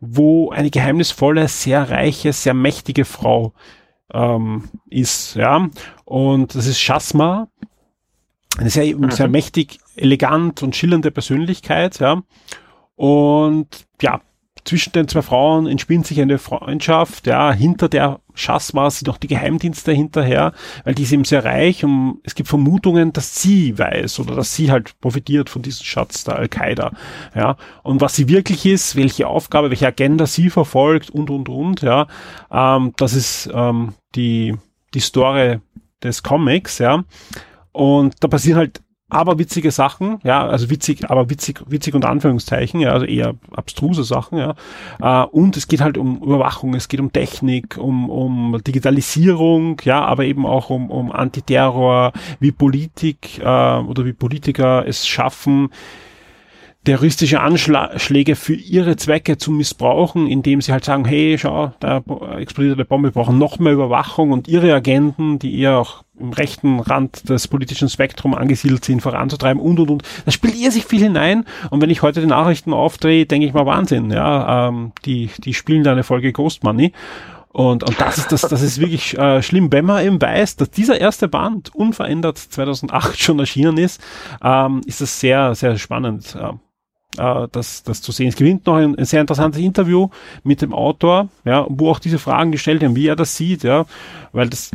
wo 0.00 0.50
eine 0.50 0.70
geheimnisvolle, 0.70 1.48
sehr 1.48 1.90
reiche, 1.90 2.32
sehr 2.32 2.54
mächtige 2.54 3.04
Frau 3.04 3.52
ähm, 4.12 4.64
ist, 4.88 5.34
ja. 5.36 5.68
Und 6.04 6.54
das 6.54 6.66
ist 6.66 6.80
Shasma, 6.80 7.48
eine 8.58 8.70
sehr, 8.70 8.96
mhm. 8.96 9.10
sehr 9.10 9.28
mächtig, 9.28 9.78
elegant 10.00 10.62
und 10.62 10.76
schillernde 10.76 11.10
Persönlichkeit, 11.10 11.98
ja. 12.00 12.22
Und 12.96 13.86
ja, 14.02 14.20
zwischen 14.64 14.92
den 14.92 15.08
zwei 15.08 15.22
Frauen 15.22 15.66
entspinnt 15.66 16.06
sich 16.06 16.20
eine 16.20 16.38
Freundschaft, 16.38 17.26
ja, 17.26 17.52
hinter 17.52 17.88
der 17.88 18.20
Schasma 18.34 18.90
sind 18.90 19.08
noch 19.08 19.18
die 19.18 19.26
Geheimdienste 19.26 19.92
hinterher, 19.92 20.52
weil 20.84 20.94
die 20.94 21.02
ist 21.02 21.12
eben 21.12 21.24
sehr 21.24 21.44
reich 21.44 21.84
und 21.84 22.20
es 22.24 22.34
gibt 22.34 22.48
Vermutungen, 22.48 23.12
dass 23.12 23.40
sie 23.40 23.78
weiß 23.78 24.20
oder 24.20 24.34
dass 24.34 24.54
sie 24.54 24.70
halt 24.70 24.98
profitiert 25.00 25.50
von 25.50 25.62
diesem 25.62 25.84
Schatz 25.84 26.24
der 26.24 26.36
Al-Qaida, 26.36 26.92
ja. 27.34 27.56
Und 27.82 28.00
was 28.00 28.14
sie 28.16 28.28
wirklich 28.28 28.66
ist, 28.66 28.96
welche 28.96 29.26
Aufgabe, 29.26 29.70
welche 29.70 29.86
Agenda 29.86 30.26
sie 30.26 30.50
verfolgt 30.50 31.10
und, 31.10 31.30
und, 31.30 31.48
und, 31.48 31.82
ja, 31.82 32.06
ähm, 32.50 32.92
das 32.96 33.14
ist 33.14 33.50
ähm, 33.52 33.94
die, 34.14 34.56
die 34.94 35.00
Story 35.00 35.58
des 36.02 36.22
Comics, 36.22 36.78
ja. 36.78 37.04
Und 37.72 38.14
da 38.20 38.28
passieren 38.28 38.58
halt 38.58 38.80
aber 39.10 39.38
witzige 39.38 39.70
Sachen, 39.70 40.18
ja, 40.22 40.46
also 40.46 40.70
witzig, 40.70 41.10
aber 41.10 41.28
witzig, 41.30 41.62
witzig 41.66 41.94
und 41.94 42.04
Anführungszeichen, 42.04 42.80
ja, 42.80 42.92
also 42.92 43.06
eher 43.06 43.34
abstruse 43.52 44.04
Sachen, 44.04 44.38
ja. 44.38 44.54
Äh, 45.00 45.26
und 45.26 45.56
es 45.56 45.68
geht 45.68 45.80
halt 45.80 45.98
um 45.98 46.22
Überwachung, 46.22 46.74
es 46.74 46.88
geht 46.88 47.00
um 47.00 47.12
Technik, 47.12 47.76
um, 47.76 48.08
um 48.08 48.60
Digitalisierung, 48.66 49.80
ja, 49.84 50.04
aber 50.04 50.24
eben 50.24 50.46
auch 50.46 50.70
um, 50.70 50.90
um 50.90 51.12
Antiterror, 51.12 52.12
wie 52.38 52.52
Politik 52.52 53.38
äh, 53.38 53.42
oder 53.42 54.04
wie 54.04 54.12
Politiker 54.12 54.86
es 54.86 55.06
schaffen, 55.06 55.70
terroristische 56.84 57.40
Anschläge 57.40 58.36
für 58.36 58.54
ihre 58.54 58.96
Zwecke 58.96 59.36
zu 59.36 59.50
missbrauchen, 59.50 60.26
indem 60.26 60.62
sie 60.62 60.72
halt 60.72 60.84
sagen, 60.84 61.04
hey, 61.04 61.36
schau, 61.38 61.72
da 61.78 62.02
explodiert 62.38 62.76
eine 62.76 62.86
Bombe, 62.86 63.08
wir 63.08 63.12
brauchen 63.12 63.38
noch 63.38 63.58
mehr 63.58 63.74
Überwachung 63.74 64.32
und 64.32 64.48
ihre 64.48 64.72
Agenten, 64.72 65.38
die 65.38 65.58
eher 65.60 65.78
auch 65.78 66.04
im 66.18 66.32
rechten 66.32 66.80
Rand 66.80 67.28
des 67.28 67.48
politischen 67.48 67.88
Spektrum 67.88 68.34
angesiedelt 68.34 68.84
sind, 68.84 69.00
voranzutreiben 69.02 69.60
und 69.60 69.78
und 69.80 69.90
und. 69.90 70.02
Da 70.24 70.30
spielt 70.30 70.54
ihr 70.54 70.70
sich 70.70 70.84
viel 70.84 71.02
hinein. 71.02 71.44
Und 71.70 71.80
wenn 71.80 71.90
ich 71.90 72.02
heute 72.02 72.20
die 72.20 72.26
Nachrichten 72.26 72.72
aufdrehe, 72.72 73.26
denke 73.26 73.46
ich 73.46 73.54
mal 73.54 73.66
Wahnsinn. 73.66 74.10
Ja, 74.10 74.68
ähm, 74.68 74.92
die 75.04 75.30
die 75.38 75.54
spielen 75.54 75.82
da 75.82 75.92
eine 75.92 76.02
Folge 76.02 76.32
Ghost 76.32 76.62
Money. 76.62 76.92
Und, 77.52 77.82
und 77.82 78.00
das 78.00 78.18
ist 78.18 78.30
das, 78.30 78.42
das 78.42 78.62
ist 78.62 78.78
wirklich 78.80 79.18
äh, 79.18 79.42
schlimm, 79.42 79.72
wenn 79.72 79.84
man 79.84 80.04
eben 80.04 80.22
weiß, 80.22 80.56
dass 80.56 80.70
dieser 80.70 81.00
erste 81.00 81.26
Band 81.26 81.74
unverändert 81.74 82.38
2008 82.38 83.20
schon 83.20 83.40
erschienen 83.40 83.76
ist, 83.76 84.00
ähm, 84.42 84.82
ist 84.86 85.00
das 85.00 85.18
sehr, 85.18 85.54
sehr 85.56 85.76
spannend. 85.76 86.36
Äh, 86.40 86.52
äh, 87.18 87.48
das, 87.50 87.82
das 87.82 88.02
zu 88.02 88.12
sehen. 88.12 88.28
Es 88.28 88.36
gewinnt 88.36 88.66
noch 88.66 88.76
ein, 88.76 88.96
ein, 88.96 89.04
sehr 89.04 89.20
interessantes 89.20 89.60
Interview 89.60 90.08
mit 90.42 90.62
dem 90.62 90.72
Autor, 90.72 91.28
ja, 91.44 91.66
wo 91.68 91.90
auch 91.90 91.98
diese 91.98 92.18
Fragen 92.18 92.52
gestellt 92.52 92.80
werden, 92.80 92.96
wie 92.96 93.06
er 93.06 93.16
das 93.16 93.36
sieht, 93.36 93.62
ja, 93.62 93.86
weil 94.32 94.48
das 94.48 94.70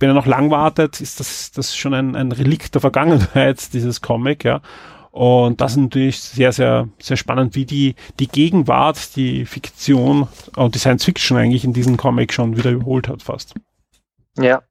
wenn 0.00 0.08
er 0.08 0.14
noch 0.14 0.26
lang 0.26 0.50
wartet, 0.50 1.00
ist 1.02 1.20
das, 1.20 1.52
das 1.52 1.76
schon 1.76 1.92
ein, 1.92 2.16
ein 2.16 2.32
Relikt 2.32 2.74
der 2.74 2.80
Vergangenheit, 2.80 3.70
dieses 3.74 4.00
Comic, 4.00 4.44
ja. 4.44 4.62
Und 5.10 5.60
das 5.60 5.72
ist 5.72 5.78
natürlich 5.78 6.20
sehr, 6.20 6.52
sehr, 6.52 6.88
sehr 7.00 7.16
spannend, 7.16 7.54
wie 7.54 7.66
die, 7.66 7.96
die 8.18 8.28
Gegenwart, 8.28 9.16
die 9.16 9.44
Fiktion 9.44 10.28
und 10.56 10.74
die 10.74 10.78
Science 10.78 11.04
Fiction 11.04 11.36
eigentlich 11.36 11.64
in 11.64 11.72
diesem 11.72 11.96
Comic 11.96 12.32
schon 12.32 12.56
wieder 12.56 12.70
überholt 12.70 13.08
hat 13.08 13.22
fast. 13.22 13.54
Ja, 14.38 14.62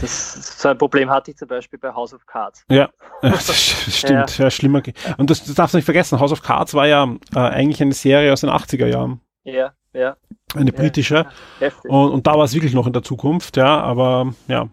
das, 0.00 0.60
so 0.60 0.68
ein 0.68 0.78
Problem 0.78 1.10
hatte 1.10 1.30
ich 1.30 1.36
zum 1.36 1.48
Beispiel 1.48 1.78
bei 1.78 1.92
House 1.92 2.12
of 2.14 2.26
Cards. 2.26 2.64
Ja, 2.68 2.90
das 3.22 3.56
stimmt, 3.56 4.38
ja. 4.38 4.44
ja 4.44 4.50
schlimmer. 4.50 4.82
Und 5.16 5.30
das, 5.30 5.44
das 5.44 5.54
darfst 5.54 5.74
du 5.74 5.78
nicht 5.78 5.84
vergessen, 5.84 6.20
House 6.20 6.32
of 6.32 6.42
Cards 6.42 6.74
war 6.74 6.86
ja 6.86 7.04
äh, 7.34 7.38
eigentlich 7.38 7.80
eine 7.80 7.94
Serie 7.94 8.32
aus 8.32 8.40
den 8.40 8.50
80er 8.50 8.86
Jahren. 8.86 9.20
Ja, 9.44 9.72
ja. 9.92 10.16
Eine 10.54 10.72
britische. 10.72 11.26
Ja, 11.60 11.70
und, 11.84 12.10
und 12.10 12.26
da 12.26 12.34
war 12.34 12.44
es 12.44 12.54
wirklich 12.54 12.74
noch 12.74 12.86
in 12.86 12.92
der 12.92 13.02
Zukunft, 13.02 13.56
ja, 13.56 13.80
aber 13.80 14.32
ja, 14.48 14.68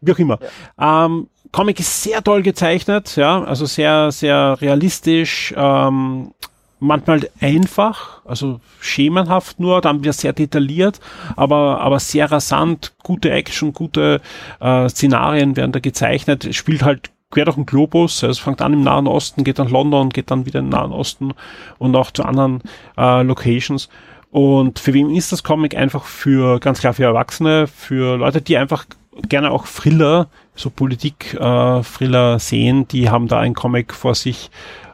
wie 0.00 0.12
auch 0.12 0.18
immer. 0.18 0.38
Ähm, 0.78 1.28
Comic 1.52 1.80
ist 1.80 2.02
sehr 2.02 2.22
toll 2.22 2.42
gezeichnet, 2.42 3.16
ja, 3.16 3.42
also 3.42 3.66
sehr, 3.66 4.12
sehr 4.12 4.60
realistisch, 4.60 5.54
ähm, 5.56 6.32
manchmal 6.80 7.28
einfach, 7.40 8.24
also 8.24 8.60
schemenhaft 8.80 9.60
nur, 9.60 9.80
dann 9.80 10.04
wird 10.04 10.14
sehr 10.14 10.32
detailliert, 10.32 11.00
aber, 11.36 11.80
aber 11.80 12.00
sehr 12.00 12.30
rasant, 12.30 12.94
gute 13.02 13.30
Action, 13.30 13.72
gute 13.72 14.20
äh, 14.60 14.88
Szenarien 14.88 15.56
werden 15.56 15.72
da 15.72 15.80
gezeichnet, 15.80 16.44
es 16.44 16.56
spielt 16.56 16.82
halt 16.82 17.10
quer 17.30 17.44
durch 17.44 17.56
den 17.56 17.66
Globus, 17.66 18.22
also 18.24 18.30
es 18.30 18.38
fängt 18.38 18.62
an 18.62 18.72
im 18.72 18.82
Nahen 18.82 19.06
Osten, 19.06 19.44
geht 19.44 19.58
dann 19.58 19.68
London, 19.68 20.10
geht 20.10 20.30
dann 20.30 20.46
wieder 20.46 20.60
in 20.60 20.66
den 20.66 20.70
Nahen 20.70 20.92
Osten 20.92 21.32
und 21.78 21.94
auch 21.94 22.10
zu 22.10 22.24
anderen 22.24 22.62
äh, 22.96 23.22
Locations. 23.22 23.88
Und 24.30 24.78
für 24.78 24.94
wen 24.94 25.10
ist 25.10 25.32
das 25.32 25.42
Comic 25.42 25.74
einfach 25.74 26.04
für, 26.04 26.60
ganz 26.60 26.80
klar 26.80 26.94
für 26.94 27.04
Erwachsene, 27.04 27.66
für 27.66 28.16
Leute, 28.16 28.42
die 28.42 28.56
einfach 28.56 28.86
gerne 29.28 29.50
auch 29.50 29.66
Thriller, 29.66 30.28
so 30.54 30.70
Politik-Thriller 30.70 32.34
äh, 32.34 32.38
sehen, 32.38 32.88
die 32.88 33.10
haben 33.10 33.28
da 33.28 33.38
ein 33.38 33.54
Comic 33.54 33.94
vor 33.94 34.14
sich, 34.14 34.50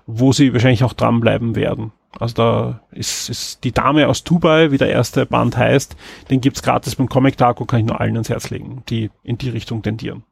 wo 0.07 0.33
sie 0.33 0.53
wahrscheinlich 0.53 0.85
auch 0.85 0.93
dranbleiben 0.93 1.57
werden. 1.57 1.93
Also 2.21 2.35
da 2.35 2.81
ist, 2.93 3.29
ist 3.29 3.65
die 3.65 3.73
Dame 3.73 4.09
aus 4.09 4.23
Dubai, 4.23 4.71
wie 4.71 4.79
der 4.79 4.91
erste 4.91 5.27
Band 5.27 5.57
heißt, 5.57 5.97
den 6.31 6.41
gibt's 6.41 6.63
gratis 6.63 6.97
beim 6.97 7.09
Comic 7.09 7.37
Taco, 7.37 7.65
kann 7.65 7.81
ich 7.81 7.87
nur 7.87 8.01
allen 8.01 8.15
ans 8.15 8.29
Herz 8.29 8.51
legen, 8.51 8.85
die 8.89 9.11
in 9.23 9.39
die 9.39 9.51
Richtung 9.51 9.83
tendieren. 9.83 10.23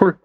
Cool. 0.00 0.16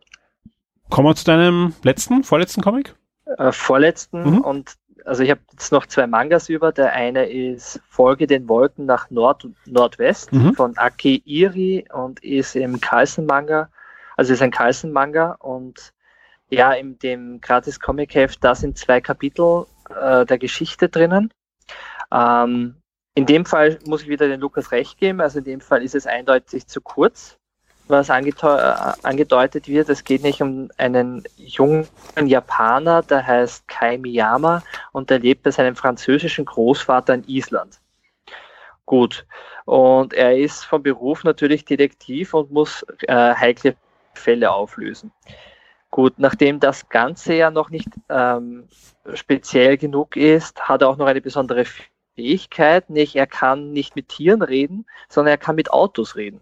Kommen 0.89 1.07
wir 1.07 1.15
zu 1.15 1.25
deinem 1.25 1.73
letzten, 1.83 2.23
vorletzten 2.23 2.61
Comic? 2.61 2.95
Äh, 3.37 3.51
vorletzten 3.51 4.23
mhm. 4.23 4.41
und 4.41 4.77
also 5.05 5.23
ich 5.23 5.31
habe 5.31 5.41
jetzt 5.51 5.71
noch 5.71 5.85
zwei 5.85 6.07
Mangas 6.07 6.49
über. 6.49 6.71
Der 6.71 6.93
eine 6.93 7.25
ist 7.25 7.81
Folge 7.89 8.27
den 8.27 8.47
Wolken 8.47 8.85
nach 8.85 9.09
Nord 9.09 9.47
Nordwest 9.65 10.31
mhm. 10.31 10.53
von 10.53 10.77
Aki 10.77 11.23
Iri 11.25 11.85
und 11.93 12.23
ist 12.23 12.55
im 12.55 12.79
Carlsen-Manga. 12.79 13.69
Also 14.15 14.33
ist 14.33 14.41
ein 14.41 14.51
Carlsen-Manga 14.51 15.37
und 15.39 15.93
ja, 16.53 16.73
in 16.73 16.97
dem 16.99 17.41
gratis 17.41 17.79
Comic-Heft, 17.79 18.43
da 18.43 18.55
sind 18.55 18.77
zwei 18.77 19.01
Kapitel 19.01 19.65
äh, 19.89 20.25
der 20.25 20.37
Geschichte 20.37 20.89
drinnen. 20.89 21.33
Ähm, 22.11 22.75
in 23.15 23.25
dem 23.25 23.45
Fall 23.45 23.79
muss 23.85 24.03
ich 24.03 24.09
wieder 24.09 24.27
den 24.27 24.39
Lukas 24.39 24.71
recht 24.71 24.97
geben. 24.97 25.21
Also 25.21 25.39
in 25.39 25.45
dem 25.45 25.61
Fall 25.61 25.83
ist 25.83 25.95
es 25.95 26.07
eindeutig 26.07 26.67
zu 26.67 26.81
kurz 26.81 27.37
was 27.87 28.09
angedeutet 28.09 29.67
wird. 29.67 29.89
Es 29.89 30.03
geht 30.03 30.23
nicht 30.23 30.41
um 30.41 30.69
einen 30.77 31.23
jungen 31.35 31.87
Japaner, 32.25 33.01
der 33.01 33.25
heißt 33.25 33.67
Kai 33.67 33.97
Miyama 33.97 34.63
und 34.91 35.09
der 35.09 35.19
lebt 35.19 35.43
bei 35.43 35.51
seinem 35.51 35.75
französischen 35.75 36.45
Großvater 36.45 37.13
in 37.13 37.23
Island. 37.27 37.79
Gut. 38.85 39.25
Und 39.65 40.13
er 40.13 40.37
ist 40.37 40.63
vom 40.63 40.83
Beruf 40.83 41.23
natürlich 41.23 41.65
Detektiv 41.65 42.33
und 42.33 42.51
muss 42.51 42.85
äh, 43.07 43.33
heikle 43.35 43.75
Fälle 44.13 44.51
auflösen. 44.51 45.11
Gut, 45.93 46.17
nachdem 46.17 46.59
das 46.59 46.89
Ganze 46.89 47.35
ja 47.35 47.51
noch 47.51 47.69
nicht 47.69 47.87
ähm, 48.09 48.67
speziell 49.13 49.77
genug 49.77 50.15
ist, 50.15 50.67
hat 50.67 50.81
er 50.81 50.89
auch 50.89 50.97
noch 50.97 51.05
eine 51.05 51.21
besondere 51.21 51.65
Fähigkeit, 52.15 52.89
nicht 52.89 53.15
er 53.15 53.27
kann 53.27 53.73
nicht 53.73 53.95
mit 53.95 54.07
Tieren 54.07 54.41
reden, 54.41 54.87
sondern 55.07 55.33
er 55.33 55.37
kann 55.37 55.55
mit 55.55 55.69
Autos 55.69 56.15
reden. 56.15 56.41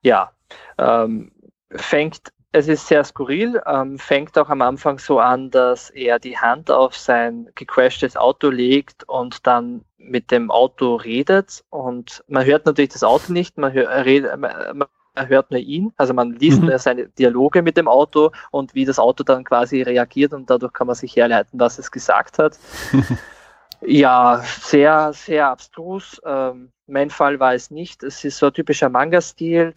Ja, 0.00 0.30
ähm, 0.78 1.32
fängt, 1.72 2.32
es 2.52 2.68
ist 2.68 2.86
sehr 2.86 3.02
skurril, 3.02 3.60
ähm, 3.66 3.98
fängt 3.98 4.38
auch 4.38 4.48
am 4.48 4.62
Anfang 4.62 5.00
so 5.00 5.18
an, 5.18 5.50
dass 5.50 5.90
er 5.90 6.20
die 6.20 6.38
Hand 6.38 6.70
auf 6.70 6.96
sein 6.96 7.50
gecrashtes 7.56 8.16
Auto 8.16 8.48
legt 8.48 9.08
und 9.08 9.44
dann 9.44 9.84
mit 9.96 10.30
dem 10.30 10.52
Auto 10.52 10.94
redet. 10.94 11.64
Und 11.70 12.22
man 12.28 12.44
hört 12.44 12.64
natürlich 12.64 12.92
das 12.92 13.02
Auto 13.02 13.32
nicht, 13.32 13.58
man, 13.58 13.72
hör, 13.72 14.36
man 14.36 14.88
hört 15.26 15.50
nur 15.50 15.60
ihn, 15.60 15.92
also 15.96 16.14
man 16.14 16.32
liest 16.32 16.62
mhm. 16.62 16.76
seine 16.78 17.08
Dialoge 17.08 17.62
mit 17.62 17.76
dem 17.76 17.88
Auto 17.88 18.30
und 18.50 18.74
wie 18.74 18.84
das 18.84 18.98
Auto 18.98 19.24
dann 19.24 19.44
quasi 19.44 19.82
reagiert 19.82 20.32
und 20.32 20.48
dadurch 20.50 20.72
kann 20.72 20.86
man 20.86 20.96
sich 20.96 21.16
herleiten, 21.16 21.58
was 21.58 21.78
es 21.78 21.90
gesagt 21.90 22.38
hat. 22.38 22.58
ja, 23.80 24.42
sehr, 24.44 25.12
sehr 25.12 25.48
abstrus. 25.48 26.20
Ähm, 26.24 26.70
mein 26.86 27.10
Fall 27.10 27.40
war 27.40 27.54
es 27.54 27.70
nicht. 27.70 28.02
Es 28.02 28.24
ist 28.24 28.38
so 28.38 28.46
ein 28.46 28.52
typischer 28.52 28.88
Manga-Stil. 28.88 29.74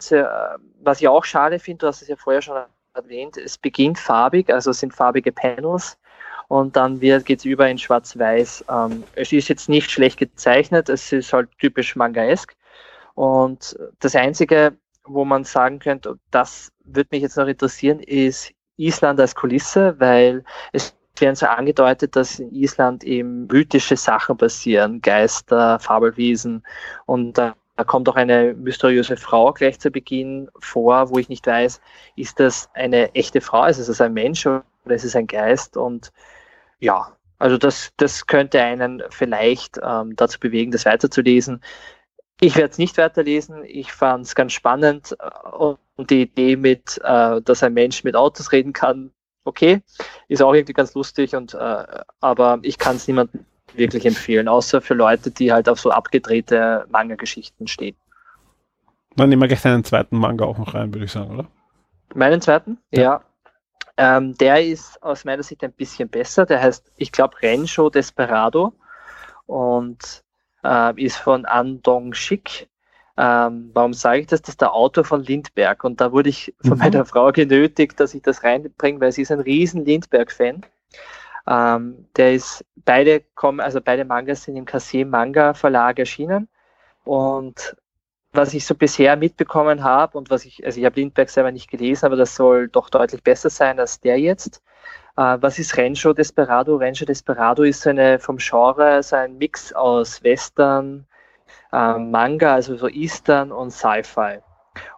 Was 0.82 1.00
ich 1.00 1.08
auch 1.08 1.24
schade 1.24 1.58
finde, 1.58 1.78
du 1.78 1.86
hast 1.88 2.02
es 2.02 2.08
ja 2.08 2.16
vorher 2.16 2.42
schon 2.42 2.56
erwähnt, 2.94 3.36
es 3.36 3.56
beginnt 3.56 3.98
farbig, 3.98 4.52
also 4.52 4.70
es 4.70 4.80
sind 4.80 4.94
farbige 4.94 5.32
Panels 5.32 5.98
und 6.48 6.76
dann 6.76 7.00
geht 7.00 7.30
es 7.30 7.44
über 7.44 7.68
in 7.68 7.78
Schwarz-Weiß. 7.78 8.66
Ähm, 8.68 9.04
es 9.14 9.32
ist 9.32 9.48
jetzt 9.48 9.68
nicht 9.70 9.90
schlecht 9.90 10.18
gezeichnet, 10.18 10.88
es 10.90 11.10
ist 11.12 11.32
halt 11.32 11.48
typisch 11.58 11.96
Manga-esk. 11.96 12.54
Und 13.14 13.78
das 14.00 14.14
Einzige, 14.14 14.76
wo 15.04 15.24
man 15.24 15.44
sagen 15.44 15.78
könnte, 15.78 16.18
das 16.30 16.72
würde 16.84 17.08
mich 17.12 17.22
jetzt 17.22 17.36
noch 17.36 17.46
interessieren, 17.46 18.00
ist 18.00 18.52
Island 18.76 19.20
als 19.20 19.34
Kulisse, 19.34 19.98
weil 19.98 20.44
es 20.72 20.96
werden 21.18 21.36
so 21.36 21.46
angedeutet, 21.46 22.16
dass 22.16 22.38
in 22.38 22.52
Island 22.52 23.04
eben 23.04 23.46
mythische 23.46 23.96
Sachen 23.96 24.36
passieren, 24.36 25.00
Geister, 25.00 25.78
Fabelwesen. 25.78 26.64
Und 27.06 27.38
da 27.38 27.54
kommt 27.86 28.08
auch 28.08 28.16
eine 28.16 28.54
mysteriöse 28.54 29.16
Frau 29.16 29.52
gleich 29.52 29.78
zu 29.78 29.90
Beginn 29.90 30.48
vor, 30.58 31.10
wo 31.10 31.18
ich 31.18 31.28
nicht 31.28 31.46
weiß, 31.46 31.80
ist 32.16 32.40
das 32.40 32.68
eine 32.74 33.14
echte 33.14 33.40
Frau, 33.40 33.66
ist 33.66 33.78
es 33.78 34.00
ein 34.00 34.12
Mensch 34.12 34.46
oder 34.46 34.64
ist 34.86 35.04
es 35.04 35.16
ein 35.16 35.26
Geist? 35.26 35.76
Und 35.76 36.12
ja, 36.80 37.16
also 37.38 37.58
das, 37.58 37.92
das 37.96 38.26
könnte 38.26 38.62
einen 38.62 39.02
vielleicht 39.10 39.78
ähm, 39.82 40.14
dazu 40.16 40.38
bewegen, 40.38 40.72
das 40.72 40.86
weiterzulesen. 40.86 41.60
Ich 42.42 42.56
werde 42.56 42.72
es 42.72 42.78
nicht 42.78 42.98
weiterlesen. 42.98 43.62
Ich 43.64 43.92
fand 43.92 44.26
es 44.26 44.34
ganz 44.34 44.52
spannend 44.52 45.16
äh, 45.20 45.54
und 45.54 46.10
die 46.10 46.22
Idee 46.22 46.56
mit, 46.56 47.00
äh, 47.04 47.40
dass 47.40 47.62
ein 47.62 47.72
Mensch 47.72 48.02
mit 48.02 48.16
Autos 48.16 48.50
reden 48.50 48.72
kann, 48.72 49.12
okay, 49.44 49.80
ist 50.26 50.42
auch 50.42 50.52
irgendwie 50.52 50.72
ganz 50.72 50.92
lustig 50.94 51.36
und 51.36 51.54
äh, 51.54 51.84
aber 52.20 52.58
ich 52.62 52.78
kann 52.78 52.96
es 52.96 53.06
niemandem 53.06 53.46
wirklich 53.74 54.04
empfehlen, 54.06 54.48
außer 54.48 54.80
für 54.80 54.94
Leute, 54.94 55.30
die 55.30 55.52
halt 55.52 55.68
auf 55.68 55.78
so 55.78 55.92
abgedrehte 55.92 56.84
Manga-Geschichten 56.90 57.68
stehen. 57.68 57.94
Dann 59.14 59.28
nehmen 59.28 59.42
wir 59.42 59.46
gleich 59.46 59.62
deinen 59.62 59.84
zweiten 59.84 60.18
Manga 60.18 60.44
auch 60.44 60.58
noch 60.58 60.74
rein, 60.74 60.92
würde 60.92 61.04
ich 61.04 61.12
sagen, 61.12 61.30
oder? 61.30 61.46
Meinen 62.12 62.40
zweiten? 62.40 62.78
Ja. 62.90 63.02
ja. 63.02 63.24
Ähm, 63.96 64.36
der 64.38 64.66
ist 64.66 65.00
aus 65.00 65.24
meiner 65.24 65.44
Sicht 65.44 65.62
ein 65.62 65.72
bisschen 65.72 66.08
besser. 66.08 66.44
Der 66.44 66.60
heißt, 66.60 66.90
ich 66.96 67.12
glaube, 67.12 67.40
Rensho 67.40 67.88
Desperado 67.88 68.72
und 69.46 70.24
äh, 70.64 71.02
ist 71.02 71.16
von 71.16 71.44
Andong 71.44 72.14
Shik. 72.14 72.68
Ähm, 73.16 73.70
warum 73.74 73.92
sage 73.92 74.20
ich 74.20 74.26
das? 74.26 74.42
Das 74.42 74.50
ist 74.50 74.60
der 74.60 74.72
Autor 74.72 75.04
von 75.04 75.22
Lindberg. 75.22 75.84
Und 75.84 76.00
da 76.00 76.12
wurde 76.12 76.30
ich 76.30 76.54
von 76.62 76.72
mhm. 76.72 76.78
meiner 76.78 77.04
Frau 77.04 77.30
genötigt, 77.32 78.00
dass 78.00 78.14
ich 78.14 78.22
das 78.22 78.42
reinbringe, 78.42 79.00
weil 79.00 79.12
sie 79.12 79.22
ist 79.22 79.32
ein 79.32 79.40
riesen 79.40 79.84
Lindberg-Fan. 79.84 80.62
Ähm, 81.46 82.06
der 82.16 82.34
ist, 82.34 82.64
beide 82.76 83.20
kommen, 83.34 83.60
also 83.60 83.80
beide 83.80 84.04
Mangas 84.04 84.44
sind 84.44 84.56
im 84.56 84.64
Kase 84.64 85.04
Manga 85.04 85.54
Verlag 85.54 85.98
erschienen. 85.98 86.48
Und 87.04 87.76
was 88.32 88.54
ich 88.54 88.64
so 88.64 88.74
bisher 88.74 89.16
mitbekommen 89.16 89.84
habe 89.84 90.16
und 90.16 90.30
was 90.30 90.44
ich, 90.44 90.64
also 90.64 90.80
ich 90.80 90.86
habe 90.86 90.98
Lindberg 90.98 91.28
selber 91.28 91.52
nicht 91.52 91.70
gelesen, 91.70 92.06
aber 92.06 92.16
das 92.16 92.34
soll 92.34 92.68
doch 92.68 92.88
deutlich 92.88 93.22
besser 93.22 93.50
sein 93.50 93.78
als 93.78 94.00
der 94.00 94.18
jetzt. 94.18 94.62
Äh, 95.16 95.38
was 95.40 95.58
ist 95.58 95.76
Rancho 95.76 96.12
Desperado? 96.12 96.76
Rancho 96.76 97.04
Desperado 97.04 97.62
ist 97.62 97.86
eine 97.86 98.18
vom 98.18 98.38
Genre 98.38 99.02
so 99.02 99.16
ein 99.16 99.36
Mix 99.38 99.72
aus 99.72 100.22
Western, 100.22 101.06
äh, 101.72 101.98
Manga, 101.98 102.54
also 102.54 102.76
so 102.76 102.88
Eastern 102.88 103.52
und 103.52 103.70
Sci-Fi. 103.70 104.38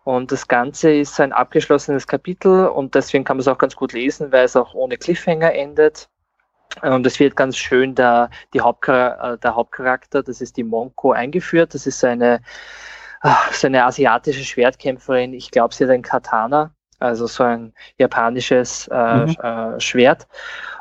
Und 0.04 0.30
das 0.30 0.46
Ganze 0.46 0.92
ist 0.94 1.18
ein 1.20 1.32
abgeschlossenes 1.32 2.06
Kapitel 2.06 2.68
und 2.68 2.94
deswegen 2.94 3.24
kann 3.24 3.38
man 3.38 3.40
es 3.40 3.48
auch 3.48 3.58
ganz 3.58 3.74
gut 3.74 3.92
lesen, 3.92 4.30
weil 4.32 4.44
es 4.44 4.56
auch 4.56 4.74
ohne 4.74 4.96
Cliffhanger 4.96 5.52
endet. 5.52 6.08
Und 6.82 7.06
es 7.06 7.20
wird 7.20 7.36
ganz 7.36 7.56
schön 7.56 7.94
der, 7.94 8.30
Hauptchar 8.58 9.34
äh, 9.34 9.38
der 9.38 9.54
Hauptcharakter, 9.54 10.22
das 10.22 10.40
ist 10.40 10.56
die 10.56 10.64
Monko, 10.64 11.12
eingeführt. 11.12 11.74
Das 11.74 11.86
ist 11.86 12.04
eine, 12.04 12.40
ah, 13.20 13.38
so 13.52 13.66
eine 13.66 13.84
asiatische 13.84 14.44
Schwertkämpferin. 14.44 15.34
Ich 15.34 15.50
glaube, 15.50 15.74
sie 15.74 15.84
hat 15.84 15.90
ein 15.90 16.02
Katana, 16.02 16.74
also 17.04 17.26
so 17.26 17.44
ein 17.44 17.72
japanisches 17.98 18.88
äh, 18.88 19.26
mhm. 19.26 19.36
äh, 19.40 19.80
Schwert. 19.80 20.26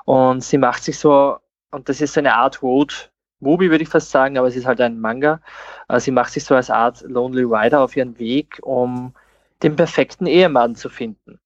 Und 0.06 0.44
sie 0.44 0.58
macht 0.58 0.84
sich 0.84 0.98
so, 1.00 1.38
und 1.72 1.90
das 1.90 2.02
ist 2.02 2.14
so 2.14 2.20
eine 2.20 2.36
Art 2.36 2.62
Road, 2.62 3.12
Movie, 3.40 3.70
würde 3.70 3.84
ich 3.84 3.90
fast 3.90 4.10
sagen, 4.10 4.38
aber 4.38 4.48
es 4.48 4.56
ist 4.56 4.66
halt 4.66 4.82
ein 4.82 5.00
Manga. 5.00 5.42
Äh, 5.90 6.00
sie 6.00 6.12
macht 6.12 6.32
sich 6.34 6.44
so 6.44 6.56
als 6.56 6.70
Art 6.70 7.02
Lonely 7.02 7.44
Rider 7.44 7.82
auf 7.82 7.96
ihren 7.96 8.18
Weg, 8.18 8.60
um 8.62 9.14
den 9.62 9.76
perfekten 9.76 10.26
Ehemann 10.26 10.76
zu 10.76 10.90
finden. 10.90 11.40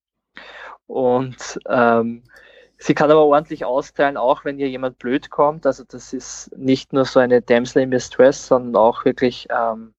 Und 0.87 1.59
ähm, 1.67 2.23
sie 2.77 2.93
kann 2.93 3.11
aber 3.11 3.25
ordentlich 3.25 3.65
austeilen, 3.65 4.17
auch 4.17 4.45
wenn 4.45 4.59
ihr 4.59 4.69
jemand 4.69 4.99
blöd 4.99 5.29
kommt. 5.29 5.65
Also 5.65 5.83
das 5.83 6.13
ist 6.13 6.55
nicht 6.57 6.93
nur 6.93 7.05
so 7.05 7.19
eine 7.19 7.41
Damsel 7.41 7.83
in 7.83 7.91
Distress, 7.91 8.47
sondern 8.47 8.75
auch 8.75 9.05
wirklich, 9.05 9.47
ähm, 9.49 9.93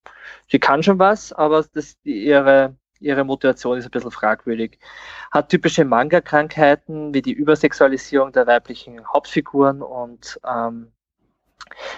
sie 0.49 0.59
kann 0.59 0.83
schon 0.83 0.99
was, 0.99 1.33
aber 1.33 1.65
das, 1.75 1.97
ihre, 2.05 2.75
ihre 3.01 3.25
Motivation 3.25 3.79
ist 3.79 3.85
ein 3.85 3.91
bisschen 3.91 4.11
fragwürdig. 4.11 4.79
Hat 5.31 5.49
typische 5.49 5.85
Manga-Krankheiten 5.85 7.15
wie 7.15 7.23
die 7.23 7.33
Übersexualisierung 7.33 8.33
der 8.33 8.47
weiblichen 8.47 9.07
Hauptfiguren 9.07 9.83
und 9.83 10.41
ähm, 10.47 10.93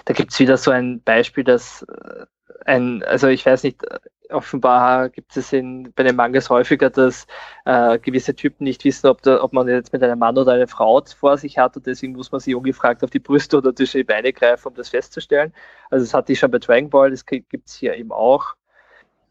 da 0.04 0.14
gibt 0.14 0.32
es 0.32 0.38
wieder 0.38 0.56
so 0.56 0.70
ein 0.70 1.02
Beispiel, 1.02 1.44
dass 1.44 1.82
äh, 1.82 2.26
ein, 2.66 3.02
also 3.04 3.28
ich 3.28 3.46
weiß 3.46 3.62
nicht, 3.62 3.82
offenbar 4.30 5.08
gibt 5.08 5.36
es 5.36 5.52
in, 5.52 5.92
bei 5.94 6.02
den 6.02 6.16
Mangas 6.16 6.50
häufiger, 6.50 6.90
dass 6.90 7.26
äh, 7.64 7.98
gewisse 7.98 8.34
Typen 8.34 8.64
nicht 8.64 8.84
wissen, 8.84 9.06
ob, 9.08 9.22
da, 9.22 9.42
ob 9.42 9.52
man 9.52 9.68
jetzt 9.68 9.92
mit 9.92 10.02
einem 10.02 10.18
Mann 10.18 10.38
oder 10.38 10.52
einer 10.52 10.68
Frau 10.68 11.02
vor 11.16 11.38
sich 11.38 11.58
hat 11.58 11.76
und 11.76 11.86
deswegen 11.86 12.12
muss 12.14 12.32
man 12.32 12.40
sich 12.40 12.54
ungefragt 12.54 13.02
auf 13.04 13.10
die 13.10 13.18
Brüste 13.18 13.58
oder 13.58 13.74
zwischen 13.74 13.98
die 13.98 14.04
Beine 14.04 14.32
greifen, 14.32 14.68
um 14.68 14.74
das 14.74 14.90
festzustellen. 14.90 15.52
Also 15.90 16.04
das 16.04 16.14
hatte 16.14 16.32
ich 16.32 16.38
schon 16.38 16.50
bei 16.50 16.58
Dragon 16.58 16.90
Ball, 16.90 17.10
das 17.10 17.26
gibt 17.26 17.66
es 17.66 17.74
hier 17.74 17.94
eben 17.96 18.12
auch. 18.12 18.54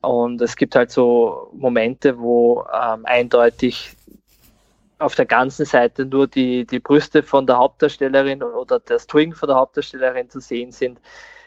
Und 0.02 0.42
es 0.42 0.56
gibt 0.56 0.76
halt 0.76 0.92
so 0.92 1.50
Momente, 1.54 2.18
wo 2.20 2.66
ähm, 2.74 3.06
eindeutig 3.06 3.96
auf 4.98 5.16
der 5.16 5.26
ganzen 5.26 5.66
Seite 5.66 6.06
nur 6.06 6.28
die, 6.28 6.66
die 6.66 6.80
Brüste 6.80 7.24
von 7.24 7.48
der 7.48 7.58
Hauptdarstellerin 7.58 8.44
oder 8.44 8.80
das 8.80 9.08
Twing 9.08 9.34
von 9.34 9.48
der 9.48 9.58
Hauptdarstellerin 9.58 10.30
zu 10.30 10.40
sehen 10.40 10.72
sind, 10.72 11.00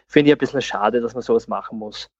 finde 0.07 0.31
ich 0.31 0.37
ein 0.37 0.39
bisschen 0.39 0.63
schade, 0.63 1.01
dass 1.01 1.15
man 1.15 1.23
sowas 1.23 1.49
machen 1.49 1.79
muss. 1.79 2.11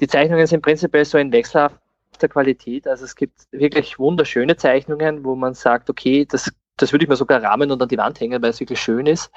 Die 0.00 0.06
Zeichnungen 0.06 0.46
sind 0.46 0.62
prinzipiell 0.62 1.04
so 1.04 1.18
in 1.18 1.32
wechselhafter 1.32 2.28
Qualität. 2.28 2.86
Also 2.86 3.04
es 3.04 3.16
gibt 3.16 3.46
wirklich 3.50 3.98
wunderschöne 3.98 4.56
Zeichnungen, 4.56 5.24
wo 5.24 5.34
man 5.34 5.54
sagt, 5.54 5.90
okay, 5.90 6.26
das, 6.26 6.52
das 6.76 6.92
würde 6.92 7.04
ich 7.04 7.08
mir 7.08 7.16
sogar 7.16 7.42
rahmen 7.42 7.70
und 7.70 7.82
an 7.82 7.88
die 7.88 7.98
Wand 7.98 8.20
hängen, 8.20 8.42
weil 8.42 8.50
es 8.50 8.60
wirklich 8.60 8.80
schön 8.80 9.06
ist. 9.06 9.30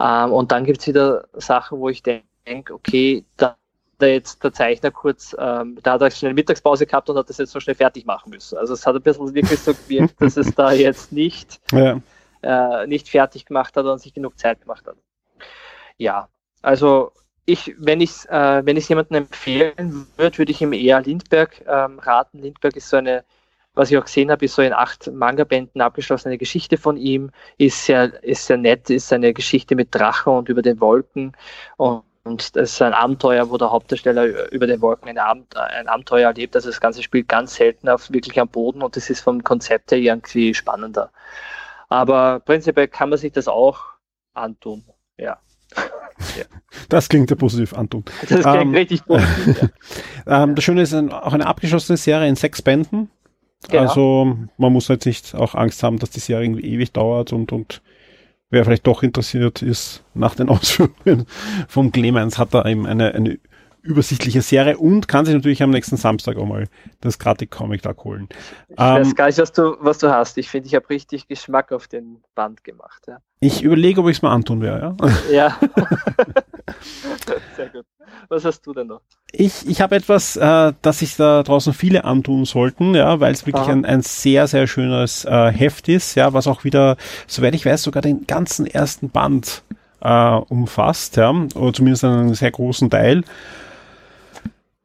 Ähm, 0.00 0.32
und 0.32 0.52
dann 0.52 0.64
gibt 0.64 0.80
es 0.80 0.86
wieder 0.86 1.26
Sachen, 1.34 1.80
wo 1.80 1.88
ich 1.88 2.02
denke, 2.02 2.74
okay, 2.74 3.24
da 3.36 3.56
da 4.04 4.08
jetzt 4.08 4.42
der 4.44 4.52
Zeichner 4.52 4.90
kurz, 4.90 5.34
ähm, 5.38 5.78
da 5.82 5.92
hat 5.92 6.02
er 6.02 6.10
schnell 6.10 6.34
Mittagspause 6.34 6.86
gehabt 6.86 7.08
und 7.10 7.16
hat 7.16 7.28
das 7.28 7.38
jetzt 7.38 7.52
so 7.52 7.60
schnell 7.60 7.76
fertig 7.76 8.06
machen 8.06 8.30
müssen. 8.30 8.58
Also 8.58 8.74
es 8.74 8.86
hat 8.86 8.94
ein 8.94 9.02
bisschen 9.02 9.34
wirklich 9.34 9.60
so 9.60 9.72
gewirkt, 9.74 10.20
dass 10.20 10.36
es 10.36 10.54
da 10.54 10.72
jetzt 10.72 11.12
nicht, 11.12 11.60
ja. 11.72 12.00
äh, 12.42 12.86
nicht 12.86 13.08
fertig 13.08 13.46
gemacht 13.46 13.76
hat 13.76 13.86
und 13.86 14.00
sich 14.00 14.14
genug 14.14 14.38
Zeit 14.38 14.60
gemacht 14.60 14.86
hat. 14.86 14.96
Ja, 15.96 16.28
also 16.62 17.12
ich, 17.46 17.74
wenn 17.78 18.00
ich 18.00 18.28
äh, 18.28 18.64
wenn 18.64 18.76
ich 18.76 18.88
jemandem 18.88 19.24
empfehlen 19.24 20.06
würde, 20.16 20.38
würde 20.38 20.52
ich 20.52 20.62
ihm 20.62 20.72
eher 20.72 21.00
Lindberg 21.00 21.62
ähm, 21.66 21.98
raten. 21.98 22.40
Lindberg 22.40 22.76
ist 22.76 22.88
so 22.88 22.96
eine, 22.96 23.24
was 23.74 23.90
ich 23.90 23.98
auch 23.98 24.04
gesehen 24.04 24.30
habe, 24.30 24.44
ist 24.44 24.54
so 24.54 24.62
in 24.62 24.72
acht 24.72 25.12
Manga-Bänden 25.12 25.80
abgeschlossene 25.80 26.38
Geschichte 26.38 26.78
von 26.78 26.96
ihm, 26.96 27.30
ist 27.58 27.84
sehr, 27.84 28.22
ist 28.22 28.46
sehr 28.46 28.56
nett, 28.56 28.88
ist 28.90 29.12
eine 29.12 29.34
Geschichte 29.34 29.76
mit 29.76 29.94
Drachen 29.94 30.32
und 30.32 30.48
über 30.48 30.62
den 30.62 30.80
Wolken 30.80 31.36
und 31.76 32.02
und 32.24 32.56
das 32.56 32.72
ist 32.72 32.82
ein 32.82 32.94
Abenteuer, 32.94 33.50
wo 33.50 33.58
der 33.58 33.70
Hauptdarsteller 33.70 34.50
über 34.50 34.66
den 34.66 34.80
Wolken 34.80 35.10
ein, 35.10 35.18
Abend, 35.18 35.54
ein 35.56 35.88
Abenteuer 35.88 36.28
erlebt. 36.28 36.56
Also 36.56 36.70
das 36.70 36.80
ganze 36.80 37.02
spielt 37.02 37.28
ganz 37.28 37.56
selten 37.56 37.88
auf 37.88 38.10
wirklich 38.10 38.40
am 38.40 38.48
Boden 38.48 38.82
und 38.82 38.96
das 38.96 39.10
ist 39.10 39.20
vom 39.20 39.44
Konzept 39.44 39.92
her 39.92 39.98
irgendwie 39.98 40.54
spannender. 40.54 41.10
Aber 41.90 42.40
prinzipiell 42.40 42.88
kann 42.88 43.10
man 43.10 43.18
sich 43.18 43.32
das 43.32 43.46
auch 43.46 43.80
antun. 44.32 44.84
Ja. 45.18 45.36
ja. 45.76 46.44
Das 46.88 47.10
klingt 47.10 47.28
ja 47.28 47.36
positiv, 47.36 47.74
antun. 47.74 48.04
Das 48.22 48.40
klingt 48.40 48.46
ähm, 48.46 48.74
richtig 48.74 49.04
positiv. 49.04 49.70
Ja. 50.26 50.44
ähm, 50.44 50.54
das 50.54 50.64
Schöne 50.64 50.80
ist 50.80 50.94
ein, 50.94 51.12
auch 51.12 51.34
eine 51.34 51.46
abgeschlossene 51.46 51.98
Serie 51.98 52.28
in 52.28 52.36
sechs 52.36 52.62
Bänden. 52.62 53.10
Genau. 53.68 53.82
Also 53.82 54.36
man 54.56 54.72
muss 54.72 54.88
jetzt 54.88 55.04
nicht 55.04 55.34
auch 55.34 55.54
Angst 55.54 55.82
haben, 55.82 55.98
dass 55.98 56.08
die 56.08 56.20
Serie 56.20 56.46
irgendwie 56.46 56.66
ewig 56.66 56.92
dauert 56.92 57.34
und, 57.34 57.52
und 57.52 57.82
wer 58.54 58.64
vielleicht 58.64 58.86
doch 58.86 59.02
interessiert 59.02 59.62
ist 59.62 60.02
nach 60.14 60.34
den 60.34 60.48
Ausführungen 60.50 61.26
vom 61.68 61.92
Clemens, 61.92 62.38
hat 62.38 62.54
da 62.54 62.64
eben 62.64 62.86
eine, 62.86 63.14
eine 63.14 63.38
übersichtliche 63.84 64.42
Serie 64.42 64.78
und 64.78 65.08
kann 65.08 65.26
sich 65.26 65.34
natürlich 65.34 65.62
am 65.62 65.70
nächsten 65.70 65.96
Samstag 65.96 66.36
auch 66.38 66.46
mal 66.46 66.66
das 67.00 67.18
Gratis 67.18 67.50
Comic 67.50 67.82
da 67.82 67.94
holen. 68.02 68.28
Ich 68.68 68.76
ähm, 68.78 68.96
weiß 68.96 69.14
gar 69.14 69.26
nicht, 69.26 69.38
was 69.38 69.52
du, 69.52 69.76
was 69.80 69.98
du 69.98 70.10
hast. 70.10 70.38
Ich 70.38 70.48
finde, 70.48 70.66
ich 70.66 70.74
habe 70.74 70.88
richtig 70.88 71.28
Geschmack 71.28 71.70
auf 71.70 71.86
den 71.86 72.22
Band 72.34 72.64
gemacht. 72.64 73.02
Ja. 73.06 73.18
Ich 73.40 73.62
überlege, 73.62 74.00
ob 74.00 74.08
ich 74.08 74.16
es 74.16 74.22
mal 74.22 74.32
antun 74.32 74.62
werde. 74.62 74.96
Ja. 75.30 75.32
ja. 75.32 75.58
Sehr 77.56 77.68
gut. 77.68 77.84
Was 78.28 78.44
hast 78.44 78.62
du 78.62 78.72
denn 78.72 78.86
noch? 78.86 79.02
Ich, 79.32 79.68
ich 79.68 79.80
habe 79.80 79.96
etwas, 79.96 80.36
äh, 80.36 80.72
das 80.80 81.00
sich 81.00 81.16
da 81.16 81.42
draußen 81.42 81.72
viele 81.72 82.04
antun 82.04 82.44
sollten, 82.44 82.94
ja, 82.94 83.20
weil 83.20 83.32
es 83.32 83.46
wirklich 83.46 83.66
ein, 83.66 83.84
ein 83.84 84.02
sehr, 84.02 84.46
sehr 84.46 84.66
schönes 84.66 85.24
äh, 85.24 85.50
Heft 85.50 85.88
ist, 85.88 86.14
ja, 86.14 86.32
was 86.32 86.46
auch 86.46 86.64
wieder, 86.64 86.96
soweit 87.26 87.54
ich 87.54 87.66
weiß, 87.66 87.82
sogar 87.82 88.02
den 88.02 88.26
ganzen 88.26 88.66
ersten 88.66 89.10
Band 89.10 89.62
äh, 90.00 90.36
umfasst, 90.48 91.16
ja, 91.16 91.30
oder 91.30 91.72
zumindest 91.72 92.04
einen 92.04 92.34
sehr 92.34 92.50
großen 92.50 92.90
Teil. 92.90 93.24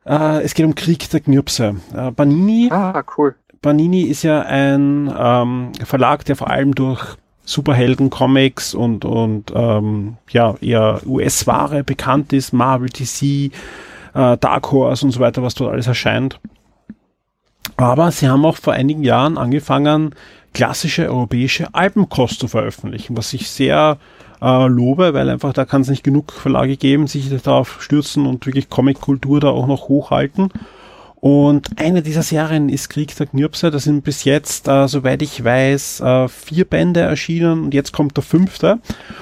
Äh, 0.09 0.41
es 0.41 0.55
geht 0.55 0.65
um 0.65 0.73
Krieg 0.73 1.09
der 1.11 1.19
Knirpse. 1.19 1.75
Äh, 1.93 2.11
Banini. 2.11 2.69
Ah, 2.71 3.03
cool. 3.17 3.35
Banini 3.61 4.01
ist 4.01 4.23
ja 4.23 4.41
ein 4.41 5.13
ähm, 5.15 5.71
Verlag, 5.83 6.25
der 6.25 6.35
vor 6.35 6.49
allem 6.49 6.73
durch 6.73 7.17
Superhelden-Comics 7.45 8.73
und, 8.73 9.05
und 9.05 9.51
ähm, 9.53 10.17
ja, 10.29 10.55
eher 10.61 11.01
US-Ware 11.05 11.83
bekannt 11.83 12.33
ist, 12.33 12.53
Marvel, 12.53 12.89
DC, 12.89 13.21
äh, 13.21 13.49
Dark 14.13 14.71
Horse 14.71 15.05
und 15.05 15.11
so 15.11 15.19
weiter, 15.19 15.43
was 15.43 15.55
dort 15.55 15.73
alles 15.73 15.87
erscheint. 15.87 16.39
Aber 17.75 18.11
sie 18.11 18.29
haben 18.29 18.45
auch 18.45 18.57
vor 18.57 18.73
einigen 18.73 19.03
Jahren 19.03 19.37
angefangen, 19.37 20.15
klassische 20.53 21.09
europäische 21.09 21.73
Alpenkost 21.73 22.39
zu 22.39 22.47
veröffentlichen, 22.47 23.15
was 23.17 23.33
ich 23.33 23.49
sehr 23.49 23.97
äh, 24.41 24.67
lobe, 24.67 25.13
weil 25.13 25.29
einfach 25.29 25.53
da 25.53 25.65
kann 25.65 25.81
es 25.81 25.89
nicht 25.89 26.03
genug 26.03 26.31
Verlage 26.31 26.77
geben, 26.77 27.07
sich 27.07 27.29
darauf 27.41 27.81
stürzen 27.81 28.25
und 28.25 28.45
wirklich 28.45 28.69
Comic-Kultur 28.69 29.39
da 29.39 29.49
auch 29.49 29.67
noch 29.67 29.87
hochhalten. 29.89 30.49
Und 31.21 31.67
eine 31.77 32.01
dieser 32.01 32.23
Serien 32.23 32.69
ist 32.69 32.89
Krieg 32.89 33.15
der 33.17 33.27
Knirpse. 33.27 33.71
Da 33.71 33.79
sind 33.79 34.03
bis 34.03 34.23
jetzt, 34.23 34.67
äh, 34.69 34.87
soweit 34.87 35.21
ich 35.21 35.43
weiß, 35.43 35.99
äh, 35.99 36.27
vier 36.29 36.63
Bände 36.63 37.01
erschienen 37.01 37.63
und 37.65 37.73
jetzt 37.73 37.91
kommt 37.91 38.15
der 38.15 38.23
fünfte. 38.23 38.79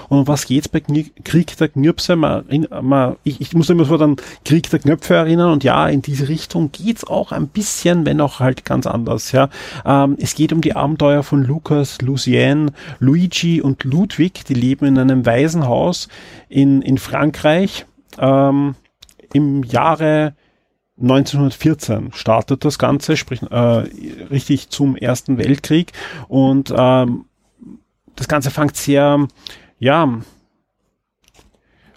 Und 0.08 0.28
was 0.28 0.46
geht's 0.46 0.70
bei 0.70 0.80
Knie 0.80 1.12
Krieg 1.24 1.58
der 1.58 1.70
Knirpse? 1.70 2.16
Man, 2.16 2.68
man, 2.82 3.16
ich, 3.24 3.42
ich 3.42 3.54
muss 3.54 3.70
immer 3.70 3.86
so 3.86 3.98
an 3.98 4.18
Krieg 4.46 4.70
der 4.70 4.80
Knöpfe 4.80 5.16
erinnern 5.16 5.52
und 5.52 5.64
ja, 5.64 5.88
in 5.88 6.04
diese 6.04 6.30
Richtung 6.30 6.72
geht's 6.72 7.04
auch 7.04 7.32
ein 7.32 7.48
bisschen, 7.48 8.06
wenn 8.06 8.22
auch 8.22 8.40
halt 8.40 8.64
ganz 8.64 8.86
anders. 8.86 9.32
Ja, 9.32 9.50
ähm, 9.84 10.18
Es 10.20 10.36
geht 10.36 10.54
um 10.54 10.62
die 10.62 10.76
Abenteuer 10.76 11.24
von 11.24 11.44
Lukas, 11.44 12.00
Lucienne, 12.02 12.74
Luigi 13.00 13.60
und 13.60 13.84
Ludwig. 13.84 14.46
Die 14.46 14.54
leben 14.54 14.86
in 14.86 15.00
einem 15.00 15.26
Waisenhaus 15.26 16.10
in, 16.48 16.84
in 16.84 17.00
Frankreich. 17.00 17.86
Ähm, 18.20 18.76
Im 19.34 19.64
Jahre 19.64 20.34
1914 21.00 22.12
startet 22.14 22.66
das 22.66 22.80
Ganze, 22.80 23.18
sprich 23.18 23.42
äh, 23.44 23.56
richtig 23.56 24.70
zum 24.70 24.96
Ersten 24.96 25.38
Weltkrieg 25.38 25.92
und 26.28 26.74
ähm, 26.76 27.26
das 28.16 28.28
Ganze 28.28 28.50
fängt 28.50 28.76
sehr, 28.76 29.28
ja, 29.80 30.20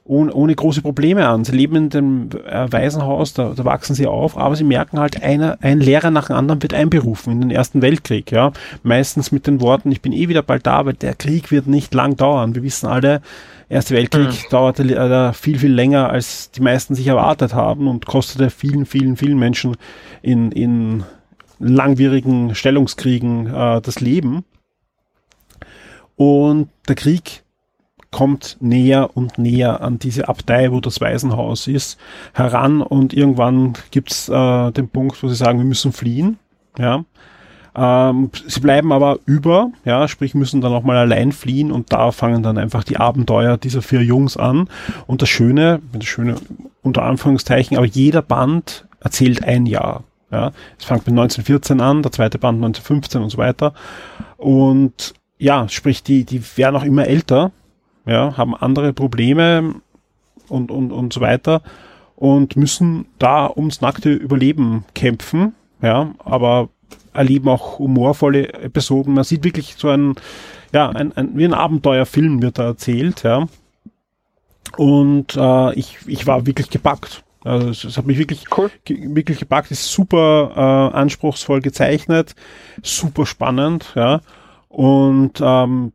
ohne, 0.04 0.32
ohne 0.34 0.54
große 0.54 0.82
Probleme 0.82 1.28
an. 1.28 1.44
Sie 1.44 1.52
leben 1.52 1.76
in 1.76 1.88
dem 1.88 2.30
äh, 2.46 2.70
Waisenhaus, 2.70 3.32
da, 3.32 3.52
da 3.54 3.64
wachsen 3.64 3.94
sie 3.94 4.06
auf, 4.06 4.36
aber 4.36 4.56
sie 4.56 4.64
merken 4.64 4.98
halt, 4.98 5.22
einer, 5.22 5.58
ein 5.60 5.78
Lehrer 5.78 6.10
nach 6.10 6.26
dem 6.26 6.36
anderen 6.36 6.62
wird 6.62 6.74
einberufen 6.74 7.32
in 7.32 7.40
den 7.42 7.50
Ersten 7.50 7.80
Weltkrieg. 7.80 8.32
Ja, 8.32 8.52
Meistens 8.82 9.30
mit 9.30 9.46
den 9.46 9.60
Worten, 9.60 9.92
ich 9.92 10.02
bin 10.02 10.12
eh 10.12 10.28
wieder 10.28 10.42
bald 10.42 10.66
da, 10.66 10.84
weil 10.84 10.94
der 10.94 11.14
Krieg 11.14 11.50
wird 11.50 11.68
nicht 11.68 11.94
lang 11.94 12.16
dauern. 12.16 12.54
Wir 12.54 12.62
wissen 12.64 12.86
alle, 12.86 13.22
Erste 13.70 13.94
Weltkrieg 13.94 14.26
mhm. 14.26 14.50
dauerte 14.50 14.82
äh, 14.82 15.32
viel, 15.32 15.60
viel 15.60 15.72
länger, 15.72 16.10
als 16.10 16.50
die 16.50 16.60
meisten 16.60 16.96
sich 16.96 17.06
erwartet 17.06 17.54
haben 17.54 17.86
und 17.86 18.04
kostete 18.04 18.50
vielen, 18.50 18.84
vielen, 18.84 19.16
vielen 19.16 19.38
Menschen 19.38 19.76
in, 20.22 20.50
in 20.50 21.04
langwierigen 21.60 22.56
Stellungskriegen 22.56 23.46
äh, 23.46 23.80
das 23.80 24.00
Leben. 24.00 24.44
Und 26.16 26.68
der 26.88 26.96
Krieg 26.96 27.44
kommt 28.10 28.56
näher 28.58 29.16
und 29.16 29.38
näher 29.38 29.82
an 29.82 30.00
diese 30.00 30.28
Abtei, 30.28 30.72
wo 30.72 30.80
das 30.80 31.00
Waisenhaus 31.00 31.68
ist, 31.68 31.96
heran 32.34 32.82
und 32.82 33.14
irgendwann 33.14 33.74
gibt's 33.92 34.28
äh, 34.28 34.72
den 34.72 34.88
Punkt, 34.88 35.22
wo 35.22 35.28
sie 35.28 35.36
sagen, 35.36 35.58
wir 35.58 35.64
müssen 35.64 35.92
fliehen. 35.92 36.40
Ja. 36.76 37.04
Ähm, 37.74 38.30
sie 38.46 38.60
bleiben 38.60 38.92
aber 38.92 39.18
über, 39.26 39.70
ja, 39.84 40.08
sprich 40.08 40.34
müssen 40.34 40.60
dann 40.60 40.72
auch 40.72 40.82
mal 40.82 40.96
allein 40.96 41.32
fliehen 41.32 41.70
und 41.70 41.92
da 41.92 42.12
fangen 42.12 42.42
dann 42.42 42.58
einfach 42.58 42.84
die 42.84 42.96
Abenteuer 42.96 43.56
dieser 43.56 43.82
vier 43.82 44.02
Jungs 44.02 44.36
an. 44.36 44.68
Und 45.06 45.22
das 45.22 45.28
Schöne, 45.28 45.80
das 45.92 46.06
Schöne 46.06 46.36
unter 46.82 47.02
Anführungszeichen, 47.02 47.76
aber 47.76 47.86
jeder 47.86 48.22
Band 48.22 48.86
erzählt 49.00 49.44
ein 49.44 49.66
Jahr. 49.66 50.04
Ja, 50.30 50.52
es 50.78 50.84
fängt 50.84 51.06
mit 51.06 51.18
1914 51.18 51.80
an, 51.80 52.02
der 52.02 52.12
zweite 52.12 52.38
Band 52.38 52.58
1915 52.58 53.22
und 53.22 53.30
so 53.30 53.38
weiter. 53.38 53.74
Und 54.36 55.14
ja, 55.38 55.68
sprich, 55.68 56.02
die, 56.02 56.24
die 56.24 56.42
werden 56.56 56.76
auch 56.76 56.84
immer 56.84 57.06
älter, 57.06 57.50
ja, 58.06 58.36
haben 58.36 58.54
andere 58.54 58.92
Probleme 58.92 59.76
und, 60.48 60.70
und, 60.70 60.92
und 60.92 61.12
so 61.12 61.20
weiter 61.20 61.62
und 62.16 62.54
müssen 62.54 63.06
da 63.18 63.50
ums 63.50 63.80
nackte 63.80 64.12
Überleben 64.12 64.84
kämpfen, 64.94 65.54
ja, 65.82 66.10
aber 66.18 66.68
erleben 67.12 67.48
auch 67.48 67.78
humorvolle 67.78 68.52
Episoden. 68.52 69.14
Man 69.14 69.24
sieht 69.24 69.44
wirklich 69.44 69.76
so 69.76 69.88
ein, 69.88 70.14
ja, 70.72 70.90
ein, 70.90 71.16
ein 71.16 71.36
wie 71.36 71.44
ein 71.44 71.54
Abenteuerfilm 71.54 72.42
wird 72.42 72.58
da 72.58 72.64
erzählt, 72.64 73.22
ja. 73.22 73.46
Und 74.76 75.36
äh, 75.36 75.74
ich, 75.74 75.98
ich 76.06 76.26
war 76.26 76.46
wirklich 76.46 76.70
gepackt. 76.70 77.24
Also 77.42 77.68
es, 77.68 77.84
es 77.84 77.96
hat 77.96 78.06
mich 78.06 78.18
wirklich, 78.18 78.44
cool. 78.56 78.70
ge 78.84 79.14
wirklich 79.14 79.38
gepackt. 79.38 79.70
Ist 79.70 79.90
super 79.90 80.52
äh, 80.54 80.96
anspruchsvoll 80.96 81.60
gezeichnet, 81.60 82.34
super 82.82 83.26
spannend, 83.26 83.92
ja. 83.96 84.20
Und 84.68 85.40
ähm, 85.42 85.92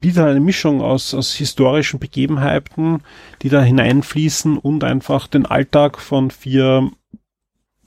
bietet 0.00 0.24
eine 0.24 0.40
Mischung 0.40 0.80
aus, 0.80 1.14
aus 1.14 1.34
historischen 1.34 1.98
Begebenheiten, 1.98 3.02
die 3.42 3.48
da 3.48 3.60
hineinfließen 3.60 4.56
und 4.56 4.84
einfach 4.84 5.26
den 5.26 5.46
Alltag 5.46 5.98
von 5.98 6.30
vier 6.30 6.90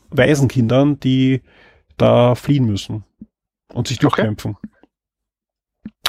Waisenkindern, 0.10 1.00
die 1.00 1.42
da 2.02 2.36
fliehen 2.36 2.66
müssen 2.66 3.04
und 3.74 3.88
sich 3.88 4.00
durchkämpfen. 4.00 4.58
Okay. 4.58 4.68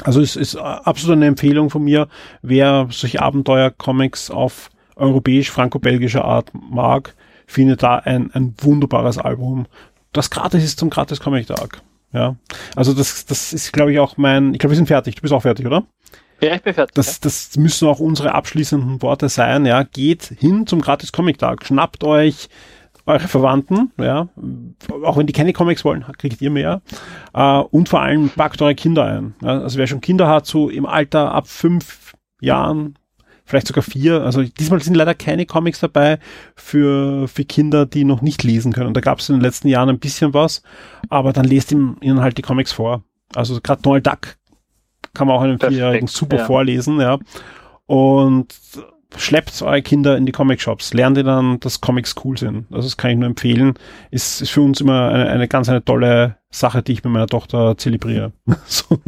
Also 0.04 0.20
es 0.20 0.36
ist 0.36 0.56
absolut 0.56 1.16
eine 1.16 1.26
Empfehlung 1.26 1.70
von 1.70 1.82
mir, 1.82 2.08
wer 2.42 2.88
solche 2.90 3.22
Abenteuer-Comics 3.22 4.30
auf 4.30 4.70
europäisch-franco-belgischer 4.96 6.24
Art 6.24 6.50
mag, 6.54 7.14
findet 7.46 7.82
da 7.82 7.96
ein, 7.96 8.30
ein 8.32 8.54
wunderbares 8.60 9.18
Album, 9.18 9.66
das 10.12 10.30
gratis 10.30 10.64
ist 10.64 10.78
zum 10.78 10.90
gratis 10.90 11.20
Comic 11.20 11.46
Tag. 11.46 11.82
Ja, 12.12 12.36
also 12.76 12.92
das, 12.92 13.24
das 13.24 13.52
ist, 13.52 13.72
glaube 13.72 13.92
ich, 13.92 13.98
auch 13.98 14.18
mein, 14.18 14.52
ich 14.52 14.58
glaube, 14.58 14.72
wir 14.72 14.76
sind 14.76 14.86
fertig. 14.86 15.14
Du 15.14 15.22
bist 15.22 15.32
auch 15.32 15.40
fertig, 15.40 15.66
oder? 15.66 15.86
Ja, 16.42 16.54
ich 16.54 16.62
bin 16.62 16.74
fertig. 16.74 16.94
Das, 16.94 17.20
das 17.20 17.56
müssen 17.56 17.88
auch 17.88 18.00
unsere 18.00 18.34
abschließenden 18.34 19.00
Worte 19.00 19.30
sein. 19.30 19.64
Ja, 19.64 19.82
geht 19.82 20.24
hin 20.24 20.66
zum 20.66 20.82
gratis 20.82 21.12
Comic 21.12 21.38
Tag, 21.38 21.64
schnappt 21.64 22.04
euch 22.04 22.50
eure 23.12 23.28
Verwandten, 23.28 23.92
ja, 23.98 24.28
auch 25.04 25.16
wenn 25.16 25.26
die 25.26 25.32
keine 25.32 25.52
Comics 25.52 25.84
wollen, 25.84 26.04
kriegt 26.18 26.40
ihr 26.42 26.50
mehr. 26.50 26.82
Äh, 27.34 27.58
und 27.58 27.88
vor 27.88 28.00
allem 28.00 28.30
packt 28.30 28.60
eure 28.62 28.74
Kinder 28.74 29.04
ein. 29.04 29.34
Ja, 29.42 29.60
also 29.60 29.78
wer 29.78 29.86
schon 29.86 30.00
Kinder 30.00 30.28
hat, 30.28 30.46
so 30.46 30.68
im 30.68 30.86
Alter 30.86 31.32
ab 31.32 31.46
fünf 31.46 32.14
Jahren, 32.40 32.98
vielleicht 33.44 33.66
sogar 33.66 33.82
vier. 33.82 34.22
Also 34.22 34.42
diesmal 34.42 34.80
sind 34.80 34.94
leider 34.94 35.14
keine 35.14 35.46
Comics 35.46 35.80
dabei 35.80 36.18
für, 36.56 37.28
für 37.28 37.44
Kinder, 37.44 37.86
die 37.86 38.04
noch 38.04 38.22
nicht 38.22 38.42
lesen 38.42 38.72
können. 38.72 38.94
Da 38.94 39.00
gab 39.00 39.18
es 39.18 39.28
in 39.28 39.36
den 39.36 39.42
letzten 39.42 39.68
Jahren 39.68 39.88
ein 39.88 39.98
bisschen 39.98 40.34
was, 40.34 40.62
aber 41.08 41.32
dann 41.32 41.44
lest 41.44 41.72
ihm, 41.72 41.96
ihnen 42.00 42.20
halt 42.20 42.38
die 42.38 42.42
Comics 42.42 42.72
vor. 42.72 43.02
Also 43.34 43.60
gerade 43.62 43.82
Donald 43.82 44.06
Duck 44.06 44.36
kann 45.14 45.26
man 45.26 45.36
auch 45.36 45.42
einem 45.42 45.60
Vierjährigen 45.60 46.08
super 46.08 46.38
ja. 46.38 46.44
vorlesen, 46.44 47.00
ja. 47.00 47.18
Und 47.86 48.54
schleppt 49.16 49.62
eure 49.62 49.82
Kinder 49.82 50.16
in 50.16 50.26
die 50.26 50.32
Comic-Shops, 50.32 50.94
lernt 50.94 51.16
ihr 51.16 51.24
dann, 51.24 51.60
dass 51.60 51.80
Comics 51.80 52.14
cool 52.24 52.36
sind. 52.36 52.66
Also 52.70 52.88
das 52.88 52.96
kann 52.96 53.10
ich 53.10 53.16
nur 53.16 53.28
empfehlen. 53.28 53.74
Ist, 54.10 54.40
ist 54.40 54.50
für 54.50 54.62
uns 54.62 54.80
immer 54.80 55.08
eine, 55.10 55.28
eine 55.28 55.48
ganz 55.48 55.68
eine 55.68 55.84
tolle 55.84 56.36
Sache, 56.50 56.82
die 56.82 56.92
ich 56.92 57.04
mit 57.04 57.12
meiner 57.12 57.26
Tochter 57.26 57.76
zelebriere. 57.76 58.32
so. 58.66 58.98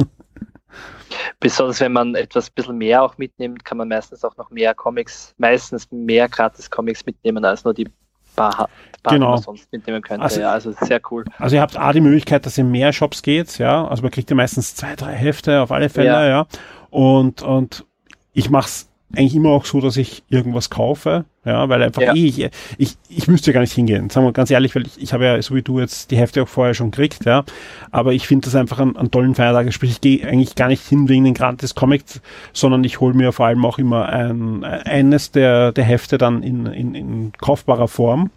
Besonders 1.39 1.79
wenn 1.79 1.93
man 1.93 2.15
etwas 2.15 2.49
ein 2.49 2.53
bisschen 2.55 2.77
mehr 2.77 3.03
auch 3.03 3.17
mitnimmt, 3.17 3.63
kann 3.63 3.77
man 3.77 3.87
meistens 3.87 4.23
auch 4.23 4.35
noch 4.37 4.49
mehr 4.49 4.73
Comics, 4.73 5.33
meistens 5.37 5.89
mehr 5.91 6.27
gratis 6.27 6.69
Comics 6.69 7.05
mitnehmen 7.05 7.45
als 7.45 7.63
nur 7.63 7.73
die 7.73 7.87
paar, 8.35 8.69
paar 9.01 9.13
genau. 9.13 9.27
die 9.27 9.31
man 9.31 9.41
sonst 9.41 9.71
mitnehmen 9.71 10.01
könnte. 10.01 10.23
Also, 10.23 10.41
ja, 10.41 10.51
also 10.51 10.71
sehr 10.71 10.99
cool. 11.11 11.23
Also 11.37 11.55
ihr 11.55 11.61
habt 11.61 11.77
A 11.77 11.93
die 11.93 12.01
Möglichkeit, 12.01 12.45
dass 12.45 12.57
ihr 12.57 12.63
mehr 12.63 12.91
Shops 12.93 13.21
geht, 13.21 13.57
ja. 13.57 13.87
Also 13.87 14.03
man 14.03 14.11
kriegt 14.11 14.29
ja 14.29 14.35
meistens 14.35 14.75
zwei, 14.75 14.95
drei 14.95 15.13
Hefte 15.13 15.61
auf 15.61 15.71
alle 15.71 15.89
Fälle, 15.89 16.09
ja. 16.09 16.27
ja. 16.27 16.47
Und, 16.89 17.41
und 17.41 17.85
ich 18.33 18.49
mache 18.49 18.67
es 18.67 18.89
eigentlich 19.17 19.35
immer 19.35 19.49
auch 19.49 19.65
so, 19.65 19.81
dass 19.81 19.97
ich 19.97 20.23
irgendwas 20.29 20.69
kaufe, 20.69 21.25
ja, 21.45 21.67
weil 21.69 21.81
einfach 21.83 22.01
ja. 22.01 22.13
eh, 22.13 22.25
ich, 22.25 22.49
ich, 22.77 22.95
ich 23.09 23.27
müsste 23.27 23.51
ja 23.51 23.53
gar 23.53 23.61
nicht 23.61 23.73
hingehen, 23.73 24.09
sagen 24.09 24.25
wir 24.25 24.33
ganz 24.33 24.51
ehrlich, 24.51 24.75
weil 24.75 24.85
ich, 24.85 25.01
ich 25.01 25.13
habe 25.13 25.25
ja, 25.25 25.41
so 25.41 25.55
wie 25.55 25.61
du 25.61 25.79
jetzt, 25.79 26.11
die 26.11 26.17
Hefte 26.17 26.43
auch 26.43 26.47
vorher 26.47 26.73
schon 26.73 26.91
gekriegt, 26.91 27.25
ja, 27.25 27.43
aber 27.91 28.13
ich 28.13 28.27
finde 28.27 28.45
das 28.45 28.55
einfach 28.55 28.79
an, 28.79 28.95
an 28.95 29.11
tollen 29.11 29.35
Feiertagen, 29.35 29.71
sprich, 29.71 29.91
ich 29.91 30.01
gehe 30.01 30.27
eigentlich 30.27 30.55
gar 30.55 30.67
nicht 30.67 30.87
hin 30.87 31.09
wegen 31.09 31.23
den 31.23 31.33
gratis 31.33 31.75
Comics, 31.75 32.21
sondern 32.53 32.83
ich 32.83 32.99
hole 32.99 33.13
mir 33.13 33.31
vor 33.31 33.45
allem 33.45 33.65
auch 33.65 33.77
immer 33.77 34.09
ein, 34.09 34.63
eines 34.63 35.31
der, 35.31 35.71
der 35.71 35.83
Hefte 35.83 36.17
dann 36.17 36.43
in, 36.43 36.65
in, 36.65 36.95
in 36.95 37.31
kaufbarer 37.33 37.87
Form. 37.87 38.31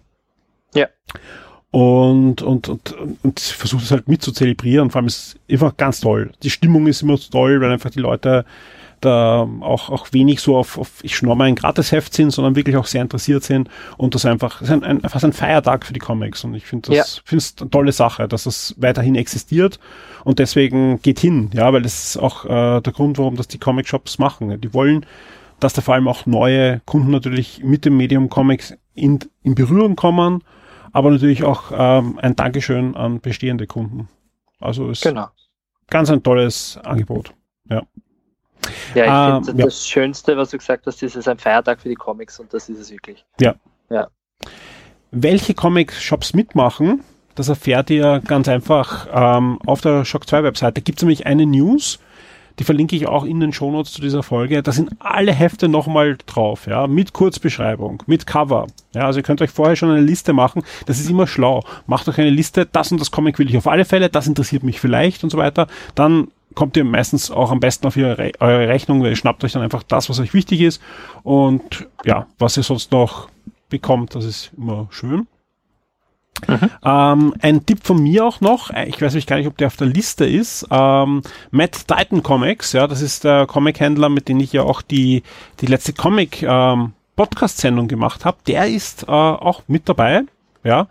Ja. 0.75 0.87
Und, 1.71 2.41
und, 2.41 2.69
und, 2.69 2.95
und 3.23 3.41
versuche 3.41 3.83
es 3.83 3.91
halt 3.91 4.09
mit 4.09 4.23
zu 4.23 4.33
zelebrieren. 4.33 4.91
Vor 4.91 5.01
allem 5.01 5.07
ist 5.07 5.37
es 5.49 5.53
einfach 5.53 5.77
ganz 5.77 6.01
toll. 6.01 6.33
Die 6.43 6.51
Stimmung 6.51 6.87
ist 6.87 7.03
immer 7.03 7.17
so 7.19 7.31
toll, 7.31 7.61
weil 7.61 7.71
einfach 7.71 7.91
die 7.91 8.01
Leute 8.01 8.47
da 9.01 9.49
auch, 9.61 9.91
auch 9.91 10.13
wenig 10.13 10.41
so 10.41 10.57
auf, 10.57 10.79
auf 10.79 11.03
ich 11.03 11.17
schnorre 11.17 11.37
mal 11.37 11.45
ein 11.45 11.55
Gratisheft 11.55 12.13
sind, 12.15 12.31
sondern 12.31 12.57
wirklich 12.57 12.77
auch 12.77 12.87
sehr 12.87 13.03
interessiert 13.03 13.45
sind 13.45 13.69
und 13.97 14.15
das 14.15 14.25
einfach, 14.25 14.61
das 14.61 14.69
ist 14.69 14.75
ein, 14.75 14.85
ein, 14.85 15.01
fast 15.01 15.25
ein 15.25 15.33
Feiertag 15.33 15.87
für 15.87 15.93
die 15.93 16.01
Comics 16.01 16.45
und 16.45 16.55
ich 16.55 16.67
finde 16.67 16.91
das, 16.91 17.17
ja. 17.17 17.23
finde 17.25 17.43
es 17.43 17.55
eine 17.61 17.71
tolle 17.71 17.93
Sache, 17.93 18.29
dass 18.29 18.45
das 18.45 18.75
weiterhin 18.79 19.15
existiert 19.15 19.79
und 20.25 20.39
deswegen 20.39 21.01
geht 21.03 21.21
hin, 21.21 21.51
ja, 21.55 21.73
weil 21.73 21.83
das 21.83 22.11
ist 22.11 22.17
auch 22.17 22.45
äh, 22.45 22.81
der 22.81 22.93
Grund, 22.93 23.19
warum 23.19 23.37
das 23.37 23.49
die 23.49 23.59
Comic-Shops 23.59 24.19
machen. 24.19 24.61
Die 24.61 24.75
wollen, 24.75 25.07
dass 25.61 25.73
da 25.73 25.83
vor 25.83 25.95
allem 25.95 26.09
auch 26.09 26.27
neue 26.27 26.81
Kunden 26.85 27.11
natürlich 27.11 27.63
mit 27.65 27.85
dem 27.85 27.97
Medium 27.97 28.29
Comics 28.29 28.75
in, 28.95 29.19
in 29.43 29.55
Berührung 29.55 29.97
kommen, 29.97 30.45
aber 30.93 31.11
natürlich 31.11 31.45
auch 31.45 31.71
ähm, 31.73 32.19
ein 32.21 32.37
Dankeschön 32.37 32.97
an 32.97 33.21
bestehende 33.21 33.67
Kunden. 33.67 34.09
Also 34.61 34.91
ist 34.91 35.03
genau. 35.03 35.29
ganz 35.89 36.11
ein 36.11 36.23
tolles 36.23 36.79
Angebot. 36.83 37.35
Ja. 37.71 37.83
Ja, 38.95 39.05
ich 39.05 39.37
ähm, 39.39 39.45
finde 39.45 39.63
ja. 39.63 39.67
das 39.67 39.87
Schönste, 39.87 40.37
was 40.37 40.51
du 40.51 40.59
gesagt 40.59 40.87
hast, 40.87 41.03
ist 41.03 41.17
es 41.17 41.29
ein 41.29 41.39
Feiertag 41.39 41.81
für 41.81 41.89
die 41.89 41.95
Comics 41.95 42.39
und 42.41 42.53
das 42.53 42.69
ist 42.69 42.79
es 42.79 42.91
wirklich. 42.91 43.25
Ja. 43.41 43.55
ja. 43.91 44.09
Welche 45.11 45.55
Comic-Shops 45.55 46.35
mitmachen, 46.35 47.03
das 47.35 47.49
erfährt 47.49 47.91
ihr 47.91 48.21
ganz 48.27 48.49
einfach 48.49 49.07
ähm, 49.13 49.59
auf 49.65 49.81
der 49.81 50.05
Shock 50.05 50.29
2 50.29 50.43
Webseite. 50.43 50.83
Gibt 50.83 50.99
es 50.99 51.03
nämlich 51.03 51.27
eine 51.27 51.47
News, 51.47 51.99
die 52.59 52.65
verlinke 52.65 52.97
ich 52.97 53.07
auch 53.07 53.25
in 53.25 53.39
den 53.41 53.53
Shownotes 53.53 53.93
zu 53.93 54.01
dieser 54.01 54.23
Folge. 54.23 54.63
Da 54.63 54.73
sind 54.73 54.91
alle 54.99 55.33
Hefte 55.33 55.69
nochmal 55.69 56.19
drauf, 56.27 56.67
ja, 56.67 56.87
mit 56.87 57.13
Kurzbeschreibung, 57.13 58.03
mit 58.07 58.27
Cover. 58.27 58.67
Ja, 58.95 59.03
also 59.03 59.21
ihr 59.21 59.23
könnt 59.23 59.41
euch 59.41 59.51
vorher 59.51 59.77
schon 59.77 59.91
eine 59.91 60.01
Liste 60.01 60.33
machen. 60.33 60.63
Das 60.87 60.99
ist 60.99 61.09
immer 61.09 61.27
schlau. 61.27 61.63
Macht 61.87 62.09
euch 62.09 62.19
eine 62.19 62.31
Liste, 62.31 62.67
das 62.67 62.91
und 62.91 63.01
das 63.01 63.11
Comic 63.11 63.39
will 63.39 63.49
ich 63.49 63.57
auf 63.57 63.69
alle 63.69 63.85
Fälle, 63.85 64.09
das 64.09 64.27
interessiert 64.27 64.65
mich 64.65 64.81
vielleicht 64.81 65.23
und 65.23 65.31
so 65.31 65.39
weiter. 65.39 65.69
Dann 65.95 66.29
kommt 66.55 66.77
ihr 66.77 66.85
meistens 66.85 67.31
auch 67.31 67.51
am 67.51 67.61
besten 67.61 67.87
auf 67.87 67.97
ihre, 67.97 68.33
eure 68.41 68.69
Rechnung, 68.69 69.03
weil 69.03 69.11
ihr 69.11 69.17
schnappt 69.17 69.45
euch 69.45 69.53
dann 69.53 69.63
einfach 69.63 69.83
das, 69.83 70.09
was 70.09 70.19
euch 70.19 70.35
wichtig 70.35 70.61
ist 70.61 70.83
und 71.23 71.87
ja, 72.05 72.27
was 72.39 72.57
ihr 72.57 72.63
sonst 72.63 72.93
noch 72.93 73.29
bekommt, 73.69 74.15
das 74.15 74.25
ist 74.25 74.53
immer 74.57 74.89
schön. 74.91 75.27
Mhm. 76.47 76.71
Ähm, 76.85 77.35
ein 77.41 77.67
Tipp 77.67 77.81
von 77.83 78.03
mir 78.03 78.25
auch 78.25 78.41
noch, 78.41 78.71
ich 78.71 79.03
weiß 79.03 79.15
nicht 79.15 79.29
gar 79.29 79.37
nicht, 79.37 79.49
ob 79.49 79.57
der 79.57 79.67
auf 79.67 79.77
der 79.77 79.89
Liste 79.89 80.25
ist, 80.25 80.67
ähm, 80.71 81.23
Matt 81.51 81.89
Titan 81.89 82.23
Comics, 82.23 82.73
ja, 82.73 82.87
das 82.87 83.03
ist 83.03 83.25
der 83.25 83.47
Comic-Händler, 83.47 84.09
mit 84.09 84.29
dem 84.29 84.39
ich 84.39 84.53
ja 84.53 84.63
auch 84.63 84.83
die, 84.83 85.23
die 85.61 85.67
letzte 85.67 85.93
Comic 85.93 86.43
ähm, 86.43 86.93
Podcast-Sendung 87.17 87.89
gemacht 87.89 88.25
habe, 88.25 88.39
der 88.47 88.69
ist 88.69 89.05
äh, 89.05 89.11
auch 89.11 89.63
mit 89.67 89.89
dabei, 89.89 90.23
ja. 90.63 90.87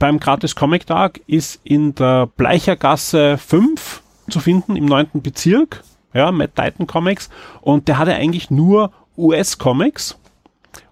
Beim 0.00 0.20
Gratis 0.20 0.54
Comic 0.54 0.86
Tag 0.86 1.20
ist 1.26 1.60
in 1.64 1.94
der 1.94 2.26
Bleichergasse 2.26 3.36
5 3.36 4.02
zu 4.30 4.40
finden 4.40 4.76
im 4.76 4.86
neunten 4.86 5.22
Bezirk, 5.22 5.82
ja, 6.14 6.30
Matt 6.32 6.54
Titan 6.56 6.86
Comics. 6.86 7.30
Und 7.60 7.88
der 7.88 7.98
hatte 7.98 8.14
eigentlich 8.14 8.50
nur 8.50 8.92
US-Comics 9.16 10.18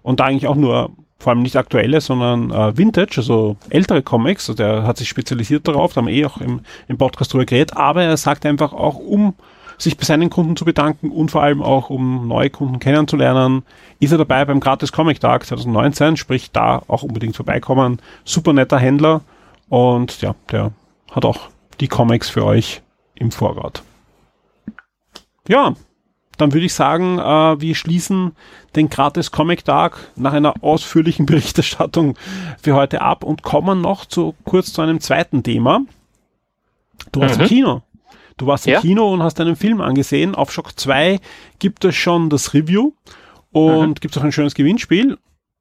und 0.03 0.21
eigentlich 0.21 0.47
auch 0.47 0.55
nur 0.55 0.91
vor 1.19 1.31
allem 1.31 1.41
nicht 1.41 1.55
aktuelle, 1.55 1.99
sondern 1.99 2.51
äh, 2.51 2.77
Vintage, 2.77 3.15
also 3.17 3.57
ältere 3.69 4.03
Comics. 4.03 4.49
Also 4.49 4.53
der 4.53 4.83
hat 4.83 4.97
sich 4.97 5.09
spezialisiert 5.09 5.67
darauf, 5.67 5.93
da 5.93 6.01
haben 6.01 6.07
wir 6.07 6.13
eh 6.13 6.25
auch 6.25 6.37
im, 6.37 6.61
im 6.87 6.97
Podcast 6.97 7.33
drüber 7.33 7.45
geredet. 7.45 7.75
Aber 7.75 8.03
er 8.03 8.17
sagt 8.17 8.45
einfach 8.45 8.71
auch, 8.73 8.95
um 8.95 9.33
sich 9.77 9.97
bei 9.97 10.05
seinen 10.05 10.29
Kunden 10.29 10.55
zu 10.55 10.65
bedanken 10.65 11.11
und 11.11 11.31
vor 11.31 11.43
allem 11.43 11.61
auch 11.61 11.89
um 11.89 12.27
neue 12.27 12.49
Kunden 12.49 12.79
kennenzulernen, 12.79 13.63
ist 13.99 14.11
er 14.11 14.17
dabei 14.17 14.43
beim 14.45 14.59
Gratis 14.59 14.91
Comic 14.91 15.19
Tag 15.19 15.45
2019, 15.45 16.17
sprich 16.17 16.51
da 16.51 16.81
auch 16.87 17.03
unbedingt 17.03 17.35
vorbeikommen. 17.35 17.99
Super 18.23 18.53
netter 18.53 18.79
Händler 18.79 19.21
und 19.69 20.21
ja, 20.21 20.35
der 20.51 20.71
hat 21.11 21.25
auch 21.25 21.49
die 21.79 21.87
Comics 21.87 22.29
für 22.29 22.43
euch 22.43 22.81
im 23.19 23.31
Vorrat. 23.31 23.83
Ja, 25.47 25.75
dann 26.37 26.53
würde 26.53 26.65
ich 26.65 26.73
sagen, 26.73 27.17
äh, 27.19 27.59
wir 27.59 27.75
schließen 27.75 28.33
den 28.75 28.89
gratis 28.89 29.31
Comic 29.31 29.65
Tag 29.65 29.97
nach 30.15 30.33
einer 30.33 30.63
ausführlichen 30.63 31.25
Berichterstattung 31.25 32.15
für 32.61 32.75
heute 32.75 33.01
ab 33.01 33.23
und 33.23 33.43
kommen 33.43 33.81
noch 33.81 34.05
zu, 34.05 34.35
kurz 34.43 34.71
zu 34.71 34.81
einem 34.81 34.99
zweiten 34.99 35.43
Thema. 35.43 35.81
Du 37.11 37.21
warst 37.21 37.37
mhm. 37.37 37.41
im 37.41 37.47
Kino. 37.47 37.81
Du 38.37 38.45
warst 38.45 38.67
im 38.67 38.73
ja. 38.73 38.81
Kino 38.81 39.11
und 39.11 39.23
hast 39.23 39.39
einen 39.39 39.55
Film 39.55 39.81
angesehen. 39.81 40.35
Auf 40.35 40.51
Shock 40.51 40.79
2 40.79 41.19
gibt 41.57 41.83
es 41.85 41.95
schon 41.95 42.29
das 42.29 42.53
Review 42.53 42.91
und 43.51 43.89
mhm. 43.89 43.93
gibt 43.95 44.15
es 44.15 44.21
auch 44.21 44.25
ein 44.25 44.31
schönes 44.31 44.53
Gewinnspiel. 44.53 45.17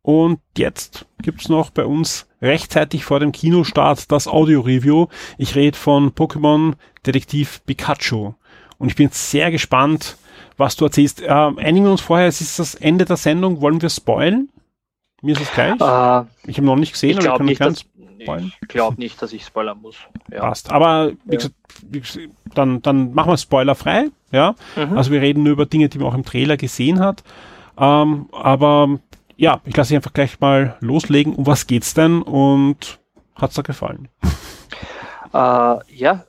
Und 0.06 0.38
jetzt 0.56 1.04
gibt 1.20 1.40
es 1.40 1.48
noch 1.48 1.70
bei 1.70 1.84
uns 1.84 2.28
rechtzeitig 2.40 3.04
vor 3.04 3.18
dem 3.18 3.32
Kinostart 3.32 4.12
das 4.12 4.28
Audio-Review. 4.28 5.08
Ich 5.36 5.56
rede 5.56 5.76
von 5.76 6.12
Pokémon 6.12 6.74
Detektiv 7.04 7.60
Pikachu. 7.66 8.34
Und 8.78 8.88
ich 8.88 8.94
bin 8.94 9.08
sehr 9.10 9.50
gespannt, 9.50 10.16
was 10.56 10.76
du 10.76 10.84
erzählst. 10.84 11.22
Äh, 11.22 11.28
einigen 11.28 11.86
wir 11.86 11.90
uns 11.90 12.02
vorher, 12.02 12.28
es 12.28 12.40
ist 12.40 12.60
das 12.60 12.76
Ende 12.76 13.04
der 13.04 13.16
Sendung. 13.16 13.60
Wollen 13.60 13.82
wir 13.82 13.90
spoilen? 13.90 14.48
Mir 15.22 15.32
ist 15.32 15.40
es 15.40 15.52
gleich. 15.52 15.72
Uh, 15.72 16.24
ich 16.46 16.58
habe 16.58 16.66
noch 16.66 16.76
nicht 16.76 16.92
gesehen, 16.92 17.18
ich 17.18 17.28
aber 17.28 17.44
ich 17.44 17.58
kann 17.58 17.72
nicht, 17.72 17.88
spoilen. 18.22 18.52
Ich 18.62 18.68
glaube 18.68 19.00
nicht, 19.00 19.20
dass 19.20 19.32
ich 19.32 19.44
spoilern 19.44 19.80
muss. 19.82 19.96
Ja. 20.30 20.42
Passt. 20.42 20.70
Aber 20.70 21.14
wie 21.24 21.32
ja. 21.32 21.38
gesagt, 21.38 22.30
dann, 22.54 22.80
dann 22.80 23.12
machen 23.12 23.32
wir 23.32 23.38
spoilerfrei. 23.38 24.10
Ja? 24.30 24.54
Mhm. 24.76 24.96
Also 24.96 25.10
wir 25.10 25.20
reden 25.20 25.42
nur 25.42 25.54
über 25.54 25.66
Dinge, 25.66 25.88
die 25.88 25.98
man 25.98 26.06
auch 26.06 26.14
im 26.14 26.24
Trailer 26.24 26.56
gesehen 26.56 27.00
hat. 27.00 27.24
Ähm, 27.76 28.28
aber 28.30 29.00
ja, 29.36 29.60
ich 29.64 29.76
lasse 29.76 29.88
dich 29.88 29.96
einfach 29.96 30.12
gleich 30.12 30.40
mal 30.40 30.76
loslegen. 30.80 31.34
Um 31.34 31.46
was 31.46 31.66
geht's 31.66 31.94
denn 31.94 32.22
und 32.22 32.98
hat's 33.34 33.54
dir 33.54 33.62
gefallen? 33.62 34.08
Uh, 35.32 35.80
ja, 35.88 36.24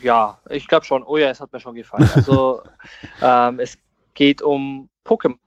ja, 0.00 0.38
ich 0.50 0.66
glaube 0.68 0.84
schon. 0.84 1.02
Oh 1.02 1.16
ja, 1.16 1.30
es 1.30 1.40
hat 1.40 1.52
mir 1.52 1.60
schon 1.60 1.74
gefallen. 1.74 2.08
Also 2.14 2.62
ähm, 3.22 3.60
es 3.60 3.78
geht 4.14 4.42
um 4.42 4.88
Pokémon. 5.04 5.38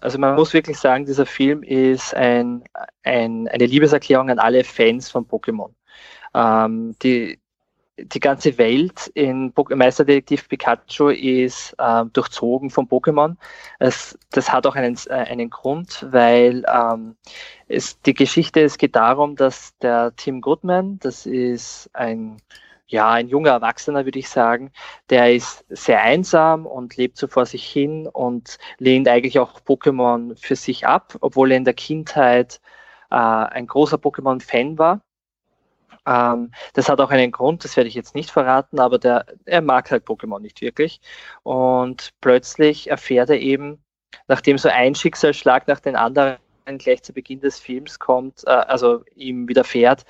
Also 0.00 0.18
man 0.18 0.34
muss 0.36 0.52
wirklich 0.52 0.78
sagen, 0.78 1.04
dieser 1.04 1.26
Film 1.26 1.62
ist 1.62 2.14
ein, 2.14 2.64
ein, 3.02 3.48
eine 3.48 3.66
Liebeserklärung 3.66 4.30
an 4.30 4.38
alle 4.38 4.64
Fans 4.64 5.10
von 5.10 5.26
Pokémon. 5.26 5.70
Ähm, 6.34 6.94
die, 7.02 7.38
die 7.98 8.20
ganze 8.20 8.56
Welt 8.58 9.08
in 9.14 9.52
Meisterdetektiv 9.54 10.48
Pikachu 10.48 11.08
ist 11.10 11.74
äh, 11.78 12.04
durchzogen 12.12 12.70
von 12.70 12.88
Pokémon. 12.88 13.36
Es, 13.78 14.18
das 14.30 14.50
hat 14.50 14.66
auch 14.66 14.76
einen, 14.76 14.96
äh, 15.06 15.12
einen 15.12 15.50
Grund, 15.50 16.06
weil 16.10 16.64
ähm, 16.72 17.16
es, 17.68 18.00
die 18.02 18.14
Geschichte, 18.14 18.60
es 18.62 18.78
geht 18.78 18.96
darum, 18.96 19.36
dass 19.36 19.76
der 19.78 20.14
Tim 20.16 20.40
Goodman, 20.40 20.98
das 21.00 21.26
ist 21.26 21.90
ein, 21.92 22.38
ja, 22.86 23.10
ein 23.10 23.28
junger 23.28 23.50
Erwachsener, 23.50 24.04
würde 24.06 24.18
ich 24.18 24.28
sagen, 24.28 24.72
der 25.10 25.34
ist 25.34 25.64
sehr 25.68 26.02
einsam 26.02 26.66
und 26.66 26.96
lebt 26.96 27.18
so 27.18 27.26
vor 27.28 27.46
sich 27.46 27.64
hin 27.66 28.06
und 28.06 28.58
lehnt 28.78 29.08
eigentlich 29.08 29.38
auch 29.38 29.60
Pokémon 29.60 30.36
für 30.40 30.56
sich 30.56 30.86
ab, 30.86 31.16
obwohl 31.20 31.52
er 31.52 31.58
in 31.58 31.64
der 31.64 31.74
Kindheit 31.74 32.60
äh, 33.10 33.16
ein 33.16 33.66
großer 33.66 33.98
Pokémon-Fan 33.98 34.78
war 34.78 35.02
ähm, 36.06 36.50
das 36.74 36.88
hat 36.88 37.00
auch 37.00 37.10
einen 37.10 37.32
Grund, 37.32 37.64
das 37.64 37.76
werde 37.76 37.88
ich 37.88 37.94
jetzt 37.94 38.14
nicht 38.14 38.30
verraten, 38.30 38.80
aber 38.80 38.98
der, 38.98 39.26
er 39.44 39.62
mag 39.62 39.90
halt 39.90 40.04
Pokémon 40.06 40.40
nicht 40.40 40.60
wirklich. 40.60 41.00
Und 41.42 42.10
plötzlich 42.20 42.90
erfährt 42.90 43.30
er 43.30 43.40
eben, 43.40 43.82
nachdem 44.28 44.58
so 44.58 44.68
ein 44.68 44.94
Schicksalsschlag 44.94 45.68
nach 45.68 45.80
den 45.80 45.96
anderen 45.96 46.38
gleich 46.78 47.02
zu 47.02 47.12
Beginn 47.12 47.40
des 47.40 47.58
Films 47.58 47.98
kommt, 47.98 48.42
äh, 48.46 48.50
also 48.50 49.04
ihm 49.14 49.48
widerfährt, 49.48 50.04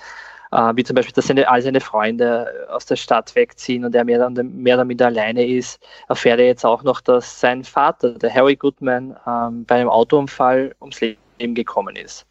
äh, 0.52 0.73
wie 0.77 0.85
zum 0.85 0.94
Beispiel, 0.94 1.14
dass 1.14 1.27
seine, 1.27 1.48
all 1.48 1.62
seine 1.62 1.81
Freunde 1.81 2.66
aus 2.70 2.86
der 2.86 2.97
Stadt 2.97 3.35
wegziehen 3.35 3.85
und 3.85 3.94
er 3.94 4.05
mehr, 4.05 4.31
mehr 4.31 4.78
oder 4.81 5.06
alleine 5.06 5.47
ist, 5.47 5.82
erfährt 6.09 6.40
er 6.40 6.47
jetzt 6.47 6.64
auch 6.64 6.82
noch, 6.82 7.01
dass 7.01 7.40
sein 7.40 7.64
Vater, 7.64 8.19
der 8.19 8.32
Harry 8.32 8.56
Goodman, 8.56 9.16
ähm, 9.27 9.64
bei 9.64 9.77
einem 9.77 9.89
Autounfall 9.89 10.74
ums 10.81 11.01
Leben 11.01 11.55
gekommen 11.55 11.97
ist. 11.97 12.27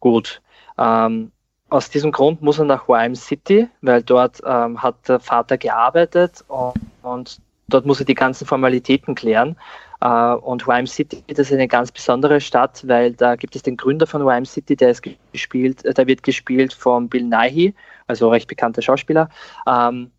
Gut. 0.00 0.40
Ähm, 0.78 1.32
aus 1.70 1.90
diesem 1.90 2.12
Grund 2.12 2.42
muss 2.42 2.58
er 2.58 2.64
nach 2.64 2.88
Wyme 2.88 3.16
City, 3.16 3.68
weil 3.82 4.02
dort 4.02 4.40
ähm, 4.44 4.82
hat 4.82 5.08
der 5.08 5.20
Vater 5.20 5.58
gearbeitet 5.58 6.44
und, 6.48 6.74
und, 7.02 7.40
dort 7.68 7.84
muss 7.84 8.00
er 8.00 8.06
die 8.06 8.14
ganzen 8.14 8.46
Formalitäten 8.46 9.14
klären. 9.14 9.56
Äh, 10.00 10.32
und 10.32 10.66
Wyme 10.66 10.86
City, 10.86 11.22
das 11.26 11.38
ist 11.48 11.52
eine 11.52 11.68
ganz 11.68 11.92
besondere 11.92 12.40
Stadt, 12.40 12.86
weil 12.88 13.12
da 13.12 13.36
gibt 13.36 13.54
es 13.56 13.62
den 13.62 13.76
Gründer 13.76 14.06
von 14.06 14.24
Wyme 14.24 14.46
City, 14.46 14.76
der 14.76 14.90
ist 14.90 15.02
gespielt, 15.32 15.84
äh, 15.84 15.92
der 15.92 16.06
wird 16.06 16.22
gespielt 16.22 16.72
von 16.72 17.08
Bill 17.08 17.24
Nighy, 17.24 17.74
also 18.06 18.30
recht 18.30 18.48
bekannter 18.48 18.80
Schauspieler. 18.80 19.28
Ähm, 19.66 20.10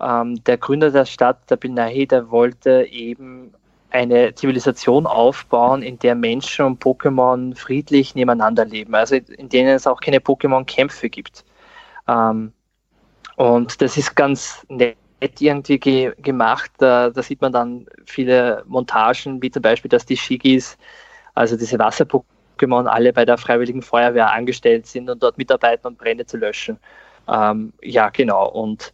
ähm, 0.00 0.42
der 0.44 0.56
Gründer 0.56 0.90
der 0.90 1.04
Stadt, 1.04 1.50
der 1.50 1.56
Bill 1.56 1.72
Nighy, 1.72 2.06
der 2.06 2.30
wollte 2.30 2.86
eben 2.90 3.54
eine 3.94 4.34
Zivilisation 4.34 5.06
aufbauen, 5.06 5.82
in 5.82 6.00
der 6.00 6.16
Menschen 6.16 6.66
und 6.66 6.82
Pokémon 6.82 7.54
friedlich 7.54 8.16
nebeneinander 8.16 8.64
leben, 8.64 8.92
also 8.94 9.14
in 9.14 9.48
denen 9.48 9.68
es 9.68 9.86
auch 9.86 10.00
keine 10.00 10.18
Pokémon-Kämpfe 10.18 11.08
gibt. 11.08 11.44
Ähm, 12.08 12.52
und 13.36 13.80
das 13.80 13.96
ist 13.96 14.16
ganz 14.16 14.66
nett 14.68 14.96
irgendwie 15.38 15.78
ge 15.78 16.12
gemacht. 16.20 16.72
Da, 16.78 17.10
da, 17.10 17.22
sieht 17.22 17.40
man 17.40 17.52
dann 17.52 17.86
viele 18.04 18.64
Montagen, 18.66 19.40
wie 19.40 19.50
zum 19.50 19.62
Beispiel, 19.62 19.88
dass 19.88 20.04
die 20.04 20.16
Shigis, 20.16 20.76
also 21.34 21.56
diese 21.56 21.78
Wasser-Pokémon, 21.78 22.86
alle 22.86 23.12
bei 23.12 23.24
der 23.24 23.38
Freiwilligen 23.38 23.82
Feuerwehr 23.82 24.32
angestellt 24.32 24.88
sind 24.88 25.08
und 25.08 25.22
dort 25.22 25.38
mitarbeiten, 25.38 25.86
um 25.86 25.94
Brände 25.94 26.26
zu 26.26 26.36
löschen. 26.36 26.78
Ähm, 27.28 27.72
ja, 27.80 28.08
genau. 28.08 28.48
Und 28.48 28.92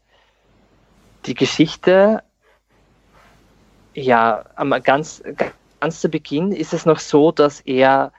die 1.24 1.34
Geschichte 1.34 2.22
ja, 3.94 4.44
am 4.56 4.70
ganz, 4.82 5.22
ganz 5.80 6.00
zu 6.00 6.08
Beginn 6.08 6.52
ist 6.52 6.72
es 6.72 6.86
noch 6.86 6.98
so, 6.98 7.32
dass 7.32 7.60
er 7.60 8.12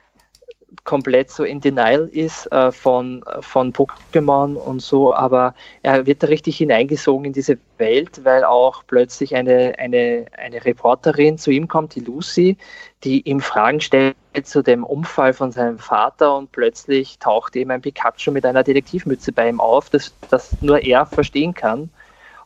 komplett 0.83 1.29
so 1.29 1.43
in 1.43 1.59
Denial 1.59 2.07
ist 2.11 2.51
äh, 2.51 2.71
von, 2.71 3.23
von 3.41 3.73
Pokémon 3.73 4.55
und 4.55 4.81
so, 4.81 5.13
aber 5.13 5.53
er 5.83 6.05
wird 6.05 6.23
da 6.23 6.27
richtig 6.27 6.57
hineingesogen 6.57 7.25
in 7.25 7.33
diese 7.33 7.57
Welt, 7.77 8.23
weil 8.23 8.43
auch 8.43 8.83
plötzlich 8.87 9.35
eine, 9.35 9.75
eine, 9.77 10.25
eine 10.37 10.63
Reporterin 10.63 11.37
zu 11.37 11.51
ihm 11.51 11.67
kommt, 11.67 11.95
die 11.95 11.99
Lucy, 11.99 12.57
die 13.03 13.21
ihm 13.29 13.41
Fragen 13.41 13.81
stellt 13.81 14.15
zu 14.43 14.63
dem 14.63 14.83
Unfall 14.83 15.33
von 15.33 15.51
seinem 15.51 15.77
Vater 15.77 16.37
und 16.37 16.51
plötzlich 16.51 17.19
taucht 17.19 17.55
eben 17.55 17.71
ein 17.71 17.81
Pikachu 17.81 18.31
mit 18.31 18.45
einer 18.45 18.63
Detektivmütze 18.63 19.33
bei 19.33 19.49
ihm 19.49 19.59
auf, 19.59 19.89
das, 19.89 20.13
das 20.29 20.55
nur 20.61 20.79
er 20.79 21.05
verstehen 21.05 21.53
kann. 21.53 21.89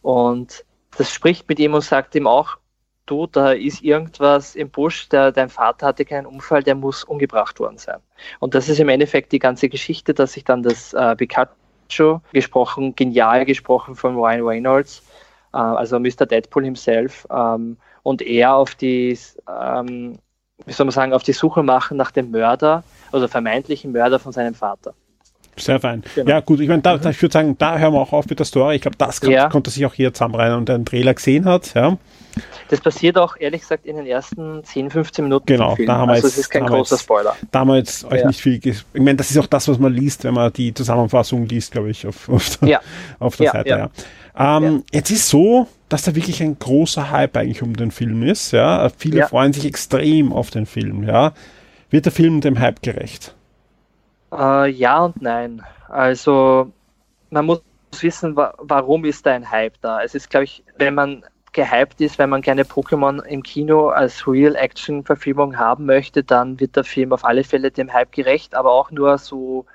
Und 0.01 0.65
das 0.97 1.11
spricht 1.11 1.47
mit 1.47 1.59
ihm 1.59 1.73
und 1.73 1.81
sagt 1.81 2.15
ihm 2.15 2.25
auch, 2.25 2.57
du, 3.05 3.27
da 3.27 3.51
ist 3.51 3.81
irgendwas 3.81 4.55
im 4.55 4.69
Busch, 4.69 5.09
der, 5.09 5.31
dein 5.31 5.49
Vater 5.49 5.87
hatte 5.87 6.05
keinen 6.05 6.25
Unfall, 6.25 6.63
der 6.63 6.75
muss 6.75 7.03
umgebracht 7.03 7.59
worden 7.59 7.77
sein. 7.77 7.99
Und 8.39 8.55
das 8.55 8.69
ist 8.69 8.79
im 8.79 8.89
Endeffekt 8.89 9.31
die 9.31 9.39
ganze 9.39 9.69
Geschichte, 9.69 10.13
dass 10.13 10.33
sich 10.33 10.43
dann 10.43 10.63
das 10.63 10.93
äh, 10.93 11.15
Pikachu 11.15 12.19
gesprochen, 12.33 12.95
genial 12.95 13.45
gesprochen 13.45 13.95
von 13.95 14.15
Ryan 14.15 14.41
Reynolds, 14.41 15.03
äh, 15.53 15.57
also 15.57 15.99
Mr. 15.99 16.25
Deadpool 16.25 16.63
himself, 16.63 17.27
ähm, 17.31 17.77
und 18.03 18.21
er 18.21 18.55
auf 18.55 18.75
die, 18.75 19.17
ähm, 19.49 20.17
wie 20.65 20.73
soll 20.73 20.85
man 20.85 20.93
sagen, 20.93 21.13
auf 21.13 21.23
die 21.23 21.33
Suche 21.33 21.63
machen 21.63 21.97
nach 21.97 22.11
dem 22.11 22.31
Mörder, 22.31 22.83
also 23.11 23.27
vermeintlichen 23.27 23.91
Mörder 23.91 24.19
von 24.19 24.31
seinem 24.31 24.53
Vater. 24.53 24.93
Sehr 25.57 25.79
fein. 25.79 26.03
Genau. 26.15 26.29
Ja, 26.29 26.39
gut, 26.41 26.59
ich 26.59 26.67
meine, 26.67 26.81
da, 26.81 26.97
da, 26.97 27.09
ich 27.09 27.21
würde 27.21 27.33
sagen, 27.33 27.57
da 27.57 27.77
hören 27.77 27.93
wir 27.93 28.01
auch 28.01 28.11
auf 28.13 28.27
mit 28.27 28.39
der 28.39 28.45
Story. 28.45 28.75
Ich 28.75 28.81
glaube, 28.81 28.97
das 28.97 29.21
kann, 29.21 29.31
ja. 29.31 29.49
konnte 29.49 29.69
sich 29.69 29.85
auch 29.85 29.93
hier 29.93 30.13
zusammenreihen 30.13 30.55
und 30.55 30.69
einen 30.69 30.85
Trailer 30.85 31.13
gesehen 31.13 31.45
hat. 31.45 31.73
Ja. 31.73 31.97
Das 32.69 32.81
passiert 32.81 33.17
auch, 33.17 33.37
ehrlich 33.39 33.61
gesagt, 33.61 33.85
in 33.85 33.95
den 33.95 34.05
ersten 34.05 34.63
10, 34.63 34.89
15 34.89 35.23
Minuten. 35.23 35.45
Genau, 35.45 35.75
da 35.85 35.97
haben 35.97 36.09
wir 36.09 36.13
also 36.13 36.27
jetzt, 36.27 36.37
ist 36.37 36.49
kein 36.49 36.65
großer 36.65 36.97
Spoiler. 36.97 37.35
Da 37.51 37.59
haben 37.59 37.69
wir 37.69 37.77
jetzt 37.77 38.03
euch 38.05 38.21
ja. 38.21 38.27
nicht 38.27 38.41
viel. 38.41 38.59
Ich 38.63 38.83
meine, 38.93 39.15
das 39.15 39.31
ist 39.31 39.37
auch 39.37 39.47
das, 39.47 39.67
was 39.67 39.79
man 39.79 39.93
liest, 39.93 40.23
wenn 40.23 40.33
man 40.33 40.51
die 40.51 40.73
Zusammenfassung 40.73 41.47
liest, 41.47 41.71
glaube 41.71 41.91
ich, 41.91 42.05
auf, 42.05 42.27
auf 42.27 42.57
der, 42.57 42.67
ja. 42.67 42.79
auf 43.19 43.37
der 43.37 43.51
Seite. 43.51 43.69
Ja. 43.69 44.57
Ähm, 44.57 44.83
Jetzt 44.91 45.11
ist 45.11 45.29
so, 45.29 45.67
dass 45.87 46.03
da 46.03 46.15
wirklich 46.15 46.41
ein 46.43 46.59
großer 46.59 47.11
Hype 47.11 47.37
eigentlich 47.37 47.61
um 47.61 47.75
den 47.75 47.91
Film 47.91 48.23
ist. 48.23 48.51
Ja, 48.51 48.89
viele 48.97 49.27
freuen 49.27 49.53
sich 49.53 49.65
extrem 49.65 50.33
auf 50.33 50.49
den 50.49 50.65
Film. 50.65 51.03
Ja, 51.03 51.33
wird 51.89 52.05
der 52.05 52.11
Film 52.11 52.41
dem 52.41 52.59
Hype 52.59 52.81
gerecht? 52.81 53.35
Äh, 54.37 54.69
ja 54.69 55.05
und 55.05 55.21
nein. 55.21 55.63
Also 55.87 56.71
man 57.29 57.45
muss 57.45 57.61
wissen, 57.99 58.35
wa 58.35 58.53
warum 58.57 59.05
ist 59.05 59.25
da 59.25 59.33
ein 59.33 59.49
Hype 59.49 59.79
da. 59.81 60.01
Es 60.01 60.15
ist, 60.15 60.29
glaube 60.29 60.45
ich, 60.45 60.63
wenn 60.77 60.95
man 60.95 61.23
gehypt 61.53 62.01
ist, 62.01 62.19
wenn 62.19 62.29
man 62.29 62.41
gerne 62.41 62.63
Pokémon 62.63 63.23
im 63.23 63.41
Kino 63.41 63.89
als 63.89 64.27
Real-Action-Verfilmung 64.27 65.57
haben 65.57 65.85
möchte, 65.85 66.23
dann 66.23 66.59
wird 66.59 66.75
der 66.75 66.83
Film 66.83 67.13
auf 67.13 67.23
alle 67.23 67.43
Fälle 67.45 67.71
dem 67.71 67.93
Hype 67.93 68.11
gerecht, 68.11 68.53
aber 68.55 68.71
auch 68.73 68.91
nur 68.91 69.17
so, 69.17 69.65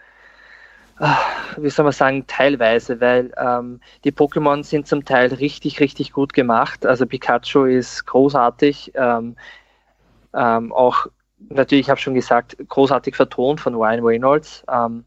ah, 0.98 1.16
wie 1.56 1.70
soll 1.70 1.84
man 1.84 1.92
sagen, 1.92 2.26
teilweise, 2.26 3.00
weil 3.00 3.32
ähm, 3.38 3.80
die 4.04 4.12
Pokémon 4.12 4.62
sind 4.62 4.86
zum 4.86 5.04
Teil 5.06 5.32
richtig, 5.32 5.80
richtig 5.80 6.12
gut 6.12 6.34
gemacht. 6.34 6.84
Also 6.84 7.06
Pikachu 7.06 7.64
ist 7.64 8.06
großartig. 8.06 8.92
Ähm, 8.94 9.36
ähm, 10.34 10.72
auch 10.72 11.06
natürlich, 11.48 11.86
ich 11.86 11.90
habe 11.90 12.00
schon 12.00 12.14
gesagt, 12.14 12.56
großartig 12.68 13.16
vertont 13.16 13.60
von 13.60 13.74
Ryan 13.74 14.04
Reynolds. 14.04 14.64
Ähm, 14.70 15.04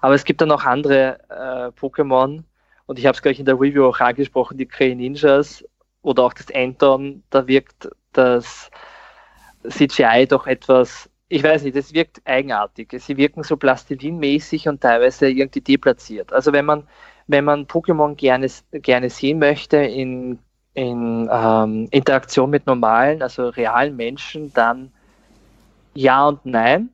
aber 0.00 0.14
es 0.14 0.24
gibt 0.24 0.40
dann 0.40 0.50
auch 0.50 0.64
andere 0.64 1.18
äh, 1.28 1.78
Pokémon 1.78 2.42
und 2.86 2.98
ich 2.98 3.06
habe 3.06 3.14
es 3.14 3.22
gleich 3.22 3.38
in 3.38 3.46
der 3.46 3.54
Review 3.54 3.86
auch 3.86 4.00
angesprochen, 4.00 4.58
die 4.58 4.68
Grey 4.68 4.94
Ninjas 4.94 5.64
oder 6.02 6.24
auch 6.24 6.34
das 6.34 6.46
Anton, 6.54 7.22
da 7.30 7.46
wirkt 7.46 7.88
das 8.12 8.70
CGI 9.68 10.26
doch 10.28 10.46
etwas, 10.46 11.08
ich 11.28 11.42
weiß 11.42 11.62
nicht, 11.62 11.76
das 11.76 11.94
wirkt 11.94 12.20
eigenartig. 12.26 12.94
Sie 12.98 13.16
wirken 13.16 13.42
so 13.42 13.56
plastilinmäßig 13.56 14.68
und 14.68 14.82
teilweise 14.82 15.28
irgendwie 15.28 15.62
deplatziert. 15.62 16.32
Also 16.32 16.52
wenn 16.52 16.66
man, 16.66 16.86
wenn 17.26 17.44
man 17.44 17.66
Pokémon 17.66 18.14
gerne, 18.14 18.48
gerne 18.72 19.08
sehen 19.08 19.38
möchte 19.38 19.78
in, 19.78 20.38
in 20.74 21.28
ähm, 21.32 21.88
Interaktion 21.90 22.50
mit 22.50 22.66
normalen, 22.66 23.22
also 23.22 23.48
realen 23.48 23.96
Menschen, 23.96 24.52
dann 24.52 24.92
ja 25.94 26.28
und 26.28 26.44
nein. 26.44 26.90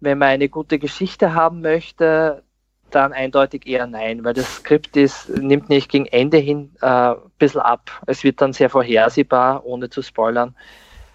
Wenn 0.00 0.18
man 0.18 0.28
eine 0.28 0.48
gute 0.48 0.78
Geschichte 0.78 1.34
haben 1.34 1.60
möchte, 1.60 2.42
dann 2.90 3.12
eindeutig 3.12 3.66
eher 3.66 3.86
nein, 3.86 4.24
weil 4.24 4.34
das 4.34 4.56
Skript 4.56 4.96
ist, 4.96 5.28
nimmt 5.28 5.68
nicht 5.68 5.90
gegen 5.90 6.06
Ende 6.06 6.38
hin 6.38 6.72
äh, 6.80 6.86
ein 6.86 7.16
bisschen 7.38 7.60
ab. 7.60 8.02
Es 8.06 8.24
wird 8.24 8.40
dann 8.40 8.52
sehr 8.52 8.70
vorhersehbar, 8.70 9.64
ohne 9.64 9.90
zu 9.90 10.02
spoilern. 10.02 10.54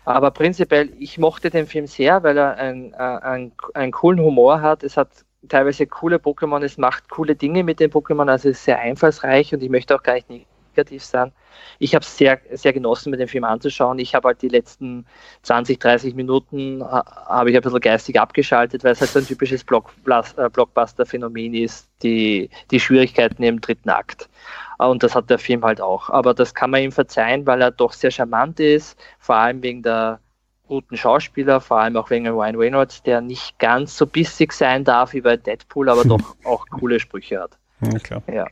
Aber 0.06 0.32
prinzipiell, 0.32 0.92
ich 1.00 1.18
mochte 1.18 1.50
den 1.50 1.66
Film 1.66 1.88
sehr, 1.88 2.22
weil 2.24 2.38
er 2.38 2.56
einen, 2.58 2.94
äh, 2.94 2.98
einen, 2.98 3.52
einen 3.74 3.92
coolen 3.92 4.20
Humor 4.20 4.62
hat. 4.62 4.84
Es 4.84 4.98
hat 4.98 5.10
teilweise 5.50 5.88
coole 5.88 6.18
Pokémon, 6.18 6.64
es 6.64 6.78
macht 6.78 7.10
coole 7.10 7.36
Dinge 7.36 7.64
mit 7.64 7.80
den 7.80 7.92
Pokémon, 7.92 8.30
also 8.30 8.50
es 8.50 8.58
ist 8.58 8.66
sehr 8.66 8.80
einfallsreich 8.80 9.54
und 9.54 9.62
ich 9.62 9.70
möchte 9.70 9.96
auch 9.96 10.04
gar 10.04 10.16
nicht 10.28 10.48
negativ 10.76 11.04
sein. 11.04 11.32
Ich 11.80 11.96
habe 11.96 12.04
es 12.04 12.18
sehr, 12.18 12.40
sehr 12.52 12.74
genossen, 12.74 13.12
mir 13.12 13.18
den 13.18 13.28
Film 13.28 13.44
anzuschauen. 13.44 14.00
Ich 14.00 14.14
habe 14.14 14.28
halt 14.28 14.42
die 14.42 14.50
letzten 14.50 15.06
20, 15.44 15.80
30 15.80 16.16
Minuten 16.16 16.84
habe 16.84 17.50
ich 17.50 17.56
ein 17.56 17.62
bisschen 17.62 17.80
geistig 17.80 18.20
abgeschaltet, 18.20 18.84
weil 18.84 18.92
es 18.92 19.02
halt 19.02 19.12
so 19.12 19.20
ein 19.20 19.26
typisches 19.26 19.62
äh, 19.62 20.50
Blockbuster-Phänomen 20.50 21.54
ist, 21.54 21.90
die, 22.04 22.50
die 22.72 22.80
Schwierigkeiten 22.80 23.44
im 23.44 23.62
dritten 23.62 23.90
Akt. 23.90 24.30
Und 24.78 25.04
das 25.04 25.16
hat 25.16 25.30
der 25.30 25.40
Film 25.40 25.64
halt 25.64 25.80
auch. 25.80 26.10
Aber 26.10 26.34
das 26.34 26.54
kann 26.54 26.72
man 26.72 26.82
ihm 26.82 26.92
verzeihen, 26.92 27.48
weil 27.48 27.62
er 27.62 27.72
doch 27.72 27.94
sehr 27.94 28.12
charmant 28.12 28.60
ist, 28.60 28.98
vor 29.20 29.36
allem 29.36 29.64
wegen 29.64 29.82
der 29.82 30.20
guten 30.68 30.98
Schauspieler, 30.98 31.62
vor 31.62 31.80
allem 31.80 31.96
auch 31.96 32.10
wegen 32.10 32.28
Ryan 32.28 32.56
Reynolds, 32.56 33.04
der 33.04 33.22
nicht 33.22 33.60
ganz 33.60 33.96
so 33.96 34.08
bissig 34.08 34.52
sein 34.52 34.84
darf 34.84 35.14
wie 35.14 35.22
bei 35.22 35.38
Deadpool, 35.38 35.90
aber 35.90 36.04
doch 36.06 36.36
auch 36.44 36.66
coole 36.70 37.00
Sprüche 37.00 37.40
hat. 37.40 37.58
Ja, 37.82 38.00
klar. 38.00 38.24
Ja. 38.32 38.48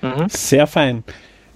Mhm. 0.00 0.28
Sehr 0.28 0.66
fein. 0.66 1.04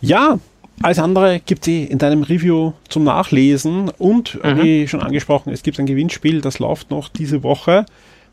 Ja, 0.06 0.38
alles 0.82 0.98
andere 0.98 1.40
gibt 1.40 1.62
es 1.62 1.68
eh 1.68 1.84
in 1.84 1.98
deinem 1.98 2.22
Review 2.22 2.72
zum 2.88 3.04
Nachlesen 3.04 3.90
und, 3.98 4.38
Mhm. 4.42 4.62
wie 4.62 4.88
schon 4.88 5.00
angesprochen, 5.00 5.52
es 5.52 5.62
gibt 5.62 5.78
ein 5.80 5.86
Gewinnspiel, 5.86 6.40
das 6.40 6.58
läuft 6.58 6.90
noch 6.90 7.08
diese 7.08 7.42
Woche. 7.42 7.86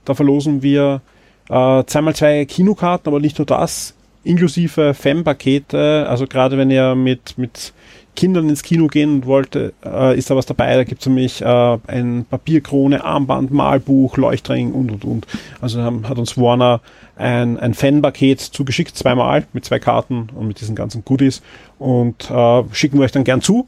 Da 0.06 0.14
verlosen 0.14 0.62
wir 0.62 1.02
äh, 1.50 1.84
zweimal 1.86 2.16
zwei 2.16 2.46
Kinokarten, 2.46 3.08
aber 3.10 3.20
nicht 3.20 3.38
nur 3.40 3.46
das, 3.46 3.96
inklusive 4.24 4.94
Fan-Pakete. 4.94 6.06
Also 6.08 6.28
gerade 6.28 6.58
wenn 6.58 6.72
ihr 6.72 6.96
mit, 6.96 7.38
mit 7.38 7.74
Kindern 8.16 8.50
ins 8.50 8.64
Kino 8.64 8.88
gehen 8.88 9.26
wollt, 9.26 9.56
äh, 9.56 9.72
ist 10.18 10.30
da 10.30 10.36
was 10.36 10.46
dabei. 10.46 10.76
Da 10.76 10.84
gibt 10.84 11.02
es 11.02 11.08
nämlich 11.08 11.42
äh, 11.42 11.78
ein 11.88 12.26
Papierkrone, 12.30 13.04
Armband, 13.04 13.52
Malbuch, 13.52 14.18
Leuchtring 14.18 14.72
und 14.72 14.92
und 14.92 15.06
und. 15.06 15.28
Also 15.62 15.82
haben, 15.82 16.08
hat 16.08 16.18
uns 16.18 16.38
Warner 16.38 16.82
ein, 17.16 17.60
ein 17.60 17.74
Fan-Paket 17.74 18.40
zugeschickt, 18.40 18.96
zweimal 18.96 19.46
mit 19.54 19.66
zwei 19.66 19.80
Karten 19.80 20.30
und 20.36 20.48
mit 20.48 20.62
diesen 20.62 20.76
ganzen 20.76 21.04
Goodies. 21.06 21.42
Und 21.80 22.30
äh, 22.30 22.64
schicken 22.72 22.98
wir 22.98 23.06
euch 23.06 23.12
dann 23.12 23.24
gern 23.24 23.42
zu. 23.42 23.68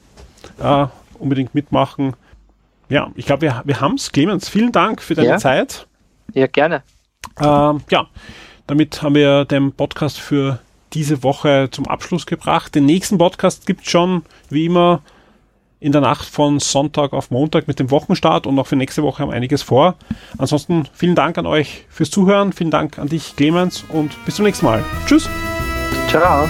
Äh, 0.61 0.88
unbedingt 1.19 1.55
mitmachen. 1.55 2.13
Ja, 2.89 3.11
ich 3.15 3.26
glaube, 3.26 3.41
wir, 3.41 3.61
wir 3.65 3.81
haben 3.81 3.95
es. 3.95 4.11
Clemens, 4.11 4.47
vielen 4.49 4.72
Dank 4.72 5.01
für 5.01 5.15
deine 5.15 5.30
Ja. 5.30 5.38
Zeit. 5.38 5.88
Ja, 6.34 6.47
gerne. 6.47 6.84
Ähm, 7.39 7.81
ja, 7.89 8.07
damit 8.67 9.01
haben 9.01 9.15
wir 9.15 9.45
den 9.45 9.72
Podcast 9.72 10.19
für 10.19 10.59
diese 10.95 11.22
Woche 11.22 11.69
zum 11.72 11.88
Abschluss 11.88 12.26
gebracht. 12.26 12.73
Den 12.73 12.85
nächsten 12.85 13.17
Podcast 13.17 13.67
gibt 13.67 13.81
es 13.81 13.91
schon, 13.91 14.23
wie 14.49 14.65
immer, 14.65 15.01
in 15.80 15.91
der 15.91 16.01
Nacht 16.01 16.26
von 16.26 16.59
Sonntag 16.59 17.13
auf 17.13 17.30
Montag 17.30 17.67
mit 17.67 17.80
dem 17.80 17.91
Wochenstart 17.91 18.47
und 18.47 18.57
auch 18.57 18.65
für 18.65 18.76
nächste 18.76 19.03
Woche 19.03 19.22
haben 19.22 19.31
einiges 19.31 19.61
vor. 19.61 19.95
Ansonsten 20.38 20.88
vielen 20.93 21.15
Dank 21.15 21.38
an 21.38 21.45
euch 21.45 21.85
fürs 21.89 22.09
Zuhören, 22.09 22.53
vielen 22.53 22.72
Dank 22.72 22.97
an 22.97 23.09
dich, 23.09 23.35
Clemens, 23.35 23.84
und 23.89 24.13
bis 24.26 24.35
zum 24.35 24.45
nächsten 24.45 24.65
Mal. 24.65 24.84
Tschüss! 25.05 25.30
Ciao. 26.07 26.47